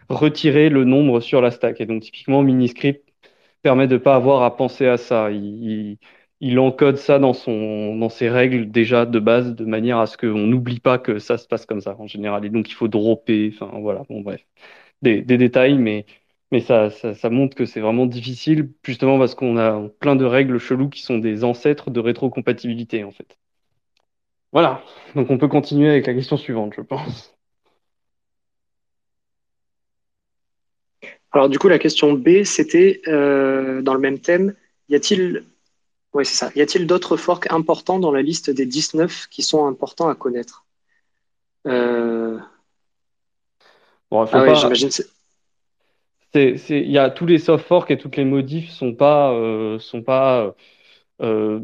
retirer 0.09 0.69
le 0.69 0.83
nombre 0.83 1.19
sur 1.21 1.41
la 1.41 1.51
stack. 1.51 1.79
Et 1.81 1.85
donc 1.85 2.01
typiquement, 2.01 2.43
Miniscript 2.43 3.07
permet 3.61 3.87
de 3.87 3.93
ne 3.93 3.99
pas 3.99 4.15
avoir 4.15 4.43
à 4.43 4.55
penser 4.57 4.87
à 4.87 4.97
ça. 4.97 5.29
Il, 5.31 5.97
encode 6.59 6.97
ça 6.97 7.19
dans 7.19 7.33
ses 8.09 8.29
règles 8.29 8.71
déjà 8.71 9.05
de 9.05 9.19
base, 9.19 9.55
de 9.55 9.65
manière 9.65 9.99
à 9.99 10.07
ce 10.07 10.17
qu'on 10.17 10.47
n'oublie 10.47 10.79
pas 10.79 10.97
que 10.97 11.19
ça 11.19 11.37
se 11.37 11.47
passe 11.47 11.65
comme 11.65 11.81
ça 11.81 11.95
en 11.99 12.07
général. 12.07 12.45
Et 12.45 12.49
donc 12.49 12.69
il 12.69 12.73
faut 12.73 12.87
dropper, 12.87 13.51
enfin 13.53 13.71
voilà, 13.79 14.03
bon 14.09 14.21
bref, 14.21 14.45
des, 15.01 15.21
des 15.21 15.37
détails, 15.37 15.77
mais, 15.77 16.05
mais 16.51 16.61
ça, 16.61 16.89
ça, 16.89 17.13
ça 17.13 17.29
montre 17.29 17.55
que 17.55 17.65
c'est 17.65 17.79
vraiment 17.79 18.05
difficile, 18.05 18.71
justement 18.83 19.19
parce 19.19 19.35
qu'on 19.35 19.57
a 19.57 19.87
plein 19.99 20.15
de 20.15 20.25
règles 20.25 20.57
cheloues 20.57 20.89
qui 20.89 21.01
sont 21.01 21.17
des 21.19 21.43
ancêtres 21.43 21.91
de 21.91 21.99
rétrocompatibilité 21.99 23.03
en 23.03 23.11
fait. 23.11 23.37
Voilà, 24.51 24.83
donc 25.15 25.29
on 25.29 25.37
peut 25.37 25.47
continuer 25.47 25.89
avec 25.89 26.07
la 26.07 26.13
question 26.13 26.37
suivante, 26.37 26.73
je 26.75 26.81
pense. 26.81 27.35
Alors 31.31 31.49
du 31.49 31.59
coup, 31.59 31.67
la 31.67 31.77
question 31.77 32.13
B, 32.13 32.43
c'était 32.43 33.01
euh, 33.07 33.83
dans 33.83 33.93
le 33.93 33.99
même 33.99 34.19
thème, 34.19 34.55
y 34.89 34.95
a-t-il 34.95 35.43
c'est 36.23 36.25
ça. 36.25 36.51
Y 36.55 36.61
a-t-il 36.61 36.87
d'autres 36.87 37.17
forks 37.17 37.51
importants 37.51 37.99
dans 37.99 38.11
la 38.11 38.21
liste 38.21 38.49
des 38.49 38.65
19 38.65 39.27
qui 39.29 39.43
sont 39.43 39.67
importants 39.67 40.09
à 40.09 40.15
connaître? 40.15 40.65
Euh... 41.67 42.39
bon, 44.09 44.25
ah 44.31 44.41
ouais, 44.41 44.55
j'imagine. 44.55 44.91
C'est, 44.91 45.05
il 46.35 46.91
y 46.91 46.97
a 46.97 47.09
tous 47.09 47.25
les 47.25 47.39
soft 47.39 47.65
forks 47.65 47.91
et 47.91 47.97
toutes 47.97 48.17
les 48.17 48.25
modifs 48.25 48.69
sont 48.71 48.93
pas, 48.95 49.31
euh, 49.33 49.79
sont 49.79 50.03
pas, 50.03 50.55
euh, 51.21 51.61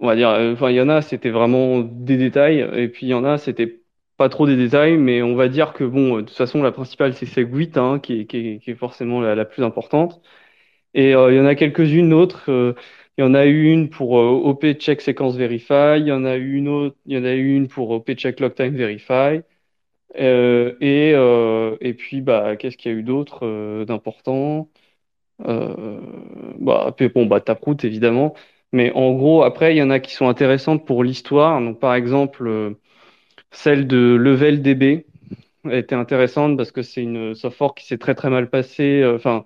on 0.00 0.06
va 0.06 0.16
dire, 0.16 0.30
enfin 0.52 0.70
il 0.70 0.76
y 0.76 0.80
en 0.80 0.88
a 0.88 1.02
c'était 1.02 1.30
vraiment 1.30 1.80
des 1.80 2.16
détails 2.16 2.60
et 2.74 2.88
puis 2.88 3.06
il 3.06 3.10
y 3.10 3.14
en 3.14 3.24
a 3.24 3.38
c'était 3.38 3.80
pas 4.16 4.28
trop 4.28 4.46
des 4.46 4.56
détails, 4.56 4.96
mais 4.96 5.22
on 5.22 5.34
va 5.34 5.48
dire 5.48 5.72
que 5.72 5.84
bon, 5.84 6.16
de 6.16 6.22
toute 6.22 6.36
façon, 6.36 6.62
la 6.62 6.72
principale, 6.72 7.14
c'est 7.14 7.26
Segwit, 7.26 7.76
hein, 7.76 7.98
qui, 8.00 8.26
est, 8.32 8.74
forcément 8.74 9.20
la, 9.20 9.44
plus 9.44 9.62
importante. 9.62 10.20
Et 10.94 11.14
euh, 11.14 11.32
il 11.32 11.36
y 11.36 11.40
en 11.40 11.46
a 11.46 11.54
quelques-unes 11.54 12.12
autres. 12.12 12.50
Euh, 12.50 12.74
il 13.18 13.22
y 13.22 13.24
en 13.24 13.34
a 13.34 13.46
eu 13.46 13.70
une 13.72 13.90
pour 13.90 14.18
euh, 14.18 14.30
OP 14.30 14.64
Check 14.78 15.00
Sequence 15.00 15.36
Verify. 15.36 15.98
Il 15.98 16.06
y 16.06 16.12
en 16.12 16.24
a 16.24 16.36
eu 16.36 16.54
une 16.56 16.68
autre. 16.68 16.96
Il 17.06 17.16
y 17.16 17.18
en 17.20 17.24
a 17.24 17.34
eu 17.34 17.54
une 17.56 17.68
pour 17.68 17.90
OP 17.90 18.12
Check 18.14 18.40
Log 18.40 18.54
Time 18.54 18.76
Verify. 18.76 19.42
Et 20.14 21.10
et 21.80 21.94
puis 21.94 22.20
bah, 22.20 22.56
qu'est-ce 22.56 22.76
qu'il 22.76 22.92
y 22.92 22.94
a 22.94 22.98
eu 22.98 23.02
d'autre 23.02 23.84
d'important? 23.84 24.70
Bah, 26.58 26.94
bon, 27.14 27.26
bah, 27.26 27.40
Taproot 27.40 27.76
évidemment. 27.84 28.34
Mais 28.72 28.92
en 28.92 29.12
gros, 29.14 29.42
après, 29.44 29.74
il 29.74 29.78
y 29.78 29.82
en 29.82 29.90
a 29.90 30.00
qui 30.00 30.12
sont 30.14 30.28
intéressantes 30.28 30.86
pour 30.86 31.04
l'histoire. 31.04 31.60
Donc, 31.60 31.78
par 31.80 31.94
exemple, 31.94 32.76
celle 33.50 33.86
de 33.86 33.98
Level 34.16 34.62
DB 34.62 35.06
était 35.70 35.94
intéressante 35.96 36.56
parce 36.56 36.72
que 36.72 36.82
c'est 36.82 37.02
une 37.02 37.34
soft 37.34 37.56
fork 37.58 37.78
qui 37.78 37.86
s'est 37.86 37.98
très 37.98 38.14
très 38.14 38.30
mal 38.30 38.50
passée. 38.50 39.02
Euh, 39.02 39.16
enfin, 39.16 39.44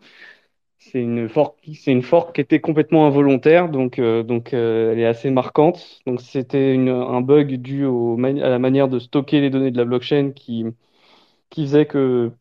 c'est 0.80 1.00
une 1.00 1.28
fork, 1.28 1.58
c'est 1.74 1.92
une 1.92 2.02
qui 2.02 2.40
était 2.40 2.60
complètement 2.60 3.06
involontaire, 3.06 3.68
donc 3.68 3.98
euh, 3.98 4.22
donc 4.22 4.54
euh, 4.54 4.92
elle 4.92 4.98
est 4.98 5.06
assez 5.06 5.30
marquante. 5.30 6.00
Donc 6.06 6.22
c'était 6.22 6.76
un 6.78 7.20
bug 7.20 7.56
dû 7.56 7.84
au, 7.84 8.18
à 8.24 8.48
la 8.48 8.58
manière 8.58 8.88
de 8.88 8.98
stocker 8.98 9.40
les 9.42 9.50
données 9.50 9.70
de 9.70 9.76
la 9.78 9.84
blockchain 9.84 10.32
qui 10.34 10.64
qui 11.50 11.64
faisait 11.64 11.86
que 11.86 12.32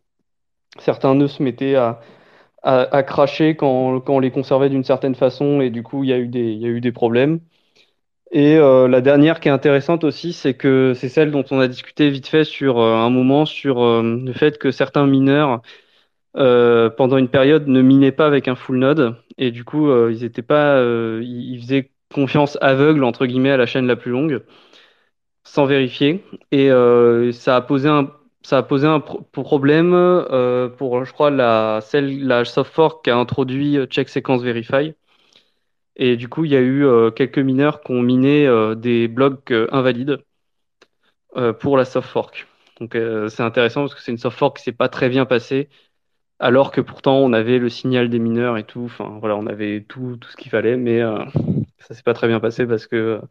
certains 0.80 1.16
nœuds 1.16 1.28
se 1.30 1.44
mettaient 1.44 1.76
à 1.76 2.02
à, 2.64 3.04
cracher 3.04 3.56
quand, 3.56 4.02
quand 4.02 4.16
on 4.18 4.20
les 4.20 4.32
conservait 4.32 4.70
d'une 4.70 4.84
certaine 4.84 5.16
façon 5.16 5.62
et 5.62 5.70
du 5.72 5.84
coup 5.84 6.04
il 6.04 6.10
y 6.12 6.14
a 6.14 6.20
eu 6.20 6.28
des 6.28 6.52
il 6.54 6.60
y 6.60 6.66
a 6.66 6.70
eu 6.70 6.82
des 6.82 6.92
problèmes. 6.94 7.42
Et 8.32 8.58
euh, 8.58 8.88
la 8.88 9.02
dernière 9.02 9.40
qui 9.40 9.50
est 9.50 9.52
intéressante 9.52 10.04
aussi, 10.04 10.34
c'est 10.34 10.54
que 10.56 10.94
c'est 10.96 11.10
celle 11.10 11.32
dont 11.32 11.46
on 11.52 11.60
a 11.60 11.68
discuté 11.68 12.10
vite 12.12 12.28
fait 12.28 12.44
sur 12.46 12.80
un 12.80 13.10
moment 13.10 13.46
sur 13.46 13.82
le 14.04 14.34
fait 14.34 14.58
que 14.60 14.72
certains 14.72 15.08
mineurs 15.08 15.62
pendant 16.34 17.18
une 17.18 17.30
période 17.30 17.68
ne 17.68 17.82
minaient 17.82 18.12
pas 18.12 18.28
avec 18.28 18.48
un 18.48 18.56
full 18.56 18.80
node. 18.80 19.16
Et 19.38 19.52
du 19.52 19.64
coup 19.64 19.92
ils 20.10 20.24
étaient 20.24 20.42
pas, 20.42 20.82
ils 21.22 21.60
faisaient 21.62 21.92
confiance 22.14 22.58
aveugle 22.62 23.04
entre 23.04 23.26
guillemets 23.26 23.52
à 23.52 23.58
la 23.58 23.66
chaîne 23.66 23.88
la 23.88 23.96
plus 23.96 24.12
longue 24.12 24.44
sans 25.44 25.66
vérifier. 25.66 26.24
Et 26.52 26.70
ça 27.32 27.56
a 27.56 27.62
posé 27.62 27.90
un 27.90 28.12
ça 28.42 28.60
a 28.60 28.64
posé 28.64 28.88
un 28.88 29.00
problème 29.00 29.92
pour 30.78 31.06
je 31.06 31.14
crois 31.14 31.30
la 31.32 31.80
celle 31.82 32.26
la 32.26 32.46
soft 32.46 32.74
fork 32.74 33.04
qui 33.04 33.10
a 33.10 33.18
introduit 33.18 33.78
check 33.88 34.10
sequence 34.10 34.42
verify. 34.44 34.94
Et 36.00 36.16
du 36.16 36.30
coup, 36.30 36.46
il 36.46 36.52
y 36.52 36.56
a 36.56 36.62
eu 36.62 36.86
euh, 36.86 37.12
quelques 37.12 37.40
mineurs 37.40 37.82
qui 37.82 37.92
ont 37.92 38.02
miné 38.02 38.48
euh, 38.48 38.74
des 38.74 39.08
blocs 39.10 39.52
euh, 39.52 39.68
invalides 39.72 40.24
pour 41.60 41.78
la 41.78 41.86
soft 41.86 42.10
fork. 42.10 42.48
Donc 42.80 42.98
c'est 43.30 43.44
intéressant 43.44 43.82
parce 43.82 43.94
que 43.94 44.02
c'est 44.02 44.12
une 44.12 44.18
soft 44.18 44.38
fork 44.38 44.58
qui 44.58 44.64
s'est 44.64 44.72
pas 44.72 44.90
très 44.90 45.10
bien 45.10 45.26
passée, 45.26 45.70
alors 46.40 46.72
que 46.72 46.82
pourtant 46.82 47.18
on 47.18 47.34
avait 47.34 47.60
le 47.60 47.70
signal 47.70 48.10
des 48.10 48.20
mineurs 48.20 48.58
et 48.58 48.64
tout. 48.66 48.84
Enfin 48.86 49.18
voilà, 49.20 49.36
on 49.36 49.48
avait 49.48 49.86
tout, 49.88 50.18
tout 50.18 50.30
ce 50.30 50.38
qu'il 50.38 50.52
fallait, 50.52 50.78
mais 50.78 51.02
ça 51.80 51.94
s'est 51.94 52.04
pas 52.04 52.14
très 52.14 52.28
bien 52.28 52.40
passé 52.40 52.66
parce 52.68 52.88
que 52.88 53.22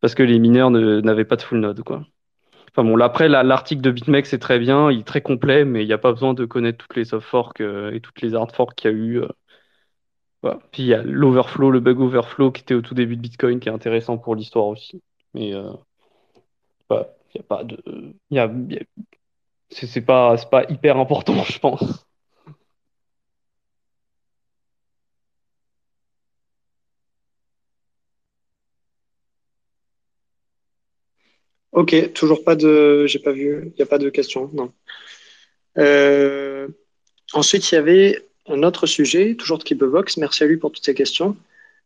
parce 0.00 0.14
que 0.14 0.22
les 0.22 0.38
mineurs 0.38 0.70
n'avaient 0.70 1.24
pas 1.24 1.36
de 1.36 1.42
full 1.42 1.60
node 1.60 1.82
quoi. 1.82 2.06
Enfin 2.72 2.84
bon, 2.84 3.00
après 3.00 3.28
l'article 3.28 3.82
de 3.82 3.90
BitMEX 3.90 4.30
c'est 4.30 4.38
très 4.38 4.58
bien, 4.58 4.90
il 4.90 5.00
est 5.00 5.06
très 5.06 5.22
complet, 5.22 5.64
mais 5.64 5.82
il 5.84 5.86
n'y 5.86 5.92
a 5.92 5.98
pas 5.98 6.12
besoin 6.12 6.34
de 6.34 6.44
connaître 6.44 6.78
toutes 6.78 6.96
les 6.96 7.04
soft 7.04 7.26
forks 7.26 7.60
et 7.60 8.00
toutes 8.00 8.20
les 8.22 8.34
hard 8.34 8.52
forks 8.52 8.74
qu'il 8.76 8.90
y 8.90 8.94
a 8.94 8.96
eu. 8.96 9.22
Puis 10.72 10.82
il 10.82 10.86
y 10.86 10.94
a 10.94 11.02
l'overflow, 11.02 11.70
le 11.70 11.80
bug 11.80 12.00
overflow 12.00 12.50
qui 12.52 12.62
était 12.62 12.74
au 12.74 12.82
tout 12.82 12.94
début 12.94 13.16
de 13.16 13.22
Bitcoin, 13.22 13.60
qui 13.60 13.68
est 13.68 13.72
intéressant 13.72 14.18
pour 14.18 14.34
l'histoire 14.34 14.66
aussi. 14.66 15.02
Mais 15.34 15.54
euh, 15.54 15.72
il 16.90 16.96
n'y 17.34 17.40
a 17.40 17.44
pas 17.44 17.64
de. 17.64 17.82
Y 18.30 18.38
a, 18.38 18.50
c'est 19.70 20.00
pas, 20.02 20.36
pas 20.50 20.64
hyper 20.70 20.96
important, 20.96 21.42
je 21.44 21.58
pense. 21.58 22.07
Ok, 31.78 32.12
toujours 32.12 32.42
pas 32.42 32.56
de. 32.56 33.06
J'ai 33.06 33.20
pas 33.20 33.30
vu. 33.30 33.62
Il 33.66 33.72
n'y 33.76 33.82
a 33.82 33.86
pas 33.86 33.98
de 33.98 34.10
questions, 34.10 34.50
non. 34.52 34.72
Euh, 35.78 36.66
ensuite, 37.32 37.70
il 37.70 37.76
y 37.76 37.78
avait 37.78 38.26
un 38.48 38.64
autre 38.64 38.86
sujet, 38.86 39.36
toujours 39.36 39.58
de 39.58 39.62
Keepbox, 39.62 40.16
merci 40.16 40.42
à 40.42 40.46
lui 40.48 40.56
pour 40.56 40.72
toutes 40.72 40.84
ces 40.84 40.94
questions. 40.94 41.36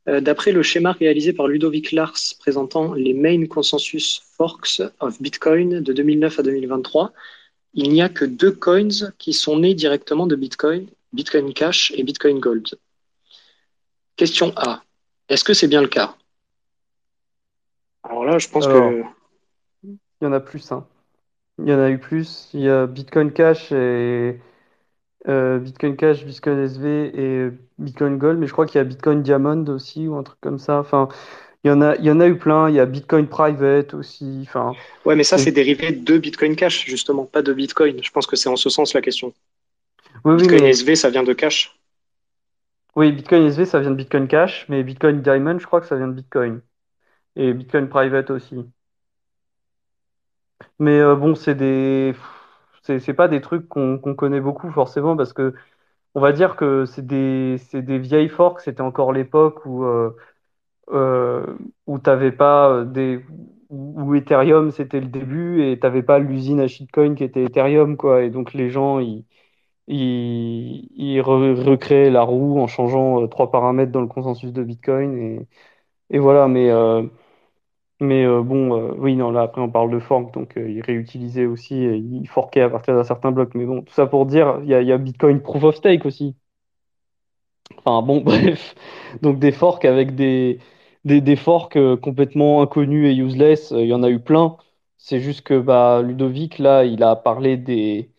Euh, 0.08 0.22
d'après 0.22 0.52
le 0.52 0.62
schéma 0.62 0.92
réalisé 0.92 1.34
par 1.34 1.46
Ludovic 1.46 1.92
Lars 1.92 2.16
présentant 2.38 2.94
les 2.94 3.12
main 3.12 3.44
consensus 3.44 4.22
forks 4.38 4.80
of 5.00 5.20
Bitcoin 5.20 5.82
de 5.82 5.92
2009 5.92 6.38
à 6.38 6.42
2023, 6.42 7.12
il 7.74 7.90
n'y 7.90 8.00
a 8.00 8.08
que 8.08 8.24
deux 8.24 8.52
coins 8.52 9.10
qui 9.18 9.34
sont 9.34 9.58
nés 9.58 9.74
directement 9.74 10.26
de 10.26 10.36
Bitcoin, 10.36 10.86
Bitcoin 11.12 11.52
Cash 11.52 11.92
et 11.94 12.02
Bitcoin 12.02 12.40
Gold. 12.40 12.78
Question 14.16 14.54
A. 14.56 14.82
Est-ce 15.28 15.44
que 15.44 15.52
c'est 15.52 15.68
bien 15.68 15.82
le 15.82 15.88
cas? 15.88 16.16
Alors 18.04 18.24
là, 18.24 18.38
je 18.38 18.48
pense 18.48 18.66
que... 18.66 19.02
Il 20.22 20.26
y 20.26 20.28
en 20.28 20.32
a 20.32 20.40
plus. 20.40 20.70
Hein. 20.70 20.86
Il 21.58 21.68
y 21.68 21.74
en 21.74 21.80
a 21.80 21.90
eu 21.90 21.98
plus. 21.98 22.48
Il 22.54 22.60
y 22.60 22.68
a 22.68 22.86
Bitcoin 22.86 23.32
Cash 23.32 23.72
et 23.72 24.38
euh, 25.26 25.58
Bitcoin 25.58 25.96
Cash, 25.96 26.24
Bitcoin 26.24 26.60
SV 26.60 27.10
et 27.12 27.50
Bitcoin 27.78 28.18
Gold, 28.18 28.38
mais 28.38 28.46
je 28.46 28.52
crois 28.52 28.66
qu'il 28.66 28.76
y 28.76 28.80
a 28.80 28.84
Bitcoin 28.84 29.22
Diamond 29.22 29.64
aussi 29.66 30.06
ou 30.06 30.14
un 30.14 30.22
truc 30.22 30.38
comme 30.40 30.60
ça. 30.60 30.78
Enfin, 30.78 31.08
il 31.64 31.68
y 31.68 31.70
en 31.72 31.82
a, 31.82 31.96
il 31.96 32.04
y 32.04 32.10
en 32.12 32.20
a 32.20 32.28
eu 32.28 32.38
plein. 32.38 32.68
Il 32.68 32.76
y 32.76 32.78
a 32.78 32.86
Bitcoin 32.86 33.26
Private 33.26 33.94
aussi. 33.94 34.44
Enfin, 34.46 34.76
ouais, 35.04 35.16
mais 35.16 35.24
ça, 35.24 35.38
c'est 35.38 35.50
dérivé 35.50 35.90
de 35.90 36.18
Bitcoin 36.18 36.54
Cash, 36.54 36.86
justement, 36.86 37.24
pas 37.24 37.42
de 37.42 37.52
Bitcoin. 37.52 38.00
Je 38.00 38.10
pense 38.12 38.28
que 38.28 38.36
c'est 38.36 38.48
en 38.48 38.54
ce 38.54 38.70
sens 38.70 38.94
la 38.94 39.00
question. 39.02 39.34
Bitcoin 40.24 40.66
SV, 40.66 40.94
ça 40.94 41.10
vient 41.10 41.24
de 41.24 41.32
Cash. 41.32 41.76
Oui, 42.94 43.10
Bitcoin 43.10 43.44
SV, 43.46 43.66
ça 43.66 43.80
vient 43.80 43.90
de 43.90 43.96
Bitcoin 43.96 44.28
Cash, 44.28 44.66
mais 44.68 44.84
Bitcoin 44.84 45.20
Diamond, 45.20 45.58
je 45.58 45.66
crois 45.66 45.80
que 45.80 45.88
ça 45.88 45.96
vient 45.96 46.06
de 46.06 46.12
Bitcoin. 46.12 46.60
Et 47.34 47.52
Bitcoin 47.52 47.88
Private 47.88 48.30
aussi. 48.30 48.54
Mais 50.82 50.98
euh, 51.00 51.16
bon, 51.16 51.34
c'est 51.34 51.54
des 51.54 52.14
c'est 52.82 53.14
pas 53.14 53.28
des 53.28 53.40
trucs 53.40 53.68
qu'on 53.68 53.98
connaît 54.16 54.40
beaucoup 54.40 54.70
forcément 54.72 55.16
parce 55.16 55.32
que 55.32 55.54
on 56.14 56.20
va 56.20 56.32
dire 56.32 56.56
que 56.56 56.86
c'est 56.86 57.06
des, 57.06 57.58
des 57.74 57.98
vieilles 57.98 58.28
forks. 58.30 58.60
C'était 58.62 58.82
encore 58.82 59.12
l'époque 59.12 59.66
où, 59.66 59.84
euh, 59.84 60.16
euh, 60.92 61.46
où 61.86 61.98
t'avais 61.98 62.32
pas 62.32 62.84
des 62.84 63.24
où 63.70 64.14
Ethereum 64.16 64.70
c'était 64.72 65.00
le 65.00 65.08
début 65.08 65.64
et 65.64 65.78
t'avais 65.80 66.02
pas 66.04 66.18
l'usine 66.20 66.60
à 66.60 66.68
shitcoin 66.68 67.14
qui 67.16 67.24
était 67.24 67.44
Ethereum 67.44 67.96
quoi. 67.98 68.22
Et 68.24 68.30
donc 68.30 68.54
les 68.54 68.70
gens 68.70 69.00
ils, 69.00 69.24
ils, 69.88 70.88
ils 70.96 71.20
recréaient 71.22 72.10
la 72.10 72.22
roue 72.22 72.60
en 72.60 72.66
changeant 72.68 73.26
trois 73.28 73.50
paramètres 73.52 73.92
dans 73.92 74.02
le 74.02 74.08
consensus 74.08 74.52
de 74.52 74.62
Bitcoin 74.64 75.18
et, 75.18 75.48
et 76.10 76.18
voilà. 76.20 76.48
Mais 76.48 76.70
mais 78.02 78.24
euh, 78.26 78.42
bon, 78.42 78.76
euh, 78.76 78.94
oui, 78.98 79.16
non, 79.16 79.30
là, 79.30 79.42
après, 79.42 79.60
on 79.60 79.70
parle 79.70 79.90
de 79.90 79.98
fork, 80.00 80.34
donc 80.34 80.56
euh, 80.58 80.70
il 80.70 80.82
réutilisait 80.82 81.46
aussi, 81.46 81.76
il 81.84 82.26
forquait 82.28 82.60
à 82.62 82.70
partir 82.70 82.94
d'un 82.94 83.04
certain 83.04 83.32
bloc. 83.32 83.54
Mais 83.54 83.64
bon, 83.64 83.82
tout 83.82 83.92
ça 83.94 84.06
pour 84.06 84.26
dire, 84.26 84.60
il 84.62 84.68
y 84.68 84.92
a, 84.92 84.98
Bitcoin 84.98 85.40
Proof 85.40 85.64
of 85.64 85.76
Stake 85.76 86.04
aussi. 86.06 86.36
Enfin, 87.84 88.02
bon, 88.06 88.20
bref. 88.24 88.74
Donc, 89.22 89.38
des 89.38 89.52
forks 89.52 89.84
avec 89.84 90.14
des, 90.14 90.58
des, 91.04 91.36
forks 91.36 91.76
euh, 91.76 91.96
complètement 91.96 92.62
inconnus 92.62 93.08
et 93.08 93.16
useless, 93.16 93.70
il 93.72 93.86
y 93.86 93.94
en 93.94 94.02
a 94.02 94.10
eu 94.10 94.20
plein. 94.20 94.56
C'est 94.98 95.20
juste 95.20 95.42
que 95.42 95.58
bah, 95.58 96.02
Ludovic, 96.02 96.58
là, 96.58 96.84
il 96.84 97.02
a 97.02 97.16
parlé 97.16 97.56
des, 97.56 98.10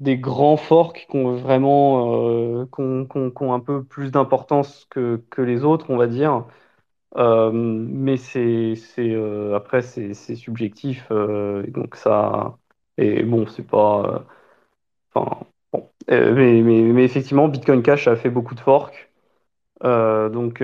des 0.00 0.18
grands 0.18 0.56
forks 0.58 1.06
qui 1.10 1.16
ont 1.16 1.36
vraiment 1.36 2.66
qui 2.66 2.82
ont 2.82 3.54
un 3.54 3.60
peu 3.60 3.84
plus 3.84 4.10
d'importance 4.12 4.86
que, 4.90 5.24
que 5.30 5.42
les 5.42 5.64
autres, 5.64 5.90
on 5.90 5.96
va 5.98 6.06
dire. 6.08 6.46
Euh, 7.16 7.50
mais 7.52 8.16
c'est, 8.16 8.74
euh, 8.98 9.54
après, 9.54 9.82
c'est 9.82 10.14
subjectif. 10.36 11.06
euh, 11.10 11.64
donc 11.68 11.96
ça. 11.96 12.58
Et 12.98 13.22
bon, 13.22 13.46
c'est 13.46 13.62
pas. 13.66 14.02
euh, 14.16 14.18
Enfin, 15.14 15.46
bon. 15.72 15.90
Mais, 16.08 16.62
mais, 16.62 16.82
mais 16.82 17.04
effectivement, 17.04 17.48
Bitcoin 17.48 17.82
Cash 17.82 18.08
a 18.08 18.16
fait 18.16 18.30
beaucoup 18.30 18.54
de 18.54 18.60
forks. 18.60 19.10
Donc. 19.82 20.62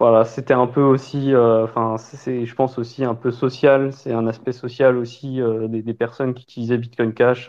voilà, 0.00 0.24
c'était 0.24 0.54
un 0.54 0.66
peu 0.66 0.82
aussi, 0.82 1.34
enfin, 1.36 1.96
c'est, 1.98 2.46
je 2.46 2.54
pense 2.54 2.78
aussi 2.78 3.04
un 3.04 3.14
peu 3.14 3.30
social. 3.30 3.92
C'est 3.92 4.12
un 4.12 4.26
aspect 4.26 4.52
social 4.52 4.96
aussi 4.98 5.40
des, 5.68 5.94
personnes 5.94 6.34
qui 6.34 6.42
utilisaient 6.44 6.78
Bitcoin 6.78 7.14
Cash 7.14 7.48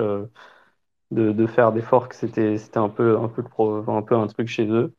de, 1.12 1.32
de 1.32 1.48
faire 1.48 1.72
des 1.72 1.82
forks. 1.82 2.14
C'était, 2.14 2.58
c'était 2.58 2.78
un 2.78 2.90
peu, 2.90 3.18
un 3.20 3.28
peu, 3.28 3.44
un 3.88 4.02
peu 4.02 4.16
un 4.16 4.28
truc 4.28 4.48
chez 4.48 4.68
eux. 4.68 4.94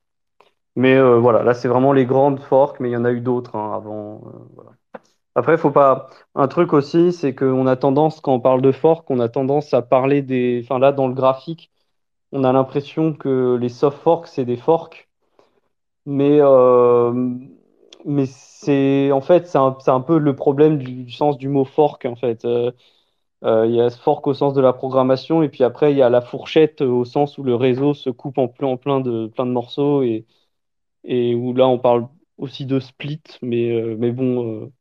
Mais 0.77 0.95
euh, 0.97 1.19
voilà, 1.19 1.43
là 1.43 1.55
c'est 1.55 1.69
vraiment 1.69 1.93
les 1.93 2.05
grandes 2.07 2.41
forks, 2.41 2.81
mais 2.81 2.91
il 2.91 2.93
y 2.93 2.97
en 2.97 3.05
a 3.05 3.13
eu 3.13 3.21
d'autres 3.21 3.57
hein, 3.57 3.73
avant. 3.75 4.23
euh, 4.27 4.31
voilà. 4.55 4.71
Après, 5.37 5.59
faut 5.59 5.71
pas. 5.73 6.11
Un 6.35 6.49
truc 6.49 6.73
aussi, 6.75 7.13
c'est 7.13 7.35
qu'on 7.35 7.67
a 7.67 7.77
tendance, 7.77 8.21
quand 8.21 8.35
on 8.35 8.41
parle 8.41 8.63
de 8.63 8.73
fork, 8.73 9.11
on 9.11 9.21
a 9.21 9.29
tendance 9.31 9.75
à 9.75 9.83
parler 9.83 10.23
des. 10.23 10.63
Enfin 10.65 10.79
là, 10.81 10.93
dans 10.93 11.09
le 11.09 11.15
graphique, 11.15 11.73
on 12.33 12.45
a 12.45 12.53
l'impression 12.53 13.15
que 13.15 13.57
les 13.61 13.69
soft 13.71 13.99
forks 14.01 14.29
c'est 14.29 14.45
des 14.47 14.57
forks. 14.59 15.09
Mais, 16.07 16.39
euh, 16.41 17.13
mais 18.05 18.27
c'est 18.27 19.11
en 19.13 19.21
fait, 19.21 19.47
c'est 19.49 19.59
un, 19.59 19.77
un 19.87 20.01
peu 20.01 20.19
le 20.19 20.37
problème 20.37 20.79
du, 20.79 21.05
du 21.05 21.13
sens 21.13 21.37
du 21.39 21.49
mot 21.49 21.65
fork. 21.65 22.05
En 22.07 22.17
fait, 22.17 22.45
euh, 22.45 23.67
il 23.67 23.75
y 23.75 23.81
a 23.81 23.91
ce 23.91 23.99
fork 24.01 24.27
au 24.27 24.35
sens 24.35 24.55
de 24.55 24.61
la 24.61 24.73
programmation, 24.73 25.43
et 25.43 25.49
puis 25.49 25.65
après, 25.65 25.93
il 25.93 25.99
y 25.99 26.03
a 26.03 26.11
la 26.11 26.21
fourchette 26.23 26.81
au 26.83 27.05
sens 27.05 27.39
où 27.39 27.43
le 27.45 27.55
réseau 27.55 27.95
se 27.95 28.11
coupe 28.11 28.39
en 28.39 28.49
plein, 28.49 28.69
en 28.69 28.77
plein 28.77 29.01
de, 29.01 29.27
plein 29.29 29.47
de 29.47 29.53
morceaux, 29.53 30.03
et, 30.03 30.27
et 31.07 31.35
où 31.37 31.55
là, 31.55 31.69
on 31.69 31.79
parle 31.81 32.09
aussi 32.39 32.67
de 32.67 32.81
split, 32.81 33.23
mais, 33.43 33.73
euh, 33.73 33.97
mais 33.99 34.13
bon, 34.13 34.65
euh, 34.67 34.73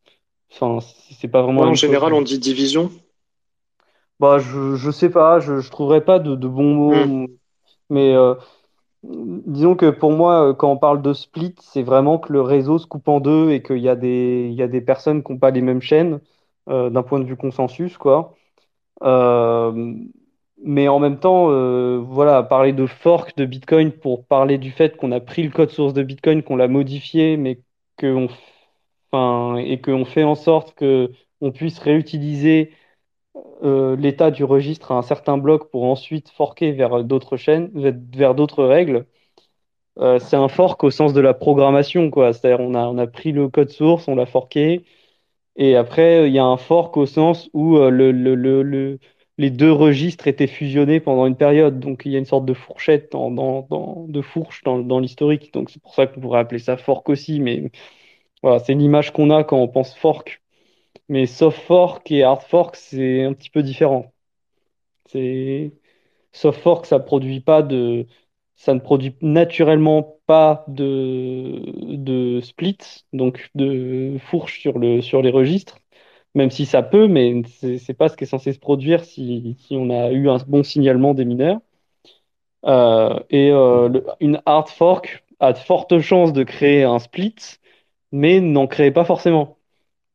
enfin, 0.54 0.80
c'est 1.12 1.30
pas 1.30 1.44
vraiment 1.44 1.64
Ouais, 1.64 1.68
en 1.68 1.76
chose. 1.76 1.76
général, 1.76 2.14
on 2.14 2.22
dit 2.22 2.40
division. 2.40 2.92
Bah, 4.20 4.40
je, 4.40 4.76
je 4.76 4.92
sais 4.92 5.10
pas, 5.10 5.40
je, 5.40 5.60
je 5.60 5.70
trouverais 5.72 6.04
pas 6.06 6.20
de, 6.20 6.36
de 6.36 6.48
bons 6.48 6.74
Hmm. 6.90 7.06
mots, 7.06 7.28
mais 7.90 8.16
euh, 8.16 8.36
Disons 9.04 9.76
que 9.76 9.90
pour 9.92 10.12
moi, 10.12 10.56
quand 10.56 10.72
on 10.72 10.78
parle 10.78 11.02
de 11.02 11.14
split, 11.14 11.56
c'est 11.62 11.84
vraiment 11.84 12.20
que 12.20 12.34
le 12.34 12.42
réseau 12.42 12.80
se 12.80 12.88
coupe 12.88 13.08
en 13.10 13.20
deux 13.22 13.52
et 13.52 13.64
qu'il 13.64 13.80
y 13.80 13.90
a 13.90 13.96
des, 13.96 14.48
il 14.52 14.56
y 14.56 14.64
a 14.64 14.68
des 14.68 14.82
personnes 14.82 15.24
qui 15.24 15.32
n'ont 15.34 15.40
pas 15.40 15.52
les 15.52 15.62
mêmes 15.62 15.82
chaînes 15.82 16.22
euh, 16.70 16.90
d'un 16.90 17.04
point 17.04 17.20
de 17.20 17.26
vue 17.26 17.38
consensus, 17.38 17.98
quoi. 17.98 18.36
Euh, 19.04 19.96
mais 20.64 20.88
en 20.88 21.00
même 21.00 21.20
temps, 21.20 21.50
euh, 21.52 21.98
voilà, 22.00 22.44
parler 22.44 22.74
de 22.74 22.86
fork 22.88 23.36
de 23.38 23.46
Bitcoin 23.46 23.92
pour 23.92 24.26
parler 24.26 24.58
du 24.58 24.72
fait 24.72 24.96
qu'on 24.98 25.12
a 25.12 25.20
pris 25.20 25.44
le 25.44 25.52
code 25.52 25.70
source 25.70 25.94
de 25.94 26.04
Bitcoin, 26.04 26.44
qu'on 26.44 26.56
l'a 26.56 26.68
modifié, 26.68 27.38
mais 27.38 27.62
qu'on, 28.00 28.28
enfin, 29.12 29.58
et 29.58 29.82
qu'on 29.82 30.06
fait 30.06 30.24
en 30.24 30.36
sorte 30.36 30.76
que 30.76 31.12
on 31.42 31.52
puisse 31.52 31.80
réutiliser 31.80 32.72
euh, 33.64 33.96
l'état 33.98 34.32
du 34.32 34.44
registre 34.44 34.92
à 34.92 34.96
un 34.98 35.02
certain 35.02 35.38
bloc 35.38 35.70
pour 35.72 35.86
ensuite 35.86 36.30
forker 36.32 36.72
vers 36.74 37.04
d'autres 37.04 37.38
chaînes, 37.38 37.72
vers 37.76 38.36
d'autres 38.36 38.64
règles. 38.66 39.06
Euh, 40.00 40.20
c'est 40.20 40.36
un 40.36 40.48
fork 40.50 40.84
au 40.84 40.92
sens 40.92 41.14
de 41.14 41.22
la 41.22 41.34
programmation, 41.34 42.10
quoi. 42.12 42.34
C'est-à-dire, 42.34 42.60
on 42.66 42.74
a, 42.76 42.86
on 42.88 42.98
a 42.98 43.08
pris 43.08 43.32
le 43.32 43.48
code 43.50 43.70
source, 43.70 44.08
on 44.08 44.16
l'a 44.16 44.26
forqué, 44.26 44.84
et 45.58 45.76
après, 45.78 46.30
il 46.30 46.34
y 46.36 46.40
a 46.40 46.46
un 46.46 46.58
fork 46.58 46.98
au 46.98 47.06
sens 47.08 47.50
où 47.54 47.78
le, 47.78 48.12
le, 48.12 48.36
le- 48.36 49.00
les 49.38 49.50
deux 49.52 49.72
registres 49.72 50.28
étaient 50.28 50.48
fusionnés 50.48 51.00
pendant 51.00 51.26
une 51.28 51.36
période. 51.36 51.80
Donc, 51.80 52.04
il 52.06 52.12
y 52.12 52.16
a 52.16 52.20
une 52.20 52.26
sorte 52.26 52.46
de 52.46 52.54
fourchette, 52.54 53.12
dans, 53.14 54.06
de 54.08 54.22
fourche 54.22 54.64
dans, 54.64 55.00
l'historique. 55.00 55.54
Donc, 55.54 55.70
c'est 55.70 55.82
pour 55.82 55.94
ça 55.96 56.08
qu'on 56.08 56.22
pourrait 56.22 56.40
appeler 56.40 56.60
ça 56.60 56.78
fork 56.78 57.10
aussi. 57.10 57.40
Mais 57.40 57.72
voilà, 58.44 58.60
c'est 58.60 58.74
l'image 58.76 59.14
qu'on 59.14 59.30
a 59.32 59.44
quand 59.44 59.58
on 59.60 59.68
pense 59.68 59.96
fork. 59.96 60.42
Mais 61.10 61.26
soft 61.28 61.60
fork 61.60 62.12
et 62.12 62.24
hard 62.24 62.42
fork, 62.44 62.76
c'est 62.76 63.24
un 63.24 63.34
petit 63.34 63.50
peu 63.50 63.64
différent. 63.64 64.14
C'est 65.08 65.74
soft 66.34 66.62
fork, 66.62 66.86
ça 66.86 67.00
produit 67.00 67.42
pas 67.42 67.62
de, 67.64 68.08
ça 68.56 68.74
ne 68.74 68.80
produit 68.80 69.16
naturellement 69.22 70.20
pas 70.28 70.66
de, 70.68 72.40
split, 72.44 72.78
donc 73.14 73.50
de 73.56 74.18
fourche 74.20 74.62
sur 74.62 74.80
les 74.80 75.32
registres, 75.32 75.80
même 76.36 76.52
si 76.52 76.66
ça 76.66 76.84
peut, 76.84 77.08
mais 77.08 77.42
c'est 77.48 77.78
c'est 77.80 77.94
pas 77.94 78.10
ce 78.10 78.18
qui 78.18 78.26
est 78.26 78.28
censé 78.28 78.54
se 78.54 78.60
produire 78.60 79.04
si, 79.06 79.58
on 79.72 79.90
a 79.90 80.12
eu 80.12 80.30
un 80.30 80.38
bon 80.48 80.64
signalement 80.64 81.14
des 81.14 81.26
mineurs. 81.26 81.60
Euh, 82.66 83.20
et 83.30 83.52
euh, 83.52 84.02
une 84.20 84.42
hard 84.46 84.70
fork 84.70 85.24
a 85.40 85.54
de 85.54 85.58
fortes 85.58 86.00
chances 86.00 86.34
de 86.34 86.44
créer 86.44 86.84
un 86.84 87.00
split, 87.00 87.36
mais 88.12 88.40
n'en 88.42 88.68
crée 88.68 88.92
pas 88.92 89.06
forcément. 89.06 89.58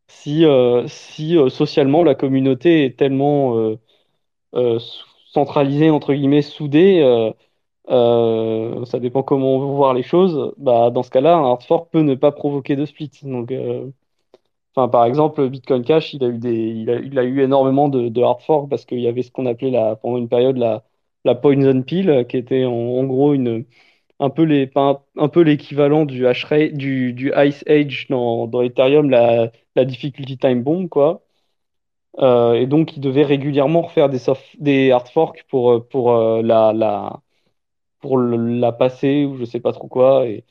Si, 0.09 0.45
euh, 0.47 0.87
socialement 0.89 2.05
la 2.05 2.15
communauté 2.15 2.85
est 2.87 2.99
tellement 2.99 3.77
centralisée, 5.33 5.91
entre 5.91 6.15
guillemets, 6.15 6.43
soudée, 6.43 7.03
ça 7.89 8.99
dépend 9.01 9.23
comment 9.23 9.57
on 9.57 9.61
veut 9.61 9.75
voir 9.75 9.95
les 9.95 10.03
choses. 10.03 10.55
Bah, 10.59 10.91
dans 10.91 11.03
ce 11.03 11.11
cas-là, 11.11 11.37
un 11.37 11.45
hard 11.51 11.63
fork 11.63 11.91
peut 11.93 12.03
ne 12.03 12.15
pas 12.15 12.33
provoquer 12.33 12.77
de 12.77 12.87
split. 12.87 13.11
Donc, 13.23 13.53
enfin, 14.75 14.89
par 14.89 15.05
exemple, 15.05 15.49
Bitcoin 15.49 15.85
Cash, 15.85 16.15
il 16.15 16.25
a 16.25 16.29
eu 16.29 16.39
des, 16.39 16.53
il 16.53 17.19
a, 17.19 17.25
eu 17.25 17.41
énormément 17.43 17.89
de, 17.89 18.23
hard 18.23 18.41
fork 18.43 18.69
parce 18.71 18.85
qu'il 18.85 19.01
y 19.01 19.09
avait 19.09 19.23
ce 19.23 19.31
qu'on 19.31 19.47
appelait 19.47 19.71
la, 19.71 19.97
pendant 19.97 20.19
une 20.19 20.29
période 20.29 20.57
la, 20.57 21.35
poison 21.35 21.83
pill, 21.83 22.27
qui 22.29 22.37
était 22.37 22.65
en, 22.65 23.05
gros 23.05 23.35
une, 23.35 23.65
un 24.21 24.31
peu 24.31 24.45
les, 24.45 24.71
un, 24.77 25.01
un 25.17 25.29
peu 25.29 25.43
l'équivalent 25.43 26.07
du 26.07 26.25
du, 26.75 27.13
du 27.15 27.33
Ice 27.37 27.65
Age 27.69 28.07
dans, 28.11 28.47
dans 28.49 28.63
Ethereum, 28.63 29.11
la, 29.11 29.53
difficulty 29.85 30.39
time 30.39 30.63
bomb, 30.63 30.89
quoi. 30.89 31.23
Euh, 32.19 32.55
et 32.55 32.67
donc, 32.67 32.97
il 32.97 33.01
devait 33.01 33.23
régulièrement 33.25 33.83
refaire 33.83 34.09
des, 34.09 34.19
des 34.59 34.91
hard 34.91 35.09
forks 35.09 35.45
pour, 35.49 35.87
pour 35.89 36.13
euh, 36.13 36.43
la, 36.43 36.73
la, 36.73 37.23
pour 38.01 38.19
la 38.19 38.73
passer 38.73 39.25
ou 39.25 39.37
je 39.37 39.45
sais 39.45 39.61
pas 39.61 39.73
trop 39.73 39.89
quoi. 39.89 40.27
Et, 40.29 40.45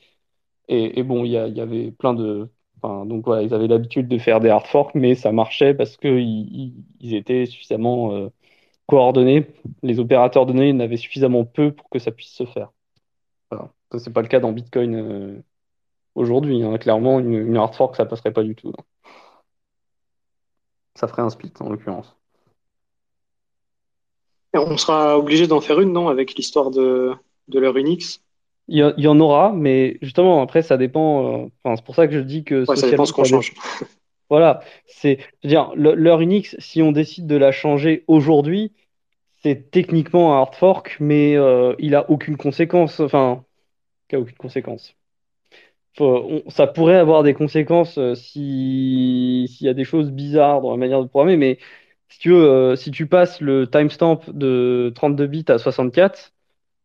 et, 0.68 1.02
bon, 1.02 1.24
il 1.24 1.32
y 1.32 1.36
avait 1.38 1.90
plein 1.92 2.14
de. 2.14 2.50
Donc 2.82 3.24
voilà, 3.24 3.42
ils 3.42 3.52
avaient 3.54 3.66
l'habitude 3.68 4.08
de 4.08 4.18
faire 4.18 4.40
des 4.40 4.48
hard 4.48 4.66
forks, 4.66 4.94
mais 4.94 5.14
ça 5.14 5.32
marchait 5.32 5.74
parce 5.74 5.96
qu'ils 5.96 6.18
ils, 6.18 6.84
ils 7.00 7.14
étaient 7.14 7.46
suffisamment 7.46 8.12
euh, 8.14 8.28
coordonnés. 8.86 9.46
Les 9.82 10.00
opérateurs 10.00 10.46
de 10.46 10.52
données 10.52 10.72
n'avaient 10.72 10.96
suffisamment 10.96 11.44
peu 11.44 11.72
pour 11.72 11.88
que 11.90 11.98
ça 11.98 12.10
puisse 12.10 12.32
se 12.32 12.44
faire. 12.44 12.70
Voilà. 13.50 13.70
Ça, 13.92 13.98
c'est 13.98 14.12
pas 14.12 14.22
le 14.22 14.28
cas 14.28 14.40
dans 14.40 14.52
Bitcoin 14.52 14.94
euh, 14.94 15.42
aujourd'hui. 16.14 16.62
hein. 16.62 16.78
Clairement, 16.78 17.18
une, 17.18 17.56
hard 17.56 17.74
fork, 17.74 17.96
ça 17.96 18.06
passerait 18.06 18.32
pas 18.32 18.42
du 18.42 18.54
tout. 18.54 18.72
hein. 18.76 18.84
Ça 20.94 21.08
ferait 21.08 21.22
un 21.22 21.30
split 21.30 21.52
en 21.60 21.70
l'occurrence. 21.70 22.16
On 24.52 24.76
sera 24.76 25.16
obligé 25.16 25.46
d'en 25.46 25.60
faire 25.60 25.80
une, 25.80 25.92
non, 25.92 26.08
avec 26.08 26.34
l'histoire 26.34 26.70
de, 26.70 27.14
de 27.48 27.58
l'heure 27.60 27.76
Unix? 27.76 28.22
Il 28.70 28.78
y, 28.78 28.82
a- 28.82 28.94
il 28.96 29.04
y 29.04 29.08
en 29.08 29.18
aura, 29.20 29.52
mais 29.52 29.98
justement, 30.00 30.42
après, 30.42 30.62
ça 30.62 30.76
dépend. 30.78 31.44
euh, 31.66 31.74
c'est 31.76 31.84
pour 31.84 31.94
ça 31.96 32.06
que 32.06 32.14
je 32.14 32.20
dis 32.20 32.44
que 32.44 32.64
Ouais, 32.66 32.76
ça 32.76 32.88
dépend 32.88 33.04
ce 33.04 33.12
qu'on 33.12 33.24
change. 33.24 33.52
Voilà, 34.30 34.60
c'est, 34.86 35.18
je 35.42 35.48
veux 35.48 35.50
dire, 35.50 35.72
l'heure 35.76 36.20
Unix, 36.20 36.56
si 36.60 36.82
on 36.82 36.92
décide 36.92 37.26
de 37.26 37.36
la 37.36 37.52
changer 37.52 38.04
aujourd'hui, 38.06 38.72
c'est 39.42 39.70
techniquement 39.70 40.34
un 40.36 40.42
hard 40.42 40.54
fork, 40.54 40.96
mais 41.00 41.36
euh, 41.36 41.74
il 41.80 41.94
a 41.96 42.10
aucune 42.10 42.36
conséquence. 42.36 43.00
Enfin, 43.00 43.44
il 44.10 44.16
a 44.16 44.20
aucune 44.20 44.36
conséquence. 44.38 44.94
Faut- 45.96 46.42
on- 46.46 46.50
ça 46.50 46.66
pourrait 46.66 46.96
avoir 46.96 47.22
des 47.22 47.34
conséquences 47.34 47.98
euh, 47.98 48.14
si 48.14 49.46
s'il 49.50 49.66
y 49.66 49.70
a 49.70 49.74
des 49.74 49.84
choses 49.84 50.10
bizarres 50.12 50.60
dans 50.62 50.70
la 50.70 50.76
manière 50.76 51.02
de 51.02 51.08
programmer, 51.08 51.36
mais 51.36 51.58
si 52.08 52.18
tu 52.20 52.30
veux, 52.30 52.36
euh, 52.48 52.76
si 52.76 52.90
tu 52.92 53.06
passes 53.06 53.40
le 53.40 53.68
timestamp 53.68 54.20
de 54.28 54.92
32 54.94 55.26
bits 55.26 55.44
à 55.48 55.58
64, 55.58 56.32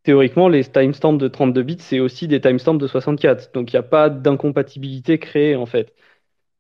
théoriquement, 0.06 0.49
les 0.49 0.64
timestamps 0.64 1.14
de 1.14 1.27
32 1.27 1.64
bits, 1.64 1.77
c'est 1.80 1.99
aussi 1.99 2.27
des 2.30 2.41
timestamps 2.41 2.76
de 2.76 2.88
64. 2.88 3.53
Donc, 3.53 3.73
il 3.73 3.76
n'y 3.76 3.80
a 3.80 3.84
pas 3.84 4.10
d'incompatibilité 4.10 5.19
créée, 5.19 5.56
en 5.57 5.65
fait. 5.65 5.94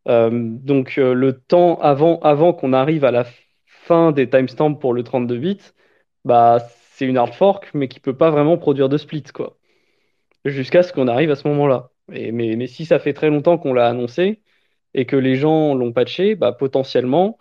Euh, 0.07 0.29
donc 0.31 0.97
euh, 0.99 1.13
le 1.13 1.39
temps 1.39 1.79
avant, 1.79 2.53
qu'on 2.53 2.73
arrive 2.73 3.05
à 3.05 3.11
la 3.11 3.25
fin 3.65 4.11
des 4.11 4.29
timestamps 4.29 4.73
pour 4.75 4.93
le 4.93 5.03
32 5.03 5.37
bits, 5.37 5.59
bah 6.25 6.59
c'est 6.93 7.05
une 7.05 7.17
hard 7.17 7.33
fork, 7.33 7.71
mais 7.73 7.87
qui 7.87 7.99
peut 7.99 8.15
pas 8.17 8.31
vraiment 8.31 8.57
produire 8.57 8.89
de 8.89 8.97
split, 8.97 9.23
quoi. 9.33 9.57
Jusqu'à 10.45 10.83
ce 10.83 10.93
qu'on 10.93 11.07
arrive 11.07 11.31
à 11.31 11.35
ce 11.35 11.47
moment-là. 11.49 11.91
Mais 12.09 12.67
si 12.67 12.85
ça 12.85 12.99
fait 12.99 13.13
très 13.13 13.29
longtemps 13.29 13.57
qu'on 13.57 13.73
l'a 13.73 13.87
annoncé 13.87 14.41
et 14.93 15.05
que 15.05 15.15
les 15.17 15.35
gens 15.35 15.75
l'ont 15.75 15.93
patché, 15.93 16.35
bah 16.35 16.53
potentiellement, 16.53 17.37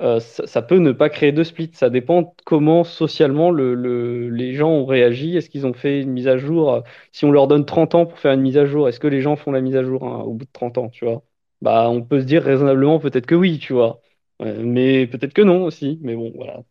euh, 0.00 0.20
ça, 0.20 0.62
peut 0.62 0.78
ne 0.78 0.92
pas 0.92 1.08
créer 1.10 1.32
de 1.32 1.44
split. 1.44 1.70
Ça 1.74 1.90
dépend 1.90 2.34
comment 2.46 2.84
socialement 2.84 3.50
le, 3.50 3.74
le- 3.74 4.28
les 4.30 4.54
gens 4.54 4.70
ont 4.70 4.86
réagi. 4.86 5.36
Est-ce 5.36 5.50
qu'ils 5.50 5.66
ont 5.66 5.74
fait 5.74 6.00
une 6.02 6.10
mise 6.12 6.28
à 6.28 6.36
jour? 6.38 6.72
euh, 6.74 6.80
Si 7.12 7.24
on 7.24 7.30
leur 7.32 7.48
donne 7.48 7.64
30 7.66 7.94
ans 7.94 8.06
pour 8.06 8.18
faire 8.18 8.32
une 8.32 8.40
mise 8.42 8.56
à 8.58 8.64
jour, 8.66 8.88
est-ce 8.88 9.00
que 9.00 9.06
les 9.08 9.20
gens 9.20 9.36
font 9.36 9.52
la 9.52 9.60
mise 9.60 9.76
à 9.76 9.82
jour 9.84 10.04
hein, 10.06 10.20
au 10.22 10.34
bout 10.34 10.44
de 10.46 10.50
30 10.52 10.78
ans, 10.78 10.88
tu 10.88 11.04
vois? 11.04 11.22
Bah, 11.62 11.88
on 11.90 12.02
peut 12.02 12.20
se 12.20 12.24
dire 12.26 12.42
raisonnablement 12.42 12.98
peut-être 12.98 13.26
que 13.26 13.34
oui, 13.34 13.58
tu 13.58 13.72
vois. 13.74 14.00
Mais 14.40 15.06
peut-être 15.06 15.34
que 15.34 15.42
non 15.42 15.64
aussi. 15.64 15.98
Mais 16.02 16.14
bon, 16.16 16.32
voilà. 16.34 16.62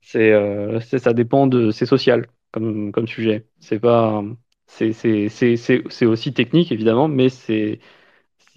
C'est, 0.00 0.32
euh, 0.32 0.80
ça 0.80 1.12
dépend 1.12 1.46
de, 1.46 1.70
c'est 1.70 1.86
social 1.86 2.26
comme, 2.50 2.92
sujet. 3.06 3.46
C'est 3.60 3.78
pas, 3.80 4.22
c'est 4.66 6.06
aussi 6.06 6.32
technique 6.32 6.72
évidemment, 6.72 7.08
mais 7.08 7.28
c'est, 7.28 7.80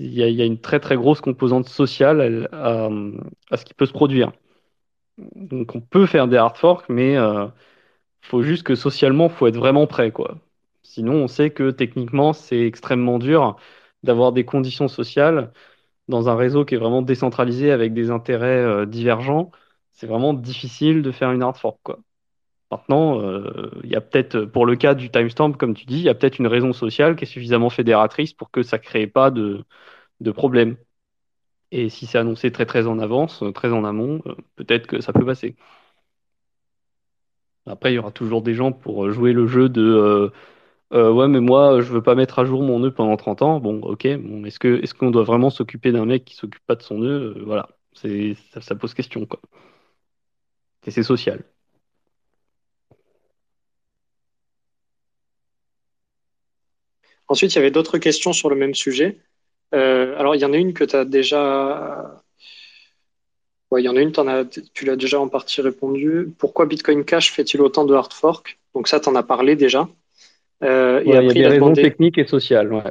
il 0.01 0.13
y 0.13 0.41
a, 0.41 0.45
une 0.45 0.59
très 0.59 0.79
très 0.79 0.95
grosse 0.95 1.21
composante 1.21 1.67
sociale 1.69 2.49
à 2.51 3.57
ce 3.57 3.65
qui 3.65 3.73
peut 3.73 3.85
se 3.85 3.93
produire. 3.93 4.31
Donc 5.35 5.75
on 5.75 5.81
peut 5.81 6.05
faire 6.05 6.27
des 6.27 6.37
hard 6.37 6.57
forks, 6.57 6.89
mais 6.89 7.17
euh, 7.17 7.47
faut 8.21 8.43
juste 8.43 8.63
que 8.63 8.75
socialement, 8.75 9.29
faut 9.29 9.47
être 9.47 9.57
vraiment 9.57 9.87
prêt, 9.87 10.11
quoi. 10.11 10.39
Sinon, 10.83 11.15
on 11.15 11.27
sait 11.27 11.51
que 11.51 11.71
techniquement, 11.71 12.33
c'est 12.33 12.61
extrêmement 12.67 13.19
dur 13.19 13.57
d'avoir 14.03 14.33
des 14.33 14.45
conditions 14.45 14.87
sociales 14.87 15.53
dans 16.07 16.29
un 16.29 16.35
réseau 16.35 16.65
qui 16.65 16.75
est 16.75 16.77
vraiment 16.79 17.03
décentralisé 17.03 17.71
avec 17.71 17.93
des 17.93 18.11
intérêts 18.11 18.47
euh, 18.47 18.85
divergents. 18.85 19.51
C'est 19.93 20.07
vraiment 20.07 20.33
difficile 20.33 21.01
de 21.03 21.11
faire 21.11 21.31
une 21.31 21.43
hard 21.43 21.57
fork, 21.57 21.79
quoi. 21.83 21.99
Maintenant, 22.71 23.21
euh, 23.21 23.69
il 23.83 23.89
y 23.89 23.95
a 23.95 24.01
peut-être, 24.01 24.45
pour 24.45 24.65
le 24.65 24.75
cas 24.77 24.95
du 24.95 25.11
timestamp, 25.11 25.53
comme 25.53 25.73
tu 25.73 25.85
dis, 25.85 25.95
il 25.97 26.03
y 26.03 26.09
a 26.09 26.15
peut-être 26.15 26.39
une 26.39 26.47
raison 26.47 26.71
sociale 26.73 27.15
qui 27.17 27.25
est 27.25 27.27
suffisamment 27.27 27.69
fédératrice 27.69 28.33
pour 28.33 28.49
que 28.49 28.63
ça 28.63 28.79
crée 28.79 29.07
pas 29.07 29.29
de, 29.29 29.65
de 30.21 30.31
problème. 30.31 30.77
Et 31.71 31.89
si 31.89 32.05
c'est 32.07 32.17
annoncé 32.19 32.51
très 32.51 32.65
très 32.67 32.87
en 32.87 32.99
avance, 32.99 33.43
euh, 33.43 33.51
très 33.53 33.71
en 33.73 33.85
amont, 33.85 34.21
euh, 34.27 34.35
peut-être 34.57 34.87
que 34.87 35.01
ça 35.01 35.13
peut 35.13 35.25
passer. 35.25 35.55
Après, 37.65 37.91
il 37.91 37.95
y 37.95 37.99
aura 37.99 38.11
toujours 38.11 38.41
des 38.41 38.53
gens 38.53 38.71
pour 38.71 39.09
jouer 39.11 39.33
le 39.33 39.45
jeu 39.47 39.69
de 39.69 40.31
ouais, 40.93 41.27
mais 41.27 41.39
moi, 41.41 41.81
je 41.81 41.91
veux 41.93 42.03
pas 42.03 42.15
mettre 42.15 42.39
à 42.39 42.45
jour 42.45 42.63
mon 42.63 42.79
nœud 42.79 42.93
pendant 42.93 43.17
30 43.17 43.41
ans. 43.41 43.59
Bon, 43.59 43.81
ok, 43.81 44.07
bon, 44.17 44.45
est-ce 44.45 44.59
est-ce 44.83 44.93
qu'on 44.93 45.11
doit 45.11 45.23
vraiment 45.23 45.49
s'occuper 45.49 45.91
d'un 45.91 46.05
mec 46.05 46.25
qui 46.25 46.35
s'occupe 46.35 46.65
pas 46.67 46.75
de 46.75 46.83
son 46.83 46.99
nœud? 46.99 47.35
Voilà, 47.45 47.69
ça, 47.93 48.61
ça 48.61 48.75
pose 48.75 48.93
question, 48.93 49.25
quoi. 49.25 49.39
Et 50.85 50.91
c'est 50.91 51.03
social. 51.03 51.43
Ensuite, 57.31 57.53
il 57.53 57.55
y 57.55 57.59
avait 57.59 57.71
d'autres 57.71 57.97
questions 57.97 58.33
sur 58.33 58.49
le 58.49 58.57
même 58.57 58.75
sujet. 58.75 59.17
Euh, 59.73 60.19
alors, 60.19 60.35
il 60.35 60.41
y 60.41 60.45
en 60.45 60.51
a 60.51 60.57
une 60.57 60.73
que 60.73 60.83
tu 60.83 60.97
as 60.97 61.05
déjà. 61.05 62.21
Ouais, 63.71 63.81
il 63.81 63.85
y 63.85 63.87
en 63.87 63.95
a 63.95 64.01
une, 64.01 64.11
as... 64.27 64.43
tu 64.73 64.83
l'as 64.83 64.97
déjà 64.97 65.17
en 65.17 65.29
partie 65.29 65.61
répondu. 65.61 66.33
Pourquoi 66.37 66.65
Bitcoin 66.65 67.05
Cash 67.05 67.31
fait-il 67.31 67.61
autant 67.61 67.85
de 67.85 67.93
hard 67.93 68.11
fork? 68.11 68.59
Donc, 68.75 68.89
ça, 68.89 68.99
tu 68.99 69.07
en 69.07 69.15
as 69.15 69.23
parlé 69.23 69.55
déjà. 69.55 69.87
Euh, 70.61 70.99
et 70.99 71.07
il 71.07 71.13
y 71.13 71.15
a 71.15 71.21
des 71.21 71.39
il 71.39 71.45
a 71.45 71.49
raisons 71.49 71.67
demandé. 71.67 71.83
techniques 71.83 72.17
et 72.17 72.27
sociales, 72.27 72.73
ouais. 72.73 72.83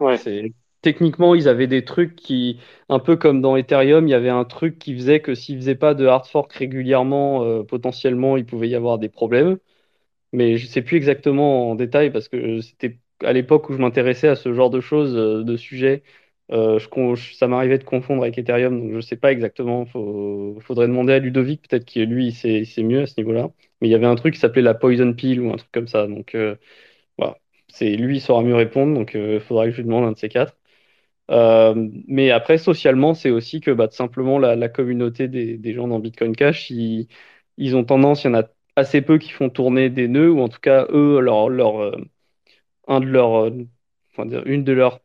Ouais. 0.00 0.16
C'est 0.16 0.54
techniquement, 0.80 1.34
ils 1.34 1.46
avaient 1.46 1.66
des 1.66 1.84
trucs 1.84 2.16
qui, 2.16 2.58
un 2.88 2.98
peu 2.98 3.16
comme 3.16 3.42
dans 3.42 3.56
Ethereum, 3.56 4.08
il 4.08 4.10
y 4.10 4.14
avait 4.14 4.30
un 4.30 4.44
truc 4.44 4.78
qui 4.78 4.94
faisait 4.94 5.20
que 5.20 5.34
s'ils 5.34 5.58
faisaient 5.58 5.74
pas 5.74 5.92
de 5.92 6.06
hard 6.06 6.26
fork 6.26 6.50
régulièrement, 6.54 7.44
euh, 7.44 7.62
potentiellement, 7.62 8.38
il 8.38 8.46
pouvait 8.46 8.68
y 8.68 8.74
avoir 8.74 8.98
des 8.98 9.10
problèmes. 9.10 9.58
Mais 10.32 10.56
je 10.56 10.66
sais 10.66 10.82
plus 10.82 10.96
exactement 10.96 11.70
en 11.70 11.74
détail 11.74 12.10
parce 12.10 12.28
que 12.28 12.60
c'était 12.60 12.98
à 13.24 13.32
l'époque 13.32 13.68
où 13.70 13.72
je 13.72 13.78
m'intéressais 13.78 14.28
à 14.28 14.36
ce 14.36 14.52
genre 14.54 14.70
de 14.70 14.80
choses, 14.80 15.16
euh, 15.16 15.44
de 15.44 15.56
sujets. 15.56 16.02
Euh, 16.52 16.78
ça 17.34 17.48
m'arrivait 17.48 17.78
de 17.78 17.84
confondre 17.84 18.22
avec 18.22 18.38
Ethereum, 18.38 18.80
donc 18.80 18.94
je 18.94 19.00
sais 19.00 19.16
pas 19.16 19.32
exactement. 19.32 19.84
Faut, 19.86 20.58
faudrait 20.60 20.86
demander 20.88 21.14
à 21.14 21.18
Ludovic, 21.18 21.68
peut-être 21.68 21.84
qu'il 21.84 22.04
lui, 22.08 22.28
il 22.28 22.32
sait, 22.34 22.62
il 22.62 22.86
mieux 22.86 23.02
à 23.02 23.06
ce 23.06 23.14
niveau-là. 23.18 23.50
Mais 23.80 23.88
il 23.88 23.90
y 23.90 23.94
avait 23.94 24.06
un 24.06 24.14
truc 24.14 24.34
qui 24.34 24.40
s'appelait 24.40 24.62
la 24.62 24.74
poison 24.74 25.12
pill 25.12 25.40
ou 25.40 25.52
un 25.52 25.56
truc 25.56 25.70
comme 25.72 25.88
ça. 25.88 26.06
Donc 26.06 26.34
euh, 26.34 26.56
voilà, 27.18 27.38
c'est 27.68 27.96
lui, 27.96 28.18
il 28.18 28.20
saura 28.20 28.42
mieux 28.42 28.54
répondre. 28.56 28.94
Donc 28.94 29.14
il 29.14 29.40
faudra 29.40 29.66
que 29.66 29.72
je 29.72 29.78
lui 29.78 29.84
demande 29.84 30.04
un 30.04 30.12
de 30.12 30.18
ces 30.18 30.28
quatre. 30.28 30.56
Euh, 31.30 31.74
mais 32.06 32.30
après, 32.30 32.58
socialement, 32.58 33.14
c'est 33.14 33.30
aussi 33.30 33.60
que 33.60 33.70
bah, 33.70 33.88
simplement 33.90 34.38
la, 34.38 34.68
communauté 34.68 35.28
des, 35.28 35.74
gens 35.74 35.88
dans 35.88 35.98
Bitcoin 35.98 36.36
Cash, 36.36 36.70
ils, 36.70 37.08
ont 37.76 37.84
tendance, 37.84 38.24
il 38.24 38.28
y 38.28 38.30
en 38.30 38.34
a 38.34 38.44
assez 38.76 39.02
peu 39.02 39.18
qui 39.18 39.30
font 39.30 39.50
tourner 39.50 39.90
des 39.90 40.08
nœuds, 40.08 40.30
ou 40.30 40.40
en 40.40 40.48
tout 40.48 40.60
cas, 40.60 40.86
eux, 40.90 41.20
leur, 41.20 41.82
euh, 41.82 41.92
euh, 42.88 43.50
une 44.46 44.64
de 44.64 44.72
leurs 44.72 45.00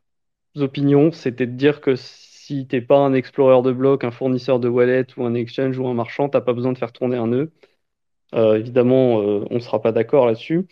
opinions, 0.57 1.11
c'était 1.11 1.47
de 1.47 1.53
dire 1.53 1.81
que 1.81 1.95
si 1.97 2.67
t'es 2.67 2.81
pas 2.81 2.97
un 2.99 3.13
explorer 3.13 3.61
de 3.63 3.71
blocs, 3.73 4.03
un 4.03 4.11
fournisseur 4.11 4.59
de 4.59 4.69
wallet 4.69 5.07
ou 5.17 5.25
un 5.25 5.33
exchange 5.35 5.77
ou 5.79 5.87
un 5.87 5.93
marchand, 5.93 6.29
t'as 6.29 6.41
pas 6.41 6.53
besoin 6.53 6.73
de 6.73 6.77
faire 6.79 6.93
tourner 6.93 7.17
un 7.17 7.27
nœud. 7.27 7.51
Euh, 8.35 8.59
évidemment, 8.59 9.21
euh, 9.21 9.45
on 9.51 9.59
sera 9.61 9.81
pas 9.81 9.91
d'accord 9.93 10.27
là-dessus. 10.27 10.67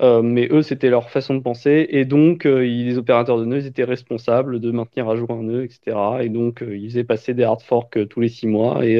Mais 0.00 0.48
eux, 0.52 0.62
c'était 0.62 0.90
leur 0.90 1.10
façon 1.10 1.34
de 1.36 1.40
penser. 1.42 1.86
Et 1.90 2.04
donc, 2.06 2.44
les 2.44 2.98
opérateurs 2.98 3.38
de 3.38 3.44
nœuds 3.46 3.66
étaient 3.66 3.84
responsables 3.84 4.60
de 4.60 4.70
maintenir 4.72 5.08
à 5.10 5.16
jour 5.16 5.30
un 5.32 5.42
nœud, 5.44 5.64
etc. 5.64 6.24
Et 6.24 6.28
donc, 6.30 6.62
ils 6.68 6.88
faisaient 6.90 7.04
passer 7.04 7.34
des 7.34 7.44
hard 7.44 7.62
forks 7.62 8.08
tous 8.08 8.20
les 8.20 8.28
six 8.28 8.46
mois. 8.48 8.84
Et, 8.86 8.96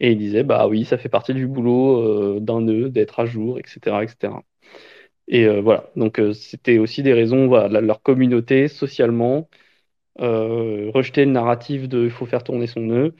et 0.00 0.12
ils 0.12 0.18
disaient, 0.18 0.44
bah 0.44 0.68
oui, 0.68 0.84
ça 0.84 0.98
fait 0.98 1.08
partie 1.10 1.34
du 1.34 1.46
boulot 1.48 2.40
d'un 2.40 2.60
nœud, 2.62 2.90
d'être 2.90 3.20
à 3.20 3.26
jour, 3.26 3.58
etc., 3.60 4.04
etc. 4.04 4.42
Et 5.28 5.46
euh, 5.46 5.60
voilà. 5.60 5.90
Donc, 5.96 6.18
euh, 6.18 6.32
c'était 6.32 6.78
aussi 6.78 7.02
des 7.02 7.12
raisons, 7.12 7.46
voilà, 7.46 7.80
de 7.80 7.86
leur 7.86 8.02
communauté, 8.02 8.68
socialement, 8.68 9.48
euh, 10.20 10.90
rejeter 10.92 11.24
le 11.24 11.30
narratif 11.32 11.88
de 11.88 12.04
il 12.04 12.10
faut 12.10 12.26
faire 12.26 12.44
tourner 12.44 12.66
son 12.66 12.80
nœud. 12.80 13.14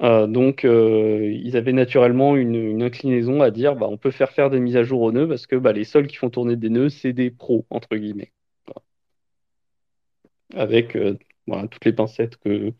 Euh, 0.00 0.26
donc, 0.28 0.64
euh, 0.64 1.28
ils 1.42 1.56
avaient 1.56 1.72
naturellement 1.72 2.36
une, 2.36 2.54
une 2.54 2.82
inclinaison 2.82 3.42
à 3.42 3.50
dire 3.50 3.74
bah, 3.74 3.88
on 3.90 3.96
peut 3.96 4.12
faire 4.12 4.30
faire 4.30 4.48
des 4.48 4.60
mises 4.60 4.76
à 4.76 4.84
jour 4.84 5.02
aux 5.02 5.12
nœuds 5.12 5.28
parce 5.28 5.46
que 5.46 5.56
bah, 5.56 5.72
les 5.72 5.84
seuls 5.84 6.06
qui 6.06 6.16
font 6.16 6.30
tourner 6.30 6.56
des 6.56 6.70
nœuds, 6.70 6.88
c'est 6.88 7.12
des 7.12 7.30
pros, 7.30 7.66
entre 7.70 7.96
guillemets. 7.96 8.32
Voilà. 8.66 10.64
Avec 10.64 10.94
euh, 10.94 11.18
voilà, 11.48 11.66
toutes 11.66 11.84
les 11.84 11.92
pincettes 11.92 12.36
que, 12.36 12.72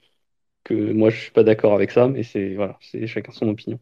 que 0.62 0.74
moi 0.74 1.10
je 1.10 1.20
suis 1.20 1.32
pas 1.32 1.42
d'accord 1.42 1.74
avec 1.74 1.90
ça, 1.90 2.06
mais 2.06 2.22
c'est 2.22 2.54
voilà, 2.54 2.78
c'est 2.80 3.06
chacun 3.08 3.32
son 3.32 3.48
opinion. 3.48 3.80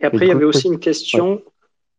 Et 0.00 0.04
après, 0.04 0.26
il 0.26 0.28
y 0.28 0.32
avait 0.32 0.44
aussi 0.44 0.66
une 0.66 0.78
question. 0.80 1.42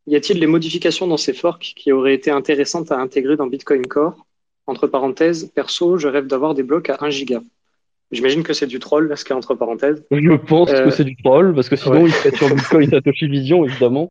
Y 0.07 0.15
a-t-il 0.15 0.39
des 0.39 0.47
modifications 0.47 1.07
dans 1.07 1.17
ces 1.17 1.33
forks 1.33 1.73
qui 1.75 1.91
auraient 1.91 2.13
été 2.13 2.31
intéressantes 2.31 2.91
à 2.91 2.99
intégrer 2.99 3.35
dans 3.37 3.47
Bitcoin 3.47 3.85
Core? 3.87 4.25
Entre 4.67 4.87
parenthèses, 4.87 5.51
perso, 5.53 5.97
je 5.97 6.07
rêve 6.07 6.27
d'avoir 6.27 6.53
des 6.55 6.63
blocs 6.63 6.89
à 6.89 6.97
1 7.01 7.09
giga. 7.09 7.41
J'imagine 8.11 8.43
que 8.43 8.53
c'est 8.53 8.67
du 8.67 8.79
troll, 8.79 9.07
là, 9.07 9.15
ce 9.15 9.23
qu'il 9.25 9.31
y 9.31 9.33
a 9.33 9.37
entre 9.37 9.55
parenthèses. 9.55 10.03
Je 10.11 10.35
pense 10.35 10.69
Euh, 10.71 10.85
que 10.85 10.89
c'est 10.91 11.03
du 11.03 11.15
troll, 11.17 11.53
parce 11.55 11.69
que 11.69 11.75
sinon 11.75 12.03
ouais. 12.03 12.09
il 12.09 12.13
serait 12.13 12.31
sur 12.31 12.49
Bitcoin 12.53 12.89
Satoshi 12.89 13.27
Vision, 13.27 13.65
évidemment. 13.65 14.09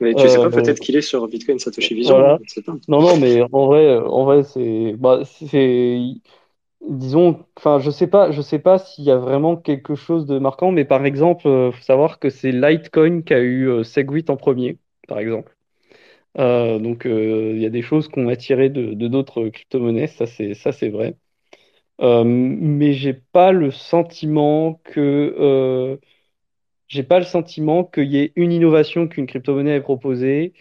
Mais 0.00 0.14
tu 0.14 0.28
sais 0.28 0.38
Euh, 0.38 0.42
pas, 0.48 0.50
peut-être 0.50 0.80
qu'il 0.80 0.96
est 0.96 1.02
sur 1.02 1.26
Bitcoin 1.28 1.58
Satoshi 1.58 1.94
Vision. 1.94 2.14
Voilà. 2.16 2.38
je 2.44 2.54
sais 2.54 2.62
pas. 2.62 2.76
Non, 2.88 3.00
non, 3.02 3.16
mais 3.18 3.42
en 3.52 3.66
vrai, 3.66 3.98
en 3.98 4.24
vrai, 4.24 4.42
c'est, 4.44 4.94
bah, 4.98 5.22
c'est, 5.24 6.00
disons, 6.88 7.44
enfin, 7.56 7.78
je 7.80 7.90
sais 7.90 8.06
pas, 8.06 8.30
je 8.30 8.40
sais 8.42 8.58
pas 8.58 8.78
s'il 8.78 9.04
y 9.04 9.10
a 9.10 9.16
vraiment 9.16 9.56
quelque 9.56 9.94
chose 9.94 10.26
de 10.26 10.38
marquant, 10.38 10.72
mais 10.72 10.84
par 10.84 11.04
exemple, 11.06 11.46
euh, 11.48 11.72
faut 11.72 11.82
savoir 11.82 12.18
que 12.18 12.30
c'est 12.30 12.52
Litecoin 12.52 13.22
qui 13.22 13.34
a 13.34 13.40
eu 13.40 13.68
euh, 13.68 13.84
Segwit 13.84 14.30
en 14.30 14.36
premier, 14.36 14.78
par 15.10 15.20
exemple. 15.20 15.56
Euh, 16.38 16.78
donc, 16.80 17.06
euh, 17.06 17.52
il 17.56 17.62
y 17.62 17.66
a 17.66 17.70
des 17.70 17.82
choses 17.82 18.08
qu'on 18.08 18.28
a 18.28 18.36
tirées 18.36 18.70
de, 18.70 18.94
d'autres 19.08 19.48
crypto-monnaies, 19.50 20.08
ça 20.08 20.26
c'est, 20.26 20.54
ça 20.54 20.72
c'est 20.72 20.90
vrai. 20.90 21.16
Euh, 22.02 22.24
mais 22.24 22.94
j'ai 22.94 23.14
pas 23.14 23.52
le 23.52 23.70
sentiment 23.72 24.80
que, 24.84 25.98
j'ai 26.88 27.04
pas 27.04 27.18
le 27.20 27.26
sentiment 27.26 27.84
qu'il 27.84 28.06
y 28.12 28.18
ait 28.18 28.32
une 28.36 28.52
innovation 28.52 29.08
qu'une 29.08 29.26
crypto-monnaie 29.26 29.76
ait 29.76 29.82
proposée. 29.82 30.54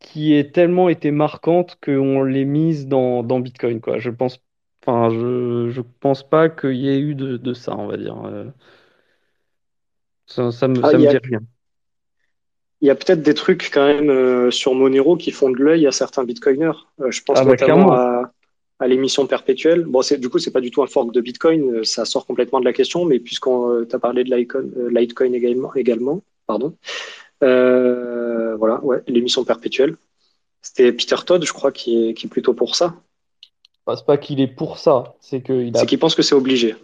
qui 0.00 0.34
est 0.34 0.52
tellement 0.54 0.88
été 0.88 1.10
marquante 1.10 1.78
qu'on 1.82 2.22
l'ait 2.22 2.44
mise 2.44 2.86
dans, 2.88 3.22
dans 3.22 3.40
Bitcoin, 3.40 3.80
quoi. 3.80 3.98
Je 3.98 4.10
pense, 4.10 4.40
enfin, 4.82 5.10
je, 5.10 5.68
je 5.70 5.80
pense 6.00 6.28
pas 6.28 6.48
qu'il 6.48 6.76
y 6.76 6.88
ait 6.88 7.00
eu 7.00 7.14
de, 7.14 7.36
de 7.36 7.54
ça, 7.54 7.76
on 7.76 7.86
va 7.86 7.96
dire. 7.96 8.16
Ça, 10.26 10.50
ça 10.52 10.68
me, 10.68 10.82
Ah, 10.82 10.90
ça 10.90 10.98
me 10.98 11.06
dit 11.06 11.18
rien. 11.18 11.40
Il 12.80 12.88
y 12.88 12.90
a 12.90 12.94
peut-être 12.94 13.22
des 13.22 13.34
trucs 13.34 13.70
quand 13.72 13.86
même 13.86 14.10
euh, 14.10 14.50
sur 14.50 14.74
Monero 14.74 15.16
qui 15.16 15.30
font 15.32 15.50
de 15.50 15.56
l'œil 15.56 15.86
à 15.86 15.92
certains 15.92 16.24
Bitcoiners. 16.24 16.72
Euh, 17.00 17.10
je 17.10 17.22
pense 17.22 17.38
Ah 17.38 17.44
bah 17.44 17.50
notamment 17.50 17.92
à, 17.92 18.32
à 18.78 18.88
l'émission 18.88 19.26
perpétuelle. 19.26 19.84
Bon, 19.84 20.02
c'est, 20.02 20.18
du 20.18 20.28
coup, 20.30 20.38
c'est 20.38 20.50
pas 20.50 20.60
du 20.60 20.70
tout 20.70 20.82
un 20.82 20.86
fork 20.86 21.12
de 21.12 21.20
Bitcoin, 21.20 21.76
euh, 21.76 21.84
ça 21.84 22.04
sort 22.04 22.26
complètement 22.26 22.60
de 22.60 22.64
la 22.64 22.72
question, 22.72 23.04
mais 23.04 23.18
puisqu'on 23.20 23.84
t'a 23.84 23.98
parlé 23.98 24.24
de 24.24 24.34
Litecoin, 24.34 25.32
également, 25.34 25.74
également, 25.74 26.22
pardon. 26.46 26.74
Voilà, 27.40 28.82
ouais, 28.82 29.02
l'émission 29.08 29.44
perpétuelle. 29.44 29.96
C'était 30.62 30.92
Peter 30.92 31.16
Todd, 31.24 31.44
je 31.44 31.52
crois, 31.52 31.72
qui 31.72 32.08
est, 32.10 32.14
qui 32.14 32.26
est 32.26 32.30
plutôt 32.30 32.52
pour 32.52 32.76
ça. 32.76 32.94
Enfin, 33.86 33.96
c'est 33.96 34.06
pas 34.06 34.18
qu'il 34.18 34.40
est 34.40 34.46
pour 34.46 34.78
ça, 34.78 35.14
c'est 35.20 35.42
qu'il 35.42 35.72
C'est 35.74 35.82
a. 35.82 35.86
qu'il 35.86 35.98
pense 35.98 36.14
que 36.14 36.22
c'est 36.22 36.34
obligé. 36.34 36.76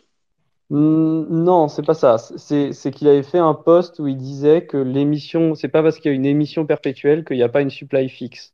Non, 0.68 1.68
c'est 1.68 1.84
pas 1.84 1.94
ça. 1.94 2.18
C'est, 2.18 2.72
qu'il 2.90 3.08
avait 3.08 3.22
fait 3.22 3.38
un 3.38 3.54
post 3.54 4.00
où 4.00 4.08
il 4.08 4.16
disait 4.16 4.66
que 4.66 4.76
l'émission, 4.76 5.54
c'est 5.54 5.68
pas 5.68 5.82
parce 5.82 5.98
qu'il 5.98 6.10
y 6.10 6.14
a 6.14 6.16
une 6.16 6.26
émission 6.26 6.66
perpétuelle 6.66 7.24
qu'il 7.24 7.36
n'y 7.36 7.42
a 7.42 7.48
pas 7.48 7.60
une 7.60 7.70
supply 7.70 8.08
fixe. 8.08 8.52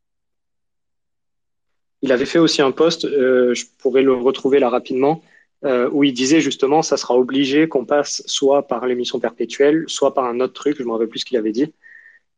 Il 2.03 2.13
avait 2.13 2.27
fait 2.27 2.39
aussi 2.39 2.61
un 2.61 2.73
post, 2.73 3.05
euh, 3.05 3.55
je 3.55 3.65
pourrais 3.79 4.03
le 4.03 4.13
retrouver 4.13 4.59
là 4.59 4.69
rapidement, 4.69 5.23
euh, 5.65 5.89
où 5.91 6.03
il 6.05 6.13
disait 6.13 6.41
justement 6.41 6.83
ça 6.83 6.97
sera 6.97 7.17
obligé 7.17 7.69
qu'on 7.69 7.87
passe 7.87 8.25
soit 8.27 8.67
par 8.67 8.87
l'émission 8.87 9.21
perpétuelle, 9.21 9.85
soit 9.87 10.13
par 10.13 10.25
un 10.25 10.41
autre 10.41 10.53
truc, 10.53 10.77
je 10.79 10.83
me 10.83 10.91
rappelle 10.91 11.09
plus 11.09 11.21
ce 11.21 11.25
qu'il 11.25 11.39
avait 11.39 11.53
dit, 11.53 11.73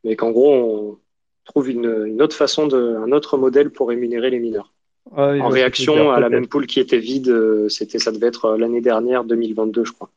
mais 0.05 0.17
qu'en 0.17 0.33
gros 0.33 0.53
on 0.55 0.99
trouve 1.47 1.71
une, 1.71 2.05
une, 2.07 2.21
autre 2.23 2.37
façon, 2.37 2.67
de, 2.67 2.97
un 2.97 3.11
autre 3.13 3.39
modèle 3.39 3.71
pour 3.71 3.89
rémunérer 3.89 4.29
les 4.31 4.39
mineurs. 4.39 4.74
Ah 5.17 5.33
en 5.41 5.49
réaction 5.49 6.11
à 6.13 6.21
la 6.21 6.29
même 6.29 6.49
poule 6.49 6.67
qui 6.67 6.81
était 6.81 6.99
vide, 6.99 7.29
euh, 7.29 7.69
c'était, 7.69 7.99
ça 7.99 8.13
devait 8.13 8.27
être 8.29 8.47
euh, 8.47 8.59
l'année 8.59 8.81
dernière, 8.81 9.25
2022, 9.25 9.85
je 9.85 9.93
crois. 9.93 10.11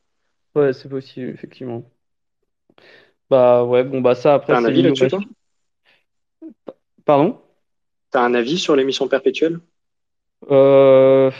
Ouais, 0.54 0.72
c'est 0.74 0.88
possible, 0.90 1.30
effectivement. 1.30 1.90
Bah 3.30 3.64
ouais, 3.64 3.84
bon 3.84 4.00
bah 4.00 4.14
ça 4.14 4.34
après 4.34 4.54
T'as 4.54 4.60
un 4.60 4.64
avis 4.64 4.82
là-dessus, 4.82 5.08
toi? 5.08 5.20
Pardon? 7.04 7.40
T'as 8.10 8.20
un 8.22 8.34
avis 8.34 8.58
sur 8.58 8.76
l'émission 8.76 9.08
perpétuelle? 9.08 9.60
Euh... 10.50 11.30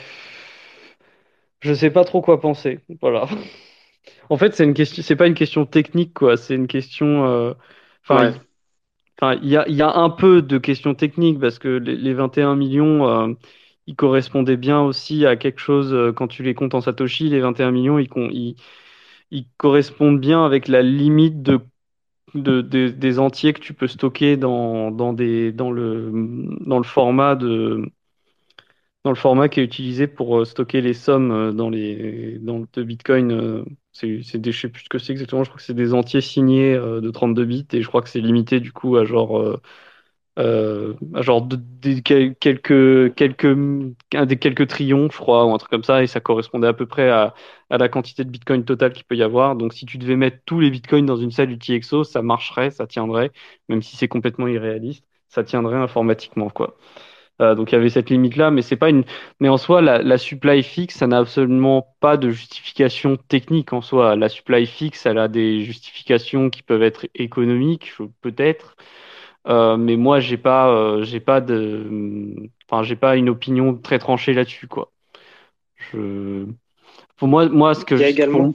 Je 1.60 1.74
sais 1.74 1.90
pas 1.90 2.04
trop 2.04 2.22
quoi 2.22 2.40
penser. 2.40 2.80
Voilà. 3.00 3.26
En 4.30 4.36
fait, 4.36 4.54
c'est 4.54 4.64
une 4.64 4.74
question, 4.74 5.02
c'est 5.02 5.16
pas 5.16 5.26
une 5.26 5.34
question 5.34 5.66
technique, 5.66 6.14
quoi. 6.14 6.36
C'est 6.36 6.54
une 6.54 6.66
question. 6.68 7.26
euh, 7.26 7.54
Enfin, 8.04 8.32
Ouais. 8.32 8.40
Enfin, 9.20 9.38
il 9.42 9.48
y 9.48 9.56
a, 9.82 9.96
un 9.96 10.10
peu 10.10 10.42
de 10.42 10.58
questions 10.58 10.94
techniques 10.94 11.40
parce 11.40 11.58
que 11.58 11.68
les, 11.68 11.96
les 11.96 12.14
21 12.14 12.56
millions, 12.56 13.08
euh, 13.08 13.34
ils 13.86 13.96
correspondaient 13.96 14.56
bien 14.56 14.80
aussi 14.80 15.26
à 15.26 15.36
quelque 15.36 15.60
chose 15.60 15.92
euh, 15.92 16.12
quand 16.12 16.28
tu 16.28 16.42
les 16.42 16.54
comptes 16.54 16.74
en 16.74 16.80
Satoshi. 16.80 17.28
Les 17.28 17.40
21 17.40 17.70
millions, 17.72 17.98
ils, 17.98 18.56
ils, 19.30 19.46
correspondent 19.58 20.20
bien 20.20 20.44
avec 20.44 20.68
la 20.68 20.82
limite 20.82 21.42
de, 21.42 21.60
de- 22.34 22.62
de- 22.62 22.88
des 22.90 23.18
entiers 23.20 23.52
que 23.54 23.60
tu 23.60 23.74
peux 23.74 23.88
stocker 23.88 24.36
dans, 24.36 24.90
dans 24.92 25.12
des, 25.14 25.52
dans 25.52 25.70
le, 25.72 26.12
dans 26.66 26.78
le 26.78 26.84
format 26.84 27.36
de 27.36 27.90
dans 29.04 29.10
le 29.10 29.16
format 29.16 29.48
qui 29.48 29.60
est 29.60 29.64
utilisé 29.64 30.06
pour 30.06 30.38
euh, 30.40 30.44
stocker 30.44 30.80
les 30.80 30.94
sommes 30.94 31.54
dans 31.56 31.70
les 31.70 32.38
dans 32.40 32.58
le 32.76 32.84
Bitcoin. 32.84 33.64
C'est 34.22 34.38
des, 34.38 34.52
je 34.52 34.60
sais 34.60 34.68
plus 34.68 34.84
ce 34.84 34.88
que 34.88 34.98
c'est 34.98 35.12
exactement. 35.12 35.44
Je 35.44 35.50
crois 35.50 35.58
que 35.58 35.64
c'est 35.64 35.74
des 35.74 35.94
entiers 35.94 36.20
signés 36.20 36.74
euh, 36.74 37.00
de 37.00 37.10
32 37.10 37.44
bits 37.44 37.66
et 37.72 37.82
je 37.82 37.88
crois 37.88 38.02
que 38.02 38.08
c'est 38.08 38.20
limité 38.20 38.60
du 38.60 38.72
coup 38.72 38.96
à 38.96 39.04
genre 39.04 39.38
euh, 39.40 39.60
euh, 40.38 40.94
à 41.14 41.22
genre 41.22 41.42
de- 41.42 41.58
quelques 42.00 43.14
quelques 43.16 43.44
un 44.14 44.26
des 44.26 44.38
quelques 44.38 44.68
trillions, 44.68 45.08
je 45.10 45.16
crois, 45.18 45.44
ou 45.46 45.54
un 45.54 45.58
truc 45.58 45.70
comme 45.70 45.84
ça. 45.84 46.02
Et 46.02 46.06
ça 46.06 46.20
correspondait 46.20 46.68
à 46.68 46.72
peu 46.74 46.86
près 46.86 47.10
à, 47.10 47.34
à 47.70 47.78
la 47.78 47.88
quantité 47.88 48.24
de 48.24 48.30
Bitcoin 48.30 48.64
totale 48.64 48.92
qu'il 48.92 49.04
peut 49.04 49.16
y 49.16 49.22
avoir. 49.22 49.56
Donc 49.56 49.74
si 49.74 49.86
tu 49.86 49.98
devais 49.98 50.16
mettre 50.16 50.38
tous 50.46 50.60
les 50.60 50.70
Bitcoins 50.70 51.06
dans 51.06 51.16
une 51.16 51.30
salle 51.32 51.50
UTXO, 51.52 52.04
ça 52.04 52.22
marcherait, 52.22 52.70
ça 52.70 52.86
tiendrait, 52.86 53.32
même 53.68 53.82
si 53.82 53.96
c'est 53.96 54.08
complètement 54.08 54.48
irréaliste. 54.48 55.04
Ça 55.28 55.44
tiendrait 55.44 55.76
informatiquement, 55.76 56.50
quoi. 56.50 56.76
Euh, 57.40 57.54
donc 57.54 57.70
il 57.72 57.74
y 57.76 57.78
avait 57.78 57.88
cette 57.90 58.10
limite-là, 58.10 58.50
mais 58.50 58.62
c'est 58.62 58.76
pas 58.76 58.90
une. 58.90 59.04
Mais 59.40 59.48
en 59.48 59.56
soi, 59.58 59.80
la, 59.82 60.02
la 60.02 60.18
supply 60.18 60.62
fixe, 60.62 60.96
ça 60.96 61.06
n'a 61.06 61.18
absolument 61.18 61.94
pas 62.00 62.16
de 62.16 62.30
justification 62.30 63.16
technique 63.16 63.72
en 63.72 63.80
soi. 63.80 64.16
La 64.16 64.28
supply 64.28 64.66
fixe, 64.66 65.06
elle 65.06 65.18
a 65.18 65.28
des 65.28 65.62
justifications 65.64 66.50
qui 66.50 66.62
peuvent 66.62 66.82
être 66.82 67.06
économiques, 67.14 67.92
peut-être, 68.22 68.76
Euh, 69.48 69.76
mais 69.78 69.96
moi, 69.96 70.20
j'ai 70.20 70.36
pas, 70.38 70.70
euh, 70.70 71.04
j'ai 71.04 71.20
pas 71.20 71.40
de, 71.40 72.34
enfin, 72.70 72.82
j'ai 72.82 72.96
pas 72.96 73.16
une 73.16 73.28
opinion 73.30 73.76
très 73.76 73.98
tranchée 73.98 74.34
là-dessus, 74.34 74.68
quoi. 74.68 74.92
Je... 75.76 76.46
Pour 77.16 77.28
moi, 77.28 77.48
moi, 77.48 77.74
ce 77.74 77.84
que 77.84 77.96
Il 77.96 78.00
y 78.00 78.04
a 78.04 78.08
je- 78.08 78.10
également. 78.10 78.50
pour, 78.50 78.54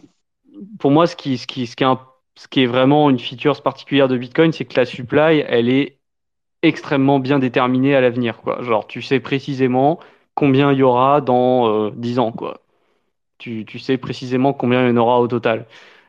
pour 0.79 0.91
moi, 0.91 1.07
ce 1.07 1.15
qui, 1.15 1.37
ce 1.37 1.47
qui, 1.47 1.67
ce 1.67 1.75
qui 1.75 1.83
est 1.83 1.87
un- 1.87 2.01
ce 2.37 2.47
qui 2.47 2.61
est 2.63 2.65
vraiment 2.65 3.09
une 3.09 3.19
feature 3.19 3.61
particulière 3.63 4.07
de 4.07 4.17
Bitcoin, 4.17 4.51
c'est 4.51 4.65
que 4.65 4.75
la 4.79 4.85
supply, 4.85 5.43
elle 5.47 5.69
est 5.69 5.99
extrêmement 6.63 7.19
bien 7.19 7.39
déterminé 7.39 7.95
à 7.95 8.01
l'avenir, 8.01 8.37
quoi. 8.41 8.61
Genre, 8.63 8.87
tu 8.87 9.01
sais 9.03 9.19
précisément 9.19 9.99
combien 10.35 10.71
il 10.71 10.79
y 10.79 10.83
aura 10.83 11.21
dans 11.21 11.87
euh, 11.87 11.91
10 11.95 12.19
ans, 12.19 12.31
quoi. 12.31 12.61
Tu, 13.39 13.65
tu 13.65 13.79
sais 13.79 13.97
précisément 13.97 14.53
combien 14.53 14.83
il 14.85 14.89
y 14.89 14.93
en 14.93 14.97
aura 14.97 15.19
au 15.21 15.27
total. 15.27 15.67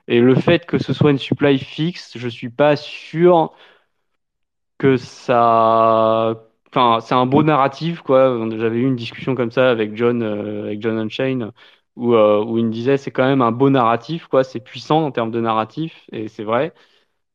Et 0.09 0.21
le 0.21 0.35
fait 0.37 0.67
que 0.67 0.79
ce 0.79 0.93
soit 0.95 1.11
une 1.13 1.19
supply 1.19 1.59
fixe, 1.59 2.19
je 2.19 2.29
suis 2.29 2.51
pas 2.51 2.77
sûr 2.77 3.53
que 4.79 4.97
ça. 4.97 6.35
Enfin, 6.71 7.01
c'est 7.01 7.15
un 7.15 7.27
beau 7.27 7.43
narratif, 7.43 8.01
quoi. 8.03 8.37
J'avais 8.57 8.79
eu 8.79 8.87
une 8.87 8.97
discussion 8.97 9.35
comme 9.35 9.51
ça 9.51 9.71
avec 9.71 9.97
John, 9.97 10.23
euh, 10.23 10.65
avec 10.67 10.83
John 10.83 10.99
Unchained, 10.99 11.51
où, 11.97 12.15
euh, 12.15 12.45
où 12.45 12.59
il 12.59 12.67
me 12.67 12.71
disait 12.73 12.97
c'est 12.97 13.11
quand 13.13 13.25
même 13.25 13.43
un 13.43 13.53
beau 13.53 13.71
narratif, 13.71 14.27
quoi. 14.27 14.43
C'est 14.45 14.61
puissant 14.61 15.05
en 15.07 15.11
termes 15.13 15.31
de 15.31 15.41
narratif, 15.41 16.05
et 16.13 16.29
c'est 16.29 16.45
vrai. 16.45 16.73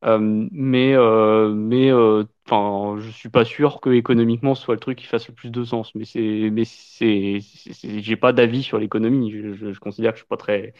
Euh, 0.05 0.47
mais 0.51 0.93
euh, 0.93 1.49
mais 1.53 1.91
euh, 1.91 2.23
enfin, 2.47 2.99
je 3.01 3.09
suis 3.09 3.29
pas 3.29 3.43
sûr 3.43 3.81
que 3.81 3.89
économiquement 3.89 4.55
ce 4.55 4.63
soit 4.63 4.75
le 4.75 4.79
truc 4.79 4.97
qui 4.97 5.05
fasse 5.05 5.27
le 5.27 5.33
plus 5.33 5.49
de 5.51 5.63
sens. 5.65 5.93
Mais 5.95 6.05
c'est 6.05 6.49
mais 6.51 6.63
c'est 6.65 7.39
j'ai 7.99 8.15
pas 8.15 8.31
d'avis 8.33 8.63
sur 8.63 8.79
l'économie. 8.79 9.31
Je, 9.31 9.53
je, 9.53 9.73
je 9.73 9.79
considère 9.79 10.11
que 10.11 10.17
je 10.17 10.23
suis 10.23 10.27
pas 10.29 10.37
très 10.37 10.73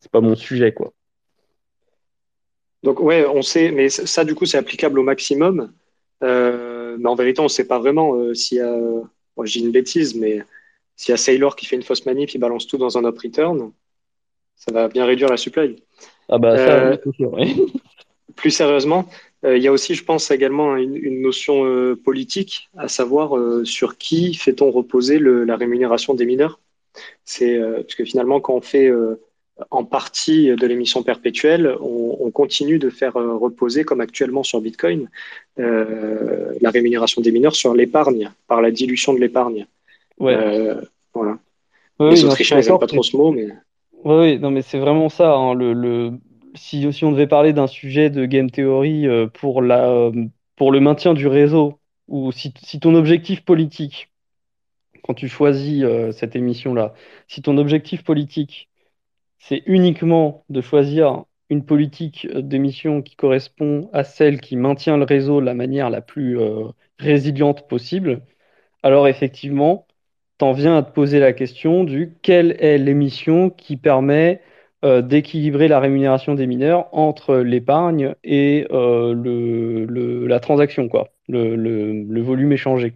c'est 0.00 0.10
pas 0.12 0.20
mon 0.20 0.36
sujet 0.36 0.72
quoi. 0.72 0.92
Donc, 2.82 3.00
ouais, 3.00 3.24
on 3.26 3.42
sait, 3.42 3.70
mais 3.70 3.88
ça, 3.88 4.24
du 4.24 4.34
coup, 4.34 4.44
c'est 4.44 4.58
applicable 4.58 4.98
au 4.98 5.02
maximum. 5.02 5.72
Euh, 6.22 6.96
mais 6.98 7.08
en 7.08 7.14
vérité, 7.14 7.40
on 7.40 7.44
ne 7.44 7.48
sait 7.48 7.66
pas 7.66 7.78
vraiment 7.78 8.14
euh, 8.14 8.34
s'il 8.34 8.58
y 8.58 8.60
a. 8.60 8.76
Bon, 9.36 9.44
dis 9.44 9.60
une 9.60 9.70
bêtise, 9.70 10.14
mais 10.14 10.42
s'il 10.96 11.12
y 11.12 11.14
a 11.14 11.16
Sailor 11.16 11.56
qui 11.56 11.66
fait 11.66 11.76
une 11.76 11.82
fausse 11.82 12.04
manip, 12.04 12.34
il 12.34 12.38
balance 12.38 12.66
tout 12.66 12.76
dans 12.76 12.98
un 12.98 13.04
up 13.04 13.18
return, 13.18 13.72
ça 14.56 14.72
va 14.72 14.88
bien 14.88 15.06
réduire 15.06 15.28
la 15.28 15.36
supply. 15.36 15.82
Ah 16.28 16.38
bah 16.38 16.58
ça 16.58 16.78
Euh, 16.78 16.90
oui, 16.90 16.98
c'est 17.02 17.14
sûr. 17.16 17.32
ouais. 17.32 17.54
plus 18.36 18.50
sérieusement, 18.50 19.06
euh, 19.44 19.56
il 19.56 19.62
y 19.62 19.68
a 19.68 19.72
aussi, 19.72 19.94
je 19.94 20.04
pense, 20.04 20.30
également 20.30 20.76
une, 20.76 20.96
une 20.96 21.20
notion 21.22 21.64
euh, 21.64 21.96
politique, 21.96 22.70
à 22.76 22.88
savoir 22.88 23.36
euh, 23.36 23.64
sur 23.64 23.96
qui 23.98 24.34
fait-on 24.34 24.70
reposer 24.70 25.18
le- 25.18 25.44
la 25.44 25.56
rémunération 25.56 26.14
des 26.14 26.26
mineurs. 26.26 26.60
C'est 27.24 27.58
parce 27.58 27.94
que 27.94 28.04
finalement, 28.04 28.40
quand 28.40 28.54
on 28.54 28.60
fait 28.60 28.90
en 29.70 29.84
partie 29.84 30.54
de 30.54 30.66
l'émission 30.66 31.02
perpétuelle, 31.02 31.74
on, 31.80 32.16
on 32.20 32.30
continue 32.30 32.78
de 32.78 32.90
faire 32.90 33.14
reposer, 33.14 33.84
comme 33.84 34.00
actuellement 34.00 34.42
sur 34.42 34.60
Bitcoin, 34.60 35.08
euh, 35.58 36.52
la 36.60 36.70
rémunération 36.70 37.22
des 37.22 37.32
mineurs 37.32 37.56
sur 37.56 37.74
l'épargne, 37.74 38.30
par 38.46 38.60
la 38.60 38.70
dilution 38.70 39.14
de 39.14 39.20
l'épargne. 39.20 39.66
Ouais. 40.18 40.34
Euh, 40.34 40.80
voilà. 41.14 41.38
Ouais, 41.98 42.10
Les 42.10 42.20
oui, 42.20 42.24
Autrichiens, 42.24 42.60
ils 42.60 42.66
n'aiment 42.68 42.78
pas 42.78 42.86
trop 42.86 43.02
ce 43.02 43.16
mot, 43.16 43.30
mais 43.32 43.48
Oui, 44.04 44.14
oui, 44.16 44.38
non, 44.38 44.50
mais 44.50 44.62
c'est 44.62 44.78
vraiment 44.78 45.08
ça. 45.08 45.32
hein, 45.34 45.54
le, 45.54 45.72
le... 45.72 46.12
Si, 46.54 46.86
on 47.02 47.12
devait 47.12 47.26
parler 47.26 47.52
d'un 47.52 47.66
sujet 47.66 48.10
de 48.10 48.26
game 48.26 48.50
theory 48.50 49.06
euh, 49.06 49.26
euh, 49.44 50.28
pour 50.56 50.72
le 50.72 50.80
maintien 50.80 51.14
du 51.14 51.26
réseau, 51.26 51.80
ou 52.08 52.30
si, 52.32 52.52
ton 52.80 52.94
objectif 52.94 53.44
politique, 53.44 54.12
quand 55.02 55.14
tu 55.14 55.28
choisis 55.28 55.82
euh, 55.82 56.12
cette 56.12 56.36
émission-là, 56.36 56.94
si 57.28 57.42
ton 57.42 57.56
objectif 57.58 58.04
politique, 58.04 58.68
c'est 59.38 59.62
uniquement 59.66 60.44
de 60.50 60.60
choisir 60.60 61.24
une 61.50 61.64
politique 61.64 62.28
d'émission 62.36 63.02
qui 63.02 63.16
correspond 63.16 63.90
à 63.92 64.04
celle 64.04 64.40
qui 64.40 64.56
maintient 64.56 64.96
le 64.96 65.04
réseau 65.04 65.40
de 65.40 65.46
la 65.46 65.54
manière 65.54 65.90
la 65.90 66.00
plus 66.00 66.38
résiliente 66.98 67.68
possible, 67.68 68.22
alors 68.82 69.08
effectivement, 69.08 69.86
t'en 70.38 70.52
viens 70.52 70.76
à 70.78 70.82
te 70.82 70.92
poser 70.92 71.20
la 71.20 71.32
question 71.32 71.84
du 71.84 72.16
quelle 72.22 72.56
est 72.60 72.78
l'émission 72.78 73.50
qui 73.50 73.76
permet 73.76 74.40
d'équilibrer 74.82 75.68
la 75.68 75.78
rémunération 75.78 76.34
des 76.34 76.46
mineurs 76.46 76.88
entre 76.92 77.36
l'épargne 77.36 78.14
et 78.24 78.66
euh, 78.72 80.26
la 80.26 80.40
transaction, 80.40 80.88
le, 81.28 82.20
volume 82.20 82.52
échangé. 82.52 82.92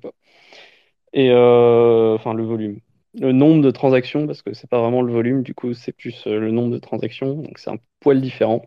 Et 1.12 1.30
euh, 1.30 2.14
enfin 2.14 2.34
le 2.34 2.44
volume, 2.44 2.80
le 3.14 3.32
nombre 3.32 3.62
de 3.62 3.70
transactions, 3.70 4.26
parce 4.26 4.42
que 4.42 4.52
c'est 4.52 4.68
pas 4.68 4.80
vraiment 4.80 5.02
le 5.02 5.12
volume, 5.12 5.42
du 5.42 5.54
coup 5.54 5.72
c'est 5.74 5.92
plus 5.92 6.26
euh, 6.26 6.38
le 6.38 6.50
nombre 6.50 6.70
de 6.72 6.78
transactions, 6.78 7.34
donc 7.34 7.58
c'est 7.58 7.70
un 7.70 7.78
poil 8.00 8.20
différent. 8.20 8.62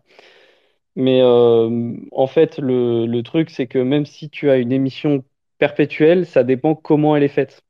Mais 0.96 1.20
euh, 1.22 1.96
en 2.12 2.26
fait, 2.26 2.58
le 2.58 3.20
truc, 3.22 3.50
c'est 3.50 3.66
que 3.66 3.78
même 3.78 4.06
si 4.06 4.28
tu 4.30 4.50
as 4.50 4.56
une 4.58 4.72
émission 4.72 5.24
perpétuelle, 5.58 6.26
ça 6.26 6.42
dépend 6.44 6.74
comment 6.74 7.16
elle 7.16 7.22
est 7.22 7.28
faite. 7.28 7.62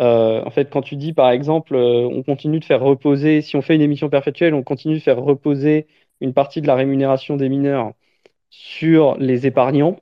Euh, 0.00 0.42
en 0.44 0.50
fait, 0.50 0.70
quand 0.70 0.82
tu 0.82 0.96
dis, 0.96 1.12
par 1.12 1.30
exemple, 1.30 1.74
euh, 1.74 2.08
on 2.10 2.22
continue 2.22 2.58
de 2.60 2.64
faire 2.64 2.80
reposer, 2.80 3.42
si 3.42 3.56
on 3.56 3.62
fait 3.62 3.74
une 3.74 3.82
émission 3.82 4.08
perpétuelle, 4.08 4.54
on 4.54 4.62
continue 4.62 4.94
de 4.94 5.00
faire 5.00 5.18
reposer 5.20 5.86
une 6.20 6.32
partie 6.34 6.62
de 6.62 6.66
la 6.66 6.74
rémunération 6.74 7.36
des 7.36 7.48
mineurs 7.48 7.92
sur 8.50 9.16
les 9.18 9.46
épargnants, 9.46 9.98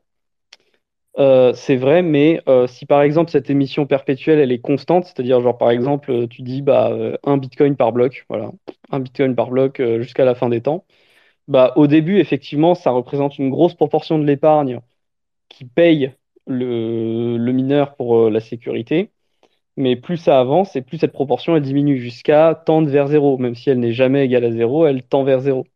euh, 1.18 1.52
c'est 1.54 1.76
vrai, 1.76 2.02
mais 2.02 2.40
si 2.68 2.86
par 2.86 3.02
exemple 3.02 3.30
cette 3.30 3.50
émission 3.50 3.86
perpétuelle, 3.86 4.38
elle 4.38 4.52
est 4.52 4.60
constante, 4.60 5.04
c'est-à-dire 5.06 5.40
genre 5.40 5.58
par 5.58 5.70
exemple, 5.70 6.28
tu 6.28 6.42
dis 6.42 6.62
bah, 6.62 6.92
un 7.24 7.36
bitcoin 7.38 7.76
par 7.76 7.92
bloc, 7.92 8.24
voilà, 8.28 8.52
un 8.90 9.00
bitcoin 9.00 9.34
par 9.34 9.50
bloc 9.50 9.82
jusqu'à 10.00 10.24
la 10.24 10.34
fin 10.34 10.48
des 10.48 10.60
temps, 10.62 10.84
bah, 11.48 11.72
au 11.76 11.86
début, 11.88 12.18
effectivement, 12.20 12.74
ça 12.74 12.90
représente 12.90 13.38
une 13.38 13.50
grosse 13.50 13.74
proportion 13.74 14.18
de 14.18 14.24
l'épargne 14.26 14.80
qui 15.48 15.64
paye 15.66 16.12
le, 16.46 17.38
mineur 17.52 17.96
pour 17.96 18.30
la 18.30 18.40
sécurité. 18.40 19.12
Mais 19.78 19.96
plus 19.96 20.18
ça 20.18 20.40
avance 20.40 20.76
et 20.76 20.82
plus 20.82 20.98
cette 20.98 21.12
proportion 21.12 21.56
elle 21.56 21.62
diminue 21.62 21.98
jusqu'à 21.98 22.54
tendre 22.66 22.88
vers 22.90 23.08
zéro. 23.08 23.38
Même 23.38 23.54
si 23.54 23.70
elle 23.70 23.80
n'est 23.80 23.92
jamais 23.92 24.24
égale 24.26 24.44
à 24.44 24.50
zéro, 24.52 24.86
elle 24.86 25.02
tend 25.04 25.24
vers 25.24 25.40
zéro. 25.40 25.66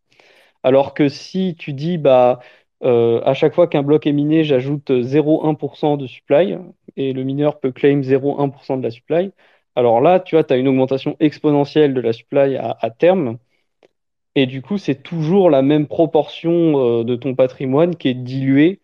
Alors 0.62 0.94
que 0.94 1.08
si 1.08 1.56
tu 1.58 1.72
dis 1.72 1.98
bah 1.98 2.40
euh, 2.84 3.20
à 3.24 3.34
chaque 3.34 3.54
fois 3.54 3.68
qu'un 3.68 3.82
bloc 3.82 4.06
est 4.06 4.12
miné, 4.12 4.44
j'ajoute 4.44 4.90
0,1% 4.90 5.96
de 5.96 6.06
supply 6.06 6.58
et 6.96 7.12
le 7.12 7.22
mineur 7.24 7.60
peut 7.60 7.72
claim 7.72 8.00
0,1% 8.02 8.78
de 8.78 8.82
la 8.82 8.90
supply, 8.90 9.32
Alors 9.76 10.00
là, 10.00 10.20
tu 10.20 10.36
as 10.36 10.56
une 10.56 10.68
augmentation 10.68 11.16
exponentielle 11.20 11.94
de 11.94 12.00
la 12.00 12.12
supply 12.12 12.56
à, 12.56 12.90
terme. 12.90 13.38
Et 14.34 14.46
du 14.46 14.62
coup, 14.62 14.78
c'est 14.78 15.02
toujours 15.02 15.50
la 15.50 15.62
même 15.62 15.86
proportion 15.86 17.00
euh, 17.00 17.04
de 17.04 17.16
ton 17.16 17.34
patrimoine 17.34 17.96
qui 17.96 18.08
est 18.08 18.14
diluée, 18.14 18.80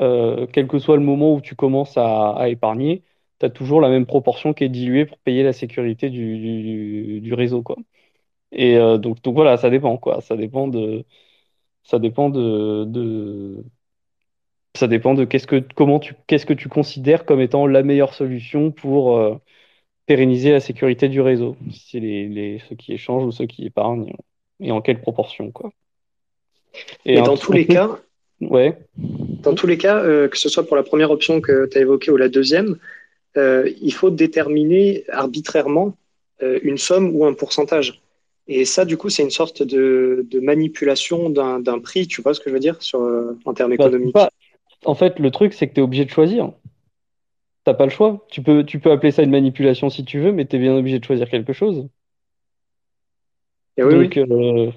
euh, 0.00 0.46
quel 0.52 0.68
que 0.68 0.78
soit 0.78 0.96
le 0.96 1.02
moment 1.02 1.34
où 1.34 1.40
tu 1.40 1.54
commences 1.56 1.96
à 1.96 2.48
épargner. 2.48 3.02
Tu 3.42 3.46
as 3.46 3.50
toujours 3.50 3.80
la 3.80 3.88
même 3.88 4.06
proportion 4.06 4.54
qui 4.54 4.62
est 4.62 4.68
diluée 4.68 5.04
pour 5.04 5.18
payer 5.18 5.42
la 5.42 5.52
sécurité 5.52 6.10
du, 6.10 6.38
du, 6.38 7.20
du 7.20 7.34
réseau, 7.34 7.62
quoi. 7.62 7.76
Et 8.52 8.76
euh, 8.76 8.98
donc, 8.98 9.20
donc 9.22 9.34
voilà, 9.34 9.56
ça 9.56 9.68
dépend, 9.68 9.96
quoi. 9.96 10.20
Ça 10.20 10.36
dépend 10.36 10.68
de, 10.68 11.04
ça 11.82 11.98
dépend 11.98 12.30
de, 12.30 12.84
de, 12.84 13.64
ça 14.76 14.86
dépend 14.86 15.14
de 15.14 15.24
qu'est-ce 15.24 15.48
que, 15.48 15.60
comment 15.74 15.98
tu, 15.98 16.14
qu'est-ce 16.28 16.46
que 16.46 16.54
tu 16.54 16.68
considères 16.68 17.24
comme 17.24 17.40
étant 17.40 17.66
la 17.66 17.82
meilleure 17.82 18.14
solution 18.14 18.70
pour 18.70 19.16
euh, 19.16 19.34
pérenniser 20.06 20.52
la 20.52 20.60
sécurité 20.60 21.08
du 21.08 21.20
réseau. 21.20 21.56
Si 21.72 21.90
c'est 21.90 22.00
les, 22.00 22.28
les, 22.28 22.60
ceux 22.68 22.76
qui 22.76 22.92
échangent 22.92 23.24
ou 23.24 23.32
ceux 23.32 23.46
qui 23.46 23.66
épargnent, 23.66 24.12
et 24.60 24.70
en 24.70 24.80
quelle 24.80 25.00
proportion, 25.00 25.50
quoi. 25.50 25.72
Et, 27.04 27.16
dans 27.16 27.36
tous 27.36 27.50
les 27.50 27.66
cas, 27.66 27.98
Ouais. 28.42 28.76
Dans 28.96 29.54
tous 29.54 29.66
les 29.66 29.78
cas, 29.78 29.98
euh, 29.98 30.28
que 30.28 30.36
ce 30.36 30.48
soit 30.48 30.66
pour 30.66 30.76
la 30.76 30.82
première 30.82 31.10
option 31.10 31.40
que 31.40 31.66
tu 31.66 31.78
as 31.78 31.80
évoquée 31.80 32.10
ou 32.10 32.16
la 32.16 32.28
deuxième, 32.28 32.76
euh, 33.36 33.70
il 33.80 33.92
faut 33.92 34.10
déterminer 34.10 35.04
arbitrairement 35.10 35.96
euh, 36.42 36.58
une 36.62 36.78
somme 36.78 37.14
ou 37.16 37.24
un 37.26 37.34
pourcentage. 37.34 38.02
Et 38.48 38.64
ça, 38.64 38.84
du 38.84 38.96
coup, 38.96 39.08
c'est 39.08 39.22
une 39.22 39.30
sorte 39.30 39.62
de, 39.62 40.26
de 40.30 40.40
manipulation 40.40 41.30
d'un 41.30 41.78
prix, 41.80 42.06
tu 42.08 42.22
vois 42.22 42.34
ce 42.34 42.40
que 42.40 42.50
je 42.50 42.54
veux 42.54 42.60
dire, 42.60 42.82
sur, 42.82 43.00
euh, 43.02 43.38
en 43.44 43.54
termes 43.54 43.72
Bah, 43.76 43.90
économiques. 43.90 44.14
pas- 44.14 44.30
En 44.84 44.94
fait, 44.94 45.18
le 45.18 45.30
truc, 45.32 45.54
c'est 45.54 45.68
que 45.68 45.74
tu 45.74 45.80
es 45.80 45.84
obligé 45.84 46.04
de 46.06 46.10
choisir. 46.10 46.52
T'as 47.64 47.74
pas 47.74 47.86
le 47.86 47.90
choix. 47.90 48.24
Tu 48.30 48.40
peux, 48.40 48.64
tu 48.64 48.78
peux 48.78 48.92
appeler 48.92 49.10
ça 49.10 49.24
une 49.24 49.30
manipulation 49.32 49.90
si 49.90 50.04
tu 50.04 50.20
veux, 50.20 50.30
mais 50.30 50.46
tu 50.46 50.54
es 50.54 50.58
bien 50.60 50.76
obligé 50.76 51.00
de 51.00 51.04
choisir 51.04 51.28
quelque 51.28 51.52
chose. 51.52 51.88
Et 53.76 53.82
oui, 53.82 53.94
oui. 53.96 54.08
Donc, 54.08 54.16
euh, 54.16 54.70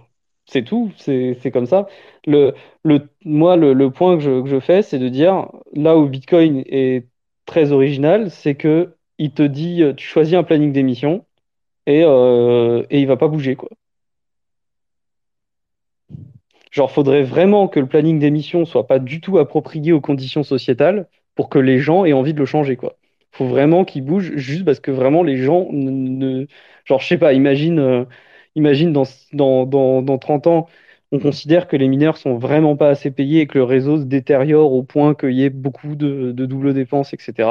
c'est 0.45 0.63
tout, 0.63 0.91
c'est 0.97 1.37
c'est 1.41 1.51
comme 1.51 1.65
ça. 1.65 1.87
Le, 2.25 2.53
le, 2.83 3.09
moi, 3.23 3.55
le, 3.55 3.73
le 3.73 3.91
point 3.91 4.17
que 4.17 4.23
je, 4.23 4.41
que 4.41 4.47
je 4.49 4.59
fais, 4.59 4.81
c'est 4.81 4.99
de 4.99 5.09
dire, 5.09 5.47
là 5.73 5.97
où 5.97 6.07
Bitcoin 6.09 6.63
est 6.67 7.07
très 7.45 7.71
original, 7.71 8.31
c'est 8.31 8.55
que 8.55 8.95
il 9.17 9.31
te 9.33 9.43
dit, 9.43 9.83
euh, 9.83 9.93
tu 9.93 10.05
choisis 10.07 10.35
un 10.35 10.43
planning 10.43 10.73
d'émission 10.73 11.25
et, 11.87 12.03
euh, 12.05 12.85
et 12.91 13.01
il 13.01 13.07
va 13.07 13.17
pas 13.17 13.27
bouger, 13.29 13.55
quoi. 13.55 13.69
Genre, 16.71 16.91
faudrait 16.91 17.23
vraiment 17.23 17.67
que 17.67 17.79
le 17.79 17.87
planning 17.87 18.19
d'émission 18.19 18.65
soit 18.65 18.87
pas 18.87 18.99
du 18.99 19.21
tout 19.21 19.37
approprié 19.37 19.93
aux 19.93 20.01
conditions 20.01 20.43
sociétales 20.43 21.07
pour 21.35 21.49
que 21.49 21.59
les 21.59 21.79
gens 21.79 22.05
aient 22.05 22.13
envie 22.13 22.33
de 22.33 22.39
le 22.39 22.45
changer, 22.45 22.75
quoi. 22.75 22.97
Faut 23.31 23.47
vraiment 23.47 23.85
qu'il 23.85 24.03
bouge 24.03 24.33
juste 24.35 24.65
parce 24.65 24.79
que 24.79 24.91
vraiment 24.91 25.23
les 25.23 25.37
gens 25.37 25.67
ne, 25.71 26.45
genre, 26.85 26.99
je 26.99 27.07
sais 27.07 27.17
pas, 27.17 27.33
imagine, 27.33 27.79
euh, 27.79 28.05
imagine 28.55 28.91
dans, 28.93 29.03
dans, 29.33 29.65
dans, 29.65 30.01
dans 30.01 30.17
30 30.17 30.47
ans, 30.47 30.67
on 31.15 31.19
considère 31.19 31.67
que 31.67 31.75
les 31.75 31.87
mineurs 31.87 32.17
sont 32.17 32.37
vraiment 32.37 32.75
pas 32.75 32.89
assez 32.89 33.11
payés 33.11 33.41
et 33.41 33.47
que 33.47 33.57
le 33.57 33.63
réseau 33.63 33.97
se 33.97 34.03
détériore 34.03 34.73
au 34.73 34.83
point 34.83 35.15
qu'il 35.15 35.31
y 35.33 35.43
ait 35.43 35.49
beaucoup 35.49 35.95
de, 35.95 36.31
de 36.31 36.45
doubles 36.45 36.73
dépenses, 36.73 37.13
etc. 37.13 37.49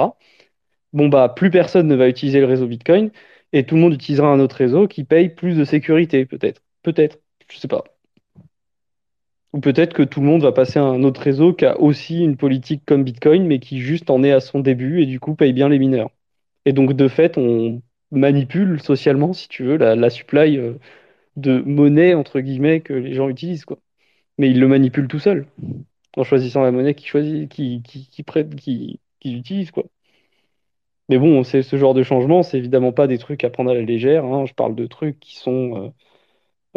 Bon, 0.92 1.08
bah, 1.08 1.28
plus 1.34 1.50
personne 1.50 1.88
ne 1.88 1.94
va 1.96 2.08
utiliser 2.08 2.40
le 2.40 2.46
réseau 2.46 2.66
Bitcoin 2.66 3.10
et 3.52 3.64
tout 3.64 3.76
le 3.76 3.82
monde 3.82 3.94
utilisera 3.94 4.28
un 4.28 4.40
autre 4.40 4.56
réseau 4.56 4.88
qui 4.88 5.04
paye 5.04 5.28
plus 5.30 5.56
de 5.56 5.64
sécurité, 5.64 6.26
peut-être. 6.26 6.62
Peut-être, 6.82 7.18
je 7.50 7.58
sais 7.58 7.68
pas. 7.68 7.84
Ou 9.52 9.60
peut-être 9.60 9.94
que 9.94 10.02
tout 10.02 10.20
le 10.20 10.26
monde 10.26 10.42
va 10.42 10.52
passer 10.52 10.78
à 10.78 10.82
un 10.82 11.04
autre 11.04 11.20
réseau 11.20 11.52
qui 11.54 11.64
a 11.64 11.78
aussi 11.80 12.22
une 12.22 12.36
politique 12.36 12.82
comme 12.84 13.04
Bitcoin, 13.04 13.46
mais 13.46 13.60
qui 13.60 13.78
juste 13.80 14.10
en 14.10 14.22
est 14.24 14.32
à 14.32 14.40
son 14.40 14.60
début 14.60 15.00
et 15.02 15.06
du 15.06 15.20
coup 15.20 15.34
paye 15.36 15.52
bien 15.52 15.68
les 15.68 15.78
mineurs. 15.78 16.10
Et 16.66 16.72
donc, 16.72 16.94
de 16.94 17.08
fait, 17.08 17.38
on 17.38 17.82
manipule 18.10 18.80
socialement, 18.82 19.32
si 19.32 19.48
tu 19.48 19.64
veux, 19.64 19.76
la, 19.76 20.10
supply 20.10 20.58
euh, 20.58 20.74
de 21.36 21.60
monnaie, 21.62 22.14
entre 22.14 22.40
guillemets, 22.40 22.80
que 22.80 22.92
les 22.94 23.14
gens 23.14 23.28
utilisent, 23.28 23.64
quoi. 23.64 23.78
Mais 24.38 24.50
ils 24.50 24.60
le 24.60 24.68
manipulent 24.68 25.08
tout 25.08 25.20
seuls, 25.20 25.46
en 26.16 26.24
choisissant 26.24 26.62
la 26.62 26.72
monnaie 26.72 26.94
qu'ils 26.94 27.08
choisissent, 27.08 27.48
qui, 27.50 27.82
qui, 27.84 28.08
qui, 28.10 28.22
prêtent- 28.24 28.56
qui, 28.56 29.00
qu'ils 29.20 29.36
utilisent, 29.38 29.72
quoi. 29.72 29.84
Mais 31.08 31.18
bon, 31.18 31.44
c'est 31.44 31.62
ce 31.62 31.76
genre 31.76 31.94
de 31.94 32.02
changement, 32.02 32.42
c'est 32.42 32.58
évidemment 32.58 32.92
pas 32.92 33.06
des 33.06 33.18
trucs 33.18 33.44
à 33.44 33.50
prendre 33.50 33.70
à 33.70 33.74
la 33.74 33.82
légère, 33.82 34.24
hein. 34.24 34.46
Je 34.46 34.54
parle 34.54 34.74
de 34.74 34.86
trucs 34.86 35.20
qui 35.20 35.36
sont 35.36 35.92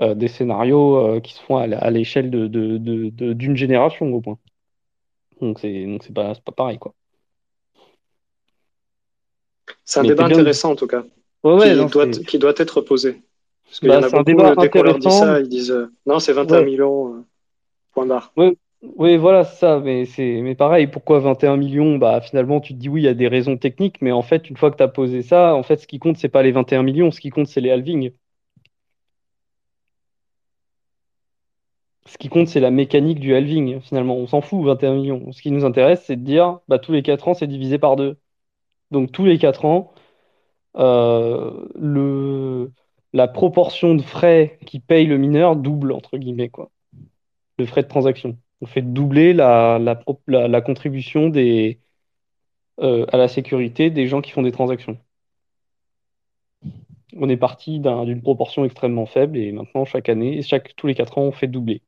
euh, 0.01 0.05
euh, 0.11 0.15
des 0.15 0.27
scénarios 0.29 0.97
euh, 1.17 1.21
qui 1.21 1.33
se 1.35 1.41
font 1.43 1.57
à 1.57 1.91
l'échelle 1.91 2.31
de, 2.31 2.47
de, 2.47 2.77
de- 2.79 3.09
de- 3.11 3.33
d'une 3.33 3.57
génération, 3.57 4.07
au 4.13 4.21
point. 4.21 4.39
Donc 5.41 5.59
c'est 5.59 5.85
donc 5.85 6.03
c'est 6.03 6.13
pas, 6.13 6.33
c'est 6.35 6.43
pas 6.43 6.51
pareil, 6.51 6.77
quoi. 6.79 6.93
C'est 9.85 9.99
un 9.99 10.03
Mais 10.03 10.09
débat 10.09 10.25
intéressant, 10.25 10.71
en 10.71 10.75
tout 10.75 10.85
cas, 10.85 11.03
Ouais, 11.43 11.53
ouais, 11.55 11.75
qui, 11.75 11.75
non, 11.75 11.87
doit, 11.87 12.07
qui 12.07 12.37
doit 12.39 12.53
être 12.57 12.81
posé. 12.81 13.21
Parce 13.67 13.79
qu'il 13.79 13.89
Bah, 13.89 13.93
y 13.93 13.97
en 13.97 14.03
a 14.03 14.09
c'est 14.09 14.17
un 14.17 14.23
beaucoup, 14.23 14.23
débat 14.23 14.55
dès 14.55 14.69
qu'on 14.69 14.81
leur 14.81 14.99
dit 14.99 15.11
ça, 15.11 15.39
ils 15.39 15.49
disent 15.49 15.71
euh, 15.71 15.87
non, 16.05 16.19
c'est 16.19 16.33
21 16.33 16.61
Ouais. 16.61 16.65
millions, 16.65 17.15
euh, 17.15 17.25
point 17.93 18.05
barre. 18.05 18.33
Oui, 18.97 19.17
voilà, 19.17 19.43
c'est 19.43 19.57
ça, 19.57 19.79
mais 19.79 20.05
c'est 20.05 20.41
mais 20.41 20.55
pareil, 20.55 20.87
pourquoi 20.87 21.19
21 21.19 21.57
millions? 21.57 21.97
Bah 21.97 22.21
finalement 22.21 22.59
tu 22.61 22.73
te 22.73 22.79
dis 22.79 22.89
oui, 22.89 23.01
il 23.01 23.05
y 23.05 23.07
a 23.07 23.13
des 23.13 23.27
raisons 23.27 23.57
techniques, 23.57 24.01
mais 24.01 24.11
en 24.11 24.21
fait, 24.21 24.49
une 24.49 24.57
fois 24.57 24.71
que 24.71 24.77
tu 24.77 24.83
as 24.83 24.87
posé 24.87 25.21
ça, 25.23 25.55
en 25.55 25.63
fait, 25.63 25.77
ce 25.77 25.87
qui 25.87 25.99
compte, 25.99 26.17
c'est 26.17 26.29
pas 26.29 26.43
les 26.43 26.51
21 26.51 26.83
millions, 26.83 27.11
ce 27.11 27.19
qui 27.19 27.29
compte, 27.29 27.47
c'est 27.47 27.61
les 27.61 27.71
halvings. 27.71 28.11
Ce 32.05 32.17
qui 32.17 32.29
compte, 32.29 32.47
c'est 32.47 32.59
la 32.61 32.71
mécanique 32.71 33.19
du 33.19 33.35
halving, 33.35 33.81
finalement. 33.81 34.15
On 34.15 34.27
s'en 34.27 34.41
fout, 34.41 34.65
21 34.65 34.95
millions. 34.95 35.31
Ce 35.33 35.41
qui 35.41 35.51
nous 35.51 35.65
intéresse, 35.65 36.03
c'est 36.05 36.15
de 36.15 36.23
dire 36.23 36.59
bah 36.67 36.79
tous 36.79 36.93
les 36.93 37.03
4 37.03 37.27
ans, 37.27 37.33
c'est 37.33 37.47
divisé 37.47 37.77
par 37.79 37.95
deux. 37.97 38.17
Donc 38.91 39.11
tous 39.11 39.25
les 39.25 39.39
4 39.39 39.65
ans, 39.65 39.93
euh, 40.77 41.67
le 41.75 42.71
la 43.13 43.27
proportion 43.27 43.95
de 43.95 44.01
frais 44.01 44.59
qui 44.65 44.79
paye 44.79 45.05
le 45.05 45.17
mineur 45.17 45.55
double, 45.55 45.91
entre 45.91 46.17
guillemets, 46.17 46.49
quoi. 46.49 46.71
Le 47.57 47.65
frais 47.65 47.83
de 47.83 47.87
transaction. 47.87 48.37
On 48.61 48.65
fait 48.65 48.81
doubler 48.81 49.33
la, 49.33 49.79
contribution 50.65 51.31
euh, 52.79 53.05
à 53.11 53.17
la 53.17 53.27
sécurité 53.27 53.89
des 53.89 54.07
gens 54.07 54.21
qui 54.21 54.31
font 54.31 54.41
des 54.43 54.51
transactions. 54.51 54.97
On 57.17 57.27
est 57.29 57.37
parti 57.37 57.79
d'un- 57.79 58.05
d'une 58.05 58.21
proportion 58.21 58.63
extrêmement 58.65 59.05
faible 59.05 59.37
et 59.37 59.51
maintenant, 59.51 59.85
chaque 59.85 60.09
année, 60.09 60.41
chaque, 60.41 60.75
tous 60.75 60.87
les 60.87 60.95
4 60.95 61.17
ans, 61.17 61.23
on 61.23 61.31
fait 61.31 61.47
doubler. 61.47 61.81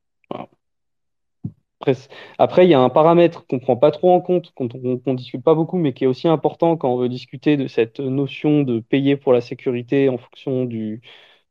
Après, 2.38 2.66
il 2.66 2.70
y 2.70 2.74
a 2.74 2.80
un 2.80 2.90
paramètre 2.90 3.46
qu'on 3.48 3.56
ne 3.58 3.62
prend 3.62 3.78
pas 3.78 3.92
trop 3.92 4.12
en 4.14 4.22
compte, 4.22 4.52
qu'on 4.54 4.66
ne 4.66 5.16
discute 5.16 5.44
pas 5.44 5.56
beaucoup, 5.56 5.78
mais 5.78 5.94
qui 5.94 6.04
est 6.04 6.08
aussi 6.08 6.28
important 6.28 6.76
quand 6.78 6.92
on 6.94 6.98
veut 6.98 7.10
discuter 7.10 7.58
de 7.58 7.68
cette 7.68 8.00
notion 8.00 8.64
de 8.64 8.80
payer 8.80 9.16
pour 9.16 9.34
la 9.34 9.42
sécurité 9.42 10.10
en 10.10 10.18
fonction 10.18 10.66
du, 10.66 11.02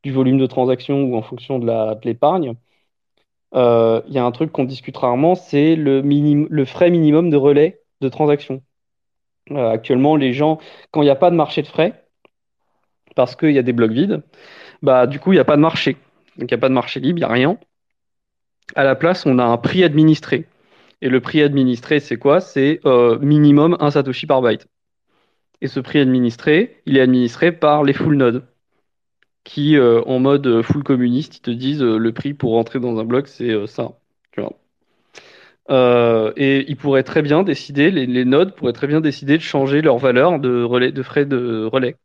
volume 0.07 0.39
de 0.39 0.47
transaction 0.47 1.03
ou 1.05 1.17
en 1.17 1.23
fonction 1.23 1.59
de 1.59 2.07
l'épargne. 2.07 2.55
Euh, 3.55 4.03
il 4.09 4.15
y 4.15 4.19
a 4.19 4.25
un 4.25 4.33
truc 4.33 4.53
qu'on 4.53 4.65
discute 4.65 4.97
rarement, 4.97 5.35
c'est 5.35 5.77
le 5.77 6.65
frais 6.65 6.91
minimum 6.91 7.31
de 7.31 7.37
relais 7.37 7.83
de 8.01 8.09
transaction. 8.09 8.63
Euh, 9.51 9.71
actuellement, 9.71 10.17
les 10.17 10.33
gens, 10.33 10.59
quand 10.91 11.03
il 11.03 11.07
n'y 11.07 11.11
a 11.11 11.17
pas 11.17 11.31
de 11.31 11.37
marché 11.37 11.63
de 11.63 11.67
frais, 11.67 12.05
parce 13.17 13.37
qu'il 13.37 13.53
y 13.53 13.59
a 13.59 13.63
des 13.63 13.73
blocs 13.73 13.91
vides, 13.93 14.23
bah, 14.83 15.07
du 15.07 15.21
coup, 15.21 15.33
il 15.33 15.37
n'y 15.37 15.41
a 15.41 15.45
pas 15.45 15.57
de 15.57 15.63
marché. 15.63 15.95
Donc, 16.37 16.51
il 16.51 16.55
n'y 16.55 16.59
a 16.59 16.59
pas 16.59 16.69
de 16.69 16.75
marché 16.75 17.01
libre, 17.01 17.19
il 17.19 17.23
n'y 17.23 17.25
a 17.25 17.29
rien. 17.29 17.59
À 18.75 18.85
la 18.85 18.95
place, 18.95 19.27
on 19.27 19.39
a 19.39 19.45
un 19.45 19.57
prix 19.57 19.85
administré. 19.85 20.47
Et 21.01 21.09
le 21.09 21.21
prix 21.21 21.43
administré, 21.43 22.01
c'est 22.01 22.17
quoi? 22.17 22.41
C'est 22.41 22.81
euh, 22.87 23.19
minimum 23.21 23.77
un 23.81 23.91
Satoshi 23.91 24.27
par 24.27 24.43
byte. 24.43 24.67
Et 25.61 25.69
ce 25.69 25.81
prix 25.81 26.01
administré, 26.01 26.81
il 26.87 26.97
est 26.97 27.01
administré 27.01 27.53
par 27.53 27.85
les 27.85 27.93
full 27.93 28.17
nodes, 28.17 28.47
qui, 29.45 29.77
euh, 29.77 30.03
en 30.07 30.21
mode 30.21 30.63
full 30.63 30.85
communiste, 30.85 31.39
ils 31.39 31.41
te 31.43 31.51
disent 31.51 31.83
euh, 31.83 31.99
le 31.99 32.13
prix 32.13 32.35
pour 32.35 32.53
rentrer 32.53 32.81
dans 32.81 32.99
un 32.99 33.05
bloc, 33.05 33.29
c'est 33.29 33.51
euh, 33.51 33.67
ça. 33.67 33.99
Tu 34.33 34.41
vois. 34.41 34.59
Euh, 35.71 36.33
et 36.37 36.71
ils 36.71 36.77
pourraient 36.77 37.03
très 37.03 37.23
bien 37.23 37.43
décider, 37.43 37.91
les, 37.91 38.25
nodes 38.25 38.55
pourraient 38.55 38.73
très 38.73 38.87
bien 38.87 39.01
décider 39.03 39.37
de 39.37 39.43
changer 39.43 39.83
leur 39.83 39.99
valeur 39.99 40.39
de 40.39 40.63
relais, 40.63 40.93
de 40.93 41.03
frais 41.03 41.27
de 41.27 41.65
relais. 41.67 41.97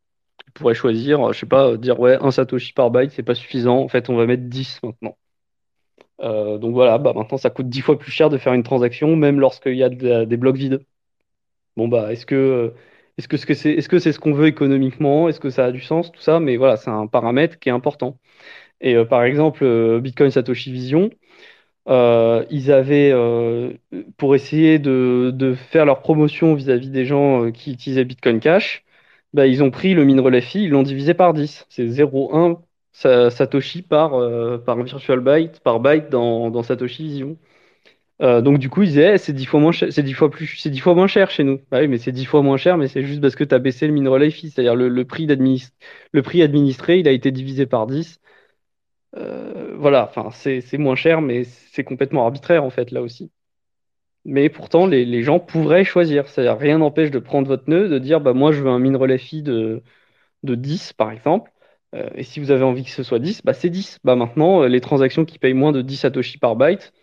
Ils 0.48 0.54
pourraient 0.54 0.76
choisir, 0.76 1.30
euh, 1.30 1.34
je 1.34 1.40
sais 1.40 1.46
pas, 1.48 1.70
euh, 1.72 1.78
dire 1.78 2.00
ouais, 2.00 2.18
un 2.22 2.32
Satoshi 2.32 2.74
par 2.74 2.92
byte, 2.92 3.12
c'est 3.12 3.24
pas 3.24 3.36
suffisant. 3.36 3.80
En 3.80 3.88
fait, 3.90 4.10
on 4.10 4.16
va 4.18 4.26
mettre 4.26 4.44
10 4.44 4.82
maintenant. 4.84 5.18
Euh, 6.24 6.58
donc 6.58 6.74
voilà, 6.74 6.98
bah 6.98 7.14
maintenant 7.16 7.38
ça 7.38 7.50
coûte 7.50 7.70
10 7.70 7.82
fois 7.82 8.00
plus 8.00 8.12
cher 8.12 8.30
de 8.30 8.38
faire 8.38 8.54
une 8.54 8.64
transaction, 8.64 9.16
même 9.16 9.40
lorsqu'il 9.40 9.76
y 9.76 9.84
a 9.84 9.90
de- 9.90 10.26
des 10.26 10.38
blocs 10.38 10.56
vides. 10.58 10.82
Bon 11.78 11.88
bah 11.88 12.12
est-ce 12.14 12.26
que 12.26 12.36
euh, 12.36 12.70
est-ce 13.18 13.28
que 13.28 13.38
ce 13.38 13.54
c'est 13.56 13.90
que 13.90 14.00
c'est 14.00 14.12
ce 14.14 14.20
qu'on 14.20 14.34
veut 14.34 14.48
économiquement? 14.48 15.30
Est-ce 15.30 15.40
que 15.40 15.50
ça 15.50 15.66
a 15.66 15.72
du 15.72 15.82
sens, 15.82 16.12
tout 16.12 16.22
ça? 16.22 16.40
Mais 16.40 16.58
voilà, 16.58 16.78
c'est 16.78 16.90
un 16.92 17.08
paramètre 17.08 17.60
qui 17.60 17.70
est 17.70 17.72
important. 17.72 18.20
Et 18.82 18.96
euh, 18.96 19.06
par 19.06 19.24
exemple, 19.24 19.66
Bitcoin 20.02 20.32
Satoshi 20.32 20.72
Vision, 20.74 21.10
ils 22.52 22.72
avaient, 22.72 23.12
pour 24.18 24.36
essayer 24.36 24.80
de, 24.80 25.32
faire 25.56 25.86
leur 25.86 26.02
promotion 26.02 26.54
vis-à-vis 26.56 26.90
des 26.90 27.06
gens 27.06 27.52
qui 27.52 27.72
utilisaient 27.74 28.06
Bitcoin 28.06 28.40
Cash, 28.40 28.84
bah, 29.34 29.48
ils 29.48 29.64
ont 29.64 29.72
pris 29.72 29.94
le 29.94 30.06
min 30.06 30.22
relais 30.22 30.42
ils 30.56 30.70
l'ont 30.70 30.84
divisé 30.84 31.14
par 31.14 31.34
10. 31.34 31.66
C'est 31.70 31.88
0,1 31.88 32.34
sa- 32.34 32.64
Satoshi 32.94 33.82
par, 33.82 34.16
euh, 34.16 34.58
par 34.60 34.82
virtual 34.84 35.20
byte, 35.22 35.60
par 35.62 35.80
byte 35.80 36.10
dans, 36.10 36.52
dans 36.52 36.64
Satoshi 36.64 37.04
Vision. 37.06 37.38
Euh, 38.22 38.42
donc 38.42 38.60
du 38.60 38.70
coup, 38.70 38.84
ils 38.84 38.90
disaient, 38.90 39.16
eh, 39.16 39.18
c'est 39.18 39.34
dix 39.34 39.46
fois 39.46 39.60
moins 39.60 39.72
cher, 39.72 39.90
c'est 39.92 40.04
dix 40.04 40.14
fois 40.14 40.30
plus, 40.32 40.48
c'est 40.58 40.70
dix 40.70 40.80
fois 40.80 40.96
moins 40.96 41.08
cher 41.08 41.32
chez 41.32 41.44
nous. 41.44 41.60
Bah 41.72 41.80
oui, 41.82 41.88
mais 41.88 41.98
c'est 41.98 42.12
dix 42.12 42.26
fois 42.26 42.42
moins 42.44 42.58
cher, 42.58 42.78
mais 42.78 42.88
c'est 42.88 43.04
juste 43.04 43.22
parce 43.22 43.36
que 43.36 43.44
tu 43.44 43.56
as 43.56 43.60
baissé 43.60 43.88
le 43.88 43.94
min 43.94 44.10
relay 44.10 44.32
fee, 44.32 44.50
c'est-à-dire 44.52 44.76
le, 44.76 44.90
le 44.90 45.06
prix 45.06 45.28
le 45.28 46.22
prix 46.22 46.42
administré, 46.42 47.00
il 47.00 47.08
a 47.08 47.12
été 47.12 47.32
divisé 47.32 47.66
par 47.66 47.88
10. 47.88 48.20
Euh, 49.18 49.76
voilà, 49.78 50.06
enfin, 50.10 50.32
c'est 50.32 50.78
moins 50.80 50.96
cher, 50.96 51.22
mais 51.22 51.44
c'est 51.46 51.84
complètement 51.84 52.26
arbitraire 52.26 52.64
en 52.64 52.70
fait 52.72 52.92
là 52.92 53.02
aussi. 53.02 53.32
Mais 54.26 54.50
pourtant, 54.50 54.88
les, 54.88 55.06
les 55.06 55.24
gens 55.24 55.40
pourraient 55.40 55.84
choisir. 55.86 56.28
C'est-à-dire, 56.28 56.58
rien 56.58 56.78
n'empêche 56.80 57.12
de 57.12 57.20
prendre 57.20 57.48
votre 57.48 57.70
nœud, 57.70 57.90
de 57.90 58.00
dire, 58.00 58.22
bah 58.22 58.34
moi, 58.34 58.52
je 58.52 58.62
veux 58.64 58.70
un 58.70 58.80
min 58.80 58.98
relay 58.98 59.18
fee 59.18 59.44
de, 59.44 59.84
de 60.44 60.56
10, 60.56 60.94
par 60.94 61.12
exemple. 61.12 61.52
Euh, 61.94 62.10
et 62.16 62.24
si 62.24 62.40
vous 62.40 62.52
avez 62.52 62.64
envie 62.64 62.84
que 62.84 62.90
ce 62.90 63.04
soit 63.04 63.20
10, 63.20 63.42
bah 63.44 63.54
c'est 63.54 63.70
10. 63.70 64.00
Bah 64.04 64.16
maintenant, 64.16 64.64
euh, 64.64 64.68
les 64.68 64.82
transactions 64.82 65.26
qui 65.26 65.40
payent 65.40 65.54
moins 65.54 65.72
de 65.72 65.82
10 65.82 65.98
satoshi 65.98 66.38
par 66.38 66.56
byte, 66.56 66.94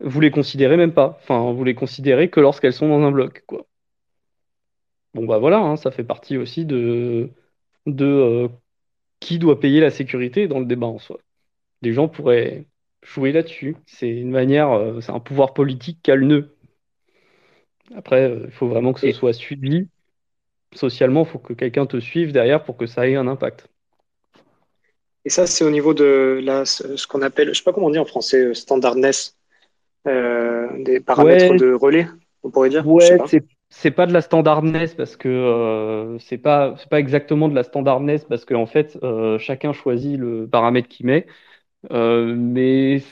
vous 0.00 0.20
les 0.20 0.30
considérez 0.30 0.76
même 0.76 0.94
pas. 0.94 1.18
Enfin, 1.22 1.52
vous 1.52 1.64
les 1.64 1.74
considérez 1.74 2.30
que 2.30 2.40
lorsqu'elles 2.40 2.72
sont 2.74 2.88
dans 2.88 3.02
un 3.02 3.12
bloc, 3.12 3.44
quoi. 3.46 3.66
Bon, 5.14 5.26
bah 5.26 5.38
voilà, 5.38 5.58
hein, 5.58 5.76
ça 5.76 5.90
fait 5.90 6.04
partie 6.04 6.36
aussi 6.38 6.64
de, 6.64 7.30
de 7.86 8.04
euh, 8.06 8.48
qui 9.20 9.38
doit 9.38 9.60
payer 9.60 9.80
la 9.80 9.90
sécurité 9.90 10.48
dans 10.48 10.58
le 10.60 10.66
débat 10.66 10.86
en 10.86 10.98
soi. 10.98 11.18
Les 11.82 11.92
gens 11.92 12.08
pourraient 12.08 12.66
jouer 13.02 13.32
là-dessus. 13.32 13.76
C'est 13.86 14.10
une 14.10 14.30
manière, 14.30 14.72
euh, 14.72 15.00
c'est 15.00 15.12
un 15.12 15.20
pouvoir 15.20 15.54
politique 15.54 16.00
qu'a 16.02 16.16
le 16.16 16.26
nœud. 16.26 16.56
Après, 17.94 18.32
il 18.46 18.50
faut 18.52 18.68
vraiment 18.68 18.92
que 18.92 19.00
ce 19.00 19.06
Et- 19.06 19.12
soit 19.12 19.32
suivi. 19.32 19.88
Socialement, 20.74 21.24
il 21.24 21.28
faut 21.28 21.38
que 21.38 21.52
quelqu'un 21.52 21.86
te 21.86 22.00
suive 22.00 22.32
derrière 22.32 22.64
pour 22.64 22.76
que 22.76 22.86
ça 22.86 23.08
ait 23.08 23.16
un 23.16 23.26
impact. 23.26 23.68
Et 25.24 25.30
ça, 25.30 25.46
c'est 25.46 25.64
au 25.64 25.70
niveau 25.70 25.94
de 25.94 26.40
la, 26.42 26.64
ce 26.64 27.06
qu'on 27.06 27.22
appelle, 27.22 27.48
je 27.48 27.54
sais 27.58 27.62
pas 27.62 27.72
comment 27.72 27.86
on 27.86 27.90
dit 27.90 27.98
en 27.98 28.04
français, 28.04 28.46
euh, 28.46 28.54
standardness, 28.54 29.36
euh, 30.08 30.68
des 30.82 31.00
paramètres 31.00 31.54
Ouais. 31.54 31.58
de 31.58 31.72
relais, 31.72 32.06
on 32.42 32.50
pourrait 32.50 32.70
dire. 32.70 32.86
Ouais, 32.86 33.22
c'est 33.26 33.44
c'est 33.74 33.90
pas 33.90 34.06
de 34.06 34.12
la 34.12 34.20
standardness 34.20 34.94
parce 34.94 35.16
que 35.16 35.28
euh, 35.28 36.18
c'est 36.18 36.36
pas 36.38 36.74
c'est 36.78 36.88
pas 36.90 36.98
exactement 37.00 37.48
de 37.48 37.54
la 37.54 37.62
standardness 37.62 38.24
parce 38.24 38.44
que 38.44 38.54
en 38.54 38.66
fait 38.66 38.98
euh, 39.02 39.38
chacun 39.38 39.72
choisit 39.72 40.18
le 40.18 40.46
paramètre 40.48 40.88
qu'il 40.88 41.06
met, 41.06 41.26
Euh, 41.92 42.34
mais 42.36 43.02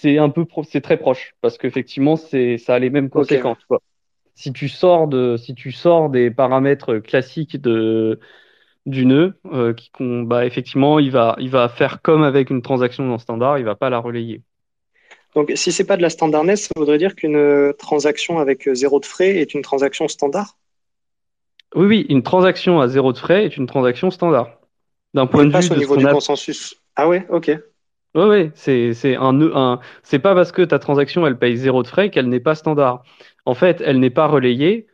c'est 0.00 0.18
un 0.18 0.30
peu 0.30 0.44
pro- 0.46 0.64
c'est 0.64 0.80
très 0.82 0.98
proche 0.98 1.34
parce 1.42 1.58
qu'effectivement 1.58 2.16
c'est 2.16 2.58
ça 2.58 2.74
a 2.76 2.78
les 2.80 2.90
mêmes 2.90 3.10
conséquences 3.10 3.64
quoi. 3.68 3.80
Si 4.34 4.52
tu 4.52 4.68
sors 4.68 5.08
de 5.08 5.36
si 5.36 5.54
tu 5.54 5.72
sors 5.72 6.10
des 6.10 6.30
paramètres 6.30 6.98
classiques 6.98 7.60
de 7.60 8.20
du 8.86 9.06
nœud, 9.06 9.34
euh, 9.52 9.74
qui 9.74 9.90
bah 10.24 10.44
effectivement 10.46 10.98
il 10.98 11.10
va 11.10 11.36
il 11.38 11.50
va 11.50 11.68
faire 11.68 12.02
comme 12.02 12.22
avec 12.24 12.50
une 12.50 12.62
transaction 12.62 13.04
non 13.04 13.18
standard, 13.18 13.58
il 13.58 13.64
va 13.64 13.76
pas 13.76 13.90
la 13.90 13.98
relayer. 13.98 14.42
Donc, 15.34 15.50
si 15.54 15.72
c'est 15.72 15.84
pas 15.84 15.96
de 15.96 16.02
la 16.02 16.10
standardness, 16.10 16.64
ça 16.64 16.72
voudrait 16.76 16.98
dire 16.98 17.14
qu'une 17.14 17.36
euh, 17.36 17.72
transaction 17.72 18.38
avec 18.38 18.68
euh, 18.68 18.74
zéro 18.74 19.00
de 19.00 19.06
frais 19.06 19.36
est 19.36 19.54
une 19.54 19.62
transaction 19.62 20.06
standard? 20.08 20.56
Oui 21.74 21.86
oui, 21.86 22.06
une 22.08 22.22
transaction 22.22 22.80
à 22.80 22.88
zéro 22.88 23.12
de 23.12 23.18
frais 23.18 23.44
est 23.44 23.56
une 23.56 23.66
transaction 23.66 24.10
standard. 24.10 24.58
D'un 25.14 25.26
point 25.26 25.46
de 25.46 25.52
vue 25.52 25.70
au 25.70 25.76
de 25.76 25.76
niveau 25.76 25.96
du 25.96 26.06
a 26.06 26.14
consensus. 26.14 26.76
Ah 26.96 27.08
ouais, 27.08 27.26
ok. 27.30 27.50
Ouais, 28.14 28.26
ouais, 28.26 28.52
c'est, 28.54 28.92
c'est 28.92 29.16
un, 29.16 29.32
nœud- 29.32 29.52
un, 29.54 29.80
c'est 30.02 30.18
pas 30.18 30.34
parce 30.34 30.52
que 30.52 30.60
ta 30.62 30.78
transaction, 30.78 31.26
elle 31.26 31.38
paye 31.38 31.56
zéro 31.56 31.82
de 31.82 31.88
frais 31.88 32.10
qu'elle 32.10 32.28
n'est 32.28 32.40
pas 32.40 32.54
standard. 32.54 33.02
En 33.46 33.54
fait, 33.54 33.80
elle 33.84 34.00
n'est 34.00 34.10
pas 34.10 34.26
relayée 34.26 34.86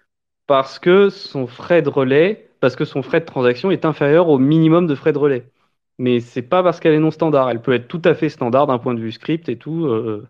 parce 0.47 0.79
que 0.79 1.11
son 1.11 1.47
frais 1.49 1.83
de 1.83 1.89
relais, 1.91 2.48
parce 2.61 2.77
que 2.77 2.85
son 2.85 3.03
frais 3.03 3.21
de 3.21 3.25
transaction 3.27 3.71
est 3.71 3.85
inférieur 3.85 4.29
au 4.29 4.39
minimum 4.39 4.87
de 4.87 4.95
frais 4.95 5.13
de 5.13 5.19
relais. 5.19 5.51
Mais 5.99 6.21
c'est 6.21 6.43
pas 6.43 6.63
parce 6.63 6.81
qu'elle 6.81 6.95
est 6.95 6.99
non 7.01 7.11
standard. 7.11 7.51
Elle 7.51 7.63
peut 7.63 7.73
être 7.75 7.89
tout 7.89 8.03
à 8.05 8.15
fait 8.15 8.29
standard 8.29 8.67
d'un 8.67 8.79
point 8.79 8.95
de 8.95 9.01
vue 9.01 9.13
script 9.13 9.49
et 9.49 9.59
tout. 9.59 9.87
euh, 9.87 10.29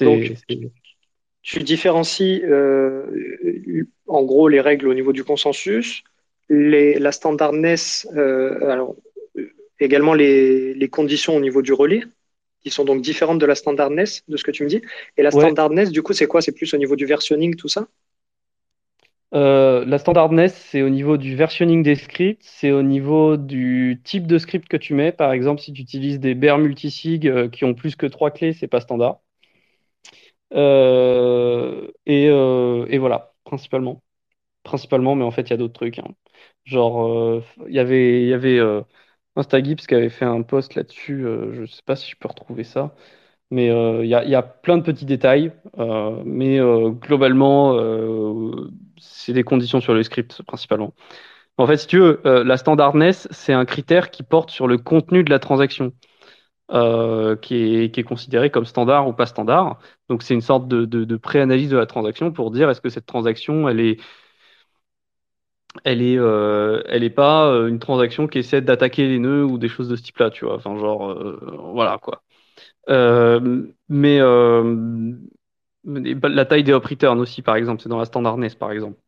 Donc, 0.00 0.32
tu 1.42 1.60
différencies 1.62 2.42
euh, 2.44 3.04
en 4.06 4.22
gros 4.24 4.48
les 4.48 4.60
règles 4.60 4.88
au 4.88 4.94
niveau 4.94 5.12
du 5.12 5.24
consensus, 5.24 6.02
les, 6.48 6.98
la 6.98 7.12
standardness, 7.12 8.06
euh, 8.16 8.70
alors, 8.70 8.96
également 9.80 10.14
les, 10.14 10.74
les 10.74 10.88
conditions 10.88 11.36
au 11.36 11.40
niveau 11.40 11.62
du 11.62 11.72
relais, 11.72 12.02
qui 12.62 12.70
sont 12.70 12.84
donc 12.84 13.02
différentes 13.02 13.40
de 13.40 13.46
la 13.46 13.54
standardness, 13.56 14.24
de 14.28 14.36
ce 14.36 14.44
que 14.44 14.50
tu 14.52 14.64
me 14.64 14.68
dis. 14.68 14.82
Et 15.16 15.22
la 15.22 15.30
Ouais. 15.30 15.54
standardness, 15.54 15.90
du 15.92 16.02
coup, 16.02 16.14
c'est 16.14 16.26
quoi? 16.28 16.42
C'est 16.42 16.52
plus 16.52 16.74
au 16.74 16.78
niveau 16.78 16.96
du 16.96 17.06
versionning, 17.06 17.56
tout 17.56 17.68
ça? 17.68 17.88
Euh, 19.34 19.84
la 19.84 19.98
standardness, 19.98 20.54
c'est 20.54 20.82
au 20.82 20.88
niveau 20.88 21.18
du 21.18 21.36
versionning 21.36 21.82
des 21.82 21.96
scripts, 21.96 22.40
c'est 22.42 22.72
au 22.72 22.82
niveau 22.82 23.36
du 23.36 24.00
type 24.04 24.26
de 24.26 24.38
script 24.38 24.68
que 24.68 24.76
tu 24.76 24.94
mets. 24.94 25.12
Par 25.12 25.32
exemple, 25.32 25.60
si 25.60 25.72
tu 25.72 25.82
utilises 25.82 26.18
des 26.20 26.34
bear 26.34 26.58
multisig 26.58 27.26
euh, 27.28 27.48
qui 27.48 27.64
ont 27.64 27.74
plus 27.74 27.94
que 27.96 28.06
trois 28.06 28.30
clés, 28.30 28.52
c'est 28.54 28.68
pas 28.68 28.80
standard. 28.80 29.20
Euh, 30.54 31.90
et, 32.06 32.98
voilà, 32.98 33.34
principalement. 33.44 34.02
Principalement, 34.64 35.14
mais 35.16 35.24
en 35.24 35.30
fait, 35.32 35.42
il 35.44 35.50
y 35.50 35.54
a 35.54 35.56
d'autres 35.58 35.74
trucs. 35.74 35.98
hein. 36.00 36.08
Genre, 36.64 37.42
il 37.68 37.74
y 37.74 37.78
avait, 37.80 38.26
y 38.26 38.34
avait 38.34 38.60
Instagips 39.36 39.86
qui 39.86 39.94
avait 39.94 40.10
fait 40.10 40.24
un 40.26 40.42
post 40.42 40.74
là-dessus. 40.76 41.22
je 41.52 41.66
sais 41.66 41.82
pas 41.86 41.96
si 41.96 42.10
je 42.10 42.16
peux 42.16 42.28
retrouver 42.28 42.64
ça. 42.64 42.94
Mais 43.50 43.68
il 43.68 44.08
y 44.08 44.14
a, 44.14 44.42
plein 44.42 44.78
de 44.78 44.82
petits 44.84 45.06
détails. 45.06 45.52
mais 46.24 46.58
globalement, 47.00 47.74
c'est 49.00 49.32
des 49.32 49.42
conditions 49.44 49.80
sur 49.80 49.94
le 49.94 50.02
script, 50.02 50.42
principalement. 50.42 50.94
En 51.58 51.66
fait, 51.66 51.76
si 51.78 51.86
tu 51.88 51.98
veux, 51.98 52.20
euh, 52.26 52.44
la 52.44 52.56
standardness, 52.56 53.28
c'est 53.32 53.52
un 53.52 53.64
critère 53.64 54.10
qui 54.10 54.22
porte 54.22 54.50
sur 54.50 54.68
le 54.68 54.78
contenu 54.78 55.24
de 55.24 55.30
la 55.30 55.38
transaction 55.40 55.92
euh, 56.72 57.36
qui 57.36 57.56
est, 57.76 58.02
considéré 58.04 58.50
comme 58.50 58.66
standard 58.66 59.08
ou 59.08 59.12
pas 59.12 59.26
standard. 59.26 59.78
Donc, 60.08 60.22
c'est 60.22 60.34
une 60.34 60.40
sorte 60.42 60.68
de, 60.68 60.84
de, 60.84 61.04
de 61.04 61.16
pré-analyse 61.16 61.70
de 61.70 61.76
la 61.76 61.86
transaction 61.86 62.32
pour 62.32 62.50
dire 62.52 62.70
est-ce 62.70 62.80
que 62.80 62.90
cette 62.90 63.06
transaction, 63.06 63.68
elle 63.68 63.80
est, 63.80 64.00
elle 65.84 66.02
est, 66.02 66.18
euh, 66.18 66.82
elle 66.86 67.04
est 67.04 67.10
pas 67.10 67.50
une 67.68 67.78
transaction 67.78 68.26
qui 68.26 68.38
essaie 68.38 68.60
d'attaquer 68.62 69.06
les 69.08 69.18
nœuds 69.18 69.44
ou 69.44 69.58
des 69.58 69.68
choses 69.68 69.88
de 69.88 69.96
ce 69.96 70.02
type-là, 70.02 70.30
tu 70.30 70.44
vois. 70.44 70.56
Enfin, 70.56 70.76
genre, 70.78 71.14
voilà, 71.72 71.98
quoi. 71.98 72.22
Mais 73.88 74.20
la 75.88 76.44
taille 76.44 76.64
des 76.64 76.72
up 76.72 76.84
return 76.86 77.18
aussi, 77.20 77.42
par 77.42 77.56
exemple, 77.56 77.82
c'est 77.82 77.88
dans 77.88 77.98
la 77.98 78.04
standardness, 78.04 78.54
par 78.54 78.70
exemple. 78.72 78.98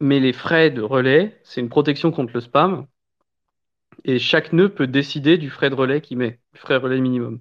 Mais 0.00 0.20
les 0.20 0.34
frais 0.34 0.70
de 0.70 0.82
relais, 0.82 1.40
c'est 1.44 1.62
une 1.62 1.70
protection 1.70 2.10
contre 2.12 2.34
le 2.34 2.42
spam. 2.42 2.86
Et 4.04 4.18
chaque 4.20 4.52
nœud 4.52 4.72
peut 4.72 4.86
décider 4.86 5.38
du 5.38 5.50
frais 5.50 5.68
de 5.70 5.74
relais 5.74 6.00
qu'il 6.00 6.16
met, 6.18 6.38
du 6.52 6.60
frais 6.60 6.76
relais 6.76 7.00
minimum. 7.00 7.40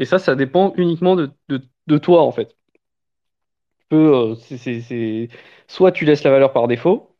Et 0.00 0.04
ça, 0.06 0.18
ça 0.20 0.34
dépend 0.36 0.74
uniquement 0.76 1.16
de, 1.16 1.30
de, 1.50 1.62
de 1.88 1.98
toi, 1.98 2.22
en 2.24 2.32
fait. 2.32 2.56
Euh, 3.92 4.34
Soit 5.68 5.92
tu 5.92 6.04
laisses 6.04 6.24
la 6.24 6.30
valeur 6.30 6.52
par 6.52 6.68
défaut, 6.68 7.11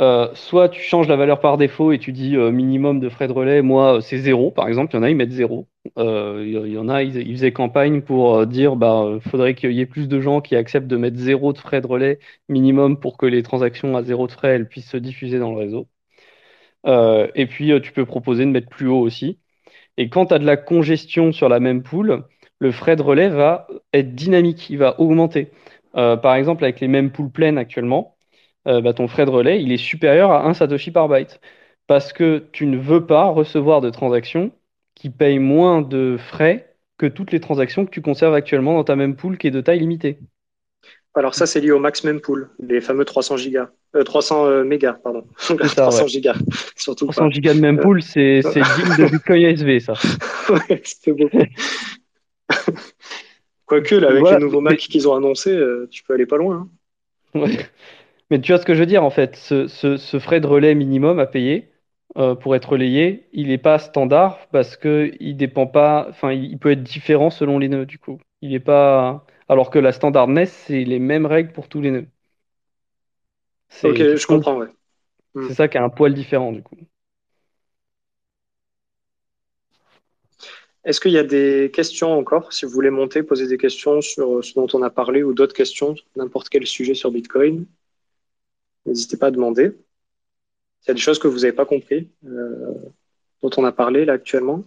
euh, 0.00 0.32
soit 0.34 0.68
tu 0.68 0.80
changes 0.80 1.08
la 1.08 1.16
valeur 1.16 1.40
par 1.40 1.56
défaut 1.56 1.90
et 1.90 1.98
tu 1.98 2.12
dis 2.12 2.36
euh, 2.36 2.52
minimum 2.52 3.00
de 3.00 3.08
frais 3.08 3.26
de 3.26 3.32
relais. 3.32 3.62
Moi, 3.62 3.96
euh, 3.96 4.00
c'est 4.00 4.18
zéro, 4.18 4.50
par 4.52 4.68
exemple. 4.68 4.94
Il 4.94 4.96
y 4.96 5.00
en 5.00 5.02
a, 5.02 5.10
ils 5.10 5.16
mettent 5.16 5.32
zéro. 5.32 5.68
Il 5.96 6.68
y 6.72 6.78
en 6.78 6.88
a, 6.88 7.02
ils, 7.02 7.36
faisaient 7.36 7.52
campagne 7.52 8.02
pour 8.02 8.46
dire 8.46 8.76
bah, 8.76 9.18
faudrait 9.28 9.54
qu'il 9.54 9.72
y 9.72 9.80
ait 9.80 9.86
plus 9.86 10.06
de 10.08 10.20
gens 10.20 10.40
qui 10.40 10.54
acceptent 10.54 10.86
de 10.86 10.96
mettre 10.96 11.16
zéro 11.16 11.52
de 11.52 11.58
frais 11.58 11.80
de 11.80 11.86
relais 11.86 12.18
minimum 12.48 13.00
pour 13.00 13.16
que 13.16 13.26
les 13.26 13.42
transactions 13.42 13.96
à 13.96 14.02
zéro 14.02 14.26
de 14.26 14.32
frais 14.32 14.50
elles 14.50 14.68
puissent 14.68 14.90
se 14.90 14.96
diffuser 14.96 15.38
dans 15.38 15.50
le 15.52 15.58
réseau. 15.58 15.88
Et 17.34 17.46
puis, 17.46 17.72
tu 17.82 17.92
peux 17.92 18.06
proposer 18.06 18.44
de 18.44 18.50
mettre 18.50 18.68
plus 18.68 18.88
haut 18.88 19.00
aussi. 19.00 19.38
Et 19.98 20.08
quand 20.10 20.26
tu 20.26 20.34
as 20.34 20.38
de 20.38 20.46
la 20.46 20.56
congestion 20.56 21.32
sur 21.32 21.48
la 21.48 21.60
même 21.60 21.82
pool, 21.82 22.24
le 22.60 22.72
frais 22.72 22.96
de 22.96 23.02
relais 23.02 23.28
va 23.28 23.68
être 23.92 24.14
dynamique, 24.14 24.70
il 24.70 24.78
va 24.78 25.00
augmenter. 25.00 25.50
Par 25.92 26.34
exemple, 26.36 26.64
avec 26.64 26.80
les 26.80 26.88
mêmes 26.88 27.10
pools 27.10 27.30
pleines 27.30 27.58
actuellement, 27.58 28.17
euh, 28.68 28.80
bah, 28.80 28.92
ton 28.92 29.08
frais 29.08 29.24
de 29.26 29.30
relais, 29.30 29.62
il 29.62 29.72
est 29.72 29.76
supérieur 29.78 30.30
à 30.30 30.46
1 30.46 30.54
Satoshi 30.54 30.90
par 30.90 31.08
byte. 31.08 31.40
Parce 31.86 32.12
que 32.12 32.44
tu 32.52 32.66
ne 32.66 32.76
veux 32.76 33.06
pas 33.06 33.24
recevoir 33.26 33.80
de 33.80 33.90
transactions 33.90 34.52
qui 34.94 35.10
payent 35.10 35.38
moins 35.38 35.80
de 35.80 36.16
frais 36.18 36.76
que 36.98 37.06
toutes 37.06 37.32
les 37.32 37.40
transactions 37.40 37.86
que 37.86 37.90
tu 37.90 38.02
conserves 38.02 38.34
actuellement 38.34 38.74
dans 38.74 38.84
ta 38.84 38.96
même 38.96 39.16
pool 39.16 39.38
qui 39.38 39.46
est 39.46 39.50
de 39.52 39.60
taille 39.60 39.80
limitée. 39.80 40.18
Alors 41.14 41.34
ça, 41.34 41.46
c'est 41.46 41.60
lié 41.60 41.72
au 41.72 41.78
max 41.80 42.04
mempool, 42.04 42.50
les 42.60 42.80
fameux 42.80 43.04
300 43.04 43.38
gigas, 43.38 43.70
euh, 43.96 44.04
300 44.04 44.46
euh, 44.46 44.64
mégas, 44.64 44.98
pardon. 45.02 45.24
ça, 45.38 45.56
300 45.56 46.02
ouais. 46.02 46.08
gigas, 46.08 46.36
surtout 46.76 47.06
300 47.06 47.24
pas. 47.24 47.30
gigas 47.30 47.54
de 47.54 47.60
même 47.60 47.78
pool, 47.78 48.02
c'est 48.02 48.40
digne 48.40 48.96
de 48.98 49.10
Bitcoin 49.10 49.44
ASV, 49.46 49.80
ça. 49.80 49.94
Ouais, 50.50 50.80
c'était 50.84 51.12
beaucoup. 51.12 51.42
Quoique, 53.66 53.94
là, 53.96 54.08
avec 54.08 54.20
Voilà, 54.20 54.38
les 54.38 54.44
nouveaux 54.44 54.60
Macs 54.60 54.78
qu'ils 54.78 55.08
ont 55.08 55.14
annoncés, 55.14 55.52
euh, 55.54 55.86
tu 55.90 56.02
peux 56.04 56.14
aller 56.14 56.26
pas 56.26 56.36
loin. 56.38 56.68
hein. 57.34 57.40
Ouais. 57.40 57.58
Mais 58.30 58.40
tu 58.40 58.52
vois 58.52 58.60
ce 58.60 58.66
que 58.66 58.74
je 58.74 58.80
veux 58.80 58.86
dire, 58.86 59.04
en 59.04 59.10
fait, 59.10 59.36
ce, 59.36 59.66
ce- 59.66 59.96
ce 59.96 60.18
frais 60.18 60.40
de 60.40 60.46
relais 60.46 60.74
minimum 60.74 61.18
à 61.18 61.26
payer 61.26 61.70
euh, 62.18 62.34
pour 62.34 62.54
être 62.56 62.70
relayé, 62.70 63.28
il 63.32 63.48
n'est 63.48 63.58
pas 63.58 63.78
standard 63.78 64.46
parce 64.50 64.76
que 64.76 65.12
il 65.20 65.36
dépend 65.36 65.66
pas, 65.66 66.06
enfin, 66.10 66.32
il, 66.32 66.44
il 66.44 66.58
peut 66.58 66.70
être 66.72 66.82
différent 66.82 67.30
selon 67.30 67.58
les 67.58 67.68
nœuds, 67.68 67.86
du 67.86 67.98
coup. 67.98 68.18
Il 68.42 68.54
est 68.54 68.60
pas, 68.60 69.24
alors 69.48 69.70
que 69.70 69.78
la 69.78 69.92
standardness, 69.92 70.52
c'est 70.66 70.84
les 70.84 70.98
mêmes 70.98 71.26
règles 71.26 71.52
pour 71.52 71.68
tous 71.68 71.80
les 71.80 71.90
nœuds. 71.90 72.06
C'est 73.70 73.96
Ok, 74.02 74.16
je 74.16 74.26
comprends, 74.26 74.58
ouais. 74.58 74.68
c'est 75.40 75.54
ça 75.54 75.66
qui 75.66 75.76
a 75.78 75.82
un 75.82 75.88
poil 75.88 76.14
différent, 76.14 76.52
du 76.52 76.62
coup. 76.62 76.76
Est-ce 80.84 81.00
qu'il 81.00 81.12
y 81.12 81.18
a 81.18 81.24
des 81.24 81.70
questions 81.74 82.12
encore? 82.18 82.52
Si 82.52 82.64
vous 82.64 82.70
voulez 82.72 82.90
monter, 82.90 83.22
poser 83.22 83.46
des 83.46 83.58
questions 83.58 84.00
sur 84.00 84.42
ce 84.44 84.54
dont 84.54 84.66
on 84.74 84.82
a 84.82 84.90
parlé 84.90 85.22
ou 85.22 85.34
d'autres 85.34 85.54
questions, 85.54 85.94
n'importe 86.16 86.48
quel 86.48 86.66
sujet 86.66 86.94
sur 86.94 87.10
Bitcoin, 87.10 87.66
n'hésitez 88.86 89.16
pas 89.16 89.26
à 89.28 89.30
demander. 89.30 89.76
S'il 90.80 90.88
y 90.88 90.90
a 90.92 90.94
des 90.94 91.00
choses 91.00 91.18
que 91.18 91.28
vous 91.28 91.40
n'avez 91.40 91.52
pas 91.52 91.66
compris, 91.66 92.10
euh, 92.26 92.74
dont 93.42 93.50
on 93.56 93.64
a 93.64 93.72
parlé 93.72 94.04
là 94.04 94.14
actuellement. 94.14 94.64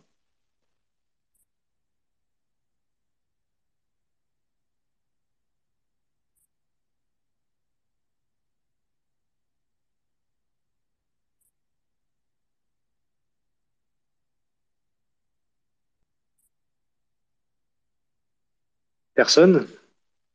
Personne? 19.13 19.67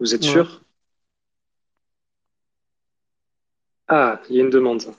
Vous 0.00 0.14
êtes 0.14 0.22
Ouais. 0.22 0.28
sûr? 0.28 0.65
Ah, 3.88 4.20
il 4.30 4.36
y 4.36 4.40
a 4.40 4.44
une 4.44 4.50
demande. 4.50 4.94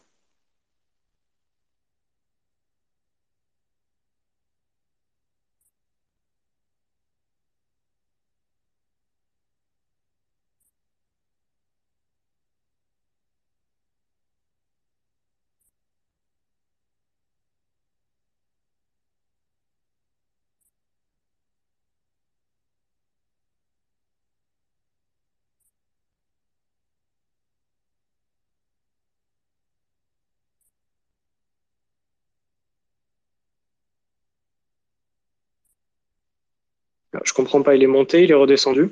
Je 37.25 37.26
comprends 37.37 37.61
pas, 37.61 37.75
il 37.75 37.83
est 37.83 37.87
monté, 37.87 38.23
il 38.23 38.31
est 38.31 38.35
redescendu. 38.35 38.89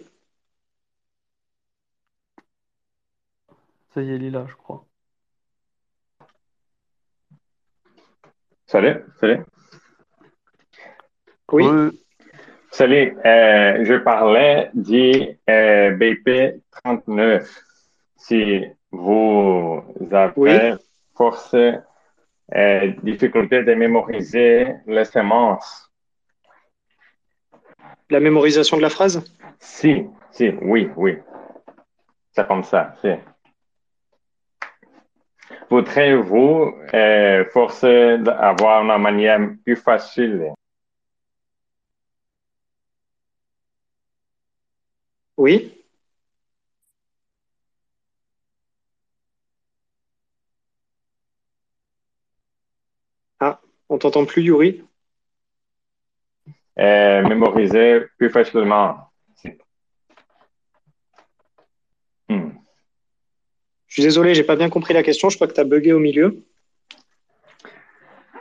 Ça 3.94 4.02
y 4.02 4.12
est, 4.12 4.16
il 4.16 4.26
est 4.26 4.30
là, 4.30 4.46
je 4.48 4.56
crois. 4.56 4.86
Salut, 8.68 9.04
salut. 9.20 9.40
Oui. 11.52 11.66
Salut, 12.72 13.18
euh, 13.26 13.86
je 13.86 13.96
parlais 14.04 14.70
du 14.74 15.40
euh, 15.50 15.92
BP 15.92 16.62
39. 16.84 17.50
Si 18.18 18.66
vous 18.92 19.82
avez 20.12 20.34
Oui. 20.36 20.78
force, 21.16 21.56
euh, 21.56 22.94
difficulté 23.02 23.64
de 23.64 23.74
mémoriser 23.74 24.76
les 24.88 25.06
semences. 25.06 25.85
La 28.10 28.20
mémorisation 28.20 28.78
de 28.78 28.82
la 28.82 28.90
phrase? 28.90 29.24
Si, 29.60 30.06
si, 30.32 30.50
oui, 30.62 30.90
oui. 30.96 31.18
C'est 32.34 32.48
comme 32.48 32.64
ça, 32.64 32.94
si. 33.02 33.10
Voudrez-vous 35.70 36.74
euh, 36.94 37.46
forcer 37.52 38.18
d'avoir 38.20 38.84
une 38.84 39.02
manière 39.02 39.40
plus 39.64 39.76
facile? 39.76 40.54
Oui. 45.38 45.76
Ah, 53.40 53.62
on 53.90 53.98
t'entend 53.98 54.26
plus, 54.26 54.42
Yuri? 54.44 54.84
Euh, 56.78 57.22
mémoriser 57.28 58.06
plus 58.18 58.30
facilement. 58.30 58.98
Hmm. 62.28 62.50
Je 63.88 63.94
suis 63.94 64.04
désolé, 64.04 64.36
j'ai 64.36 64.44
pas 64.44 64.56
bien 64.58 64.70
compris 64.70 64.94
la 64.94 65.04
question. 65.04 65.30
Je 65.30 65.38
crois 65.38 65.48
que 65.48 65.54
tu 65.54 65.60
as 65.62 65.64
bugué 65.64 65.94
au 65.94 66.00
milieu. 66.00 66.44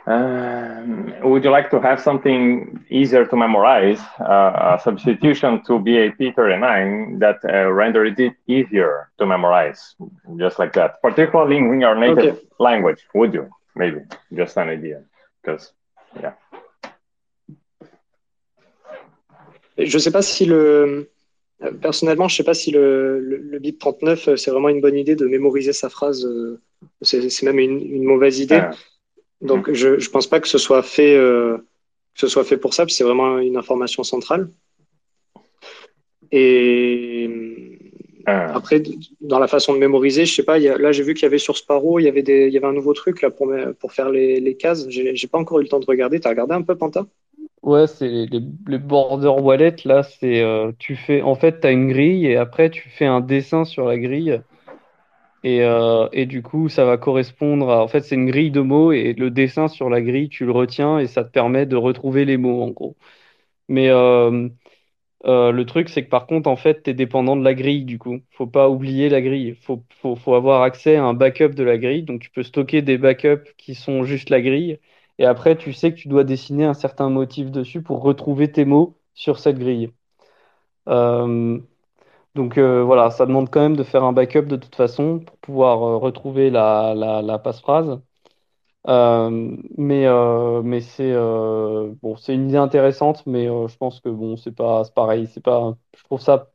Um, 0.07 1.13
would 1.23 1.43
you 1.43 1.49
like 1.49 1.71
to 1.71 1.79
have 1.79 1.99
something 1.99 2.79
easier 2.91 3.25
to 3.25 3.35
memorize, 3.35 3.99
uh, 4.19 4.75
a 4.75 4.79
substitution 4.79 5.63
to 5.63 5.79
BAP39 5.79 7.19
that 7.19 7.37
uh, 7.43 7.71
rendered 7.71 8.19
it 8.19 8.33
easier 8.47 9.09
to 9.17 9.25
memorize, 9.25 9.95
just 10.37 10.59
like 10.59 10.73
that, 10.73 11.01
particularly 11.01 11.57
in 11.57 11.81
your 11.81 11.95
native 11.95 12.35
Okay. 12.35 12.47
language? 12.59 13.01
Would 13.15 13.33
you? 13.33 13.49
Maybe, 13.75 14.01
just 14.31 14.57
an 14.57 14.69
idea, 14.69 15.01
because 15.41 15.73
yeah. 16.21 16.33
Et 19.23 19.64
Je 19.77 19.97
sais 19.97 20.11
pas 20.11 20.21
si 20.21 20.45
le. 20.45 21.09
Personnellement, 21.81 22.27
je 22.27 22.35
sais 22.35 22.43
pas 22.43 22.53
si 22.53 22.71
le, 22.71 23.19
le, 23.19 23.37
le 23.37 23.59
BIP 23.59 23.79
39, 23.79 24.27
euh, 24.27 24.35
c'est 24.35 24.51
vraiment 24.51 24.69
une 24.69 24.81
bonne 24.81 24.97
idée 24.97 25.15
de 25.15 25.25
mémoriser 25.25 25.73
sa 25.73 25.89
phrase. 25.89 26.25
euh, 26.25 26.59
C'est 27.01 27.43
même 27.43 27.59
une, 27.59 27.81
une 27.81 28.03
mauvaise 28.03 28.39
idée. 28.39 28.57
Uh, 28.57 28.75
Donc, 29.41 29.71
je 29.73 29.99
je 29.99 30.09
pense 30.09 30.27
pas 30.27 30.39
que 30.41 30.47
ce 30.49 30.57
soit 30.57 30.83
fait, 30.83 31.15
euh, 31.17 31.57
que 32.15 32.19
ce 32.21 32.27
soit 32.27 32.43
fait 32.45 32.57
pour 32.57 32.73
ça, 32.73 32.85
c'est 32.89 33.03
vraiment 33.05 33.39
une 33.39 33.57
information 33.57 34.03
centrale. 34.03 34.49
Et 36.31 37.27
uh, 38.27 38.31
après, 38.53 38.81
dans 39.21 39.39
la 39.39 39.47
façon 39.47 39.73
de 39.73 39.79
mémoriser, 39.79 40.25
je 40.25 40.33
sais 40.35 40.43
pas, 40.43 40.57
il 40.57 40.63
y 40.63 40.69
a- 40.69 40.77
là, 40.77 40.91
j'ai 40.91 41.03
vu 41.03 41.13
qu'il 41.13 41.23
y 41.23 41.25
avait 41.25 41.37
sur 41.37 41.57
Sparrow, 41.57 41.99
il 41.99 42.03
y 42.03 42.07
avait 42.07 42.65
un 42.65 42.73
nouveau 42.73 42.93
truc 42.93 43.21
là 43.21 43.29
pour, 43.29 43.53
pour 43.79 43.93
faire 43.93 44.09
les, 44.09 44.39
les 44.39 44.55
cases. 44.57 44.87
J'ai 44.89 45.27
pas 45.27 45.37
encore 45.37 45.59
eu 45.59 45.63
le 45.63 45.69
temps 45.69 45.79
de 45.79 45.85
regarder. 45.85 46.19
T'as 46.19 46.29
regardé 46.29 46.53
un 46.55 46.61
peu, 46.63 46.75
Panta? 46.77 47.05
Ouais, 47.65 47.85
c'est 47.87 48.07
les, 48.07 48.77
border 48.79 49.27
wallet, 49.41 49.75
là, 49.85 50.03
c'est 50.03 50.41
euh, 50.41 50.71
tu 50.79 50.95
fais 50.95 51.21
en 51.21 51.35
fait 51.35 51.59
tu 51.61 51.67
as 51.67 51.71
une 51.71 51.87
grille 51.89 52.27
et 52.27 52.37
après 52.37 52.69
tu 52.69 52.89
fais 52.89 53.05
un 53.05 53.19
dessin 53.21 53.65
sur 53.65 53.85
la 53.87 53.97
grille 53.97 54.41
et, 55.43 55.63
euh, 55.63 56.07
et 56.11 56.25
du 56.25 56.41
coup 56.41 56.69
ça 56.69 56.85
va 56.85 56.97
correspondre 56.97 57.69
à 57.71 57.83
en 57.83 57.87
fait 57.87 58.01
c'est 58.01 58.15
une 58.15 58.25
grille 58.25 58.51
de 58.51 58.61
mots 58.61 58.91
et 58.91 59.13
le 59.13 59.29
dessin 59.31 59.67
sur 59.67 59.89
la 59.89 60.01
grille 60.01 60.29
tu 60.29 60.45
le 60.45 60.51
retiens 60.51 60.99
et 60.99 61.07
ça 61.07 61.23
te 61.23 61.29
permet 61.31 61.65
de 61.65 61.75
retrouver 61.75 62.25
les 62.25 62.37
mots 62.37 62.63
en 62.63 62.69
gros. 62.71 62.95
Mais 63.69 63.89
euh, 63.89 65.51
le 65.51 65.65
truc 65.65 65.89
c'est 65.89 66.03
que 66.05 66.09
par 66.09 66.27
contre 66.27 66.49
en 66.49 66.55
fait 66.55 66.83
tu 66.83 66.91
es 66.91 66.93
dépendant 66.93 67.35
de 67.35 67.43
la 67.43 67.53
grille 67.53 67.85
du 67.85 67.97
coup. 67.99 68.19
Faut 68.31 68.47
pas 68.47 68.69
oublier 68.69 69.09
la 69.09 69.21
grille. 69.21 69.55
Faut, 69.55 69.83
faut 70.15 70.35
avoir 70.35 70.61
accès 70.63 70.95
à 70.97 71.03
un 71.05 71.13
backup 71.13 71.49
de 71.55 71.63
la 71.63 71.77
grille 71.77 72.03
donc 72.03 72.21
tu 72.21 72.29
peux 72.31 72.43
stocker 72.43 72.81
des 72.81 72.97
backups 72.97 73.51
qui 73.57 73.75
sont 73.75 74.03
juste 74.03 74.29
la 74.29 74.41
grille. 74.41 74.79
Et 75.19 75.25
après, 75.25 75.57
tu 75.57 75.73
sais 75.73 75.91
que 75.93 75.97
tu 75.99 76.07
dois 76.09 76.23
dessiner 76.23 76.65
un 76.65 76.73
certain 76.73 77.09
motif 77.09 77.51
dessus 77.51 77.81
pour 77.83 78.01
retrouver 78.03 78.51
tes 78.51 78.65
mots 78.65 78.97
sur 79.13 79.39
cette 79.39 79.59
grille. 79.59 79.91
Euh, 80.89 81.59
donc 82.35 82.57
euh, 82.59 82.83
voilà, 82.83 83.11
ça 83.11 83.25
demande 83.27 83.49
quand 83.51 83.61
même 83.61 83.77
de 83.77 83.83
faire 83.83 84.03
un 84.05 84.13
backup 84.13 84.43
de 84.47 84.57
toute 84.57 84.75
façon 84.75 85.19
pour 85.21 85.37
pouvoir 85.39 85.83
euh, 85.83 85.97
retrouver 85.97 86.49
la, 86.51 86.93
la. 86.95 87.21
Euh, 88.87 89.57
mais 89.77 90.05
mais 90.63 90.81
c'est 90.81 91.13
bon, 91.15 92.15
c'est 92.17 92.35
une 92.35 92.49
idée 92.49 92.57
intéressante, 92.57 93.25
mais 93.25 93.45
je 93.47 93.77
pense 93.77 93.99
que 93.99 94.09
bon, 94.09 94.37
c'est 94.37 94.51
pas 94.51 94.83
pareil, 94.95 95.27
c'est 95.27 95.41
pas. 95.43 95.75
Je 95.97 96.03
trouve 96.03 96.21
ça 96.21 96.51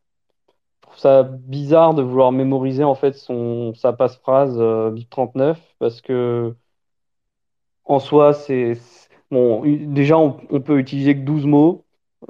ça 0.97 1.23
bizarre 1.23 1.95
de 1.95 2.03
vouloir 2.03 2.33
mémoriser 2.33 2.85
en 2.85 2.95
fait 2.95 3.13
son 3.15 3.75
sa 3.75 3.93
passphrase 3.93 4.57
euh, 4.59 4.91
BIP 4.91 5.09
39 5.11 5.61
parce 5.79 6.01
que 6.03 6.55
En 7.91 7.99
soi, 7.99 8.33
c'est 8.35 8.75
bon. 9.33 9.63
Déjà, 9.65 10.17
on, 10.17 10.37
on 10.51 10.61
peut 10.61 10.79
utiliser 10.79 11.15
que 11.17 11.23
12 11.23 11.45
mots. 11.45 11.85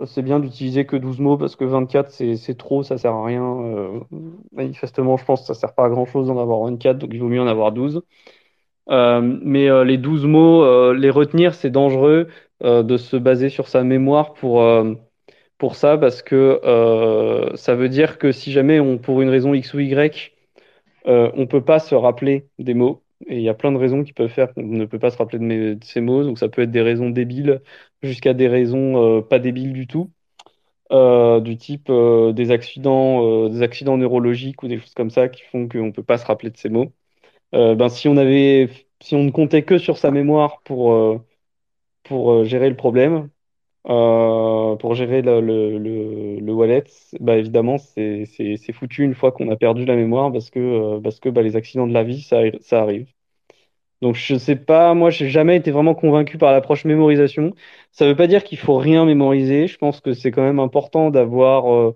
C'est 0.07 0.23
bien 0.23 0.41
d'utiliser 0.41 0.87
que 0.87 0.97
12 0.97 1.19
mots 1.21 1.37
parce 1.37 1.55
que 1.57 1.65
24, 1.65 2.11
c'est 2.11 2.57
trop, 2.57 2.83
ça 2.83 2.97
sert 2.97 3.13
à 3.13 3.25
rien. 3.27 3.45
Euh, 3.45 4.01
manifestement, 4.53 5.19
je 5.19 5.25
pense 5.27 5.43
que 5.43 5.47
ça 5.49 5.55
sert 5.55 5.75
pas 5.75 5.85
à 5.87 5.91
grand-chose 5.91 6.29
d'en 6.29 6.39
avoir 6.41 6.61
24, 6.65 6.97
donc 6.99 7.11
il 7.13 7.21
vaut 7.21 7.29
mieux 7.29 7.43
en 7.43 7.47
avoir 7.47 7.73
12. 7.73 8.03
Euh, 8.91 9.21
mais 9.43 9.69
euh, 9.71 9.85
les 9.85 9.99
12 9.99 10.27
mots, 10.27 10.93
les 10.95 11.11
retenir, 11.11 11.55
c'est 11.55 11.71
dangereux 11.71 12.29
de 12.63 12.97
se 12.97 13.17
baser 13.17 13.51
sur 13.51 13.69
sa 13.69 13.85
mémoire 13.85 14.33
pour, 14.35 14.63
ça 15.75 15.99
parce 15.99 16.23
que 16.23 16.61
ça 17.57 17.75
veut 17.75 17.89
dire 17.91 18.19
que 18.19 18.33
si 18.33 18.53
jamais 18.53 18.81
pour 18.99 19.23
une 19.23 19.29
raison 19.31 19.55
X 19.55 19.75
ou 19.75 19.81
Y, 19.81 20.33
on 21.07 21.47
peut 21.47 21.63
pas 21.65 21.81
se 21.81 21.95
rappeler 21.95 22.49
des 22.59 22.75
mots. 22.75 23.03
Et 23.27 23.37
il 23.39 23.43
y 23.43 23.49
a 23.49 23.55
plein 23.55 23.73
de 23.73 23.77
raisons 23.79 24.03
qui 24.05 24.13
peuvent 24.13 24.31
faire 24.31 24.53
qu'on 24.55 24.63
ne 24.63 24.87
peut 24.87 24.99
pas 24.99 25.11
se 25.11 25.19
rappeler 25.19 25.39
de, 25.39 25.45
mes- 25.45 25.75
de 25.77 25.85
ces 25.85 26.01
mots. 26.01 26.25
Donc 26.25 26.39
ça 26.39 26.49
peut 26.49 26.63
être 26.63 26.71
des 26.71 26.81
raisons 26.83 27.11
débiles 27.11 27.61
jusqu'à 28.03 28.35
des 28.35 28.49
raisons 28.49 29.19
euh, 29.19 29.23
pas 29.23 29.39
débiles 29.39 29.73
du 29.73 29.87
tout, 29.87 30.11
Euh, 30.93 31.41
du 31.41 31.57
type 31.59 31.91
euh, 31.91 32.33
des 32.33 32.51
accidents, 32.53 33.49
des 33.49 33.63
accidents 33.63 33.97
neurologiques 33.99 34.63
ou 34.65 34.69
des 34.69 34.79
choses 34.81 34.95
comme 34.95 35.11
ça 35.11 35.29
qui 35.29 35.43
font 35.45 35.69
qu'on 35.69 35.87
ne 35.87 35.93
peut 35.93 36.03
pas 36.05 36.19
se 36.19 36.27
rappeler 36.27 36.51
de 36.51 36.57
ces 36.59 36.69
mots. 36.71 36.93
Ben, 37.53 37.89
si 37.91 38.09
on 38.09 38.17
avait, 38.19 38.71
si 39.03 39.15
on 39.17 39.25
ne 39.25 39.31
comptait 39.33 39.65
que 39.65 39.79
sur 39.79 39.99
sa 39.99 40.11
mémoire 40.13 40.63
pour, 40.65 41.23
pour 42.05 42.45
gérer 42.45 42.69
le 42.71 42.77
problème, 42.77 43.31
Euh, 43.89 44.77
pour 44.77 44.95
gérer 44.95 45.23
le, 45.23 45.41
le, 45.41 45.79
le, 45.79 46.37
le 46.41 46.53
wallet, 46.53 46.85
bah 47.19 47.37
évidemment, 47.39 47.79
c'est 47.79 48.27
c'est- 48.27 48.57
c'est 48.59 48.73
foutu 48.75 49.05
une 49.05 49.15
fois 49.15 49.33
qu'on 49.33 49.51
a 49.51 49.57
perdu 49.57 49.87
la 49.87 49.97
mémoire 49.97 50.31
parce 50.33 50.51
que, 50.51 50.59
euh, 50.61 51.01
parce 51.01 51.19
que 51.19 51.31
bah, 51.31 51.41
les 51.43 51.57
accidents 51.57 51.87
de 51.87 51.95
la 51.95 52.05
vie, 52.05 52.21
ça, 52.23 52.39
ça 52.61 52.83
arrive. 52.83 53.09
Donc 54.03 54.17
je 54.17 54.37
sais 54.37 54.57
pas, 54.57 54.95
moi 54.95 55.11
j'ai 55.11 55.29
jamais 55.31 55.57
été 55.57 55.71
vraiment 55.73 55.95
convaincu 55.95 56.39
par 56.39 56.53
l'approche 56.53 56.85
mémorisation. 56.87 57.55
Ça 57.93 58.07
veut 58.07 58.17
pas 58.17 58.27
dire 58.29 58.45
qu'il 58.45 58.59
faut 58.59 58.77
rien 58.79 59.05
mémoriser. 59.07 59.67
Je 59.69 59.79
pense 59.79 60.01
que 60.01 60.15
c'est 60.15 60.31
quand 60.33 60.43
même 60.43 60.61
important 60.61 61.11
d'avoir, 61.11 61.95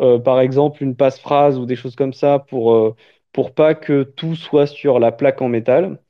euh, 0.00 0.18
par 0.20 0.40
exemple, 0.40 0.82
une 0.82 0.96
passe-phrase 0.96 1.58
ou 1.58 1.66
des 1.66 1.76
choses 1.76 1.96
comme 1.96 2.12
ça 2.14 2.38
pour, 2.40 2.74
euh, 2.74 2.96
pour 3.32 3.54
pas 3.54 3.74
que 3.74 4.02
tout 4.04 4.34
soit 4.36 4.66
sur 4.66 4.98
la 5.00 5.12
plaque 5.12 5.42
en 5.42 5.48
métal. 5.48 6.00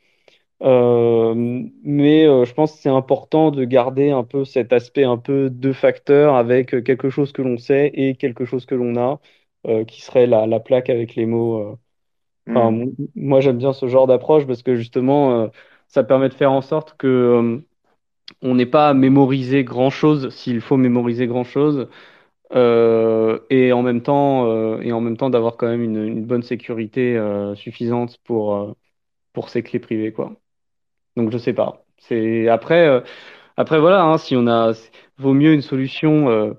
Euh, 0.62 1.34
mais 1.84 2.26
euh, 2.26 2.44
je 2.46 2.54
pense 2.54 2.72
que 2.72 2.78
c'est 2.78 2.88
important 2.88 3.50
de 3.50 3.64
garder 3.64 4.10
un 4.10 4.24
peu 4.24 4.44
cet 4.44 4.72
aspect 4.72 5.04
un 5.04 5.18
peu 5.18 5.50
deux 5.50 5.74
facteurs 5.74 6.34
avec 6.34 6.74
euh, 6.74 6.80
quelque 6.82 7.10
chose 7.10 7.32
que 7.32 7.42
l'on 7.42 7.58
sait 7.58 7.90
et 7.94 8.16
quelque 8.16 8.44
chose 8.46 8.64
que 8.66 8.74
l'on 8.74 8.96
a, 8.96 9.20
euh, 9.66 9.84
qui 9.84 10.00
serait 10.02 10.26
la, 10.26 10.46
la 10.46 10.58
plaque 10.60 10.88
avec 10.90 11.14
les 11.14 11.26
mots. 11.26 11.78
Enfin, 12.54 12.68
Mm. 12.68 12.74
m- 12.74 12.92
moi 13.16 13.40
j'aime 13.40 13.58
bien 13.58 13.72
ce 13.74 13.88
genre 13.88 14.06
d'approche 14.08 14.46
parce 14.46 14.62
que 14.62 14.76
justement, 14.76 15.50
ça 15.88 16.04
permet 16.04 16.28
de 16.30 16.34
faire 16.34 16.52
en 16.52 16.62
sorte 16.62 16.96
que 16.98 17.62
on 18.42 18.54
n'ait 18.56 18.66
pas 18.66 18.90
à 18.90 18.94
mémoriser 18.94 19.64
grand-chose 19.64 20.30
s'il 20.34 20.60
faut 20.62 20.76
mémoriser 20.78 21.26
grand-chose, 21.26 21.88
et 23.50 23.72
en 23.72 23.82
même 23.82 24.02
temps, 24.02 24.80
et 24.80 24.92
en 24.92 25.00
même 25.00 25.16
temps 25.16 25.30
d'avoir 25.30 25.56
quand 25.56 25.66
même 25.68 25.82
une, 25.82 25.96
une 26.04 26.24
bonne 26.26 26.42
sécurité 26.42 27.18
suffisante 27.56 28.18
pour, 28.24 28.76
pour 29.34 29.50
ses 29.50 29.62
clés 29.64 29.80
privées, 29.80 30.12
quoi. 30.12 30.36
Donc 31.16 31.30
je 31.32 31.38
sais 31.38 31.52
pas. 31.54 31.84
C'est 31.98 32.48
après, 32.48 32.86
euh, 32.88 33.00
après 33.56 33.80
voilà, 33.80 34.04
hein, 34.04 34.18
si 34.18 34.36
on 34.36 34.46
a, 34.48 34.72
vaut 35.18 35.34
mieux 35.34 35.54
une 35.54 35.62
solution 35.62 36.28
euh, 36.30 36.54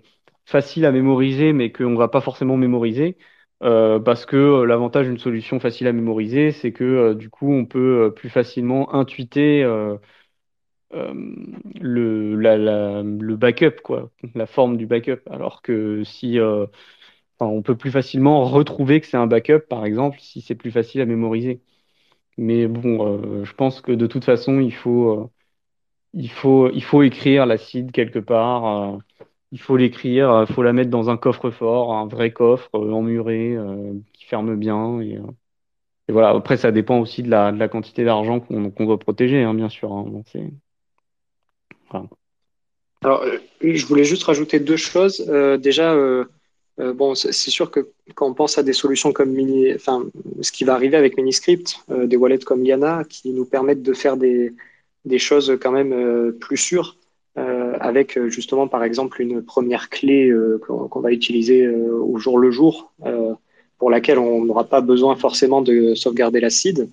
facile 0.45 0.85
à 0.85 0.91
mémoriser, 0.91 1.53
mais 1.53 1.71
qu'on 1.71 1.95
va 1.95 2.07
pas 2.09 2.21
forcément 2.21 2.57
mémoriser, 2.57 3.17
euh, 3.63 3.99
parce 3.99 4.25
que 4.25 4.63
l'avantage 4.63 5.07
d'une 5.07 5.19
solution 5.19 5.59
facile 5.59 5.87
à 5.87 5.93
mémoriser, 5.93 6.51
c'est 6.51 6.71
que 6.73 7.13
du 7.13 7.29
coup 7.29 7.51
on 7.53 7.65
peut 7.65 8.13
plus 8.15 8.29
facilement 8.29 8.93
intuiter 8.95 9.63
le, 11.81 13.35
backup, 13.35 13.75
la 14.35 14.45
forme 14.45 14.77
du 14.77 14.85
backup. 14.87 15.21
Alors 15.29 15.61
que 15.61 16.03
si, 16.03 16.39
on 17.39 17.61
peut 17.61 17.75
plus 17.77 17.91
facilement 17.91 18.43
retrouver 18.45 19.01
que 19.01 19.07
c'est 19.07 19.17
un 19.17 19.27
backup, 19.27 19.61
par 19.69 19.85
exemple, 19.85 20.19
si 20.19 20.41
c'est 20.41 20.55
plus 20.55 20.71
facile 20.71 21.01
à 21.01 21.05
mémoriser. 21.05 21.61
Mais 22.37 22.67
bon, 22.67 23.41
euh, 23.41 23.43
je 23.45 23.53
pense 23.53 23.81
que 23.81 23.91
de 23.91 24.07
toute 24.07 24.23
façon, 24.23 24.59
il 24.59 24.73
faut 24.73 25.11
euh, 25.11 25.27
il 26.13 26.29
faut, 26.31 26.69
il 26.71 26.83
faut 26.83 27.03
écrire 27.03 27.45
l'acide 27.45 27.91
quelque 27.91 28.19
part. 28.19 28.93
euh, 28.93 28.97
il 29.51 29.59
faut 29.61 29.77
l'écrire, 29.77 30.45
il 30.47 30.53
faut 30.53 30.63
la 30.63 30.73
mettre 30.73 30.89
dans 30.89 31.09
un 31.09 31.17
coffre-fort, 31.17 31.93
un 31.93 32.07
vrai 32.07 32.31
coffre 32.31 32.69
emmuré 32.73 33.55
qui 34.13 34.25
ferme 34.25 34.57
bien. 34.57 34.99
Et, 34.99 35.19
voilà. 36.09 36.29
Après, 36.31 36.57
ça 36.57 36.73
dépend 36.73 36.99
aussi 36.99 37.23
de 37.23 37.29
la, 37.29 37.67
quantité 37.69 38.03
d'argent 38.03 38.41
qu'on 38.41 38.85
doit 38.85 38.99
protéger, 38.99 39.43
hein, 39.43 39.53
bien 39.53 39.69
sûr. 39.69 39.93
hein. 39.93 40.21
Alors, 43.03 43.23
je 43.61 43.85
voulais 43.85 44.03
juste 44.03 44.23
rajouter 44.25 44.59
deux 44.59 44.75
choses. 44.75 45.25
Déjà, 45.61 45.95
euh, 46.79 46.93
bon, 46.93 47.15
c'est 47.15 47.31
sûr 47.33 47.71
que 47.71 47.89
quand 48.13 48.27
on 48.27 48.33
pense 48.33 48.57
à 48.57 48.63
des 48.63 48.73
solutions 48.73 49.11
comme 49.11 49.31
Mini, 49.31 49.73
enfin, 49.73 50.05
ce 50.41 50.51
qui 50.51 50.63
va 50.63 50.73
arriver 50.73 50.95
avec 50.95 51.17
Miniscript, 51.17 51.77
euh, 51.89 52.05
des 52.05 52.17
wallets 52.17 52.39
comme 52.39 52.63
Liana, 52.63 53.03
qui 53.09 53.31
nous 53.31 53.45
permettent 53.45 53.81
de 53.81 53.93
faire 53.93 54.15
des, 54.15 54.53
choses 55.17 55.57
quand 55.61 55.71
même 55.71 55.93
euh, 55.93 56.31
plus 56.31 56.57
sûres, 56.57 56.97
avec 57.79 58.19
justement, 58.29 58.67
par 58.67 58.83
exemple, 58.83 59.21
une 59.21 59.43
première 59.43 59.89
clé 59.89 60.33
qu'on 60.65 60.99
va 60.99 61.11
utiliser 61.11 61.67
au 61.67 62.17
jour 62.17 62.39
le 62.39 62.49
jour, 62.49 62.91
pour 63.77 63.91
laquelle 63.91 64.17
on 64.17 64.43
n'aura 64.43 64.63
pas 64.63 64.81
besoin 64.81 65.15
forcément 65.15 65.61
de 65.61 65.93
sauvegarder 65.93 66.39
la 66.39 66.49
seed 66.49 66.89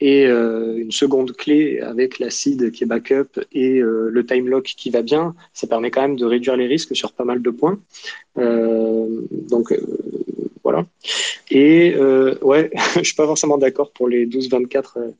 et 0.00 0.26
euh, 0.26 0.76
une 0.78 0.90
seconde 0.92 1.32
clé 1.32 1.80
avec 1.80 2.18
l'acide 2.18 2.72
qui 2.72 2.84
est 2.84 2.86
backup 2.86 3.40
et 3.52 3.78
euh, 3.80 4.08
le 4.10 4.26
time 4.26 4.48
lock 4.48 4.64
qui 4.76 4.90
va 4.90 5.02
bien, 5.02 5.34
ça 5.52 5.66
permet 5.66 5.90
quand 5.90 6.02
même 6.02 6.16
de 6.16 6.24
réduire 6.26 6.56
les 6.56 6.66
risques 6.66 6.96
sur 6.96 7.12
pas 7.12 7.24
mal 7.24 7.40
de 7.42 7.50
points. 7.50 7.78
Euh, 8.38 9.22
donc 9.48 9.72
voilà. 10.62 10.86
Et 11.50 11.96
ouais, 12.42 12.70
je 12.96 13.02
suis 13.04 13.14
pas 13.16 13.26
forcément 13.26 13.58
d'accord 13.58 13.92
pour 13.92 14.08
les 14.08 14.26
12-24. 14.26 14.98
euh, 14.98 15.10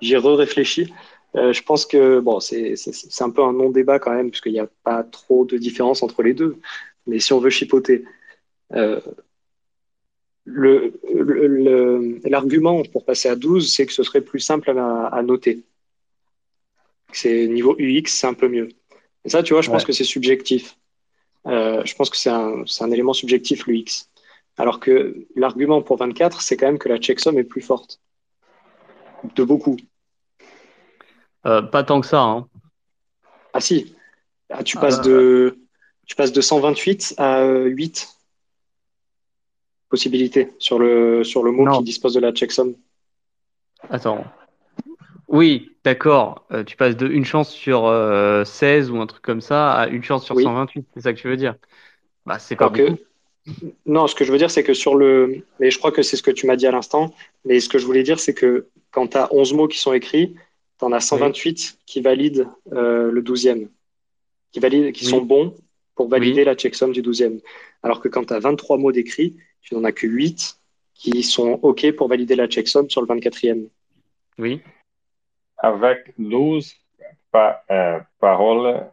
J'y 0.00 0.16
re-réfléchi. 0.16 0.92
Euh, 1.36 1.52
je 1.52 1.62
pense 1.62 1.86
que 1.86 2.20
bon, 2.20 2.40
c'est 2.40 2.74
un 3.20 3.30
peu 3.30 3.42
un 3.44 3.52
non-débat 3.52 3.98
quand 4.00 4.12
même, 4.14 4.30
puisqu'il 4.30 4.52
n'y 4.54 4.60
a 4.60 4.68
pas 4.84 5.04
trop 5.04 5.44
de 5.46 5.58
différence 5.58 6.02
entre 6.02 6.22
les 6.22 6.34
deux. 6.34 6.56
Mais 7.06 7.20
si 7.20 7.32
on 7.34 7.40
veut 7.40 7.50
chipoter, 7.50 8.04
euh, 8.74 9.00
le, 9.00 9.00
le- 9.00 9.00
le- 10.26 10.37
l'argument 12.24 12.82
pour 12.92 13.04
passer 13.04 13.28
à 13.28 13.36
12, 13.36 13.72
c'est 13.72 13.86
que 13.86 13.92
ce 13.92 14.02
serait 14.02 14.20
plus 14.20 14.40
simple 14.40 14.70
à, 14.70 15.06
à 15.06 15.22
noter. 15.22 15.64
C'est 17.12 17.46
niveau 17.48 17.74
UX, 17.78 18.02
c'est 18.06 18.26
un 18.26 18.34
peu 18.34 18.48
mieux. 18.48 18.68
Et 19.24 19.30
ça, 19.30 19.42
tu 19.42 19.52
vois, 19.52 19.62
je 19.62 19.70
pense 19.70 19.84
que 19.84 19.92
c'est 19.92 20.04
subjectif. 20.04 20.76
Euh, 21.46 21.82
je 21.84 21.94
pense 21.94 22.10
que 22.10 22.16
c'est 22.16 22.30
un, 22.30 22.64
c'est 22.66 22.84
un 22.84 22.90
élément 22.90 23.12
subjectif, 23.12 23.66
l'UX. 23.66 24.08
Alors 24.56 24.80
que 24.80 25.26
l'argument 25.36 25.82
pour 25.82 25.96
24, 25.96 26.42
c'est 26.42 26.56
quand 26.56 26.66
même 26.66 26.78
que 26.78 26.88
la 26.88 26.98
checksum 26.98 27.38
est 27.38 27.44
plus 27.44 27.60
forte. 27.62 28.00
De 29.34 29.44
beaucoup. 29.44 29.76
Euh, 31.46 31.62
pas 31.62 31.84
tant 31.84 32.00
que 32.00 32.06
ça. 32.06 32.20
Hein. 32.20 32.48
Ah 33.52 33.60
si, 33.60 33.94
Ah, 34.50 34.62
tu 34.62 34.76
Euh, 34.76 34.80
passes 34.80 35.00
de, 35.02 35.58
tu 36.06 36.16
passes 36.16 36.32
de 36.32 36.40
128 36.40 37.14
à 37.18 37.40
euh, 37.42 37.64
8 37.66 38.08
possibilités 39.88 40.52
sur 40.58 40.78
le, 40.78 41.24
sur 41.24 41.42
le 41.42 41.50
mot 41.50 41.64
Non. 41.64 41.78
qui 41.78 41.84
dispose 41.84 42.14
de 42.14 42.20
la 42.20 42.32
checksum. 42.32 42.74
Attends. 43.90 44.24
Oui, 45.28 45.72
d'accord. 45.84 46.46
Euh, 46.52 46.64
tu 46.64 46.76
passes 46.76 46.96
de 46.96 47.06
une 47.06 47.24
chance 47.24 47.50
sur 47.50 47.86
euh, 47.86 48.44
16 48.44 48.90
ou 48.90 48.98
un 49.00 49.06
truc 49.06 49.22
comme 49.22 49.40
ça 49.40 49.72
à 49.72 49.88
une 49.88 50.02
chance 50.02 50.24
sur 50.24 50.34
Oui. 50.36 50.44
128. 50.44 50.86
C'est 50.94 51.02
ça 51.02 51.12
que 51.12 51.18
tu 51.18 51.28
veux 51.28 51.36
dire? 51.36 51.54
Bah, 52.24 52.38
c'est 52.38 52.56
pas 52.56 52.70
que, 52.70 52.96
non, 53.86 54.06
ce 54.06 54.14
que 54.14 54.24
je 54.24 54.32
veux 54.32 54.38
dire, 54.38 54.50
c'est 54.50 54.62
que 54.62 54.74
sur 54.74 54.94
le, 54.94 55.44
mais 55.60 55.70
je 55.70 55.78
crois 55.78 55.92
que 55.92 56.02
c'est 56.02 56.16
ce 56.16 56.22
que 56.22 56.30
tu 56.30 56.46
m'as 56.46 56.56
dit 56.56 56.66
à 56.66 56.70
l'instant, 56.70 57.14
mais 57.44 57.60
ce 57.60 57.68
que 57.68 57.78
je 57.78 57.86
voulais 57.86 58.02
dire, 58.02 58.20
c'est 58.20 58.34
que 58.34 58.66
quand 58.90 59.08
tu 59.08 59.16
as 59.16 59.32
11 59.32 59.54
mots 59.54 59.68
qui 59.68 59.78
sont 59.78 59.92
écrits, 59.92 60.34
tu 60.78 60.84
en 60.84 60.92
as 60.92 61.00
128 61.00 61.78
qui 61.86 62.00
valident 62.00 62.46
euh, 62.72 63.10
le 63.10 63.22
12e, 63.22 63.68
qui, 64.52 64.60
valident, 64.60 64.92
qui 64.92 65.04
Oui. 65.04 65.10
sont 65.10 65.22
bons 65.22 65.54
pour 65.94 66.08
valider 66.08 66.44
la 66.44 66.54
checksum 66.54 66.92
du 66.92 67.02
12e. 67.02 67.40
Alors 67.82 68.00
que 68.00 68.08
quand 68.08 68.24
tu 68.26 68.34
as 68.34 68.38
23 68.38 68.76
mots 68.78 68.92
décrits, 68.92 69.36
tu 69.68 69.74
n'en 69.74 69.84
as 69.84 69.92
que 69.92 70.06
8 70.06 70.56
qui 70.94 71.22
sont 71.22 71.58
OK 71.62 71.92
pour 71.92 72.08
valider 72.08 72.34
la 72.34 72.46
checksum 72.48 72.88
sur 72.88 73.02
le 73.02 73.06
24e. 73.06 73.68
Oui. 74.38 74.62
Avec 75.58 76.14
12 76.18 76.74
pa- 77.30 77.62
euh, 77.70 78.00
paroles, 78.18 78.90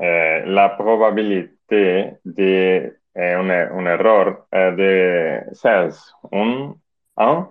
euh, 0.00 0.42
la 0.46 0.70
probabilité 0.70 2.10
de 2.24 2.92
euh, 3.16 3.40
une, 3.40 3.78
une 3.80 3.86
erreur 3.86 4.46
est 4.52 4.72
de 4.72 5.54
16. 5.54 6.12
Un, 6.32 6.74
un 7.16 7.48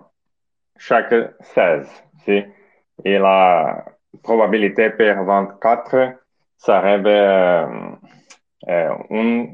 chaque 0.76 1.14
16. 1.54 1.88
Si? 2.24 2.42
Et 3.04 3.18
la 3.18 3.84
probabilité 4.22 4.90
per 4.90 5.14
24 5.24 6.12
serait 6.58 7.02
euh, 7.04 7.66
euh, 8.68 8.94
un 9.10 9.46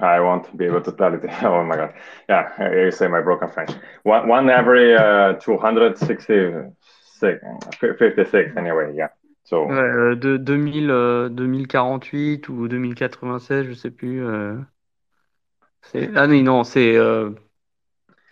I 0.00 0.20
won't 0.20 0.56
be 0.56 0.64
able 0.66 0.82
to 0.82 0.92
tell 0.92 1.12
it. 1.14 1.22
Oh 1.42 1.62
my 1.64 1.76
god. 1.76 1.92
Yeah, 2.28 2.48
you 2.84 2.90
say 2.90 3.08
my 3.08 3.20
broken 3.20 3.48
French. 3.48 3.70
One, 4.04 4.28
one 4.28 4.50
every 4.50 4.94
uh, 4.94 5.34
266, 5.34 6.74
56 7.98 8.56
anyway, 8.56 8.92
yeah. 8.94 9.08
So, 9.44 9.64
Ouais, 9.66 9.74
euh, 9.80 10.14
de 10.14 10.36
2000, 10.36 10.90
euh, 10.90 11.28
2048 11.30 12.48
ou 12.50 12.68
2096, 12.68 13.66
je 13.68 13.72
sais 13.74 13.90
plus. 13.90 14.24
euh, 14.24 14.56
c'est... 15.82 16.10
Ah 16.16 16.26
oui, 16.28 16.42
non, 16.42 16.64
c'est 16.64 16.96
euh, 16.96 17.30
no, 17.30 17.36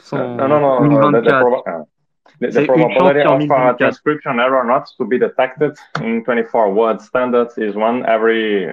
100 0.03 0.37
no, 0.37 0.49
no, 0.49 0.59
no, 0.59 1.11
the, 1.11 1.23
the, 1.23 1.33
1024. 1.33 1.63
uh, 1.67 1.85
the, 2.41 2.47
the 2.49 2.53
C'est 2.53 2.67
une 2.67 2.67
chance 2.67 2.93
probability 2.97 3.21
of 3.21 3.27
a 3.27 3.39
1024. 3.39 3.77
transcription 3.79 4.39
error 4.41 4.63
not 4.65 4.85
to 4.99 5.05
be 5.07 5.19
detected 5.19 5.73
in 6.03 6.23
24 6.23 6.71
word 6.75 7.01
standards 7.01 7.57
is 7.57 7.75
one 7.75 8.05
every 8.07 8.67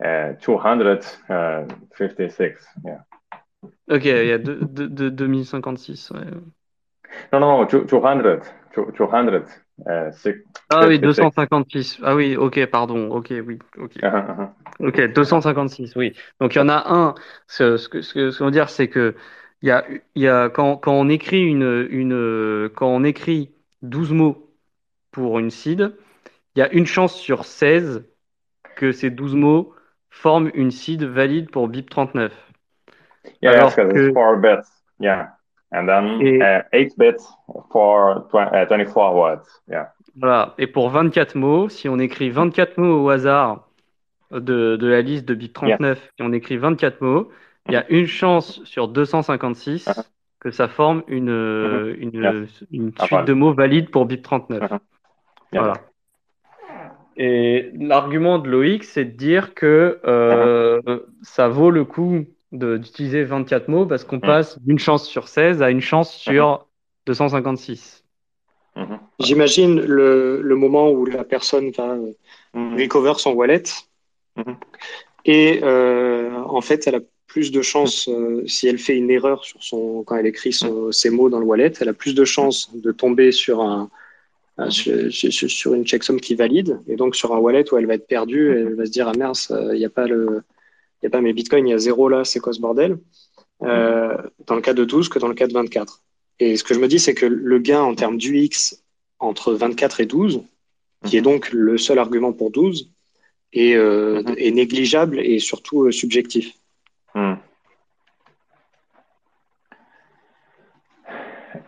256. 0.00 2.66
Yeah. 2.84 3.04
Ok, 3.88 4.04
il 4.04 4.26
y 4.26 4.32
a 4.32 4.38
deux- 4.38 4.60
deux- 4.62 4.88
deux- 4.88 5.10
2056. 5.10 6.10
ouais. 6.10 6.20
No, 7.32 7.40
no, 7.40 7.64
two- 7.66 7.84
200. 7.84 8.40
two- 8.72 8.92
200. 8.92 9.42
Uh, 9.86 10.10
six, 10.12 10.34
Ah 10.70 10.86
oui, 10.86 10.98
56. 10.98 11.02
256. 11.02 11.98
Ah 12.02 12.14
oui, 12.14 12.34
ok, 12.36 12.64
pardon. 12.66 13.10
Ok, 13.10 13.32
oui, 13.46 13.58
ok. 13.76 13.92
Uh-huh, 14.02 14.02
uh-huh. 14.02 14.48
Ok, 14.80 15.12
256, 15.12 15.94
oui. 15.96 16.14
Donc 16.40 16.54
il 16.54 16.58
y 16.58 16.62
en 16.62 16.68
a 16.70 16.82
un. 16.86 17.14
Ce, 17.46 17.76
ce 17.76 17.86
que 17.88 18.00
ce 18.00 18.30
ce 18.30 18.38
qu'on 18.38 18.46
veut 18.46 18.50
dire, 18.50 18.70
c'est 18.70 18.88
que 18.88 19.14
il 19.62 19.68
y 19.68 19.70
a 19.70 19.84
il 20.14 20.22
y 20.22 20.28
a 20.28 20.48
quand 20.48 20.78
quand 20.78 20.94
on 20.94 21.08
écrit 21.10 21.42
une 21.42 21.86
une 21.90 22.70
quand 22.74 22.88
on 22.88 23.04
écrit 23.04 23.52
12 23.82 24.12
mots 24.12 24.50
pour 25.10 25.38
une 25.38 25.50
seed, 25.50 25.94
il 26.56 26.60
y 26.60 26.62
a 26.62 26.72
une 26.72 26.86
chance 26.86 27.14
sur 27.14 27.44
16 27.44 28.04
que 28.76 28.92
ces 28.92 29.10
12 29.10 29.34
mots 29.34 29.74
forment 30.22 30.50
une 30.54 30.70
seed 30.70 31.04
valide 31.04 31.50
pour 31.50 31.68
BIP39. 31.68 32.30
Yeah, 33.42 33.52
Alors 33.52 33.64
yes, 33.66 33.74
que- 33.76 34.06
it's 34.06 34.14
four 34.14 34.36
bits. 34.38 34.68
Yeah. 35.00 35.28
And 35.72 35.86
then 35.86 36.20
Et- 36.22 36.40
uh, 36.40 36.62
eight 36.72 36.96
bits 36.96 37.24
for 37.70 38.26
tw- 38.30 38.52
uh, 38.52 38.66
24 38.68 39.14
words. 39.14 39.46
Yeah. 39.68 39.92
Voilà. 40.16 40.54
Et 40.58 40.66
pour 40.66 40.88
24 40.90 41.34
mots, 41.34 41.68
si 41.68 41.88
on 41.88 41.98
écrit 41.98 42.30
24 42.30 42.78
mots 42.78 43.04
au 43.04 43.10
hasard 43.10 43.68
de, 44.30 44.76
de 44.76 44.86
la 44.86 45.02
liste 45.02 45.26
de 45.26 45.34
BIP39, 45.34 45.98
et 46.18 46.22
on 46.22 46.32
écrit 46.32 46.56
24 46.56 47.00
mots, 47.02 47.30
il 47.68 47.74
y 47.74 47.76
a 47.76 47.84
une 47.90 48.06
chance 48.06 48.62
sur 48.64 48.88
256 48.88 49.86
Uh-huh. 49.88 50.02
que 50.40 50.50
ça 50.50 50.68
forme 50.68 51.02
une, 51.08 51.28
euh, 51.30 51.94
une, 51.98 52.12
Yes. 52.14 52.64
une 52.70 52.92
Ah, 52.98 53.06
suite 53.06 53.24
de 53.26 53.32
mots 53.34 53.52
valide 53.52 53.90
pour 53.90 54.06
BIP39. 54.06 54.60
Uh-huh. 54.62 54.78
Yeah. 55.52 55.60
Voilà. 55.62 55.74
Et 57.16 57.70
l'argument 57.78 58.38
de 58.38 58.48
Loïc, 58.48 58.84
c'est 58.84 59.04
de 59.04 59.10
dire 59.16 59.54
que 59.54 60.00
euh, 60.04 60.80
ça 61.22 61.48
vaut 61.48 61.70
le 61.70 61.84
coup 61.84 62.26
d'utiliser 62.52 63.24
24 63.24 63.68
mots 63.68 63.86
parce 63.86 64.04
qu'on 64.04 64.16
Mhm. 64.16 64.22
passe 64.22 64.58
d'une 64.62 64.78
chance 64.78 65.06
sur 65.08 65.28
16 65.28 65.62
à 65.62 65.70
une 65.70 65.80
chance 65.80 66.12
sur 66.14 66.66
256. 67.06 68.04
Mhm. 68.76 68.98
J'imagine 69.18 69.80
le, 69.80 70.42
le 70.42 70.56
moment 70.56 70.90
où 70.90 71.06
la 71.06 71.24
personne 71.24 71.70
va 71.70 71.92
euh, 71.94 72.12
Mhm. 72.54 72.76
recover 72.78 73.14
son 73.16 73.32
wallet 73.32 73.62
et 75.24 75.60
euh, 75.62 76.30
en 76.44 76.60
fait, 76.60 76.86
elle 76.86 76.96
a 76.96 77.00
plus 77.26 77.50
de 77.50 77.60
chances, 77.60 78.08
euh, 78.08 78.46
si 78.46 78.68
elle 78.68 78.78
fait 78.78 78.96
une 78.96 79.10
erreur 79.10 79.44
sur 79.44 79.62
son, 79.62 80.04
quand 80.04 80.16
elle 80.16 80.26
écrit 80.26 80.52
son- 80.52 80.92
ses 80.92 81.10
mots 81.10 81.28
dans 81.28 81.40
le 81.40 81.44
wallet, 81.44 81.72
elle 81.80 81.88
a 81.88 81.92
plus 81.92 82.14
de 82.14 82.24
chances 82.24 82.70
de 82.74 82.92
tomber 82.92 83.32
sur 83.32 83.60
un, 83.62 83.90
un- 84.58 84.70
sur, 84.70 85.10
sur- 85.12 85.74
une 85.74 85.84
checksum 85.86 86.20
qui 86.20 86.34
valide 86.34 86.78
et 86.88 86.96
donc 86.96 87.14
sur 87.16 87.34
un 87.34 87.38
wallet 87.38 87.70
où 87.72 87.76
elle 87.76 87.86
va 87.86 87.94
être 87.94 88.06
perdue 88.06 88.50
elle 88.52 88.74
va 88.74 88.86
se 88.86 88.90
dire 88.90 89.08
ah 89.08 89.12
merde, 89.16 89.36
il 89.72 89.78
n'y 89.78 89.84
a 89.84 89.90
pas 89.90 90.06
le, 90.06 90.42
il 91.02 91.04
y 91.04 91.08
a 91.08 91.10
pas 91.10 91.20
mes 91.20 91.32
bitcoins, 91.32 91.66
il 91.66 91.70
y 91.70 91.74
a 91.74 91.78
zéro 91.78 92.08
là, 92.08 92.24
c'est 92.24 92.40
quoi 92.40 92.52
ce 92.52 92.60
bordel? 92.60 92.98
Euh, 93.62 94.16
Dans 94.46 94.54
le 94.54 94.60
cas 94.62 94.74
de 94.74 94.84
12 94.84 95.08
que 95.08 95.18
dans 95.18 95.28
le 95.28 95.34
cas 95.34 95.46
de 95.46 95.52
24. 95.52 96.02
Et 96.40 96.56
ce 96.56 96.64
que 96.64 96.74
je 96.74 96.78
me 96.80 96.88
dis, 96.88 96.98
c'est 96.98 97.14
que 97.14 97.24
le 97.26 97.58
gain 97.58 97.80
en 97.82 97.94
termes 97.94 98.18
d'UX 98.18 98.82
entre 99.18 99.54
24 99.54 100.00
et 100.00 100.06
12, 100.06 100.42
qui 101.04 101.16
est 101.16 101.22
donc 101.22 101.50
le 101.52 101.78
seul 101.78 101.98
argument 101.98 102.32
pour 102.32 102.50
12, 102.50 102.90
est, 103.52 103.74
euh, 103.74 104.22
Mhm. 104.22 104.34
est 104.36 104.50
négligeable 104.50 105.20
et 105.20 105.38
surtout 105.38 105.84
euh, 105.84 105.92
subjectif. 105.92 106.52
Mm. 107.14 107.34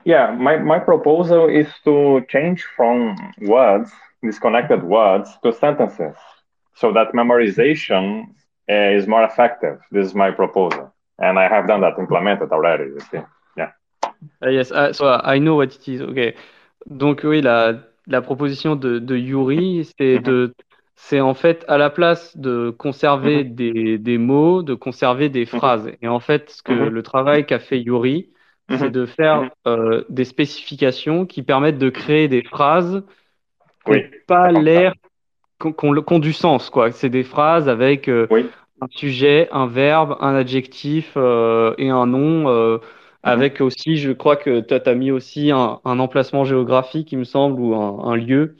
Yeah, 0.09 0.35
my, 0.47 0.57
my 0.57 0.79
proposal 0.79 1.51
is 1.51 1.69
to 1.85 2.25
change 2.31 2.65
from 2.77 3.15
words, 3.43 3.91
disconnected 4.23 4.83
words, 4.83 5.29
to 5.43 5.53
sentences 5.53 6.17
so 6.75 6.93
that 6.95 7.09
memorization 7.13 8.25
uh, 8.71 8.97
is 8.99 9.07
more 9.07 9.23
effective. 9.25 9.77
This 9.93 10.07
is 10.07 10.15
my 10.15 10.31
proposal. 10.31 10.95
And 11.19 11.39
I 11.39 11.47
have 11.55 11.67
done 11.67 11.83
that, 11.83 11.99
implemented 11.99 12.51
already, 12.53 12.85
you 12.85 13.01
see. 13.11 13.21
Ah, 14.41 14.49
yes, 14.49 14.73
ah, 14.73 14.93
so 14.93 15.05
I 15.23 15.39
know 15.39 15.57
what 15.57 15.75
it 15.75 15.87
is. 15.87 16.01
Ok. 16.01 16.35
Donc 16.87 17.21
oui, 17.25 17.43
la, 17.43 17.75
la 18.07 18.23
proposition 18.23 18.77
de, 18.77 18.99
de 18.99 19.15
Yuri, 19.15 19.85
c'est 19.99 20.17
Mhm. 20.17 20.23
de, 20.23 20.55
c'est 20.97 21.21
en 21.21 21.35
fait 21.35 21.67
à 21.69 21.77
la 21.77 21.91
place 21.91 22.35
de 22.37 22.71
conserver 22.71 23.45
des, 23.45 23.99
des 23.99 24.19
mots, 24.19 24.63
de 24.63 24.75
conserver 24.75 25.29
des 25.29 25.45
phrases. 25.45 25.91
Et 26.01 26.09
en 26.09 26.21
fait, 26.21 26.49
ce 26.51 26.63
que 26.63 26.73
le 26.73 27.03
travail 27.03 27.45
qu'a 27.45 27.59
fait 27.59 27.81
Yuri, 27.81 28.31
c'est 28.71 28.89
Mhm. 28.89 28.93
de 28.93 29.07
faire 29.07 29.43
Mhm. 29.43 29.51
euh, 29.67 30.05
des 30.09 30.25
spécifications 30.25 31.27
qui 31.27 31.43
permettent 31.43 31.79
de 31.79 31.91
créer 31.91 32.29
des 32.29 32.43
phrases 32.43 33.03
qui 33.85 33.93
n'ont 33.93 34.03
Oui, 34.03 34.11
pas 34.27 34.53
l'air, 34.53 34.95
qui 35.61 35.69
ont 35.85 36.19
du 36.21 36.33
sens, 36.33 36.71
quoi. 36.71 36.93
C'est 36.93 37.11
des 37.11 37.25
phrases 37.25 37.69
avec 37.69 38.09
euh, 38.09 38.29
Oui. 38.31 38.51
un 38.81 38.89
sujet, 38.91 39.49
un 39.53 39.67
verbe, 39.67 40.17
un 40.21 40.35
adjectif 40.35 41.15
euh, 41.17 41.75
et 41.79 41.91
un 41.91 42.07
nom. 42.07 42.49
euh, 42.49 42.79
avec 43.23 43.61
aussi, 43.61 43.97
je 43.97 44.13
crois 44.13 44.37
que 44.37 44.61
tu 44.61 44.75
as 44.75 44.95
mis 44.95 45.11
aussi 45.11 45.51
un, 45.51 45.81
un 45.85 45.99
emplacement 45.99 46.45
géographique, 46.45 47.13
il 47.13 47.19
me 47.19 47.25
semble, 47.25 47.61
ou 47.61 47.75
un, 47.75 48.05
un 48.13 48.17
lieu, 48.17 48.57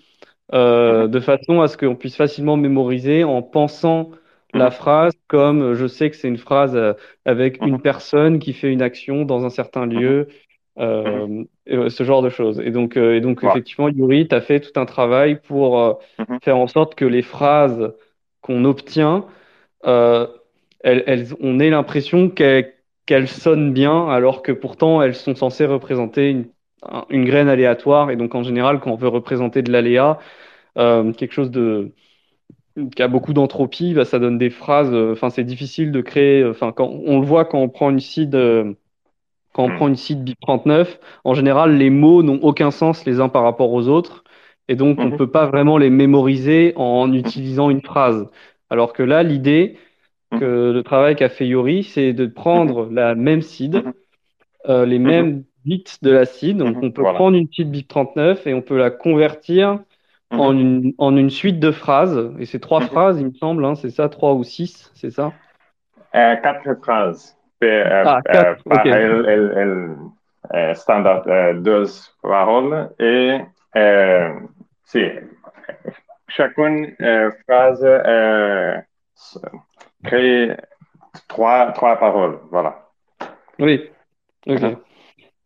de 0.53 1.21
façon 1.21 1.61
à 1.63 1.69
ce 1.69 1.77
qu'on 1.77 1.97
puisse 1.97 2.17
facilement 2.17 2.57
mémoriser 2.57 3.25
en 3.25 3.43
pensant 3.43 4.11
la 4.55 4.71
Mhm. 4.71 4.71
phrase 4.71 5.13
comme 5.29 5.63
euh, 5.63 5.75
je 5.75 5.87
sais 5.87 6.11
que 6.11 6.17
c'est 6.17 6.29
une 6.29 6.39
phrase 6.39 6.75
euh, 6.77 6.95
avec 7.25 7.65
une 7.65 7.79
Mhm. 7.79 7.83
personne 7.83 8.39
qui 8.39 8.53
fait 8.53 8.73
une 8.73 8.83
action 8.83 9.25
dans 9.25 9.45
un 9.45 9.51
certain 9.51 9.87
lieu, 9.87 10.29
euh, 10.79 11.45
euh, 11.71 11.91
ce 11.91 12.05
genre 12.05 12.23
de 12.23 12.31
choses. 12.31 12.61
Et 12.61 12.71
donc, 12.71 12.97
et 12.97 13.21
donc 13.21 13.43
Ouais. 13.43 13.59
effectivement, 13.59 13.89
Yuri, 13.89 14.29
tu 14.29 14.35
as 14.35 14.41
fait 14.41 14.61
tout 14.61 14.79
un 14.81 14.87
travail 14.87 15.41
pour 15.41 16.01
Mhm. 16.19 16.39
faire 16.43 16.57
en 16.59 16.67
sorte 16.69 16.95
que 16.95 17.05
les 17.05 17.23
phrases 17.23 17.93
qu'on 18.43 18.65
obtient, 18.65 19.27
euh, 19.87 20.27
elles, 20.81 21.03
elles- 21.07 21.29
on 21.41 21.59
ait 21.61 21.71
l'impression 21.71 22.31
qu'elles 22.31 23.29
sonnent 23.29 23.73
bien, 23.73 24.09
alors 24.09 24.43
que 24.43 24.53
pourtant 24.53 25.03
elles 25.03 25.15
sont 25.15 25.35
censées 25.35 25.67
représenter 25.67 26.31
une, 26.31 26.47
un- 26.83 27.05
une 27.11 27.25
graine 27.25 27.49
aléatoire. 27.49 28.11
Et 28.11 28.17
donc 28.17 28.35
en 28.35 28.43
général, 28.43 28.81
quand 28.81 28.93
on 28.93 28.97
veut 28.97 29.09
représenter 29.09 29.63
de 29.63 29.73
l'aléa, 29.73 30.19
euh, 30.79 31.13
quelque 31.13 31.33
chose 31.33 31.51
de 31.51 31.95
qui 32.95 33.03
a 33.03 33.09
beaucoup 33.09 33.33
d'entropie, 33.33 33.95
bah, 33.95 34.05
ça 34.05 34.19
donne 34.19 34.39
des 34.39 34.51
phrases. 34.51 34.93
euh, 34.93 35.13
Enfin, 35.13 35.31
c'est 35.31 35.45
difficile 35.45 35.93
de 35.93 36.01
créer. 36.01 36.43
euh, 36.43 36.51
Enfin, 36.51 36.73
quand 36.73 36.89
on 36.89 37.21
le 37.21 37.27
voit 37.27 37.45
quand 37.45 37.59
on 37.61 37.69
prend 37.69 37.91
une 37.91 38.01
seed, 38.01 38.35
euh, 38.35 38.75
quand 39.53 39.65
on 39.65 39.71
Mm. 39.71 39.73
prend 39.73 39.89
une 39.89 39.97
seed 39.97 40.25
BIP 40.25 40.39
39, 40.41 41.01
en 41.25 41.35
général, 41.35 41.77
les 41.79 41.91
mots 41.91 42.23
n'ont 42.23 42.41
aucun 42.43 42.71
sens 42.71 43.05
les 43.07 43.21
uns 43.21 43.29
par 43.29 43.43
rapport 43.45 43.73
aux 43.73 43.89
autres, 43.89 44.25
et 44.69 44.77
donc 44.77 45.03
on 45.03 45.09
ne 45.09 45.13
Mhm. 45.13 45.17
peut 45.17 45.31
pas 45.31 45.47
vraiment 45.47 45.79
les 45.79 45.91
mémoriser 45.91 46.73
en 46.77 47.13
utilisant 47.13 47.71
une 47.71 47.83
phrase. 47.83 48.27
Alors 48.71 48.93
que 48.93 49.03
là, 49.03 49.23
l'idée 49.23 49.79
que 50.37 50.73
le 50.73 50.83
travail 50.85 51.17
qu'a 51.17 51.29
fait 51.31 51.49
Yori, 51.49 51.85
c'est 51.85 52.13
de 52.15 52.27
prendre 52.27 52.89
la 52.91 53.15
même 53.15 53.43
seed, 53.43 53.85
Mhm. 53.85 53.93
euh, 54.69 54.87
les 54.87 54.99
Mhm. 55.05 55.27
mêmes 55.27 55.45
bits 55.65 55.85
de 56.03 56.11
la 56.11 56.25
seed. 56.27 56.59
Donc, 56.59 56.79
Mhm. 56.79 56.83
on 56.83 56.91
peut 56.93 57.03
Voilà. 57.03 57.09
prendre 57.09 57.37
une 57.37 57.49
seed 57.53 57.71
BIP 57.71 57.89
39 57.89 58.47
et 58.47 58.55
on 58.55 58.63
peut 58.63 58.77
la 58.79 58.91
convertir 58.91 59.81
en 60.37 60.53
Mhm. 60.53 60.59
une, 60.59 60.95
en 60.99 61.17
une 61.17 61.31
suite 61.31 61.61
de 61.61 61.71
phrases. 61.73 62.33
Et 62.39 62.47
c'est 62.47 62.61
trois 62.61 62.81
Mhm. 62.81 62.87
phrases, 62.89 63.21
il 63.21 63.27
me 63.27 63.35
semble, 63.35 63.65
hein, 63.65 63.75
c'est 63.75 63.91
ça, 63.91 64.09
trois 64.09 64.35
ou 64.35 64.45
six, 64.45 64.91
c'est 64.95 65.11
ça? 65.11 65.33
Euh, 66.15 66.37
quatre 66.37 66.75
phrases. 66.83 67.37
Euh, 67.65 68.07
Ah, 68.07 68.23
euh, 68.29 68.55
quatre, 68.55 68.63
par- 68.69 68.87
ok. 68.87 68.87
elle, 68.93 69.25
elle- 69.29 69.97
elle, 70.53 70.77
standard 70.77 71.27
euh, 71.27 71.55
deux 71.55 71.85
paroles 72.23 72.91
et 73.01 73.41
si, 74.85 75.01
chacune 76.29 76.95
phrase 77.47 77.85
crée 80.05 80.57
trois, 81.29 81.73
trois 81.73 81.97
paroles. 81.99 82.41
Voilà. 82.51 82.89
Oui, 83.59 83.91
ok. 84.47 84.88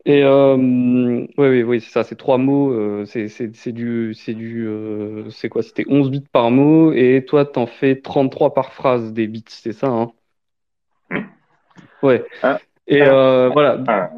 Et 0.05 0.24
euh, 0.24 0.57
oui, 0.57 1.29
oui, 1.39 1.62
oui, 1.62 1.81
c'est 1.81 1.91
ça, 1.91 2.03
c'est 2.05 2.16
trois 2.16 2.37
mots, 2.39 2.73
euh, 2.73 3.05
c'est 3.07 3.29
c'est- 3.29 3.55
c'est 3.55 3.70
du, 3.73 4.15
c'est 4.15 4.35
du, 4.35 4.66
euh, 4.66 5.31
c'est 5.31 5.49
quoi? 5.49 5.62
C'était 5.62 5.85
11 5.89 6.11
bits 6.11 6.20
par 6.33 6.51
mot, 6.51 6.93
et 6.93 7.24
toi, 7.24 7.45
t'en 7.45 7.66
fais 7.66 8.01
33 8.01 8.53
par 8.53 8.73
phrase 8.73 9.12
des 9.12 9.29
bits, 9.29 9.45
c'est 9.49 9.73
ça, 9.73 9.89
hein? 9.89 10.12
Ouais. 12.03 12.24
Ah. 12.43 12.59
Et 12.89 13.03
euh, 13.03 13.51
voilà. 13.51 13.79
Ah, 13.87 14.11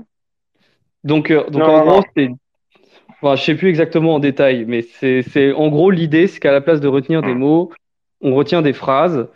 Donc, 1.05 1.31
euh, 1.31 1.49
donc 1.51 1.69
Non, 1.69 1.69
en 1.69 1.79
non, 1.79 1.85
gros, 1.85 2.01
non. 2.01 2.05
c'est, 2.17 2.29
enfin, 3.23 3.37
je 3.37 3.43
sais 3.45 3.55
plus 3.57 3.69
exactement 3.69 4.15
en 4.17 4.19
détail, 4.21 4.65
mais 4.67 4.83
c'est, 4.83 5.23
c'est, 5.23 5.53
en 5.53 5.69
gros, 5.69 5.91
l'idée, 5.91 6.27
c'est 6.27 6.41
qu'à 6.41 6.53
la 6.53 6.61
place 6.61 6.81
de 6.81 6.89
retenir 6.89 7.23
des 7.23 7.35
mots, 7.35 7.73
on 8.21 8.35
retient 8.35 8.63
des 8.63 8.73
phrases 8.73 9.29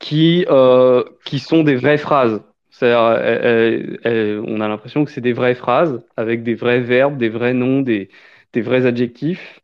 qui, 0.00 0.46
euh, 0.50 1.04
qui 1.24 1.38
sont 1.40 1.64
des 1.64 1.76
vraies 1.76 1.98
phrases. 1.98 2.42
Elles- 2.82 3.40
elles- 3.44 4.00
elles- 4.04 4.40
on 4.46 4.60
a 4.60 4.68
l'impression 4.68 5.04
que 5.04 5.10
c'est 5.10 5.20
des 5.20 5.32
vraies 5.32 5.54
phrases 5.54 6.04
avec 6.16 6.42
des 6.42 6.54
vrais 6.54 6.80
verbes, 6.80 7.16
des 7.18 7.28
vrais 7.28 7.54
noms, 7.54 7.80
des, 7.82 8.08
des 8.52 8.60
vrais 8.62 8.86
adjectifs. 8.86 9.60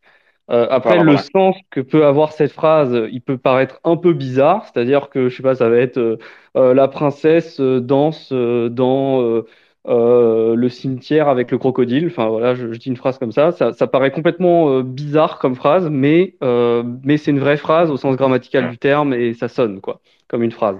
Euh, 0.51 0.67
après, 0.71 0.99
Voilà, 0.99 1.01
le 1.01 1.17
voilà. 1.17 1.25
sens 1.35 1.57
que 1.71 1.81
peut 1.81 2.05
avoir 2.07 2.33
cette 2.33 2.53
phrase, 2.53 3.09
il 3.13 3.21
peut 3.23 3.39
paraître 3.39 3.81
un 3.85 3.97
peu 3.97 4.13
bizarre, 4.13 4.65
c'est-à-dire 4.67 5.09
que, 5.11 5.29
je 5.29 5.37
sais 5.37 5.43
pas, 5.43 5.55
ça 5.55 5.69
va 5.69 5.77
être 5.79 5.99
euh, 5.99 6.19
euh, 6.57 6.75
la 6.75 6.89
princesse 6.89 7.61
euh, 7.61 7.81
danse 7.81 8.31
euh, 8.33 8.69
dans 8.69 9.23
euh, 9.23 9.47
euh, 9.89 10.55
le 10.57 10.69
cimetière 10.69 11.29
avec 11.29 11.51
le 11.51 11.59
crocodile. 11.59 12.07
Enfin 12.09 12.29
voilà, 12.29 12.55
je, 12.55 12.73
je 12.73 12.79
dis 12.79 12.89
une 12.89 12.97
phrase 12.97 13.19
comme 13.19 13.33
ça. 13.33 13.53
Ça, 13.53 13.73
ça 13.73 13.87
paraît 13.87 14.11
complètement 14.13 14.71
euh, 14.71 14.83
bizarre 14.83 15.39
comme 15.39 15.55
phrase, 15.55 15.89
mais, 15.91 16.37
euh, 16.43 16.83
mais 17.05 17.17
c'est 17.19 17.31
une 17.31 17.41
vraie 17.41 17.57
phrase 17.57 17.91
au 17.91 17.97
sens 17.97 18.17
grammatical 18.17 18.69
du 18.69 18.79
terme 18.79 19.15
et 19.15 19.35
ça 19.35 19.49
sonne 19.49 19.81
quoi, 19.81 20.01
comme 20.29 20.43
une 20.43 20.53
phrase. 20.53 20.79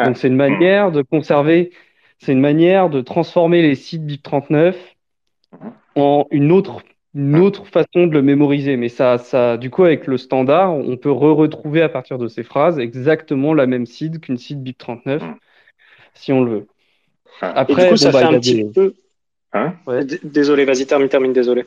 Ah. 0.00 0.06
Donc 0.06 0.16
c'est 0.16 0.28
une 0.28 0.36
manière 0.36 0.90
de 0.92 1.02
conserver, 1.02 1.72
c'est 2.18 2.32
une 2.32 2.40
manière 2.40 2.88
de 2.90 3.00
transformer 3.00 3.62
les 3.62 3.74
sites 3.74 4.04
BIP39 4.06 4.74
en 5.96 6.26
une 6.30 6.52
autre, 6.52 6.82
une 7.14 7.38
autre 7.38 7.66
façon 7.66 8.06
de 8.06 8.12
le 8.12 8.22
mémoriser. 8.22 8.76
Mais 8.76 8.88
ça, 8.88 9.18
ça, 9.18 9.56
du 9.56 9.70
coup, 9.70 9.84
avec 9.84 10.06
le 10.06 10.16
standard, 10.16 10.74
on 10.74 10.96
peut 10.96 11.10
re-retrouver 11.10 11.82
à 11.82 11.88
partir 11.88 12.18
de 12.18 12.28
ces 12.28 12.42
phrases 12.42 12.78
exactement 12.78 13.52
la 13.54 13.66
même 13.66 13.86
seed 13.86 14.20
qu'une 14.20 14.38
seed 14.38 14.62
BIP39, 14.62 15.22
si 16.14 16.32
on 16.32 16.42
le 16.42 16.50
veut. 16.50 16.66
Ah. 17.42 17.52
Et 17.56 17.58
Après, 17.58 17.84
du 17.84 17.90
coup, 17.90 17.96
ça 17.96 18.10
bah, 18.12 18.20
fait 18.20 18.24
un 18.24 18.40
petit 18.40 18.54
des- 18.64 18.64
peu. 18.64 18.94
Hein? 19.52 19.74
Ouais. 19.86 20.04
Désolé, 20.22 20.64
vas-y, 20.64 20.86
termine, 20.86 21.08
termine, 21.08 21.32
désolé. 21.32 21.64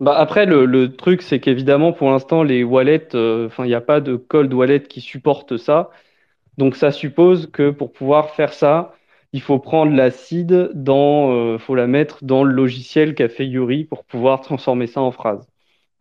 Bah 0.00 0.16
après, 0.18 0.44
le, 0.46 0.64
le 0.64 0.96
truc, 0.96 1.22
c'est 1.22 1.38
qu'évidemment, 1.38 1.92
pour 1.92 2.10
l'instant, 2.10 2.42
les 2.42 2.64
wallets, 2.64 3.14
euh, 3.14 3.46
enfin, 3.46 3.64
il 3.64 3.68
n'y 3.68 3.74
a 3.74 3.80
pas 3.80 4.00
de 4.00 4.16
cold 4.16 4.52
wallet 4.52 4.82
qui 4.82 5.00
supporte 5.00 5.56
ça. 5.56 5.90
Donc, 6.58 6.76
ça 6.76 6.90
suppose 6.90 7.50
que 7.50 7.70
pour 7.70 7.92
pouvoir 7.92 8.30
faire 8.30 8.52
ça, 8.52 8.94
il 9.32 9.42
faut 9.42 9.58
prendre 9.58 9.94
la 9.94 10.10
seed 10.10 10.70
dans, 10.74 11.32
euh, 11.32 11.58
faut 11.58 11.74
la 11.74 11.86
mettre 11.86 12.24
dans 12.24 12.44
le 12.44 12.52
logiciel 12.52 13.14
qu'a 13.14 13.28
fait 13.28 13.46
Yuri 13.46 13.84
pour 13.84 14.04
pouvoir 14.04 14.40
transformer 14.40 14.86
ça 14.86 15.00
en 15.00 15.10
phrase. 15.10 15.46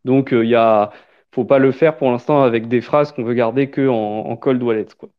Donc, 0.06 0.34
euh, 0.34 0.44
il 0.44 0.50
y 0.50 0.56
a, 0.56 0.92
faut 1.32 1.46
pas 1.46 1.60
le 1.60 1.72
faire 1.72 1.98
pour 1.98 2.12
l'instant 2.12 2.44
avec 2.44 2.68
des 2.68 2.82
phrases 2.82 3.12
qu'on 3.12 3.24
veut 3.24 3.34
garder 3.34 3.70
que 3.70 3.88
en, 3.88 3.94
en 4.30 4.36
cold 4.38 4.62
wallet, 4.62 4.88
quoi. 4.98 5.10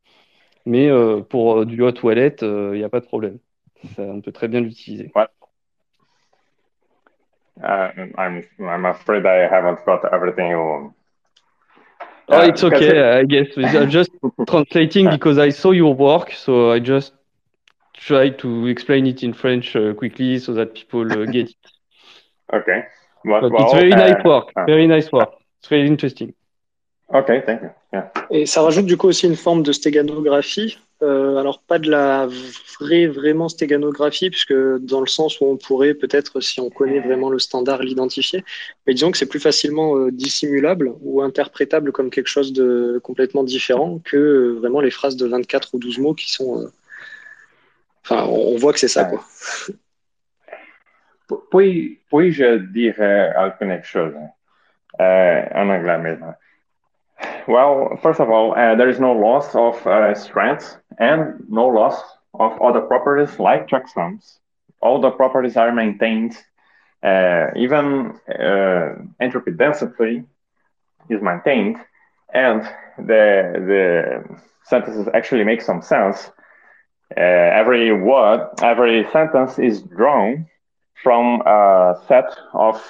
Mais 0.66 0.88
euh, 0.88 1.20
pour 1.20 1.66
du 1.66 1.82
hot 1.82 1.94
wallet, 2.02 2.36
il 2.42 2.72
n'y 2.72 2.84
a 2.84 2.88
pas 2.88 3.00
de 3.00 3.06
problème. 3.06 3.38
On 3.98 4.20
peut 4.20 4.32
très 4.32 4.48
bien 4.48 4.60
l'utiliser. 4.60 5.12
Uh, 7.62 7.90
I'm 8.16 8.86
afraid 8.86 9.26
I 9.26 9.46
haven't 9.46 9.84
got. 9.86 10.04
Oh, 12.28 12.38
Uh, 12.38 12.46
it's 12.46 12.64
okay, 12.64 13.18
I 13.20 13.24
guess. 13.24 13.48
I'm 13.56 13.90
just 13.90 14.10
translating 14.48 15.10
because 15.10 15.38
I 15.38 15.50
saw 15.50 15.72
your 15.72 15.94
work, 15.94 16.32
so 16.32 16.72
I 16.72 16.78
just 16.78 17.12
try 17.94 18.30
to 18.30 18.66
explain 18.66 19.06
it 19.06 19.22
in 19.22 19.32
French 19.32 19.76
uh, 19.76 19.94
quickly 19.94 20.38
so 20.38 20.54
that 20.54 20.74
people 20.74 21.10
uh, 21.12 21.26
get 21.26 21.50
it. 21.50 21.56
Okay. 22.52 22.84
But, 23.24 23.40
But 23.40 23.52
well, 23.52 23.64
it's 23.64 23.72
very 23.72 23.92
uh, 23.92 23.96
nice 23.96 24.22
work, 24.24 24.52
uh, 24.54 24.64
very 24.66 24.86
nice 24.86 25.10
work. 25.10 25.30
It's 25.58 25.68
very 25.68 25.86
interesting. 25.86 26.34
Okay, 27.12 27.42
thank 27.46 27.62
you. 27.62 27.70
Yeah. 27.92 28.10
Et 28.30 28.44
ça 28.46 28.60
rajoute 28.62 28.84
du 28.86 28.96
coup 28.98 29.08
aussi 29.08 29.26
une 29.26 29.36
forme 29.36 29.62
de 29.62 29.72
stéganographie. 29.72 30.78
Euh, 31.02 31.36
alors 31.36 31.60
pas 31.60 31.78
de 31.78 31.90
la 31.90 32.28
vraie 32.80 33.06
vraiment 33.06 33.48
stéganographie, 33.48 34.30
puisque 34.30 34.54
dans 34.54 35.00
le 35.00 35.06
sens 35.06 35.40
où 35.40 35.46
on 35.46 35.56
pourrait 35.56 35.94
peut-être, 35.94 36.40
si 36.40 36.60
on 36.60 36.70
connaît 36.70 37.00
vraiment 37.00 37.30
le 37.30 37.38
standard, 37.38 37.82
l'identifier. 37.82 38.44
Mais 38.86 38.94
disons 38.94 39.10
que 39.10 39.18
c'est 39.18 39.28
plus 39.28 39.40
facilement 39.40 39.96
euh, 39.96 40.10
dissimulable 40.12 40.92
ou 41.00 41.20
interprétable 41.22 41.92
comme 41.92 42.10
quelque 42.10 42.28
chose 42.28 42.52
de 42.52 43.00
complètement 43.02 43.44
différent 43.44 44.00
que 44.04 44.16
euh, 44.16 44.52
vraiment 44.60 44.80
les 44.80 44.90
phrases 44.90 45.16
de 45.16 45.26
24 45.26 45.74
ou 45.74 45.78
12 45.78 45.98
mots 45.98 46.14
qui 46.14 46.32
sont. 46.32 46.70
Enfin, 48.04 48.24
on 48.26 48.56
voit 48.56 48.72
que 48.72 48.78
c'est 48.78 48.88
ça, 48.88 49.04
quoi. 49.04 49.24
Puis, 51.50 52.00
puis-je 52.10 52.58
dire 52.72 52.94
euh, 52.98 53.50
quelque 53.58 53.86
chose 53.86 54.12
en 54.98 55.68
anglais 55.68 55.98
maintenant? 55.98 56.34
Well, 57.46 57.98
first 58.02 58.20
of 58.20 58.30
all, 58.30 58.52
uh, 58.52 58.74
there 58.74 58.88
is 58.88 58.98
no 58.98 59.12
loss 59.12 59.54
of 59.54 59.86
uh, 59.86 60.14
strength 60.14 60.78
and 60.98 61.44
no 61.48 61.66
loss 61.66 62.00
of 62.38 62.60
other 62.60 62.80
properties 62.80 63.38
like 63.38 63.68
checksums. 63.68 64.38
All 64.80 65.00
the 65.00 65.10
properties 65.10 65.56
are 65.56 65.72
maintained. 65.72 66.36
Uh, 67.02 67.48
even 67.56 68.18
uh, 68.28 68.94
entropy 69.20 69.52
density 69.52 70.24
is 71.08 71.20
maintained, 71.22 71.76
and 72.32 72.62
the 72.98 73.52
the 73.70 74.24
sentences 74.64 75.08
actually 75.14 75.44
make 75.44 75.60
some 75.62 75.82
sense. 75.82 76.30
Uh, 77.16 77.20
every 77.20 77.92
word, 77.92 78.48
every 78.62 79.06
sentence 79.12 79.58
is 79.58 79.82
drawn 79.82 80.46
from 81.02 81.42
a 81.46 81.94
set 82.08 82.34
of 82.54 82.82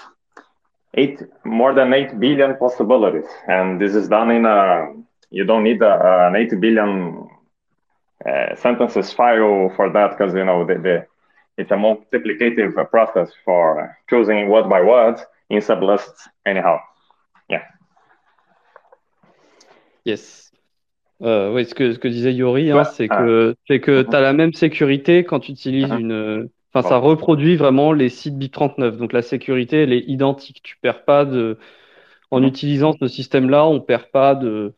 eight 0.94 1.20
more 1.44 1.74
than 1.74 1.92
eight 1.92 2.18
billion 2.20 2.56
possibilities, 2.56 3.28
and 3.48 3.80
this 3.80 3.94
is 3.94 4.08
done 4.08 4.30
in 4.30 4.46
a. 4.46 4.92
You 5.30 5.44
don't 5.44 5.64
need 5.64 5.82
a, 5.82 6.28
an 6.28 6.36
eight 6.36 6.60
billion 6.60 7.28
uh, 8.26 8.54
sentences 8.56 9.12
file 9.12 9.70
for 9.76 9.90
that 9.92 10.10
because 10.16 10.34
you 10.34 10.44
know 10.44 10.64
the, 10.64 10.74
the 10.78 11.06
it's 11.56 11.70
a 11.70 11.76
multiplicative 11.76 12.72
process 12.90 13.30
for 13.44 13.96
choosing 14.08 14.48
word 14.48 14.68
by 14.68 14.80
word 14.82 15.16
in 15.50 15.60
sublists. 15.60 16.28
Anyhow, 16.46 16.78
Yes. 20.06 20.52
Euh, 21.22 21.52
oui, 21.54 21.64
ce 21.64 21.74
que, 21.74 21.92
ce 21.92 21.98
que 21.98 22.08
disait 22.08 22.34
Yori, 22.34 22.70
hein, 22.70 22.84
c'est 22.84 23.06
ah. 23.10 23.16
que, 23.22 23.54
c'est 23.66 23.80
que 23.80 24.02
Mhm. 24.02 24.10
tu 24.10 24.16
as 24.16 24.20
la 24.20 24.32
même 24.32 24.52
sécurité 24.52 25.24
quand 25.24 25.40
tu 25.40 25.52
utilises 25.52 25.90
Mhm. 25.90 25.98
une. 26.00 26.48
Enfin, 26.74 26.86
ça 26.88 27.00
Bon. 27.00 27.06
reproduit 27.08 27.56
vraiment 27.56 27.92
les 27.92 28.08
sites 28.08 28.36
BIP39. 28.36 28.96
Donc 28.98 29.12
la 29.12 29.22
sécurité, 29.22 29.84
elle 29.84 29.92
est 29.92 30.04
identique. 30.06 30.60
Tu 30.62 30.76
perds 30.76 31.04
pas 31.04 31.24
de. 31.24 31.58
En 32.30 32.40
Mhm. 32.40 32.48
utilisant 32.48 32.92
ce 33.00 33.06
système-là, 33.06 33.64
on 33.66 33.80
perd 33.80 34.10
pas 34.10 34.34
de, 34.34 34.74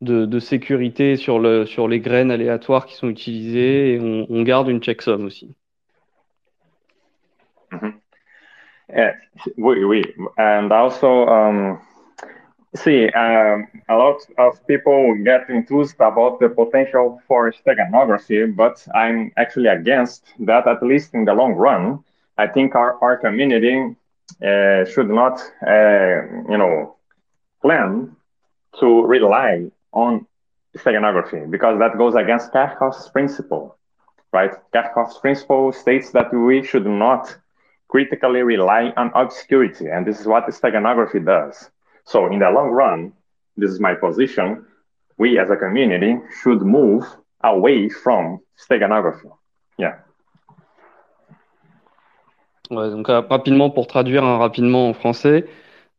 de, 0.00 0.26
de 0.26 0.38
sécurité 0.38 1.16
sur 1.16 1.38
le, 1.38 1.66
sur 1.66 1.88
les 1.88 2.00
graines 2.00 2.30
aléatoires 2.30 2.86
qui 2.86 2.94
sont 2.94 3.08
utilisées 3.08 3.94
et 3.94 4.00
on, 4.00 4.26
on 4.28 4.42
garde 4.42 4.68
une 4.68 4.82
checksum 4.82 5.24
aussi. 5.24 5.54
Yeah, 8.88 9.14
we, 9.56 9.84
we 9.84 10.04
and 10.38 10.70
also 10.70 11.26
um, 11.26 11.80
see 12.74 13.08
um, 13.10 13.66
a 13.88 13.96
lot 13.96 14.18
of 14.38 14.64
people 14.68 15.16
get 15.24 15.50
enthused 15.50 15.96
about 16.00 16.38
the 16.38 16.48
potential 16.48 17.20
for 17.26 17.52
steganography, 17.52 18.54
but 18.54 18.86
I'm 18.94 19.32
actually 19.36 19.68
against 19.68 20.32
that. 20.40 20.68
At 20.68 20.82
least 20.82 21.14
in 21.14 21.24
the 21.24 21.34
long 21.34 21.54
run, 21.54 22.04
I 22.38 22.46
think 22.46 22.76
our 22.76 22.96
our 23.02 23.16
community 23.16 23.96
uh, 24.40 24.84
should 24.84 25.10
not, 25.10 25.40
uh, 25.66 26.22
you 26.48 26.56
know, 26.56 26.96
plan 27.62 28.14
to 28.78 29.04
rely 29.04 29.70
on 29.96 30.26
steganography 30.76 31.50
because 31.50 31.78
that 31.78 31.96
goes 31.96 32.14
against 32.14 32.52
Kerckhoff's 32.52 33.08
principle, 33.08 33.76
right? 34.32 34.52
Kerckhoff's 34.72 35.18
principle 35.18 35.72
states 35.72 36.10
that 36.12 36.32
we 36.32 36.62
should 36.62 36.86
not 36.86 37.34
critically 37.88 38.42
rely 38.42 38.92
on 38.96 39.10
obscurity, 39.14 39.86
and 39.86 40.06
this 40.06 40.20
is 40.20 40.26
what 40.26 40.44
steganography 40.48 41.24
does. 41.24 41.70
So, 42.04 42.26
in 42.32 42.38
the 42.40 42.50
long 42.50 42.70
run, 42.70 43.12
this 43.56 43.70
is 43.70 43.80
my 43.80 43.94
position. 43.94 44.66
We 45.18 45.38
as 45.38 45.50
a 45.50 45.56
community 45.56 46.18
should 46.42 46.60
move 46.60 47.04
away 47.42 47.88
from 47.88 48.40
steganography. 48.58 49.30
Yeah. 49.78 49.96
Ouais, 52.70 52.90
donc 52.90 53.08
euh, 53.08 53.20
rapidement, 53.20 53.70
pour 53.70 53.86
traduire 53.86 54.24
hein, 54.24 54.38
rapidement 54.38 54.88
en 54.88 54.92
français, 54.92 55.46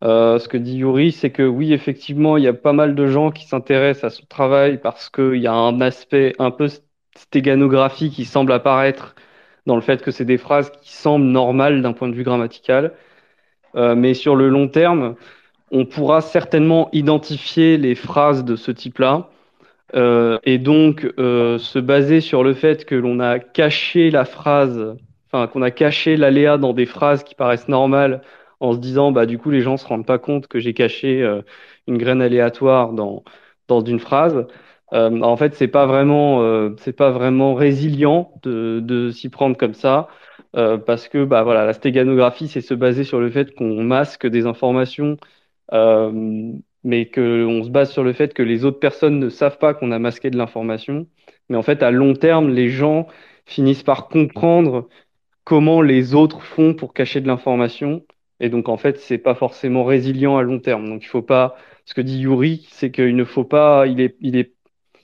euh, 0.04 0.38
ce 0.38 0.48
que 0.48 0.58
dit 0.58 0.78
Yuri, 0.78 1.12
c'est 1.12 1.32
que 1.32 1.44
oui, 1.44 1.74
effectivement, 1.74 2.38
il 2.38 2.44
y 2.44 2.48
a 2.48 2.54
pas 2.54 2.74
mal 2.74 2.94
de 2.96 3.08
gens 3.08 3.32
qui 3.32 3.48
s'intéressent 3.48 4.14
à 4.14 4.16
ce 4.16 4.26
travail 4.26 4.80
parce 4.80 5.10
qu'il 5.10 5.38
y 5.38 5.48
a 5.48 5.54
un 5.54 5.82
aspect 5.82 6.34
un 6.40 6.52
peu 6.52 6.68
stéganographie 7.16 8.12
qui 8.12 8.26
semble 8.26 8.52
apparaître 8.52 9.16
dans 9.66 9.76
le 9.76 9.82
fait 9.82 10.02
que 10.02 10.12
c'est 10.12 10.26
des 10.26 10.38
phrases 10.38 10.72
qui 10.82 10.94
semblent 10.94 11.26
normales 11.26 11.82
d'un 11.82 11.94
point 11.94 12.10
de 12.10 12.14
vue 12.16 12.24
grammatical. 12.24 12.94
Euh, 13.76 13.96
mais 13.96 14.14
sur 14.14 14.36
le 14.36 14.50
long 14.50 14.68
terme, 14.68 15.16
on 15.72 15.86
pourra 15.86 16.22
certainement 16.22 16.90
identifier 16.94 17.78
les 17.78 17.96
phrases 17.96 18.46
de 18.46 18.56
ce 18.56 18.72
type-là. 18.72 19.30
Euh, 19.96 20.38
et 20.44 20.58
donc 20.58 21.08
se 21.18 21.80
baser 21.80 22.22
sur 22.22 22.44
le 22.44 22.54
fait 22.54 22.86
que 22.86 22.96
l'on 22.96 23.20
a 23.20 23.40
caché 23.40 24.12
la 24.12 24.26
phrase, 24.26 24.96
enfin 25.32 25.48
qu'on 25.48 25.62
a 25.62 25.72
caché 25.72 26.18
l'aléa 26.18 26.58
dans 26.58 26.74
des 26.74 26.86
phrases 26.86 27.24
qui 27.24 27.36
paraissent 27.36 27.70
normales, 27.70 28.22
en 28.60 28.74
se 28.74 28.80
disant 28.80 29.12
bah 29.12 29.26
du 29.26 29.38
coup 29.38 29.50
les 29.52 29.62
gens 29.62 29.78
se 29.78 29.86
rendent 29.88 30.06
pas 30.06 30.20
compte 30.20 30.48
que 30.48 30.60
j'ai 30.60 30.74
caché 30.74 31.22
euh, 31.24 31.42
une 31.88 31.98
graine 31.98 32.22
aléatoire 32.22 32.94
dans 32.94 33.24
dans 33.68 33.82
une 33.84 34.00
phrase. 34.00 34.48
Euh, 34.94 35.22
en 35.22 35.36
fait, 35.38 35.54
c'est 35.56 35.68
pas 35.68 35.86
vraiment 35.86 36.42
euh, 36.44 36.74
c'est 36.80 36.94
pas 36.94 37.12
vraiment 37.12 37.54
résilient 37.56 38.32
de 38.44 38.80
de 38.84 39.12
s'y 39.12 39.30
prendre 39.30 39.58
comme 39.58 39.74
ça. 39.74 40.08
parce 40.54 41.08
que 41.08 41.24
bah 41.26 41.44
voilà, 41.44 41.66
la 41.66 41.74
stéganographie, 41.74 42.48
c'est 42.48 42.62
se 42.62 42.74
baser 42.74 43.04
sur 43.04 43.20
le 43.20 43.30
fait 43.30 43.54
qu'on 43.56 43.84
masque 43.84 44.26
des 44.28 44.46
informations 44.48 45.18
mais 46.84 47.10
qu'on 47.10 47.64
se 47.64 47.70
base 47.70 47.92
sur 47.92 48.04
le 48.04 48.14
fait 48.14 48.34
que 48.34 48.44
les 48.44 48.66
autres 48.66 48.80
personnes 48.80 49.20
ne 49.20 49.30
savent 49.30 49.58
pas 49.58 49.74
qu'on 49.74 49.92
a 49.92 50.00
masqué 50.00 50.30
de 50.30 50.38
l'information. 50.38 51.08
Mais 51.50 51.58
en 51.58 51.64
fait, 51.64 51.84
à 51.84 51.92
long 51.92 52.14
terme, 52.14 52.50
les 52.50 52.70
gens 52.70 53.08
finissent 53.46 53.84
par 53.84 54.08
comprendre 54.08 54.88
comment 55.44 55.82
les 55.82 56.14
autres 56.16 56.42
font 56.44 56.74
pour 56.74 56.94
cacher 56.94 57.22
de 57.22 57.28
l'information. 57.28 58.06
Et 58.40 58.50
donc, 58.50 58.70
en 58.70 58.78
fait, 58.78 59.00
c'est 59.00 59.18
pas 59.18 59.36
forcément 59.36 59.84
résilient 59.84 60.38
à 60.38 60.44
long 60.44 60.60
terme. 60.60 60.88
Donc, 60.88 61.04
il 61.04 61.08
faut 61.08 61.22
pas. 61.22 61.58
Ce 61.86 61.94
que 61.94 62.02
dit 62.02 62.20
Yuri, 62.20 62.68
c'est 62.72 62.92
qu'il 62.92 63.16
ne 63.16 63.24
faut 63.24 63.44
pas. 63.44 63.88
Il 63.88 64.00
est, 64.02 64.16
il 64.22 64.36
est, 64.36 64.54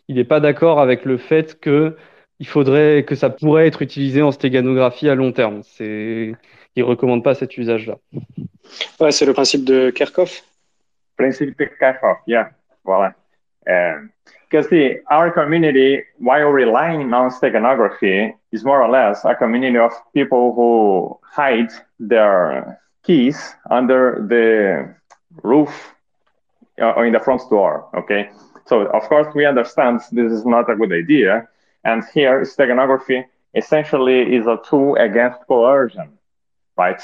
il 0.08 0.20
est 0.20 0.26
pas 0.26 0.40
d'accord 0.40 0.80
avec 0.80 1.06
le 1.06 1.18
fait 1.18 1.60
que 1.60 1.96
il 2.40 2.48
faudrait 2.48 3.06
que 3.06 3.16
ça 3.16 3.30
pourrait 3.30 3.68
être 3.68 3.82
utilisé 3.82 4.22
en 4.22 4.32
stéganographie 4.32 5.10
à 5.10 5.16
long 5.16 5.32
terme. 5.32 5.62
C'est, 5.64 6.34
il 6.76 6.84
recommande 6.84 7.24
pas 7.24 7.36
cet 7.36 7.58
usage-là. 7.58 7.98
Ouais, 9.00 9.12
c'est 9.12 9.26
le 9.26 9.34
principe 9.34 9.64
de 9.64 9.90
Kerckhoff. 9.92 10.44
Principe 11.18 11.56
Kerckhoff, 11.80 12.18
yeah. 12.28 12.50
Voilà. 12.84 13.14
Because 14.50 14.68
the 14.70 15.02
our 15.10 15.32
community, 15.32 16.04
while 16.20 16.52
relying 16.52 17.14
on 17.14 17.30
steganography, 17.30 18.34
is 18.52 18.64
more 18.64 18.82
or 18.82 18.90
less 18.90 19.24
a 19.26 19.34
community 19.36 19.78
of 19.78 19.94
people 20.14 20.54
who 20.54 21.18
hide 21.24 21.72
their 22.00 22.78
keys 23.04 23.56
under 23.70 24.26
the 24.28 24.96
roof 25.44 25.94
uh, 26.82 26.92
or 26.92 27.06
in 27.06 27.14
the 27.14 27.20
front 27.20 27.42
door. 27.50 27.88
Okay. 27.96 28.30
So 28.66 28.88
of 28.88 29.04
course 29.04 29.28
we 29.36 29.46
understand 29.46 30.02
this 30.12 30.32
is 30.32 30.46
not 30.46 30.70
a 30.70 30.76
good 30.76 30.92
idea. 30.94 31.48
And 31.84 32.04
here 32.14 32.42
steganography 32.42 33.26
essentially 33.54 34.36
is 34.36 34.48
a 34.48 34.60
tool 34.68 34.96
against 34.96 35.46
coercion, 35.48 36.18
right? 36.78 37.02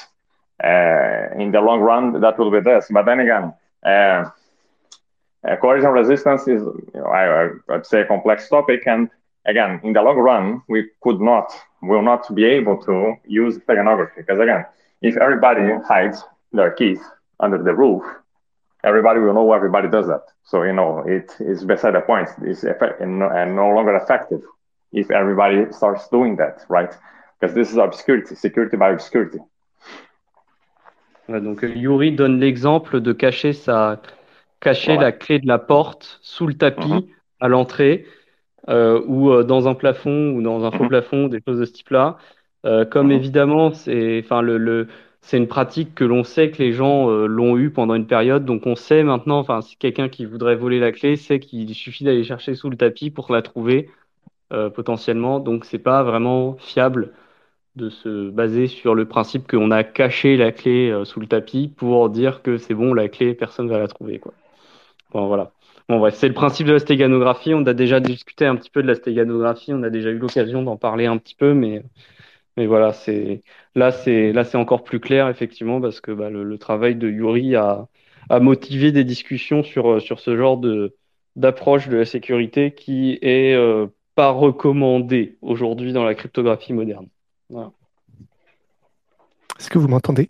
uh, 0.64 1.30
in 1.38 1.52
the 1.52 1.62
long 1.62 1.80
run, 1.80 2.20
that 2.22 2.38
will 2.38 2.52
be 2.52 2.60
this. 2.60 2.88
But 2.92 3.06
then 3.06 3.20
again, 3.22 3.54
uh, 3.86 4.30
uh, 5.48 5.56
coercion 5.62 5.92
resistance 5.92 6.42
is, 6.42 6.62
you 6.62 6.92
know, 6.96 7.06
I, 7.06 7.50
would 7.70 7.86
say, 7.86 8.02
a 8.02 8.06
complex 8.06 8.50
topic. 8.50 8.86
And 8.86 9.10
again, 9.46 9.80
in 9.84 9.94
the 9.94 10.02
long 10.02 10.18
run, 10.18 10.62
we 10.68 10.90
could 11.02 11.22
not, 11.22 11.54
will 11.82 12.02
not 12.02 12.34
be 12.36 12.46
able 12.46 12.78
to 12.84 13.16
use 13.26 13.58
steganography. 13.58 14.18
Because 14.18 14.40
again, 14.40 14.66
if 15.02 15.18
everybody 15.18 15.62
hides 15.88 16.24
their 16.52 16.72
keys 16.72 17.00
under 17.40 17.58
the 17.58 17.74
roof, 17.74 18.04
everybody 18.84 19.20
will 19.20 19.34
know 19.34 19.54
everybody 19.54 19.88
does 19.88 20.08
that. 20.08 20.24
So, 20.44 20.64
you 20.64 20.74
know, 20.74 21.04
it 21.06 21.36
is 21.40 21.64
beside 21.64 21.94
the 21.94 22.02
point. 22.02 22.30
It's 22.44 22.64
effect- 22.64 23.00
and, 23.02 23.20
no, 23.20 23.30
and 23.30 23.56
no 23.56 23.70
longer 23.70 23.96
effective 23.96 24.42
if 24.92 25.10
everybody 25.12 25.72
starts 25.72 26.08
doing 26.10 26.36
that, 26.38 26.66
right? 26.70 26.92
Because 27.40 27.54
this 27.54 27.72
is 27.72 27.78
obscurity, 27.78 28.36
security 28.36 28.76
by 28.78 28.90
obscurity. 28.92 29.40
Ouais, 31.28 31.40
donc 31.42 31.62
Yuri 31.62 32.12
donne 32.12 32.40
l'exemple 32.40 33.00
de 33.02 33.14
cacher 33.14 33.54
sa 33.54 34.02
cacher 34.60 34.94
Ouais. 34.98 35.04
la 35.04 35.12
clé 35.12 35.40
de 35.40 35.48
la 35.48 35.60
porte 35.60 36.18
sous 36.22 36.48
le 36.48 36.54
tapis 36.56 36.92
Mhm. 36.92 37.02
à 37.40 37.48
l'entrée 37.48 38.06
euh, 38.68 39.02
ou 39.08 39.32
euh, 39.32 39.44
dans 39.44 39.68
un 39.70 39.74
plafond 39.74 40.32
ou 40.34 40.42
dans 40.42 40.66
un 40.66 40.72
faux 40.72 40.84
Mhm. 40.84 40.90
plafond, 40.90 41.28
des 41.28 41.40
choses 41.48 41.60
de 41.60 41.66
ce 41.66 41.72
type-là. 41.72 42.18
Euh, 42.66 42.86
comme 42.86 43.12
évidemment, 43.12 43.72
c'est 43.72 44.22
enfin 44.24 44.42
le, 44.42 44.58
le 44.58 44.88
c'est 45.22 45.38
une 45.38 45.48
pratique 45.48 45.96
que 45.96 46.04
l'on 46.04 46.24
sait 46.24 46.52
que 46.52 46.62
les 46.62 46.74
gens 46.74 47.10
euh, 47.10 47.26
l'ont 47.28 47.58
eu 47.58 47.72
pendant 47.72 47.96
une 47.96 48.08
période, 48.08 48.46
donc 48.46 48.66
on 48.66 48.76
sait 48.76 49.04
maintenant, 49.04 49.40
enfin 49.40 49.62
si 49.62 49.78
quelqu'un 49.78 50.10
qui 50.10 50.26
voudrait 50.26 50.56
voler 50.56 50.80
la 50.80 50.92
clé 50.92 51.16
sait 51.16 51.40
qu'il 51.40 51.74
suffit 51.76 52.04
d'aller 52.04 52.24
chercher 52.24 52.56
sous 52.56 52.70
le 52.70 52.78
tapis 52.78 53.12
pour 53.12 53.32
la 53.34 53.42
trouver 53.42 53.90
euh, 54.54 54.70
potentiellement, 54.70 55.40
donc 55.40 55.66
c'est 55.66 55.80
pas 55.80 56.04
vraiment 56.04 56.56
fiable 56.58 57.14
de 57.76 57.90
se 57.90 58.30
baser 58.30 58.68
sur 58.68 58.96
le 58.96 59.06
principe 59.06 59.48
qu'on 59.48 59.72
a 59.72 59.84
caché 59.84 60.38
la 60.38 60.52
clé 60.52 60.94
sous 61.06 61.20
le 61.22 61.28
tapis 61.28 61.70
pour 61.70 62.10
dire 62.10 62.42
que 62.42 62.58
c'est 62.58 62.74
bon, 62.74 62.94
la 62.94 63.10
clé, 63.10 63.34
personne 63.36 63.70
va 63.70 63.80
la 63.80 63.88
trouver, 63.88 64.20
quoi. 64.20 64.34
Bon, 65.12 65.28
voilà. 65.28 65.52
Bon, 65.88 66.00
bref, 66.00 66.16
c'est 66.16 66.28
le 66.28 66.34
principe 66.36 66.68
de 66.68 66.74
la 66.74 66.80
stéganographie. 66.80 67.54
On 67.54 67.66
a 67.66 67.74
déjà 67.74 68.00
discuté 68.00 68.46
un 68.46 68.56
petit 68.56 68.70
peu 68.70 68.84
de 68.84 68.88
la 68.88 68.96
stéganographie. 68.96 69.74
On 69.74 69.84
a 69.84 69.90
déjà 69.90 70.10
eu 70.12 70.20
l'occasion 70.20 70.62
d'en 70.64 70.78
parler 70.78 71.08
un 71.08 71.18
petit 71.18 71.36
peu, 71.36 71.54
mais, 71.54 71.84
mais 72.60 72.68
voilà, 72.68 72.94
c'est, 72.94 73.42
là, 73.74 73.92
c'est, 73.92 74.34
là, 74.34 74.44
c'est 74.44 74.58
encore 74.58 74.84
plus 74.84 75.00
clair, 75.00 75.30
effectivement, 75.30 75.80
parce 75.82 76.02
que 76.02 76.12
bah, 76.12 76.30
le, 76.30 76.44
le 76.44 76.58
travail 76.58 76.96
de 76.96 77.10
Yuri 77.10 77.56
a, 77.56 77.88
a 78.30 78.40
motivé 78.40 78.92
des 78.92 79.04
discussions 79.06 79.64
sur, 79.64 79.90
euh, 79.94 80.00
sur 80.00 80.20
ce 80.20 80.36
genre 80.38 80.58
de, 80.58 80.96
d'approche 81.36 81.88
de 81.88 81.98
la 81.98 82.06
sécurité 82.06 82.74
qui 82.74 83.18
est 83.22 83.54
euh, 83.56 83.88
pas 84.16 84.30
recommandée 84.32 85.38
aujourd'hui 85.42 85.94
dans 85.94 86.04
la 86.04 86.14
cryptographie 86.16 86.74
moderne. 86.74 87.08
Voilà. 87.50 87.72
Est-ce 89.60 89.70
que 89.70 89.80
vous 89.80 89.88
m'entendez? 89.88 90.30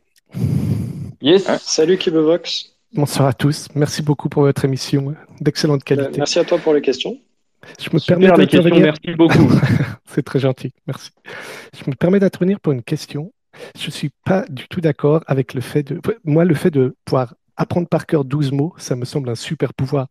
Yes. 1.21 1.43
Salut 1.61 1.97
Kibovox. 1.97 2.75
Bonsoir 2.93 3.27
à 3.27 3.33
tous. 3.33 3.67
Merci 3.75 4.01
beaucoup 4.01 4.29
pour 4.29 4.43
votre 4.43 4.65
émission 4.65 5.15
d'excellente 5.41 5.81
Euh, 5.81 5.95
qualité. 5.95 6.17
merci 6.19 6.39
à 6.39 6.45
toi 6.45 6.57
pour 6.57 6.73
les 6.73 6.81
questions. 6.81 7.17
Je 7.79 7.89
me 7.93 7.99
Super, 7.99 8.19
permets 8.19 8.45
les 8.45 8.81
merci 8.81 9.15
beaucoup. 9.15 9.49
C'est 10.05 10.23
très 10.23 10.39
gentil, 10.39 10.73
merci. 10.87 11.11
Je 11.73 11.89
me 11.89 11.95
permets 11.95 12.19
d'intervenir 12.19 12.59
pour 12.59 12.73
une 12.73 12.83
question. 12.83 13.31
Je 13.77 13.87
ne 13.87 13.91
suis 13.91 14.11
pas 14.25 14.45
du 14.49 14.67
tout 14.67 14.81
d'accord 14.81 15.23
avec 15.27 15.53
le 15.53 15.61
fait 15.61 15.83
de. 15.83 16.01
Moi, 16.23 16.45
le 16.45 16.55
fait 16.55 16.71
de 16.71 16.95
pouvoir 17.05 17.35
apprendre 17.57 17.87
par 17.87 18.05
cœur 18.05 18.23
12 18.23 18.53
mots, 18.53 18.73
ça 18.77 18.95
me 18.95 19.03
semble 19.03 19.29
un 19.29 19.35
super 19.35 19.73
pouvoir. 19.73 20.07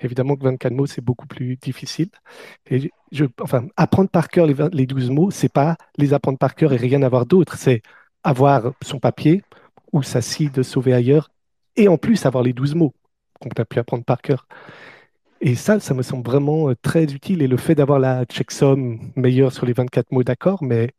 Évidemment 0.00 0.34
que 0.34 0.42
24 0.42 0.72
mots, 0.72 0.86
c'est 0.86 1.00
beaucoup 1.00 1.28
plus 1.28 1.56
difficile. 1.56 2.10
Et 2.68 2.90
je, 3.12 3.24
enfin, 3.40 3.66
apprendre 3.76 4.10
par 4.10 4.28
cœur 4.28 4.46
les, 4.46 4.54
20 4.54 4.74
les 4.74 4.86
12 4.86 5.10
mots, 5.10 5.30
c'est 5.30 5.52
pas 5.52 5.76
les 5.96 6.12
apprendre 6.12 6.38
par 6.38 6.56
cœur 6.56 6.72
et 6.72 6.76
rien 6.76 7.02
avoir 7.02 7.24
d'autre. 7.24 7.56
C'est 7.56 7.82
avoir 8.24 8.72
son 8.82 8.98
papier 8.98 9.42
ou 9.92 10.02
sa 10.02 10.20
scie 10.20 10.50
de 10.50 10.62
sauver 10.62 10.92
ailleurs 10.92 11.30
et 11.76 11.86
en 11.86 11.96
plus 11.96 12.26
avoir 12.26 12.42
les 12.42 12.52
12 12.52 12.74
mots 12.74 12.92
qu'on 13.40 13.48
a 13.56 13.64
pu 13.64 13.78
apprendre 13.78 14.04
par 14.04 14.20
cœur. 14.20 14.48
Et 15.40 15.54
ça, 15.54 15.78
ça 15.80 15.94
me 15.94 16.02
semble 16.02 16.24
vraiment 16.28 16.68
euh, 16.70 16.74
très 16.82 17.04
utile. 17.04 17.42
Et 17.42 17.48
le 17.48 17.56
fait 17.56 17.74
d'avoir 17.74 17.98
la 17.98 18.24
checksum 18.24 18.98
meilleure 19.16 19.52
sur 19.52 19.66
les 19.66 19.72
24 19.72 20.10
mots, 20.12 20.24
d'accord, 20.24 20.62
mais 20.64 20.90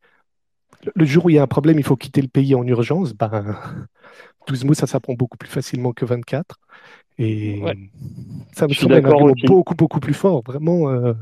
le- 0.95 1.05
jour 1.05 1.25
où 1.25 1.29
il 1.29 1.35
y 1.35 1.39
a 1.39 1.43
un 1.43 1.47
problème, 1.47 1.77
il 1.79 1.83
faut 1.85 1.97
quitter 1.97 2.21
le 2.21 2.27
pays 2.27 2.55
en 2.55 2.65
urgence, 2.65 3.13
ben, 3.13 3.57
12 4.47 4.63
mots, 4.65 4.73
ça 4.73 4.87
s'apprend 4.87 5.13
beaucoup 5.13 5.37
plus 5.37 5.49
facilement 5.49 5.93
que 5.93 6.05
24. 6.05 6.57
Et 7.19 7.63
Ouais. 7.65 7.75
ça 8.55 8.67
me 8.67 8.73
semble 8.75 8.97
un 8.97 9.05
argument 9.05 9.35
beaucoup, 9.35 9.75
beaucoup 9.75 9.99
plus 9.99 10.13
fort. 10.15 10.43
Vraiment, 10.45 10.89
euh, 10.91 11.13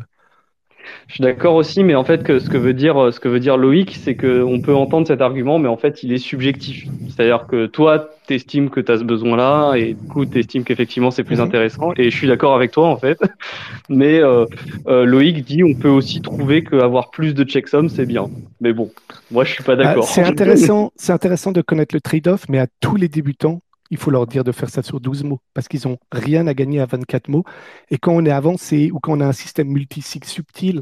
Je 1.07 1.15
suis 1.15 1.23
d'accord 1.23 1.55
aussi, 1.55 1.83
mais 1.83 1.95
en 1.95 2.03
fait, 2.03 2.23
que 2.23 2.39
ce 2.39 2.49
que 2.49 2.57
veut 2.57 2.73
dire, 2.73 3.13
ce 3.13 3.19
que 3.19 3.29
veut 3.29 3.39
dire 3.39 3.57
Loïc, 3.57 3.95
c'est 3.95 4.15
que 4.15 4.43
on 4.43 4.59
peut 4.59 4.75
entendre 4.75 5.07
cet 5.07 5.21
argument, 5.21 5.57
mais 5.59 5.69
en 5.69 5.77
fait, 5.77 6.03
il 6.03 6.11
est 6.11 6.17
subjectif. 6.17 6.85
C'est-à-dire 7.07 7.47
que 7.47 7.65
toi, 7.65 8.09
t'estimes 8.27 8.69
que 8.69 8.79
tu 8.81 8.91
as 8.91 8.97
ce 8.97 9.03
besoin-là, 9.03 9.75
et 9.75 9.93
du 9.93 10.07
coup, 10.07 10.25
t'estimes 10.25 10.63
qu'effectivement, 10.63 11.11
c'est 11.11 11.23
plus 11.23 11.37
Mhm. 11.37 11.45
intéressant. 11.45 11.93
Et 11.97 12.09
je 12.09 12.15
suis 12.15 12.27
d'accord 12.27 12.55
avec 12.55 12.71
toi, 12.71 12.87
en 12.89 12.97
fait. 12.97 13.17
Mais 13.89 14.19
euh, 14.21 14.45
euh, 14.87 15.05
Loïc 15.05 15.45
dit, 15.45 15.63
on 15.63 15.73
peut 15.73 15.89
aussi 15.89 16.21
trouver 16.21 16.63
qu'avoir 16.63 17.09
plus 17.09 17.33
de 17.33 17.43
checksum, 17.43 17.89
c'est 17.89 18.05
bien. 18.05 18.27
Mais 18.59 18.73
bon, 18.73 18.91
moi, 19.31 19.43
je 19.45 19.53
suis 19.53 19.63
pas 19.63 19.73
ah, 19.73 19.75
d'accord. 19.77 20.03
c'est 20.03 20.23
intéressant, 20.23 20.91
c'est 20.95 21.13
intéressant 21.13 21.51
de 21.51 21.61
connaître 21.61 21.95
le 21.95 22.01
trade-off, 22.01 22.45
mais 22.49 22.59
à 22.59 22.67
tous 22.81 22.95
les 22.95 23.07
débutants, 23.07 23.61
il 23.91 23.97
faut 23.97 24.11
leur 24.11 24.27
dire 24.27 24.43
de 24.43 24.51
faire 24.51 24.69
ça 24.69 24.83
sur 24.83 24.99
12 24.99 25.23
mots 25.23 25.39
parce 25.53 25.67
qu'ils 25.67 25.81
n'ont 25.87 25.97
rien 26.11 26.47
à 26.47 26.53
gagner 26.53 26.79
à 26.79 26.85
24 26.85 27.29
mots. 27.29 27.43
Et 27.89 27.97
quand 27.97 28.13
on 28.13 28.25
est 28.25 28.31
avancé 28.31 28.91
ou 28.91 28.99
quand 28.99 29.17
on 29.17 29.21
a 29.21 29.25
un 29.27 29.33
système 29.33 29.67
multisig 29.69 30.25
subtil, 30.25 30.81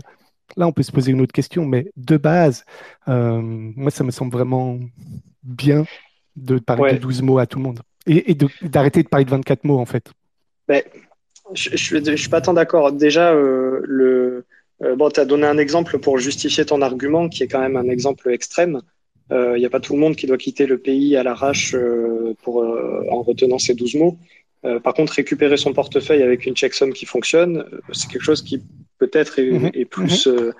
là, 0.58 0.68
on 0.68 0.72
peut 0.72 0.84
se 0.84 0.92
poser 0.92 1.12
une 1.12 1.22
autre 1.22 1.34
question. 1.34 1.66
Mais 1.66 1.92
de 1.98 2.18
base, 2.18 2.66
euh, 3.08 3.42
moi, 3.42 3.92
ça 3.92 4.04
me 4.04 4.12
semble 4.12 4.32
vraiment 4.32 4.80
bien 5.44 5.86
de 6.36 6.60
parler 6.60 6.84
Ouais. 6.84 6.94
de 6.94 6.98
12 6.98 7.22
mots 7.22 7.38
à 7.40 7.46
tout 7.48 7.60
le 7.60 7.64
monde 7.64 7.82
et, 8.08 8.36
d'arrêter 8.62 9.04
de 9.04 9.08
parler 9.08 9.26
de 9.26 9.32
24 9.32 9.64
mots, 9.64 9.80
en 9.80 9.86
fait. 9.86 10.12
Je, 11.54 11.70
je, 11.72 11.76
suis- 11.78 12.04
je 12.06 12.16
suis 12.16 12.30
pas 12.30 12.42
tant 12.42 12.54
d'accord. 12.54 12.92
Déjà, 12.92 13.34
euh, 13.34 13.82
le, 13.84 14.46
euh, 14.84 14.96
bon, 14.96 15.10
tu 15.10 15.20
as 15.20 15.26
donné 15.26 15.46
un 15.46 15.58
exemple 15.58 16.00
pour 16.00 16.18
justifier 16.18 16.66
ton 16.66 16.82
argument, 16.82 17.30
qui 17.30 17.44
est 17.44 17.48
quand 17.48 17.60
même 17.60 17.78
un 17.78 17.88
exemple 17.90 18.30
extrême. 18.32 18.82
Il 19.32 19.58
n'y 19.58 19.66
a 19.66 19.70
pas 19.70 19.80
tout 19.80 19.94
le 19.94 20.00
monde 20.00 20.16
qui 20.16 20.28
doit 20.28 20.38
quitter 20.38 20.66
le 20.68 20.78
pays 20.78 21.16
à 21.18 21.24
l'arrache 21.24 21.74
euh, 21.74 22.36
pour, 22.44 22.62
euh, 22.64 23.04
en 23.10 23.22
retenant 23.24 23.58
ces 23.60 23.74
12 23.74 23.96
mots. 23.96 24.18
Euh, 24.66 24.80
par 24.80 24.94
contre, 24.94 25.14
récupérer 25.14 25.58
son 25.58 25.74
portefeuille 25.74 26.24
avec 26.24 26.46
une 26.46 26.56
checksum 26.56 26.92
qui 26.94 27.06
fonctionne, 27.06 27.58
euh, 27.58 27.80
c'est 27.92 28.10
quelque 28.10 28.24
chose 28.24 28.42
qui 28.42 28.62
peut-être 29.00 29.40
est, 29.40 29.52
Mhm, 29.52 29.72
est 29.74 29.86
plus 29.86 30.28
euh, 30.28 30.52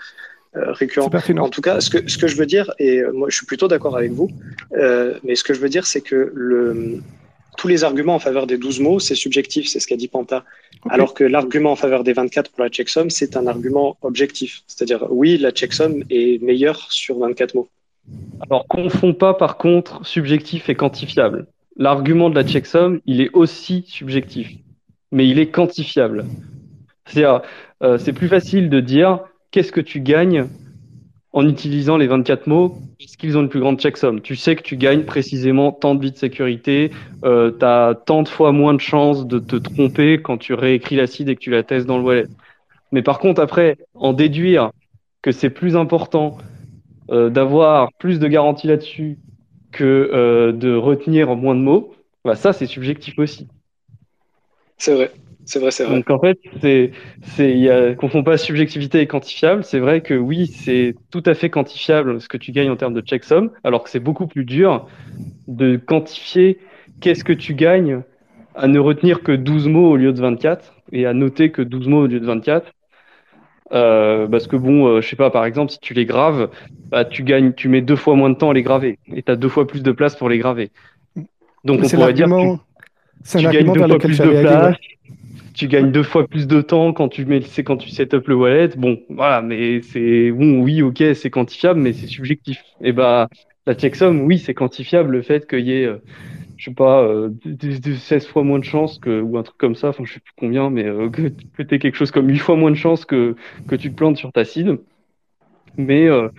euh, 0.56 0.72
récurrent. 0.74 1.10
En 1.40 1.50
tout 1.50 1.62
cas, 1.62 1.80
ce 1.82 1.90
que, 1.90 2.08
ce 2.10 2.18
que 2.18 2.28
je 2.28 2.36
veux 2.36 2.46
dire, 2.46 2.72
et 2.80 3.00
euh, 3.00 3.12
moi 3.12 3.30
je 3.30 3.36
suis 3.38 3.46
plutôt 3.46 3.68
d'accord 3.68 3.98
avec 3.98 4.12
vous, 4.12 4.30
euh, 4.74 5.16
mais 5.24 5.36
ce 5.36 5.44
que 5.44 5.54
je 5.54 5.60
veux 5.60 5.70
dire, 5.70 5.86
c'est 5.88 6.02
que 6.02 6.32
le, 6.34 7.00
tous 7.58 7.68
les 7.68 7.84
arguments 7.84 8.16
en 8.16 8.20
faveur 8.20 8.48
des 8.48 8.58
12 8.58 8.80
mots, 8.80 9.00
c'est 9.00 9.16
subjectif, 9.16 9.68
c'est 9.68 9.80
ce 9.80 9.88
qu'a 9.88 9.96
dit 9.96 10.08
Panta. 10.08 10.44
Alors 10.90 11.14
que 11.14 11.24
l'argument 11.24 11.72
en 11.72 11.76
faveur 11.76 12.04
des 12.04 12.14
24 12.14 12.52
pour 12.52 12.64
la 12.64 12.70
checksum, 12.70 13.10
c'est 13.10 13.38
un 13.38 13.48
argument 13.48 13.98
objectif. 14.02 14.62
C'est-à-dire, 14.68 15.08
oui, 15.10 15.38
la 15.38 15.52
checksum 15.52 16.04
est 16.10 16.42
meilleure 16.44 16.92
sur 16.92 17.18
24 17.18 17.56
mots. 17.56 17.70
Alors, 18.42 18.68
confond 18.68 19.14
pas 19.14 19.34
par 19.34 19.58
contre 19.58 20.06
subjectif 20.06 20.70
et 20.70 20.76
quantifiable. 20.76 21.48
L'argument 21.78 22.30
de 22.30 22.36
la 22.36 22.48
checksum, 22.48 23.02
il 23.06 23.22
est 23.22 23.30
aussi 23.34 23.84
subjectif, 23.88 24.52
mais 25.12 25.28
il 25.28 25.40
est 25.40 25.48
quantifiable. 25.48 26.26
Euh, 27.18 27.98
c'est 27.98 28.14
plus 28.14 28.28
facile 28.28 28.70
de 28.70 28.80
dire 28.80 29.20
qu'est-ce 29.52 29.72
que 29.72 29.82
tu 29.82 30.02
gagnes 30.02 30.48
en 31.34 31.48
utilisant 31.48 31.98
les 31.98 32.08
24 32.08 32.48
mots 32.48 32.78
parce 32.98 33.18
qu'ils 33.18 33.38
ont 33.38 33.42
une 33.42 33.50
plus 33.50 33.60
grande 33.60 33.80
checksum. 33.80 34.22
Tu 34.22 34.38
sais 34.38 34.56
que 34.56 34.62
tu 34.62 34.78
gagnes 34.78 35.04
précisément 35.04 35.74
tant 35.74 35.94
de 35.94 36.00
bits 36.00 36.12
de 36.12 36.18
sécurité, 36.18 36.92
euh, 37.26 37.52
tu 37.52 37.66
as 37.66 37.94
tant 38.06 38.24
de 38.24 38.30
fois 38.30 38.54
moins 38.54 38.74
de 38.74 38.80
chances 38.80 39.28
de 39.28 39.40
te 39.40 39.58
tromper 39.58 40.22
quand 40.22 40.38
tu 40.38 40.54
réécris 40.54 40.96
l'acide 40.96 41.28
et 41.28 41.36
que 41.36 41.42
tu 41.42 41.52
la 41.52 41.64
testes 41.64 41.88
dans 41.88 41.98
le 41.98 42.04
wallet. 42.04 42.28
Mais 42.94 43.02
par 43.02 43.20
contre, 43.20 43.42
après, 43.42 43.78
en 43.96 44.14
déduire 44.14 44.72
que 45.22 45.34
c'est 45.34 45.50
plus 45.50 45.76
important 45.76 46.38
euh, 47.12 47.30
d'avoir 47.30 47.92
plus 48.00 48.20
de 48.20 48.28
garanties 48.28 48.68
là-dessus 48.68 49.18
que 49.72 50.10
euh, 50.14 50.52
de 50.52 50.74
retenir 50.76 51.36
moins 51.36 51.56
de 51.56 51.60
mots, 51.60 51.94
bah 52.24 52.36
ça 52.36 52.54
c'est 52.54 52.66
subjectif 52.66 53.20
aussi. 53.20 53.48
C'est 54.78 54.94
vrai, 54.94 55.12
c'est 55.46 55.60
vrai, 55.60 55.72
c'est 55.72 55.86
vrai. 55.86 55.96
Donc 55.96 56.10
en 56.10 56.20
fait, 56.20 56.38
c'est, 56.62 56.92
c'est, 57.22 57.52
il 57.52 57.60
y 57.60 57.70
a, 57.70 57.94
confond 57.96 58.24
pas 58.24 58.38
subjectivité 58.38 59.00
et 59.00 59.08
quantifiable. 59.08 59.64
C'est 59.64 59.80
vrai 59.80 60.02
que 60.02 60.14
oui, 60.14 60.48
c'est 60.48 60.96
tout 61.12 61.24
à 61.26 61.34
fait 61.34 61.50
quantifiable 61.50 62.20
ce 62.20 62.28
que 62.28 62.38
tu 62.38 62.52
gagnes 62.52 62.72
en 62.72 62.76
termes 62.76 62.94
de 62.94 63.02
checksum, 63.02 63.52
alors 63.64 63.84
que 63.84 63.90
c'est 63.90 64.00
beaucoup 64.00 64.28
plus 64.28 64.44
dur 64.44 64.88
de 65.48 65.78
quantifier 65.78 66.60
qu'est-ce 67.00 67.24
que 67.24 67.34
tu 67.34 67.54
gagnes 67.54 68.02
à 68.56 68.68
ne 68.68 68.80
retenir 68.80 69.22
que 69.22 69.32
12 69.32 69.68
mots 69.68 69.92
au 69.92 69.96
lieu 69.96 70.14
de 70.14 70.20
24 70.20 70.74
et 70.92 71.06
à 71.06 71.14
noter 71.14 71.52
que 71.52 71.62
12 71.62 71.88
mots 71.88 72.04
au 72.04 72.08
lieu 72.08 72.20
de 72.20 72.26
24. 72.26 72.72
Euh, 73.74 74.28
parce 74.28 74.48
que 74.48 74.56
bon, 74.56 74.88
euh, 74.88 75.02
je 75.02 75.08
sais 75.08 75.16
pas, 75.16 75.32
par 75.32 75.46
exemple, 75.46 75.72
si 75.72 75.80
tu 75.80 75.94
les 75.94 76.06
graves, 76.06 76.50
bah, 76.90 77.04
tu 77.04 77.24
gagnes, 77.24 77.54
tu 77.54 77.68
mets 77.68 77.82
deux 77.82 77.96
fois 77.96 78.16
moins 78.16 78.30
de 78.30 78.36
temps 78.36 78.52
à 78.52 78.54
les 78.54 78.62
graver 78.64 79.00
et 79.14 79.24
tu 79.24 79.32
as 79.32 79.36
deux 79.36 79.50
fois 79.50 79.66
plus 79.68 79.82
de 79.82 79.92
place 79.92 80.16
pour 80.16 80.30
les 80.30 80.38
graver. 80.38 80.72
Donc 81.64 81.80
on 81.80 81.84
C'est 81.86 81.98
pourrait 81.98 82.14
dire 82.14 82.28
que 82.28 82.32
tu- 83.40 83.48
gagnes 83.54 83.66
deux 83.74 83.80
fois 83.88 83.98
plus 84.00 84.20
de 84.20 84.42
place, 84.42 84.76
tu 85.56 85.68
gagnes 85.68 85.92
deux 85.92 86.04
fois 86.04 86.28
plus 86.28 86.48
de 86.48 86.62
temps 86.62 86.94
quand 86.94 87.10
tu 87.10 87.26
mets, 87.26 87.42
c'est 87.42 87.64
quand 87.64 87.78
tu 87.78 87.90
set 87.90 88.14
up 88.14 88.28
le 88.28 88.36
wallet. 88.36 88.70
Bon, 88.78 89.00
voilà, 89.10 89.42
mais 89.42 89.82
c'est 89.82 90.32
bon, 90.32 90.60
oui, 90.62 90.82
ok, 90.82 91.04
c'est 91.16 91.30
quantifiable, 91.30 91.80
mais 91.80 91.94
c'est 91.94 92.08
subjectif. 92.08 92.62
Et 92.82 92.92
bah, 92.92 93.30
la 93.66 93.74
checksum, 93.74 94.22
oui, 94.22 94.38
c'est 94.38 94.54
quantifiable 94.54 95.12
le 95.12 95.22
fait 95.24 95.48
qu'il 95.48 95.62
y 95.66 95.72
ait, 95.72 95.86
euh, 95.86 95.98
je 96.58 96.66
sais 96.66 96.74
pas, 96.74 97.04
euh, 97.04 97.30
de, 97.44 97.78
de 97.78 97.94
16 97.96 98.28
fois 98.28 98.44
moins 98.44 98.60
de 98.60 98.64
chances 98.64 99.00
que, 99.00 99.22
ou 99.22 99.38
un 99.38 99.44
truc 99.44 99.58
comme 99.58 99.76
ça, 99.76 99.90
enfin, 99.90 100.04
je 100.06 100.14
sais 100.14 100.20
plus 100.20 100.34
combien, 100.38 100.70
mais 100.70 100.86
euh, 100.86 101.10
que, 101.10 101.28
tu 101.64 101.80
quelque 101.80 101.96
chose 101.96 102.12
comme 102.12 102.30
8 102.30 102.40
fois 102.40 102.56
moins 102.56 102.72
de 102.72 102.76
chances 102.76 103.06
que, 103.06 103.36
que 103.68 103.76
tu 103.76 103.92
te 103.92 103.96
plantes 103.96 104.18
sur 104.18 104.32
ta 104.32 104.46
seed. 104.46 104.80
Mais, 105.78 106.08
euh, 106.08 106.30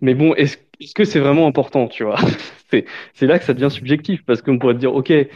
mais 0.00 0.14
bon, 0.14 0.34
est-ce 0.34 0.58
que 0.94 1.04
c'est 1.04 1.20
vraiment 1.20 1.46
important, 1.46 1.88
tu 1.88 2.04
vois? 2.04 2.18
C'est 3.14 3.26
là 3.26 3.38
que 3.38 3.44
ça 3.44 3.54
devient 3.54 3.70
subjectif, 3.70 4.24
parce 4.24 4.42
qu'on 4.42 4.58
pourrait 4.58 4.74
te 4.74 4.80
dire, 4.80 4.94
OK, 4.94 5.06
tu 5.06 5.28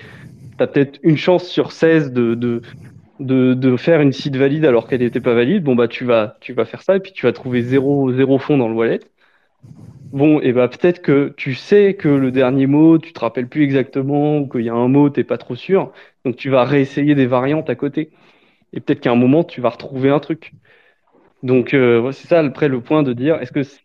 as 0.58 0.66
peut-être 0.66 0.98
une 1.04 1.16
chance 1.16 1.46
sur 1.46 1.70
16 1.70 2.12
de, 2.12 2.34
de, 2.34 2.62
de, 3.20 3.54
de 3.54 3.76
faire 3.76 4.00
une 4.00 4.12
seed 4.12 4.36
valide 4.36 4.64
alors 4.64 4.88
qu'elle 4.88 5.02
n'était 5.02 5.20
pas 5.20 5.34
valide. 5.34 5.62
Bon, 5.62 5.76
bah, 5.76 5.86
tu 5.86 6.04
vas, 6.04 6.36
tu 6.40 6.52
vas 6.52 6.64
faire 6.64 6.82
ça, 6.82 6.96
et 6.96 7.00
puis 7.00 7.12
tu 7.12 7.26
vas 7.26 7.32
trouver 7.32 7.62
zéro, 7.62 8.12
zéro 8.12 8.38
fond 8.38 8.56
dans 8.56 8.68
le 8.68 8.74
wallet. 8.74 9.00
Bon, 10.12 10.40
et 10.40 10.52
bah 10.52 10.68
peut-être 10.68 11.02
que 11.02 11.34
tu 11.36 11.54
sais 11.54 11.94
que 11.94 12.08
le 12.08 12.30
dernier 12.30 12.66
mot, 12.66 12.98
tu 12.98 13.12
te 13.12 13.20
rappelles 13.20 13.48
plus 13.48 13.62
exactement, 13.64 14.38
ou 14.38 14.48
qu'il 14.48 14.62
y 14.62 14.70
a 14.70 14.74
un 14.74 14.88
mot, 14.88 15.10
t'es 15.10 15.24
pas 15.24 15.36
trop 15.36 15.54
sûr, 15.54 15.92
donc 16.24 16.36
tu 16.36 16.48
vas 16.48 16.64
réessayer 16.64 17.14
des 17.14 17.26
variantes 17.26 17.68
à 17.68 17.74
côté. 17.74 18.10
Et 18.72 18.80
peut-être 18.80 19.00
qu'à 19.00 19.12
un 19.12 19.16
moment, 19.16 19.44
tu 19.44 19.60
vas 19.60 19.70
retrouver 19.70 20.10
un 20.10 20.20
truc. 20.20 20.54
Donc 21.42 21.74
euh, 21.74 22.12
c'est 22.12 22.28
ça 22.28 22.40
après 22.40 22.68
le 22.68 22.80
point 22.82 23.02
de 23.04 23.12
dire 23.12 23.36
est-ce 23.42 23.52
que 23.52 23.62
c'est 23.62 23.80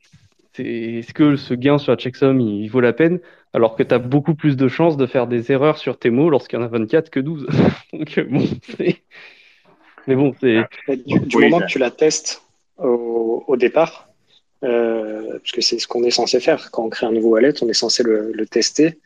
est-ce 0.66 1.14
que 1.14 1.36
ce 1.38 1.54
gain 1.56 1.78
sur 1.80 1.91
la 1.94 1.98
checksum 1.98 2.40
il, 2.41 2.64
il 2.64 2.70
vaut 2.70 2.82
la 2.82 2.94
peine? 2.94 3.20
Alors 3.54 3.76
que 3.76 3.84
tu 3.84 3.94
as 3.94 4.00
beaucoup 4.00 4.36
plus 4.36 4.58
de 4.58 4.68
chances 4.68 4.98
de 4.98 5.06
faire 5.08 5.28
des 5.28 5.52
erreurs 5.52 5.78
sur 5.78 6.00
tes 6.00 6.10
mots 6.12 6.30
lorsqu'il 6.30 6.60
y 6.60 6.62
en 6.62 6.66
a 6.66 6.70
24 6.70 7.10
que 7.12 7.20
12. 7.20 7.48
Donc 7.94 8.18
euh, 8.18 8.26
bon, 8.26 8.45
c'est 8.78 9.04
mais 10.08 10.16
bon, 10.16 10.34
c'est 10.40 10.68
Du, 10.88 11.20
du 11.20 11.38
Oui, 11.38 11.45
moment 11.45 11.62
que 11.62 11.66
tu 11.66 11.80
la 11.80 11.91
testes 11.91 12.41
au, 12.78 13.44
au 13.48 13.56
départ, 13.58 14.12
euh, 14.64 15.31
parce 15.31 15.52
que 15.52 15.61
c'est 15.61 15.80
ce 15.80 15.88
qu'on 15.88 16.03
est 16.03 16.11
censé 16.11 16.40
faire 16.40 16.72
quand 16.72 16.85
on 16.85 16.90
crée 16.90 17.06
un 17.06 17.11
nouveau 17.11 17.30
wallet, 17.30 17.53
on 17.61 17.68
est 17.69 17.73
censé 17.73 18.03
le, 18.03 18.31
le 18.34 18.45
tester, 18.45 18.99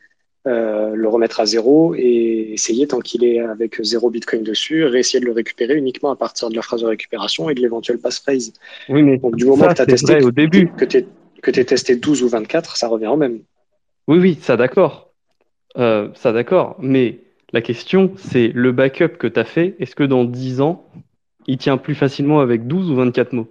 euh, 0.46 0.94
le 0.94 1.08
remettre 1.08 1.40
à 1.40 1.46
zéro 1.46 1.94
et 1.96 2.50
essayer 2.52 2.86
tant 2.86 3.00
qu'il 3.00 3.24
est 3.24 3.40
avec 3.40 3.82
zéro 3.82 4.08
bitcoin 4.08 4.42
dessus, 4.42 4.84
réessayer 4.84 5.20
de 5.20 5.26
le 5.26 5.32
récupérer 5.32 5.74
uniquement 5.74 6.10
à 6.10 6.16
partir 6.16 6.48
de 6.48 6.54
la 6.54 6.62
phrase 6.62 6.82
de 6.82 6.86
récupération 6.86 7.50
et 7.50 7.54
de 7.54 7.60
l'éventuel 7.60 7.98
passphrase. 7.98 8.52
oui 8.88 9.02
mais 9.02 9.18
Donc 9.18 9.36
du 9.36 9.44
moment 9.44 9.64
ça 9.64 9.70
que 9.70 9.74
tu 9.74 9.82
as 9.82 9.86
testé, 9.86 10.12
vrai 10.14 10.24
au 10.24 10.30
début. 10.30 10.68
que 10.76 10.84
tu 10.84 11.04
t'aies 11.42 11.64
testé 11.64 11.96
12 11.96 12.22
ou 12.22 12.28
24, 12.28 12.76
ça 12.76 12.88
revient 12.88 13.08
au 13.08 13.16
même. 13.16 13.40
Oui 14.06 14.18
oui, 14.18 14.38
ça 14.40 14.56
d'accord. 14.56 15.12
Euh, 15.76 16.08
ça 16.14 16.32
d'accord, 16.32 16.76
mais 16.78 17.18
la 17.52 17.60
question 17.60 18.12
c'est 18.16 18.48
le 18.54 18.72
backup 18.72 19.18
que 19.18 19.26
tu 19.26 19.38
as 19.40 19.44
fait, 19.44 19.74
est-ce 19.80 19.96
que 19.96 20.04
dans 20.04 20.24
10 20.24 20.60
ans, 20.60 20.86
il 21.46 21.58
tient 21.58 21.76
plus 21.78 21.94
facilement 21.94 22.40
avec 22.40 22.66
12 22.66 22.90
ou 22.90 22.94
24 22.94 23.32
mots? 23.32 23.48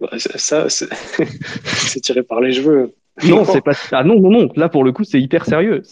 Bah, 0.00 0.10
Ça, 0.18 0.68
c'est 0.68 2.00
tiré 2.00 2.22
par 2.22 2.40
les 2.40 2.52
cheveux. 2.52 2.94
Non, 3.24 3.44
c'est 3.52 3.60
pas. 3.60 3.72
Ah 3.92 4.04
non, 4.04 4.20
non, 4.20 4.30
non. 4.30 4.48
Là, 4.56 4.68
pour 4.68 4.84
le 4.84 4.92
coup, 4.92 5.04
c'est 5.04 5.20
hyper 5.20 5.44
sérieux. 5.44 5.82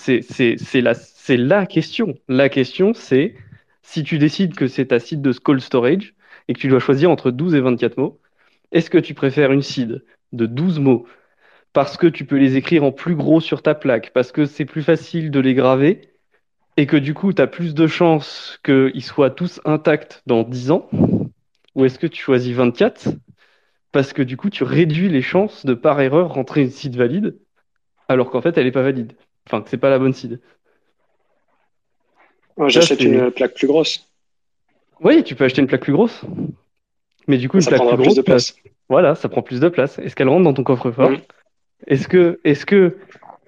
La, 0.75 0.95
c'est 0.95 1.37
la 1.37 1.67
question. 1.67 2.15
La 2.29 2.49
question, 2.49 2.95
c'est 2.95 3.35
si 3.83 4.03
tu 4.03 4.19
décides 4.19 4.55
que 4.55 4.67
c'est 4.67 4.87
ta 4.87 4.99
seed 4.99 5.23
de 5.23 5.33
cold 5.33 5.61
storage 5.61 6.15
et 6.49 6.55
que 6.55 6.59
tu 6.59 6.69
dois 6.69 6.81
choisir 6.81 7.11
entre 7.11 7.31
12 7.31 7.55
et 7.55 7.61
24 7.61 7.97
mots, 7.99 8.21
est-ce 8.73 8.91
que 8.91 8.99
tu 8.99 9.15
préfères 9.15 9.53
une 9.53 9.63
seed 9.63 10.05
de 10.33 10.47
12 10.47 10.81
mots 10.81 11.07
parce 11.73 11.99
que 11.99 12.07
tu 12.07 12.25
peux 12.25 12.37
les 12.37 12.57
écrire 12.57 12.85
en 12.85 12.91
plus 12.91 13.15
gros 13.15 13.39
sur 13.41 13.61
ta 13.61 13.75
plaque, 13.75 14.11
parce 14.15 14.33
que 14.33 14.47
c'est 14.47 14.65
plus 14.65 14.83
facile 14.83 15.31
de 15.31 15.41
les 15.41 15.53
graver 15.53 16.09
et 16.79 16.87
que 16.87 16.97
du 16.97 17.13
coup, 17.13 17.35
tu 17.35 17.43
as 17.43 17.47
plus 17.47 17.75
de 17.75 17.87
chances 17.87 18.59
qu'ils 18.65 19.03
soient 19.03 19.31
tous 19.31 19.61
intacts 19.67 20.23
dans 20.25 20.43
10 20.43 20.71
ans, 20.71 20.89
ou 21.75 21.85
est-ce 21.85 21.99
que 21.99 22.07
tu 22.07 22.23
choisis 22.23 22.55
24 22.55 23.09
parce 23.97 24.13
que 24.13 24.21
du 24.21 24.37
coup, 24.37 24.51
tu 24.51 24.63
réduis 24.63 25.09
les 25.09 25.23
chances 25.23 25.65
de 25.65 25.73
par 25.73 25.99
erreur 26.03 26.35
rentrer 26.35 26.61
une 26.61 26.69
seed 26.69 26.97
valide 26.97 27.39
alors 28.11 28.31
qu'en 28.31 28.43
fait, 28.43 28.59
elle 28.59 28.67
n'est 28.67 28.71
pas 28.71 28.83
valide. 28.83 29.15
Enfin, 29.47 29.63
que 29.63 29.71
c'est 29.71 29.79
pas 29.79 29.89
la 29.89 29.99
bonne 29.99 30.13
seed. 30.13 30.39
Moi, 32.59 32.69
J'achète 32.69 33.01
une 33.01 33.31
plaque 33.31 33.55
plus 33.55 33.67
grosse. 33.67 34.07
Oui, 35.01 35.25
tu 35.25 35.35
peux 35.35 35.45
acheter 35.45 35.63
une 35.63 35.67
plaque 35.67 35.81
plus 35.81 35.95
grosse. 35.95 36.27
Mais 37.27 37.39
du 37.39 37.49
coup, 37.49 37.57
une 37.57 37.63
Ça 37.63 37.71
plaque 37.71 37.89
plus 37.89 37.97
plus 37.97 38.03
grosse, 38.03 38.17
de 38.17 38.21
place. 38.21 38.55
bah, 38.63 38.71
voilà, 38.91 39.15
ça 39.15 39.31
prend 39.31 39.41
plus 39.41 39.61
de 39.61 39.69
place. 39.71 39.99
Est-ce 39.99 40.15
qu'elle 40.15 40.29
rentre 40.29 40.45
dans 40.45 40.53
ton 40.53 40.63
coffre-fort? 40.63 41.13
Est-ce 41.87 42.07
que, 42.07 42.39
est-ce 42.45 42.67
que 42.67 42.99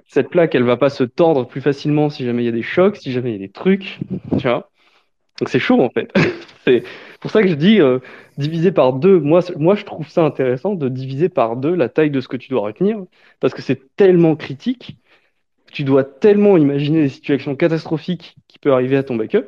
cette 0.06 0.30
plaque, 0.30 0.54
elle 0.54 0.64
va 0.64 0.78
pas 0.78 0.88
se 0.88 1.04
tordre 1.04 1.46
plus 1.46 1.60
facilement 1.60 2.08
si 2.08 2.24
jamais 2.24 2.42
il 2.42 2.46
y 2.46 2.48
a 2.48 2.52
des 2.52 2.62
chocs, 2.62 2.96
si 2.96 3.12
jamais 3.12 3.32
il 3.32 3.34
y 3.34 3.44
a 3.44 3.46
des 3.46 3.52
trucs, 3.52 3.98
tu 4.38 4.48
vois? 4.48 4.70
Donc 5.38 5.48
c'est 5.48 5.58
chaud 5.58 5.80
en 5.80 5.90
fait. 5.90 6.12
C'est 6.64 6.82
pour 7.20 7.30
ça 7.30 7.42
que 7.42 7.48
je 7.48 7.54
dis 7.54 7.80
euh, 7.80 7.98
diviser 8.36 8.72
par 8.72 8.92
deux. 8.92 9.18
Moi, 9.18 9.40
moi, 9.56 9.74
je 9.74 9.84
trouve 9.84 10.08
ça 10.08 10.22
intéressant 10.22 10.74
de 10.74 10.88
diviser 10.88 11.28
par 11.28 11.56
deux 11.56 11.74
la 11.74 11.88
taille 11.88 12.10
de 12.10 12.20
ce 12.20 12.28
que 12.28 12.36
tu 12.36 12.50
dois 12.50 12.60
retenir 12.60 12.98
parce 13.40 13.54
que 13.54 13.62
c'est 13.62 13.96
tellement 13.96 14.36
critique. 14.36 14.98
Tu 15.72 15.84
dois 15.84 16.04
tellement 16.04 16.56
imaginer 16.56 17.02
des 17.02 17.08
situations 17.08 17.56
catastrophiques 17.56 18.36
qui 18.48 18.58
peuvent 18.58 18.72
arriver 18.72 18.96
à 18.96 19.02
ton 19.02 19.16
backup 19.16 19.46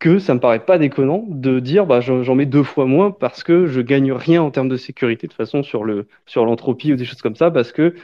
que 0.00 0.18
ça 0.18 0.34
me 0.34 0.40
paraît 0.40 0.64
pas 0.64 0.78
déconnant 0.78 1.24
de 1.28 1.60
dire 1.60 1.86
bah 1.86 2.00
j'en 2.00 2.22
j'en 2.22 2.34
mets 2.34 2.46
deux 2.46 2.62
fois 2.62 2.86
moins 2.86 3.10
parce 3.10 3.44
que 3.44 3.66
je 3.66 3.80
gagne 3.82 4.12
rien 4.12 4.42
en 4.42 4.50
termes 4.50 4.68
de 4.68 4.76
sécurité 4.78 5.26
de 5.26 5.32
toute 5.32 5.36
façon 5.36 5.62
sur 5.62 5.84
le 5.84 6.08
sur 6.26 6.44
l'entropie 6.46 6.92
ou 6.92 6.96
des 6.96 7.04
choses 7.04 7.20
comme 7.22 7.36
ça 7.36 7.50
parce 7.50 7.70
que 7.72 7.94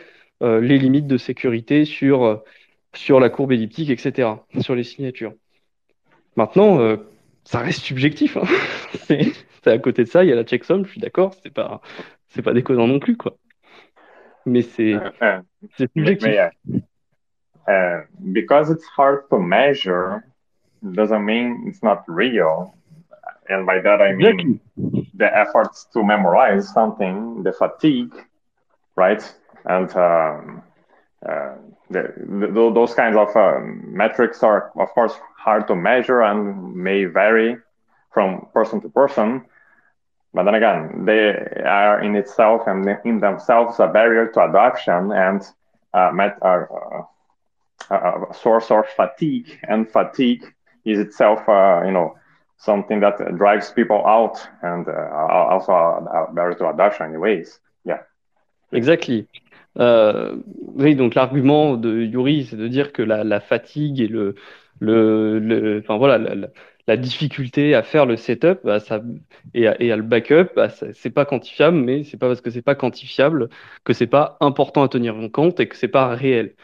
euh, 0.42 0.60
les 0.60 0.78
limites 0.78 1.06
de 1.06 1.16
sécurité 1.16 1.84
sur 1.86 2.24
euh, 2.24 2.36
sur 2.94 3.18
la 3.20 3.30
courbe 3.30 3.52
elliptique 3.52 3.90
etc 3.90 4.30
sur 4.60 4.74
les 4.74 4.84
signatures. 4.84 5.32
Maintenant 6.36 6.78
euh, 6.80 6.96
ça 7.44 7.60
reste 7.60 7.80
subjectif 7.82 8.36
hein. 8.36 8.46
C'est 9.62 9.72
à 9.72 9.78
côté 9.78 10.04
de 10.04 10.08
ça 10.08 10.22
il 10.22 10.30
y 10.30 10.32
a 10.32 10.36
la 10.36 10.44
checksum 10.44 10.84
je 10.84 10.90
suis 10.92 11.00
d'accord 11.00 11.34
c'est 11.42 11.52
pas 11.52 11.80
c'est 12.28 12.42
pas 12.42 12.52
déconnant 12.52 12.86
non 12.86 12.98
plus 12.98 13.16
quoi. 13.16 13.36
Mais 14.44 14.62
c'est 14.62 14.94
Uh, 14.94 15.10
uh, 15.20 15.42
c'est 15.76 15.90
may, 15.96 16.16
subjectif. 16.16 16.28
may 16.28 16.38
I? 16.38 16.82
Uh, 17.68 18.04
because 18.32 18.70
it's 18.70 18.86
hard 18.96 19.28
to 19.30 19.38
measure 19.40 20.22
doesn't 20.82 21.24
mean 21.24 21.64
it's 21.66 21.82
not 21.82 22.04
real. 22.06 22.72
And 23.48 23.64
by 23.66 23.80
that 23.80 24.00
I 24.00 24.12
mean 24.12 24.60
Exactly. 24.76 25.10
the 25.14 25.36
efforts 25.36 25.86
to 25.94 26.02
memorize 26.04 26.68
something, 26.72 27.42
the 27.42 27.52
fatigue, 27.52 28.14
right? 28.96 29.22
And 29.64 29.90
um, 29.96 30.62
uh, 31.28 31.54
the, 31.90 32.12
the, 32.18 32.70
those 32.72 32.94
kinds 32.94 33.16
of 33.16 33.34
um, 33.36 33.82
metrics 33.96 34.42
are, 34.44 34.70
of 34.76 34.88
course, 34.90 35.14
hard 35.46 35.68
to 35.68 35.76
measure 35.76 36.20
and 36.22 36.74
may 36.74 37.04
vary 37.04 37.56
from 38.12 38.48
person 38.52 38.80
to 38.80 38.88
person. 38.88 39.44
But 40.34 40.42
then 40.42 40.56
again, 40.56 41.04
they 41.06 41.30
are 41.64 42.02
in 42.02 42.16
itself 42.16 42.62
and 42.66 42.98
in 43.04 43.20
themselves 43.20 43.78
a 43.78 43.86
barrier 43.86 44.26
to 44.34 44.44
adoption 44.44 45.12
and 45.12 45.40
uh, 45.94 46.10
uh, 46.42 46.64
uh, 47.90 48.24
a 48.30 48.34
source 48.34 48.70
of 48.70 48.86
fatigue. 48.88 49.48
And 49.68 49.88
fatigue 49.88 50.44
is 50.84 50.98
itself, 50.98 51.40
you 51.86 51.92
know, 51.92 52.16
something 52.58 53.00
that 53.00 53.16
drives 53.36 53.70
people 53.70 54.04
out 54.04 54.36
and 54.62 54.88
also 54.88 55.72
a, 55.72 56.26
a 56.28 56.32
barrier 56.34 56.58
to 56.58 56.68
adoption, 56.68 57.06
anyways. 57.06 57.60
Yeah. 57.84 58.00
Exactly. 58.72 59.28
Euh, 59.78 60.36
oui, 60.74 60.96
donc 60.96 61.14
l'argument 61.14 61.76
de 61.76 62.00
Yuri, 62.00 62.46
c'est 62.50 62.56
de 62.56 62.66
dire 62.66 62.92
que 62.92 63.02
la, 63.02 63.24
la 63.24 63.40
fatigue 63.40 64.00
et 64.00 64.08
le, 64.08 64.34
le, 64.80 65.38
le, 65.38 65.78
enfin 65.80 65.96
voilà, 65.98 66.18
la, 66.18 66.34
la- 66.86 66.96
difficulté 66.96 67.74
à 67.74 67.82
faire 67.82 68.06
le 68.06 68.16
setup, 68.16 68.60
bah, 68.64 68.78
ça, 68.80 69.00
et, 69.54 69.66
à, 69.66 69.80
et 69.82 69.90
à 69.92 69.96
le 69.96 70.02
backup, 70.02 70.50
bah, 70.54 70.68
c'est 70.70 71.10
pas 71.10 71.24
quantifiable, 71.24 71.76
mais 71.76 72.04
c'est 72.04 72.16
pas 72.16 72.28
parce 72.28 72.40
que 72.40 72.50
c'est 72.50 72.62
pas 72.62 72.74
quantifiable 72.76 73.48
que 73.84 73.92
c'est 73.92 74.06
pas 74.06 74.36
important 74.40 74.82
à 74.84 74.88
tenir 74.88 75.16
en 75.16 75.28
compte 75.28 75.58
et 75.60 75.68
que 75.68 75.76
c'est 75.76 75.88
pas 75.88 76.08
réel. 76.14 76.54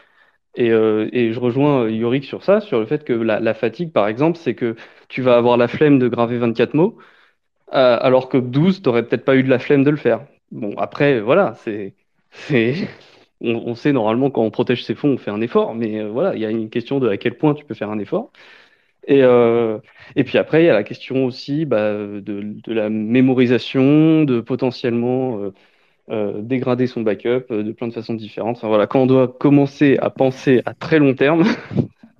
Et, 0.56 0.70
euh, 0.72 1.08
et 1.12 1.32
je 1.32 1.40
rejoins 1.40 1.84
euh, 1.84 1.90
Yorick 1.90 2.24
sur 2.24 2.44
ça, 2.44 2.60
sur 2.60 2.80
le 2.80 2.86
fait 2.86 3.04
que 3.04 3.12
la, 3.14 3.40
la 3.40 3.54
fatigue, 3.54 3.92
par 3.92 4.08
exemple, 4.08 4.38
c'est 4.38 4.54
que 4.54 4.76
tu 5.08 5.22
vas 5.22 5.36
avoir 5.36 5.56
la 5.56 5.68
flemme 5.68 5.98
de 5.98 6.08
graver 6.08 6.38
24 6.38 6.74
mots, 6.74 6.98
euh, 7.74 7.98
alors 8.00 8.28
que 8.28 8.38
12, 8.38 8.82
t'aurais 8.82 9.06
peut-être 9.06 9.24
pas 9.24 9.36
eu 9.36 9.42
de 9.42 9.50
la 9.50 9.58
flemme 9.58 9.84
de 9.84 9.90
le 9.90 9.96
faire. 9.96 10.26
Bon, 10.52 10.74
après, 10.78 11.20
voilà, 11.20 11.54
c'est, 11.56 11.94
on, 13.42 13.54
on 13.66 13.74
sait 13.74 13.92
normalement 13.92 14.30
quand 14.30 14.42
on 14.42 14.50
protège 14.50 14.84
ses 14.84 14.94
fonds, 14.94 15.10
on 15.14 15.18
fait 15.18 15.30
un 15.30 15.40
effort, 15.40 15.74
mais 15.74 16.00
euh, 16.00 16.08
voilà, 16.10 16.34
il 16.34 16.40
y 16.42 16.46
a 16.46 16.50
une 16.50 16.70
question 16.70 17.00
de 17.00 17.08
à 17.08 17.16
quel 17.18 17.36
point 17.38 17.54
tu 17.54 17.64
peux 17.64 17.74
faire 17.74 17.90
un 17.90 17.98
effort. 17.98 18.32
Et, 19.08 19.22
euh, 19.22 19.78
et 20.16 20.24
puis 20.24 20.38
après, 20.38 20.62
il 20.64 20.66
y 20.66 20.70
a 20.70 20.74
la 20.74 20.84
question 20.84 21.24
aussi 21.26 21.64
bah, 21.66 21.92
de, 21.94 22.20
de 22.22 22.72
la 22.72 22.90
mémorisation, 22.90 24.24
de 24.24 24.40
potentiellement 24.40 25.52
euh, 26.10 26.42
dégrader 26.42 26.86
son 26.86 27.02
backup 27.02 27.46
de 27.50 27.72
plein 27.72 27.88
de 27.88 27.94
façons 27.94 28.14
différentes. 28.14 28.58
Enfin, 28.58 28.68
voilà, 28.68 28.86
quand 28.86 29.00
on 29.02 29.06
doit 29.06 29.28
commencer 29.28 29.98
à 30.00 30.10
penser 30.10 30.62
à 30.66 30.74
très 30.74 30.98
long 30.98 31.14
terme, 31.14 31.44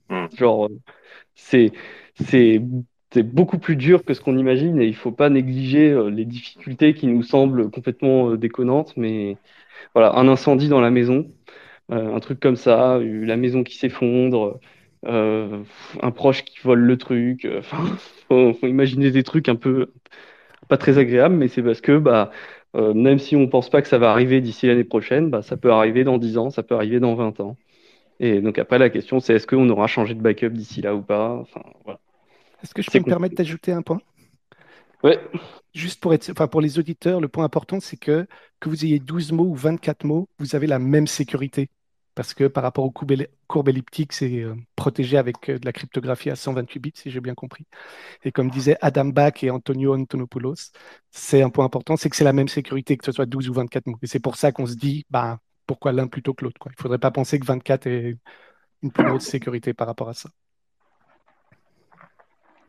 genre, 0.39 0.69
c'est, 1.35 1.73
c'est, 2.17 2.63
c'est 3.13 3.23
beaucoup 3.23 3.59
plus 3.59 3.77
dur 3.77 4.05
que 4.05 4.15
ce 4.15 4.21
qu'on 4.21 4.39
imagine 4.39 4.81
et 4.81 4.87
il 4.87 4.97
faut 4.97 5.13
pas 5.13 5.31
négliger 5.31 5.97
les 6.11 6.25
difficultés 6.25 6.95
qui 6.95 7.07
nous 7.07 7.23
semblent 7.23 7.71
complètement 7.71 8.35
déconnantes, 8.37 8.95
mais 8.97 9.37
voilà, 9.95 10.15
un 10.17 10.29
incendie 10.29 10.69
dans 10.69 10.81
la 10.81 10.91
maison, 10.91 11.31
euh, 11.93 12.15
un 12.15 12.21
truc 12.21 12.41
comme 12.41 12.57
ça, 12.57 12.97
euh, 12.97 13.25
la 13.27 13.37
maison 13.37 13.65
qui 13.65 13.77
s'effondre, 13.79 14.61
euh, 15.07 15.63
un 16.03 16.11
proche 16.13 16.45
qui 16.45 16.59
vole 16.61 16.81
le 16.81 16.99
truc, 16.99 17.49
enfin, 17.59 17.79
faut, 18.29 18.55
faut 18.55 18.67
imaginer 18.69 19.11
des 19.13 19.23
trucs 19.25 19.49
un 19.49 19.57
peu 19.57 19.93
pas 20.69 20.77
très 20.79 20.99
agréables, 20.99 21.35
mais 21.37 21.49
c'est 21.49 21.63
parce 21.63 21.81
que 21.81 21.99
bah 21.99 22.31
Euh, 22.75 22.95
même 22.95 23.19
si 23.19 23.37
on 23.37 23.49
pense 23.49 23.69
pas 23.71 23.83
que 23.83 23.89
ça 23.89 23.99
va 23.99 24.11
arriver 24.11 24.41
d'ici 24.41 24.67
l'année 24.67 24.85
prochaine, 24.85 25.29
bah, 25.31 25.43
ça 25.43 25.59
peut 25.59 25.71
arriver 25.73 26.05
dans 26.05 26.17
10 26.19 26.39
ans, 26.39 26.49
ça 26.51 26.63
peut 26.63 26.75
arriver 26.75 27.01
dans 27.01 27.15
20 27.15 27.39
ans. 27.41 27.59
Et 28.21 28.41
donc 28.41 28.59
après, 28.59 28.79
la 28.79 28.91
question, 28.91 29.21
c'est 29.21 29.35
est-ce 29.35 29.47
qu'on 29.47 29.69
aura 29.71 29.87
changé 29.89 30.15
de 30.15 30.21
backup 30.23 30.51
d'ici 30.51 30.83
là 30.83 30.95
ou 30.95 31.03
pas? 31.03 31.31
Enfin, 31.35 31.63
voilà. 31.85 32.01
Est-ce 32.63 32.75
que 32.75 32.83
je 32.83 32.91
peux 32.91 32.99
me 32.99 33.05
permettre 33.05 33.35
d'ajouter 33.35 33.73
un 33.73 33.83
point? 33.83 34.01
Juste 35.75 36.01
pour 36.01 36.13
être, 36.15 36.33
pour 36.47 36.61
les 36.61 36.79
auditeurs, 36.79 37.21
le 37.21 37.29
point 37.29 37.45
important, 37.45 37.81
c'est 37.81 37.97
que 37.97 38.27
que 38.61 38.69
vous 38.69 38.85
ayez 38.85 38.99
12 39.01 39.33
mots 39.33 39.47
ou 39.47 39.55
24 39.55 40.05
mots, 40.05 40.29
vous 40.39 40.55
avez 40.55 40.67
la 40.67 40.79
même 40.79 41.07
sécurité. 41.07 41.71
Parce 42.15 42.35
que 42.35 42.45
par 42.47 42.63
rapport 42.63 42.85
aux 42.85 42.91
courbes, 42.91 43.13
elli- 43.13 43.27
courbes 43.49 43.71
elliptiques, 43.71 44.13
c'est 44.13 44.41
euh, 44.43 44.55
protégé 44.77 45.17
avec 45.17 45.49
euh, 45.49 45.59
de 45.59 45.65
la 45.65 45.73
cryptographie 45.73 46.29
à 46.29 46.37
128 46.37 46.79
bits, 46.81 46.93
si 46.95 47.11
j'ai 47.11 47.21
bien 47.21 47.35
compris. 47.35 47.67
Et 48.25 48.33
comme 48.33 48.51
disaient 48.51 48.79
Adam 48.83 49.07
Back 49.07 49.45
et 49.45 49.51
Antonio 49.51 49.95
Antonopoulos, 49.97 50.73
c'est 51.11 51.43
un 51.43 51.51
point 51.51 51.65
important, 51.67 51.97
c'est 51.97 52.11
que 52.11 52.17
c'est 52.17 52.25
la 52.25 52.33
même 52.35 52.49
sécurité, 52.49 52.97
que 52.99 53.05
ce 53.07 53.13
soit 53.13 53.27
12 53.27 53.49
ou 53.51 53.55
24 53.55 53.87
mots. 53.87 53.99
Et 54.03 54.07
c'est 54.09 54.21
pour 54.21 54.37
ça 54.37 54.53
qu'on 54.53 54.67
se 54.67 54.75
dit, 54.77 55.07
bah, 55.11 55.41
pourquoi 55.67 55.93
l'un 55.93 56.09
plutôt 56.09 56.35
que 56.35 56.45
l'autre. 56.45 56.61
Il 56.67 56.71
ne 56.73 56.83
faudrait 56.83 56.99
pas 56.99 57.11
penser 57.13 57.39
que 57.41 57.47
24 57.47 57.87
est 57.89 58.19
une 58.83 58.93
plus 58.93 59.05
grosse 59.05 59.25
sécurité 59.27 59.75
par 59.75 59.87
rapport 59.89 60.09
à 60.11 60.15
ça. 60.15 60.31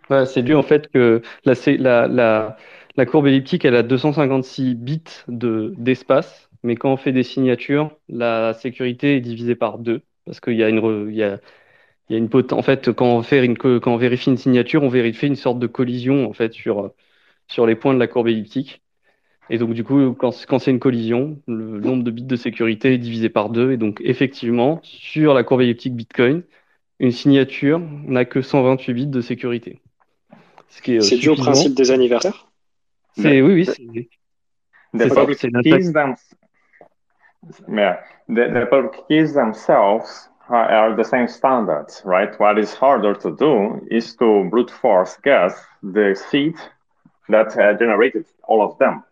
Ouais, 0.10 0.26
c'est 0.26 0.44
dû 0.44 0.54
en 0.54 0.64
fait 0.64 0.90
que 0.92 1.22
la, 1.46 3.06
courbe 3.08 3.28
elliptique, 3.28 3.66
elle 3.66 3.76
a 3.76 3.84
256 3.84 4.76
bits 4.76 5.04
de, 5.28 5.74
d'espace, 5.78 6.50
mais 6.64 6.76
quand 6.76 6.92
on 6.92 6.98
fait 6.98 7.12
des 7.14 7.24
signatures, 7.24 7.98
la 8.10 8.54
sécurité 8.54 9.16
est 9.16 9.22
divisée 9.22 9.56
par 9.56 9.80
deux, 9.80 10.02
parce 10.26 10.40
qu'il 10.40 10.56
y 10.56 10.64
a 10.64 10.70
une, 10.70 11.10
il 11.10 11.16
y 11.16 11.24
a, 11.24 11.40
une 12.10 12.30
en 12.52 12.62
fait, 12.62 12.92
quand 12.92 13.24
on 13.24 13.98
vérifie 13.98 14.30
une 14.30 14.38
signature, 14.38 14.84
on 14.84 14.90
vérifie 14.90 15.28
une 15.28 15.36
sorte 15.36 15.60
de 15.60 15.68
collision 15.68 16.30
en 16.30 16.34
fait 16.34 16.54
sur, 16.54 16.92
sur 17.48 17.66
les 17.66 17.76
points 17.76 17.94
de 17.94 18.00
la 18.00 18.08
courbe 18.08 18.28
elliptique. 18.28 18.82
Et 19.50 19.58
donc 19.58 19.74
du 19.74 19.84
coup, 19.84 20.14
quand, 20.14 20.32
quand 20.48 20.60
c'est 20.60 20.72
une 20.72 20.80
collision, 20.80 21.42
le 21.48 21.80
nombre 21.80 22.04
de 22.04 22.12
bits 22.12 22.24
de 22.24 22.36
sécurité 22.36 22.94
est 22.94 22.98
divisé 22.98 23.30
par 23.30 23.50
deux. 23.50 23.72
Et 23.74 23.78
donc 23.78 24.02
effectivement, 24.04 24.80
sur 24.84 25.34
la 25.34 25.44
courbe 25.44 25.62
elliptique 25.62 25.96
Bitcoin, 25.96 26.44
une 27.00 27.12
signature 27.12 27.80
n'a 27.80 28.26
que 28.26 28.42
128 28.42 28.94
bits 28.94 29.08
de 29.08 29.22
sécurité. 29.22 29.82
Ce 30.70 30.82
qui 30.82 30.96
est 30.96 31.02
C'est 31.02 31.18
dû 31.18 31.30
au 31.30 31.36
principe 31.36 31.76
des 31.76 31.92
anniversaires. 31.92 32.48
C'est 33.16 33.42
oui, 33.42 33.54
oui, 33.54 33.66
c'est 33.66 34.10
The 34.94 35.00
C'est 35.00 35.10
ça, 35.10 35.22
public 35.22 35.40
keys 35.64 35.92
them, 35.92 36.16
yeah, 37.68 37.98
the, 38.28 38.48
the 38.54 38.66
public 38.70 39.08
keys 39.08 39.34
themselves 39.34 40.30
are, 40.50 40.66
are 40.70 40.96
the 40.96 41.04
same 41.04 41.28
standards, 41.28 42.02
right? 42.06 42.40
What 42.40 42.60
is 42.60 42.74
harder 42.74 43.16
to 43.16 43.36
do 43.36 43.86
is 43.90 44.16
to 44.18 44.48
brute 44.50 44.70
force 44.70 45.18
guess 45.24 45.54
the 45.82 46.16
seed 46.30 46.56
that 47.30 47.58
uh, 47.58 47.74
generated 47.78 48.26
all 48.44 48.62
of 48.62 48.78
them, 48.78 49.04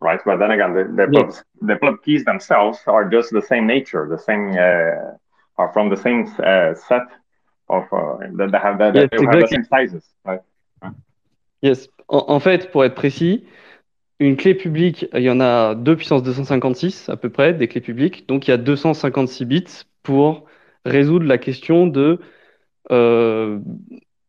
right? 0.00 0.20
But 0.24 0.38
then 0.38 0.50
again, 0.50 0.74
the, 0.74 0.84
the, 0.84 1.08
Yeah. 1.10 1.22
pub, 1.22 1.34
the 1.62 1.76
pub 1.76 2.02
keys 2.04 2.24
themselves 2.24 2.78
are 2.86 3.08
just 3.08 3.30
the 3.30 3.42
same 3.42 3.66
nature, 3.66 4.06
the 4.10 4.18
same, 4.18 4.50
uh, 4.50 5.16
are 5.56 5.72
from 5.72 5.88
the 5.88 5.96
same 5.96 6.26
uh, 6.38 6.74
set 6.74 7.06
of, 7.68 7.84
uh, 7.92 8.18
that 8.36 8.50
they 8.52 8.58
have, 8.58 8.78
that 8.78 8.94
Yes, 8.94 9.08
they 9.10 9.24
have 9.24 9.40
the 9.40 9.48
same 9.48 9.64
sizes, 9.64 10.04
right? 10.24 10.40
Yes. 11.64 11.88
En, 12.08 12.40
fait, 12.40 12.70
pour 12.70 12.84
être 12.84 12.94
précis, 12.94 13.44
une 14.20 14.36
clé 14.36 14.54
publique, 14.54 15.06
il 15.14 15.22
y 15.22 15.30
en 15.30 15.40
a 15.40 15.74
2 15.74 15.96
puissance 15.96 16.22
256 16.22 17.08
à 17.08 17.16
peu 17.16 17.30
près, 17.30 17.54
des 17.54 17.68
clés 17.68 17.80
publiques. 17.80 18.28
Donc 18.28 18.46
il 18.46 18.50
y 18.50 18.54
a 18.54 18.58
256 18.58 19.46
bits 19.46 19.64
pour 20.02 20.44
résoudre 20.84 21.26
la 21.26 21.38
question 21.38 21.86
de 21.86 22.20
euh, 22.92 23.58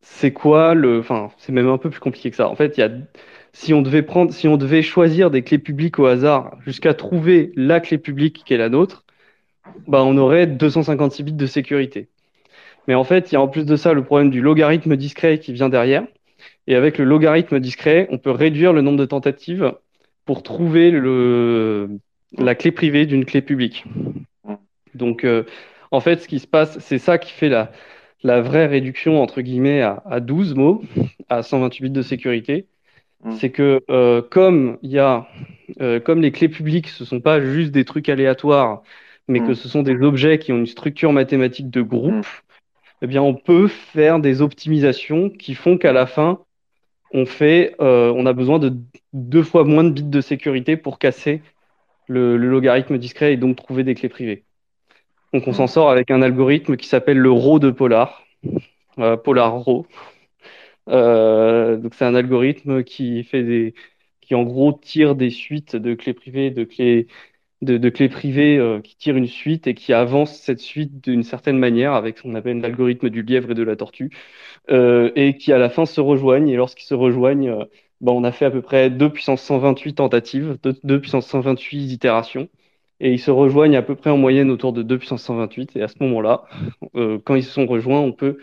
c'est 0.02 0.32
quoi 0.32 0.76
le. 0.76 1.00
Enfin, 1.00 1.32
c'est 1.38 1.52
même 1.52 1.68
un 1.68 1.78
peu 1.78 1.90
plus 1.90 2.00
compliqué 2.00 2.30
que 2.32 2.38
ça. 2.38 2.48
En 2.50 2.56
fait, 2.56 2.78
il 2.78 2.82
y 2.82 2.84
a, 2.84 2.92
si 3.54 3.74
on 3.74 3.82
devait 3.82 4.04
prendre, 4.04 4.32
si 4.34 4.48
on 4.48 4.58
devait 4.58 4.82
choisir 4.82 5.30
des 5.32 5.44
clés 5.44 5.60
publiques 5.60 6.00
au 6.00 6.06
hasard 6.06 6.58
jusqu'à 6.66 6.94
trouver 6.94 7.52
la 7.58 7.82
clé 7.82 7.98
publique 7.98 8.44
qui 8.46 8.54
est 8.54 8.58
la 8.58 8.70
nôtre, 8.70 9.06
bah, 9.88 10.04
on 10.04 10.18
aurait 10.18 10.48
256 10.48 11.24
bits 11.24 11.34
de 11.34 11.48
sécurité. 11.48 12.10
Mais 12.88 12.96
en 12.96 13.04
fait, 13.04 13.32
il 13.32 13.36
y 13.36 13.38
a 13.38 13.42
en 13.42 13.48
plus 13.50 13.66
de 13.66 13.76
ça 13.76 13.94
le 13.94 14.04
problème 14.06 14.30
du 14.30 14.42
logarithme 14.42 14.96
discret 14.96 15.40
qui 15.40 15.54
vient 15.54 15.70
derrière. 15.70 16.06
Et 16.68 16.76
avec 16.76 16.98
le 16.98 17.06
logarithme 17.06 17.60
discret, 17.60 18.08
on 18.12 18.18
peut 18.18 18.32
réduire 18.32 18.74
le 18.74 18.82
nombre 18.82 18.98
de 18.98 19.06
tentatives 19.06 19.74
pour 20.26 20.44
trouver 20.44 20.92
le, 20.92 21.90
la 22.38 22.56
clé 22.56 22.72
privée 22.72 23.06
d'une 23.06 23.26
clé 23.26 23.42
publique. 23.42 23.86
Donc, 24.94 25.24
euh, 25.24 25.44
en 25.92 26.00
fait, 26.00 26.22
ce 26.22 26.28
qui 26.28 26.40
se 26.40 26.48
passe, 26.48 26.80
c'est 26.80 26.98
ça 27.00 27.18
qui 27.18 27.32
fait 27.32 27.50
la, 27.50 27.72
la 28.24 28.42
vraie 28.42 28.66
réduction, 28.66 29.22
entre 29.22 29.42
guillemets, 29.42 29.82
à, 29.82 30.02
à 30.10 30.20
12 30.20 30.56
mots, 30.56 30.84
à 31.30 31.44
128 31.44 31.84
bits 31.84 31.90
de 31.92 32.02
sécurité. 32.02 32.68
Mm. 33.24 33.32
C'est 33.34 33.52
que 33.52 33.82
euh, 33.90 34.22
comme 34.22 34.78
y 34.84 35.00
a, 35.00 35.28
euh, 35.82 36.00
comme 36.00 36.22
les 36.22 36.32
clés 36.32 36.50
publiques, 36.50 36.88
ce 36.90 37.06
sont 37.06 37.22
pas 37.22 37.42
juste 37.42 37.72
des 37.72 37.86
trucs 37.86 38.10
aléatoires, 38.10 38.84
mais 39.28 39.42
Mm. 39.42 39.48
que 39.48 39.54
ce 39.54 39.68
sont 39.70 39.84
des 39.84 39.96
objets 40.02 40.40
qui 40.40 40.52
ont 40.54 40.58
une 40.58 40.68
structure 40.68 41.12
mathématique 41.14 41.70
de 41.70 41.82
groupe, 41.82 42.14
Mm. 42.16 42.22
eh 43.04 43.08
bien, 43.08 43.22
on 43.22 43.36
peut 43.36 43.68
faire 43.68 44.20
des 44.20 44.42
optimisations 44.42 45.30
qui 45.30 45.56
font 45.56 45.78
qu'à 45.78 45.94
la 45.94 46.06
fin, 46.08 46.45
on 47.14 47.26
fait, 47.26 47.76
euh, 47.82 48.12
on 48.16 48.26
a 48.26 48.34
besoin 48.34 48.60
de 48.60 48.78
deux 49.14 49.44
fois 49.44 49.64
moins 49.64 49.84
de 49.84 49.90
bits 49.92 50.04
de 50.04 50.22
sécurité 50.22 50.78
pour 50.78 51.00
casser 51.00 51.42
le, 52.08 52.38
le 52.38 52.50
logarithme 52.50 52.98
discret 52.98 53.34
et 53.34 53.38
donc 53.38 53.58
trouver 53.58 53.84
des 53.84 53.96
clés 53.96 54.10
privées. 54.10 54.46
Donc, 55.34 55.48
on 55.48 55.54
s'en 55.54 55.68
sort 55.68 55.90
avec 55.92 56.12
un 56.12 56.22
algorithme 56.22 56.78
qui 56.78 56.88
s'appelle 56.88 57.18
le 57.18 57.32
RAW 57.32 57.60
de 57.60 57.72
Polar, 57.72 58.24
euh, 59.00 59.18
Polar 59.18 59.64
RAW. 59.64 59.88
Euh, 60.90 61.78
donc, 61.78 61.94
c'est 61.96 62.06
un 62.06 62.16
algorithme 62.16 62.84
qui 62.84 63.24
fait 63.24 63.44
des, 63.44 63.74
qui 64.22 64.36
en 64.36 64.44
gros 64.44 64.74
tire 64.74 65.16
des 65.16 65.30
suites 65.30 65.76
de 65.76 65.94
clés 65.94 66.14
privées, 66.14 66.52
de 66.52 66.64
clés, 66.64 67.08
de, 67.66 67.90
clés 67.90 68.10
privées 68.10 68.58
euh, 68.58 68.80
qui 68.82 68.96
tirent 68.98 69.18
une 69.18 69.28
suite 69.28 69.68
et 69.68 69.74
qui 69.74 69.94
avance 69.94 70.38
cette 70.40 70.60
suite 70.60 71.04
d'une 71.04 71.24
certaine 71.24 71.58
manière 71.58 71.94
avec 71.94 72.18
ce 72.18 72.24
qu'on 72.24 72.36
appelle 72.36 72.62
l'algorithme 72.62 73.10
du 73.10 73.24
lièvre 73.24 73.52
et 73.52 73.56
de 73.56 73.64
la 73.64 73.76
tortue, 73.76 74.12
euh, 74.72 75.12
et 75.16 75.38
qui 75.38 75.52
à 75.54 75.58
la 75.58 75.70
fin 75.70 75.86
se 75.86 76.02
rejoignent. 76.02 76.50
Et 76.50 76.56
lorsqu'ils 76.56 76.86
se 76.86 76.94
rejoignent, 76.94 77.50
euh, 77.50 77.66
ben, 78.02 78.14
on 78.14 78.24
a 78.24 78.32
fait 78.32 78.46
à 78.46 78.52
peu 78.52 78.62
près 78.62 78.90
2 78.90 79.10
puissance 79.10 79.42
128 79.42 79.96
tentatives, 79.96 80.58
2, 80.84 81.02
puissance 81.02 81.28
128 81.28 81.92
itérations, 81.92 82.50
et 83.00 83.12
ils 83.14 83.20
se 83.20 83.32
rejoignent 83.32 83.78
à 83.78 83.82
peu 83.82 83.96
près 83.96 84.10
en 84.10 84.18
moyenne 84.18 84.52
autour 84.52 84.74
de 84.74 84.84
2 84.84 84.98
puissance 85.00 85.24
128. 85.24 85.76
Et 85.76 85.82
à 85.84 85.88
ce 85.88 85.96
moment-là, 86.02 86.46
quand 87.26 87.36
ils 87.36 87.44
se 87.44 87.52
sont 87.52 87.66
rejoints, 87.66 88.00
on 88.00 88.14
peut 88.14 88.38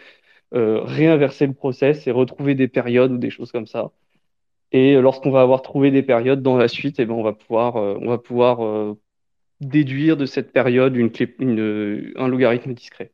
réinverser 0.52 1.46
le 1.46 1.54
process 1.54 2.06
et 2.06 2.10
retrouver 2.10 2.54
des 2.54 2.68
périodes 2.68 3.12
ou 3.12 3.18
des 3.18 3.30
choses 3.30 3.52
comme 3.52 3.66
ça. 3.66 3.92
Et 4.72 4.96
lorsqu'on 5.00 5.30
va 5.30 5.42
avoir 5.42 5.62
trouvé 5.62 5.90
des 5.90 6.02
périodes 6.02 6.42
dans 6.42 6.56
la 6.56 6.68
suite, 6.68 6.98
eh 7.00 7.06
ben, 7.06 7.14
on 7.14 7.22
va 7.22 7.32
pouvoir, 7.32 7.76
on 7.76 8.08
va 8.08 8.18
pouvoir 8.18 8.96
déduire 9.62 10.16
de 10.16 10.26
cette 10.26 10.52
période 10.52 10.96
une, 11.40 12.12
un 12.16 12.28
logarithme 12.28 12.74
discret. 12.74 13.12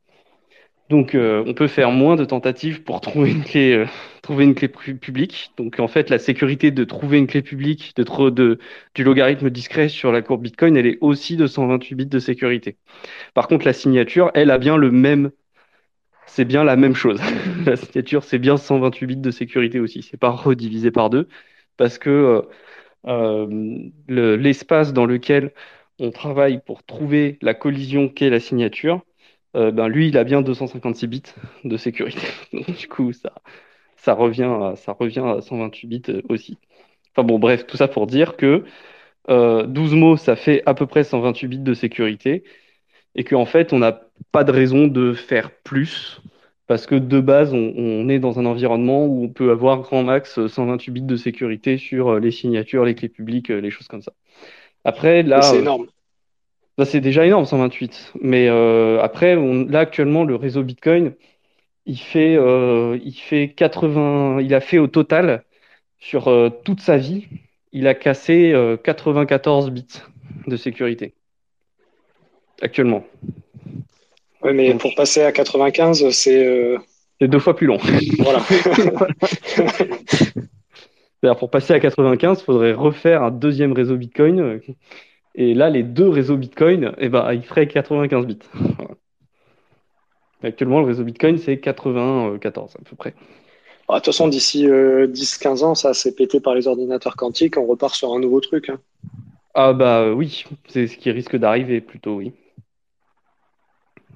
Donc, 0.91 1.15
euh, 1.15 1.45
on 1.47 1.53
peut 1.53 1.67
faire 1.69 1.91
moins 1.91 2.17
de 2.17 2.25
tentatives 2.25 2.83
pour 2.83 3.03
trouver 3.03 3.31
une 3.33 3.45
clé, 3.45 3.73
euh, 3.75 3.87
publique. 5.01 5.53
Donc, 5.59 5.81
en 5.81 5.89
fait, 5.89 6.09
la 6.11 6.19
sécurité 6.19 6.71
de 6.71 6.85
trouver 6.85 7.19
une 7.19 7.27
clé 7.27 7.43
publique 7.43 7.95
de, 8.31 8.59
du 8.95 9.05
logarithme 9.05 9.51
discret 9.51 9.89
sur 9.91 10.13
la 10.13 10.23
courbe 10.23 10.43
Bitcoin, 10.43 10.77
elle 10.79 10.87
est 10.87 10.99
aussi 11.03 11.37
de 11.37 11.47
128 11.47 11.95
bits 11.95 12.07
de 12.07 12.19
sécurité. 12.19 12.79
Par 13.35 13.49
contre, 13.49 13.67
la 13.67 13.75
signature, 13.75 14.31
elle 14.35 14.51
a 14.51 14.59
bien 14.59 14.77
le 14.77 14.91
même, 14.91 15.31
c'est 16.27 16.45
bien 16.45 16.65
la 16.65 16.77
même 16.77 16.95
chose. 16.95 17.21
la 17.67 17.77
signature, 17.77 18.25
c'est 18.25 18.39
bien 18.39 18.57
128 18.57 19.07
bits 19.07 19.17
de 19.17 19.31
sécurité 19.31 19.81
aussi. 19.81 20.03
C'est 20.03 20.17
pas 20.19 20.31
redivisé 20.31 20.91
par 20.91 21.11
deux 21.11 21.29
parce 21.77 21.99
que 21.99 22.11
euh, 22.11 22.43
euh, 23.07 23.47
le- 24.09 24.37
l'espace 24.37 24.93
dans 24.93 25.07
lequel 25.07 25.53
on 25.99 26.11
travaille 26.11 26.61
pour 26.65 26.85
trouver 26.85 27.39
la 27.43 27.55
collision 27.55 28.09
qu'est 28.09 28.31
la 28.31 28.41
signature, 28.41 29.03
euh, 29.57 29.71
ben 29.71 29.89
lui, 29.89 30.09
il 30.09 30.19
a 30.19 30.25
bien 30.25 30.43
256 30.43 31.07
bits 31.07 31.23
de 31.65 31.77
sécurité. 31.77 32.27
Du 32.53 32.89
coup, 32.89 33.13
ça, 33.13 33.33
revient 34.15 34.45
à, 34.45 34.77
ça 34.77 34.93
revient 34.93 35.21
à 35.21 35.41
128 35.41 35.87
bits 35.87 36.03
euh, 36.09 36.23
aussi. 36.29 36.59
Enfin 37.13 37.25
bon, 37.27 37.39
bref, 37.39 37.67
tout 37.67 37.77
ça 37.77 37.89
pour 37.89 38.07
dire 38.07 38.37
que 38.37 38.65
euh, 39.31 39.67
12 39.67 39.95
mots, 39.95 40.17
ça 40.17 40.37
fait 40.37 40.63
à 40.67 40.75
peu 40.75 40.87
près 40.87 41.05
128 41.05 41.49
bits 41.49 41.59
de 41.59 41.75
sécurité 41.75 42.45
et 43.15 43.25
qu'en 43.25 43.47
fait, 43.47 43.73
on 43.73 43.79
n'a 43.79 44.01
pas 44.33 44.45
de 44.45 44.53
raison 44.53 44.87
de 44.87 45.13
faire 45.15 45.51
plus 45.63 46.21
parce 46.69 46.87
que 46.87 46.95
de 46.95 47.21
base, 47.21 47.55
on, 47.55 48.09
est 48.11 48.19
dans 48.21 48.39
un 48.39 48.45
environnement 48.47 49.07
où 49.07 49.25
on 49.25 49.29
peut 49.31 49.51
avoir 49.51 49.81
grand 49.81 50.05
max 50.05 50.39
euh, 50.39 50.49
128 50.49 50.91
bits 50.93 51.03
de 51.03 51.17
sécurité 51.17 51.79
sur 51.79 52.11
euh, 52.11 52.21
les 52.21 52.31
signatures, 52.31 52.85
les 52.85 52.95
clés 52.95 53.09
publiques, 53.09 53.51
euh, 53.51 53.61
les 53.61 53.71
choses 53.71 53.89
comme 53.89 54.03
ça. 54.03 54.13
Après, 54.89 55.23
là, 55.23 55.43
c'est 55.43 55.57
euh, 55.57 55.61
énorme. 55.61 55.87
Bah, 56.79 56.87
c'est 56.87 57.01
déjà 57.01 57.27
énorme, 57.27 57.45
128. 57.45 58.13
Mais 58.23 58.49
euh, 58.49 59.03
après, 59.03 59.37
on- 59.37 59.65
là, 59.67 59.81
actuellement, 59.81 60.25
le 60.25 60.35
réseau 60.35 60.63
Bitcoin, 60.63 61.13
il 61.85 61.99
fait, 61.99 62.37
euh, 62.37 62.99
il 63.05 63.13
fait 63.13 63.51
80, 63.51 64.41
il 64.41 64.55
a 64.55 64.61
fait 64.61 64.79
au 64.79 64.87
total, 64.87 65.45
sur 65.99 66.29
euh, 66.29 66.49
toute 66.65 66.81
sa 66.81 66.97
vie, 66.97 67.27
il 67.73 67.87
a 67.87 67.95
cassé 67.95 68.53
euh, 68.53 68.77
94 68.79 69.71
bits 69.71 70.01
de 70.47 70.57
sécurité. 70.57 71.13
Actuellement. 72.63 73.05
Ouais, 74.43 74.55
mais 74.55 74.73
pour 74.75 74.95
passer 74.95 75.23
à 75.23 75.33
95, 75.33 76.09
c'est 76.11 76.77
C'est 77.21 77.29
deux 77.29 77.41
fois 77.41 77.55
plus 77.55 77.67
long. 77.67 77.79
voilà. 78.21 78.41
pour 81.21 81.51
passer 81.51 81.75
à 81.75 81.81
95, 81.81 82.41
il 82.41 82.45
faudrait 82.45 82.73
refaire 82.73 83.23
un 83.23 83.31
deuxième 83.31 83.73
réseau 83.73 83.97
Bitcoin. 83.97 84.61
Et 85.35 85.55
là, 85.55 85.71
les 85.71 85.83
deux 85.83 86.09
réseaux 86.09 86.37
Bitcoin, 86.37 86.93
eh 86.99 87.09
ben, 87.09 87.33
ils 87.33 87.43
feraient 87.43 87.69
95 87.69 88.27
bits. 88.27 88.39
Actuellement, 90.43 90.81
le 90.81 90.87
réseau 90.87 91.05
Bitcoin, 91.05 91.39
c'est 91.39 91.59
94 91.59 92.77
à 92.77 92.89
peu 92.89 92.97
près. 92.97 93.15
Bah, 93.89 93.95
de 93.95 93.99
toute 93.99 94.07
façon, 94.07 94.29
d'ici 94.29 94.67
10-15 94.67 95.65
ans, 95.65 95.75
ça 95.75 95.95
s'est 95.95 96.15
pété 96.15 96.41
par 96.41 96.55
les 96.55 96.69
ordinateurs 96.69 97.17
quantiques, 97.17 97.57
on 97.57 97.67
repart 97.67 97.95
sur 97.95 98.13
un 98.13 98.21
nouveau 98.21 98.41
truc. 98.41 98.69
Hein. 98.69 98.79
Ah 99.55 99.73
bah 99.73 100.13
oui, 100.13 100.45
c'est 100.69 100.87
ce 100.87 100.97
qui 100.97 101.11
risque 101.11 101.37
d'arriver 101.37 101.81
plutôt, 101.81 102.17
oui. 102.17 102.33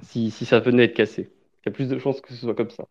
Si, 0.02 0.30
si 0.30 0.44
ça 0.44 0.60
venait 0.60 0.82
à 0.82 0.84
être 0.84 0.94
cassé. 0.94 1.32
Il 1.64 1.68
y 1.68 1.68
a 1.70 1.72
plus 1.72 1.88
de 1.88 1.98
chances 1.98 2.20
que 2.20 2.32
ce 2.32 2.40
soit 2.40 2.54
comme 2.54 2.70
ça. 2.70 2.84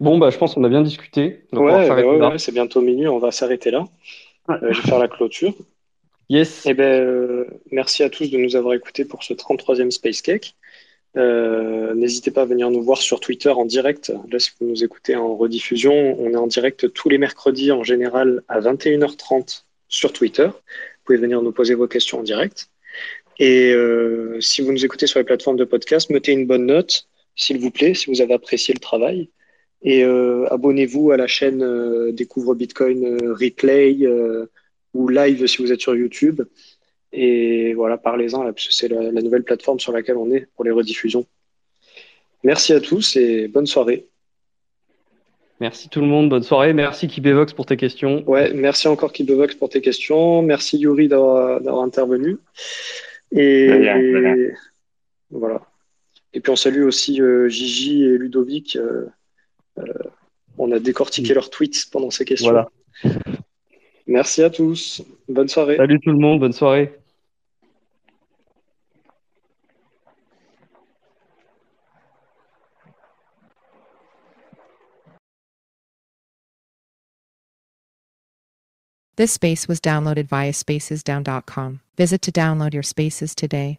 Bon, 0.00 0.18
bah, 0.18 0.30
je 0.30 0.38
pense 0.38 0.54
qu'on 0.54 0.64
a 0.64 0.68
bien 0.68 0.82
discuté. 0.82 1.44
ouais, 1.52 2.38
c'est 2.38 2.52
bientôt 2.52 2.80
minuit, 2.80 3.08
on 3.08 3.18
va 3.18 3.30
s'arrêter 3.30 3.70
là. 3.70 3.84
Euh, 4.50 4.72
je 4.72 4.80
vais 4.80 4.88
faire 4.88 4.98
la 4.98 5.08
clôture. 5.08 5.54
Yes. 6.28 6.64
Eh 6.66 6.74
ben, 6.74 6.84
euh, 6.84 7.46
merci 7.70 8.02
à 8.02 8.10
tous 8.10 8.30
de 8.30 8.38
nous 8.38 8.56
avoir 8.56 8.74
écoutés 8.74 9.04
pour 9.04 9.22
ce 9.22 9.34
33e 9.34 9.90
Space 9.90 10.22
Cake. 10.22 10.56
Euh, 11.16 11.94
n'hésitez 11.94 12.30
pas 12.30 12.42
à 12.42 12.44
venir 12.46 12.70
nous 12.70 12.82
voir 12.82 12.98
sur 12.98 13.20
Twitter 13.20 13.50
en 13.50 13.66
direct. 13.66 14.12
Là, 14.30 14.38
si 14.38 14.50
vous 14.58 14.66
nous 14.66 14.82
écoutez 14.82 15.14
en 15.14 15.36
rediffusion, 15.36 16.16
on 16.18 16.30
est 16.30 16.36
en 16.36 16.46
direct 16.46 16.92
tous 16.92 17.08
les 17.08 17.18
mercredis 17.18 17.70
en 17.70 17.84
général 17.84 18.42
à 18.48 18.60
21h30 18.60 19.64
sur 19.88 20.12
Twitter. 20.12 20.46
Vous 20.46 21.04
pouvez 21.04 21.18
venir 21.18 21.42
nous 21.42 21.52
poser 21.52 21.74
vos 21.74 21.86
questions 21.86 22.20
en 22.20 22.22
direct. 22.22 22.70
Et 23.38 23.72
euh, 23.72 24.40
si 24.40 24.62
vous 24.62 24.72
nous 24.72 24.84
écoutez 24.84 25.06
sur 25.06 25.18
les 25.18 25.24
plateformes 25.24 25.56
de 25.56 25.64
podcast, 25.64 26.10
mettez 26.10 26.32
une 26.32 26.46
bonne 26.46 26.66
note, 26.66 27.08
s'il 27.34 27.58
vous 27.58 27.70
plaît, 27.70 27.94
si 27.94 28.10
vous 28.10 28.20
avez 28.20 28.34
apprécié 28.34 28.72
le 28.72 28.80
travail. 28.80 29.28
Et 29.82 30.04
euh, 30.04 30.46
abonnez-vous 30.50 31.10
à 31.10 31.16
la 31.16 31.26
chaîne 31.26 32.10
Découvre 32.12 32.54
Bitcoin 32.54 33.18
Replay 33.32 34.06
ou 34.94 35.08
Live 35.08 35.46
si 35.46 35.62
vous 35.62 35.72
êtes 35.72 35.80
sur 35.80 35.94
YouTube. 35.94 36.42
Et 37.12 37.74
voilà, 37.74 37.98
parlez-en, 37.98 38.44
parce 38.44 38.68
que 38.68 38.74
c'est 38.74 38.88
la, 38.88 39.10
nouvelle 39.10 39.42
plateforme 39.42 39.80
sur 39.80 39.92
laquelle 39.92 40.16
on 40.16 40.32
est 40.32 40.46
pour 40.54 40.64
les 40.64 40.70
rediffusions. 40.70 41.26
Merci 42.42 42.72
à 42.72 42.80
tous 42.80 43.16
et 43.16 43.48
bonne 43.48 43.66
soirée. 43.66 44.06
Merci 45.60 45.88
tout 45.88 46.00
le 46.00 46.06
monde, 46.06 46.28
bonne 46.28 46.42
soirée. 46.42 46.72
Merci 46.72 47.06
Kibevox 47.06 47.52
pour 47.52 47.66
tes 47.66 47.76
questions. 47.76 48.28
Ouais, 48.28 48.52
merci 48.52 48.88
encore 48.88 49.12
Kibevox 49.12 49.54
pour 49.54 49.68
tes 49.68 49.80
questions. 49.80 50.42
Merci 50.42 50.78
Yuri 50.78 51.06
d'avoir 51.06 51.82
intervenu. 51.82 52.38
Et, 53.30 53.68
voilà. 55.30 55.62
Et 56.34 56.40
puis 56.40 56.50
on 56.50 56.56
salue 56.56 56.82
aussi 56.82 57.20
euh, 57.20 57.48
Gigi 57.48 58.04
et 58.04 58.18
Ludovic. 58.18 58.76
Euh, 58.76 58.80
euh, 58.80 59.06
on 60.58 60.72
a 60.72 60.78
décortiqué 60.78 61.34
leurs 61.34 61.50
tweets 61.50 61.90
pendant 61.90 62.10
ces 62.10 62.24
questions. 62.24 62.50
Voilà. 62.50 62.68
Merci 64.06 64.42
à 64.42 64.50
tous. 64.50 65.02
Bonne 65.28 65.48
soirée. 65.48 65.76
Salut 65.76 66.00
tout 66.00 66.10
le 66.10 66.18
monde, 66.18 66.40
bonne 66.40 66.52
soirée. 66.52 66.92
This 79.16 79.32
space 79.32 79.68
was 79.68 79.78
downloaded 79.78 80.26
via 80.26 80.52
spacesdown.com. 80.52 81.80
Visit 81.96 82.22
to 82.22 82.32
download 82.32 82.72
your 82.72 82.82
spaces 82.82 83.34
today. 83.34 83.78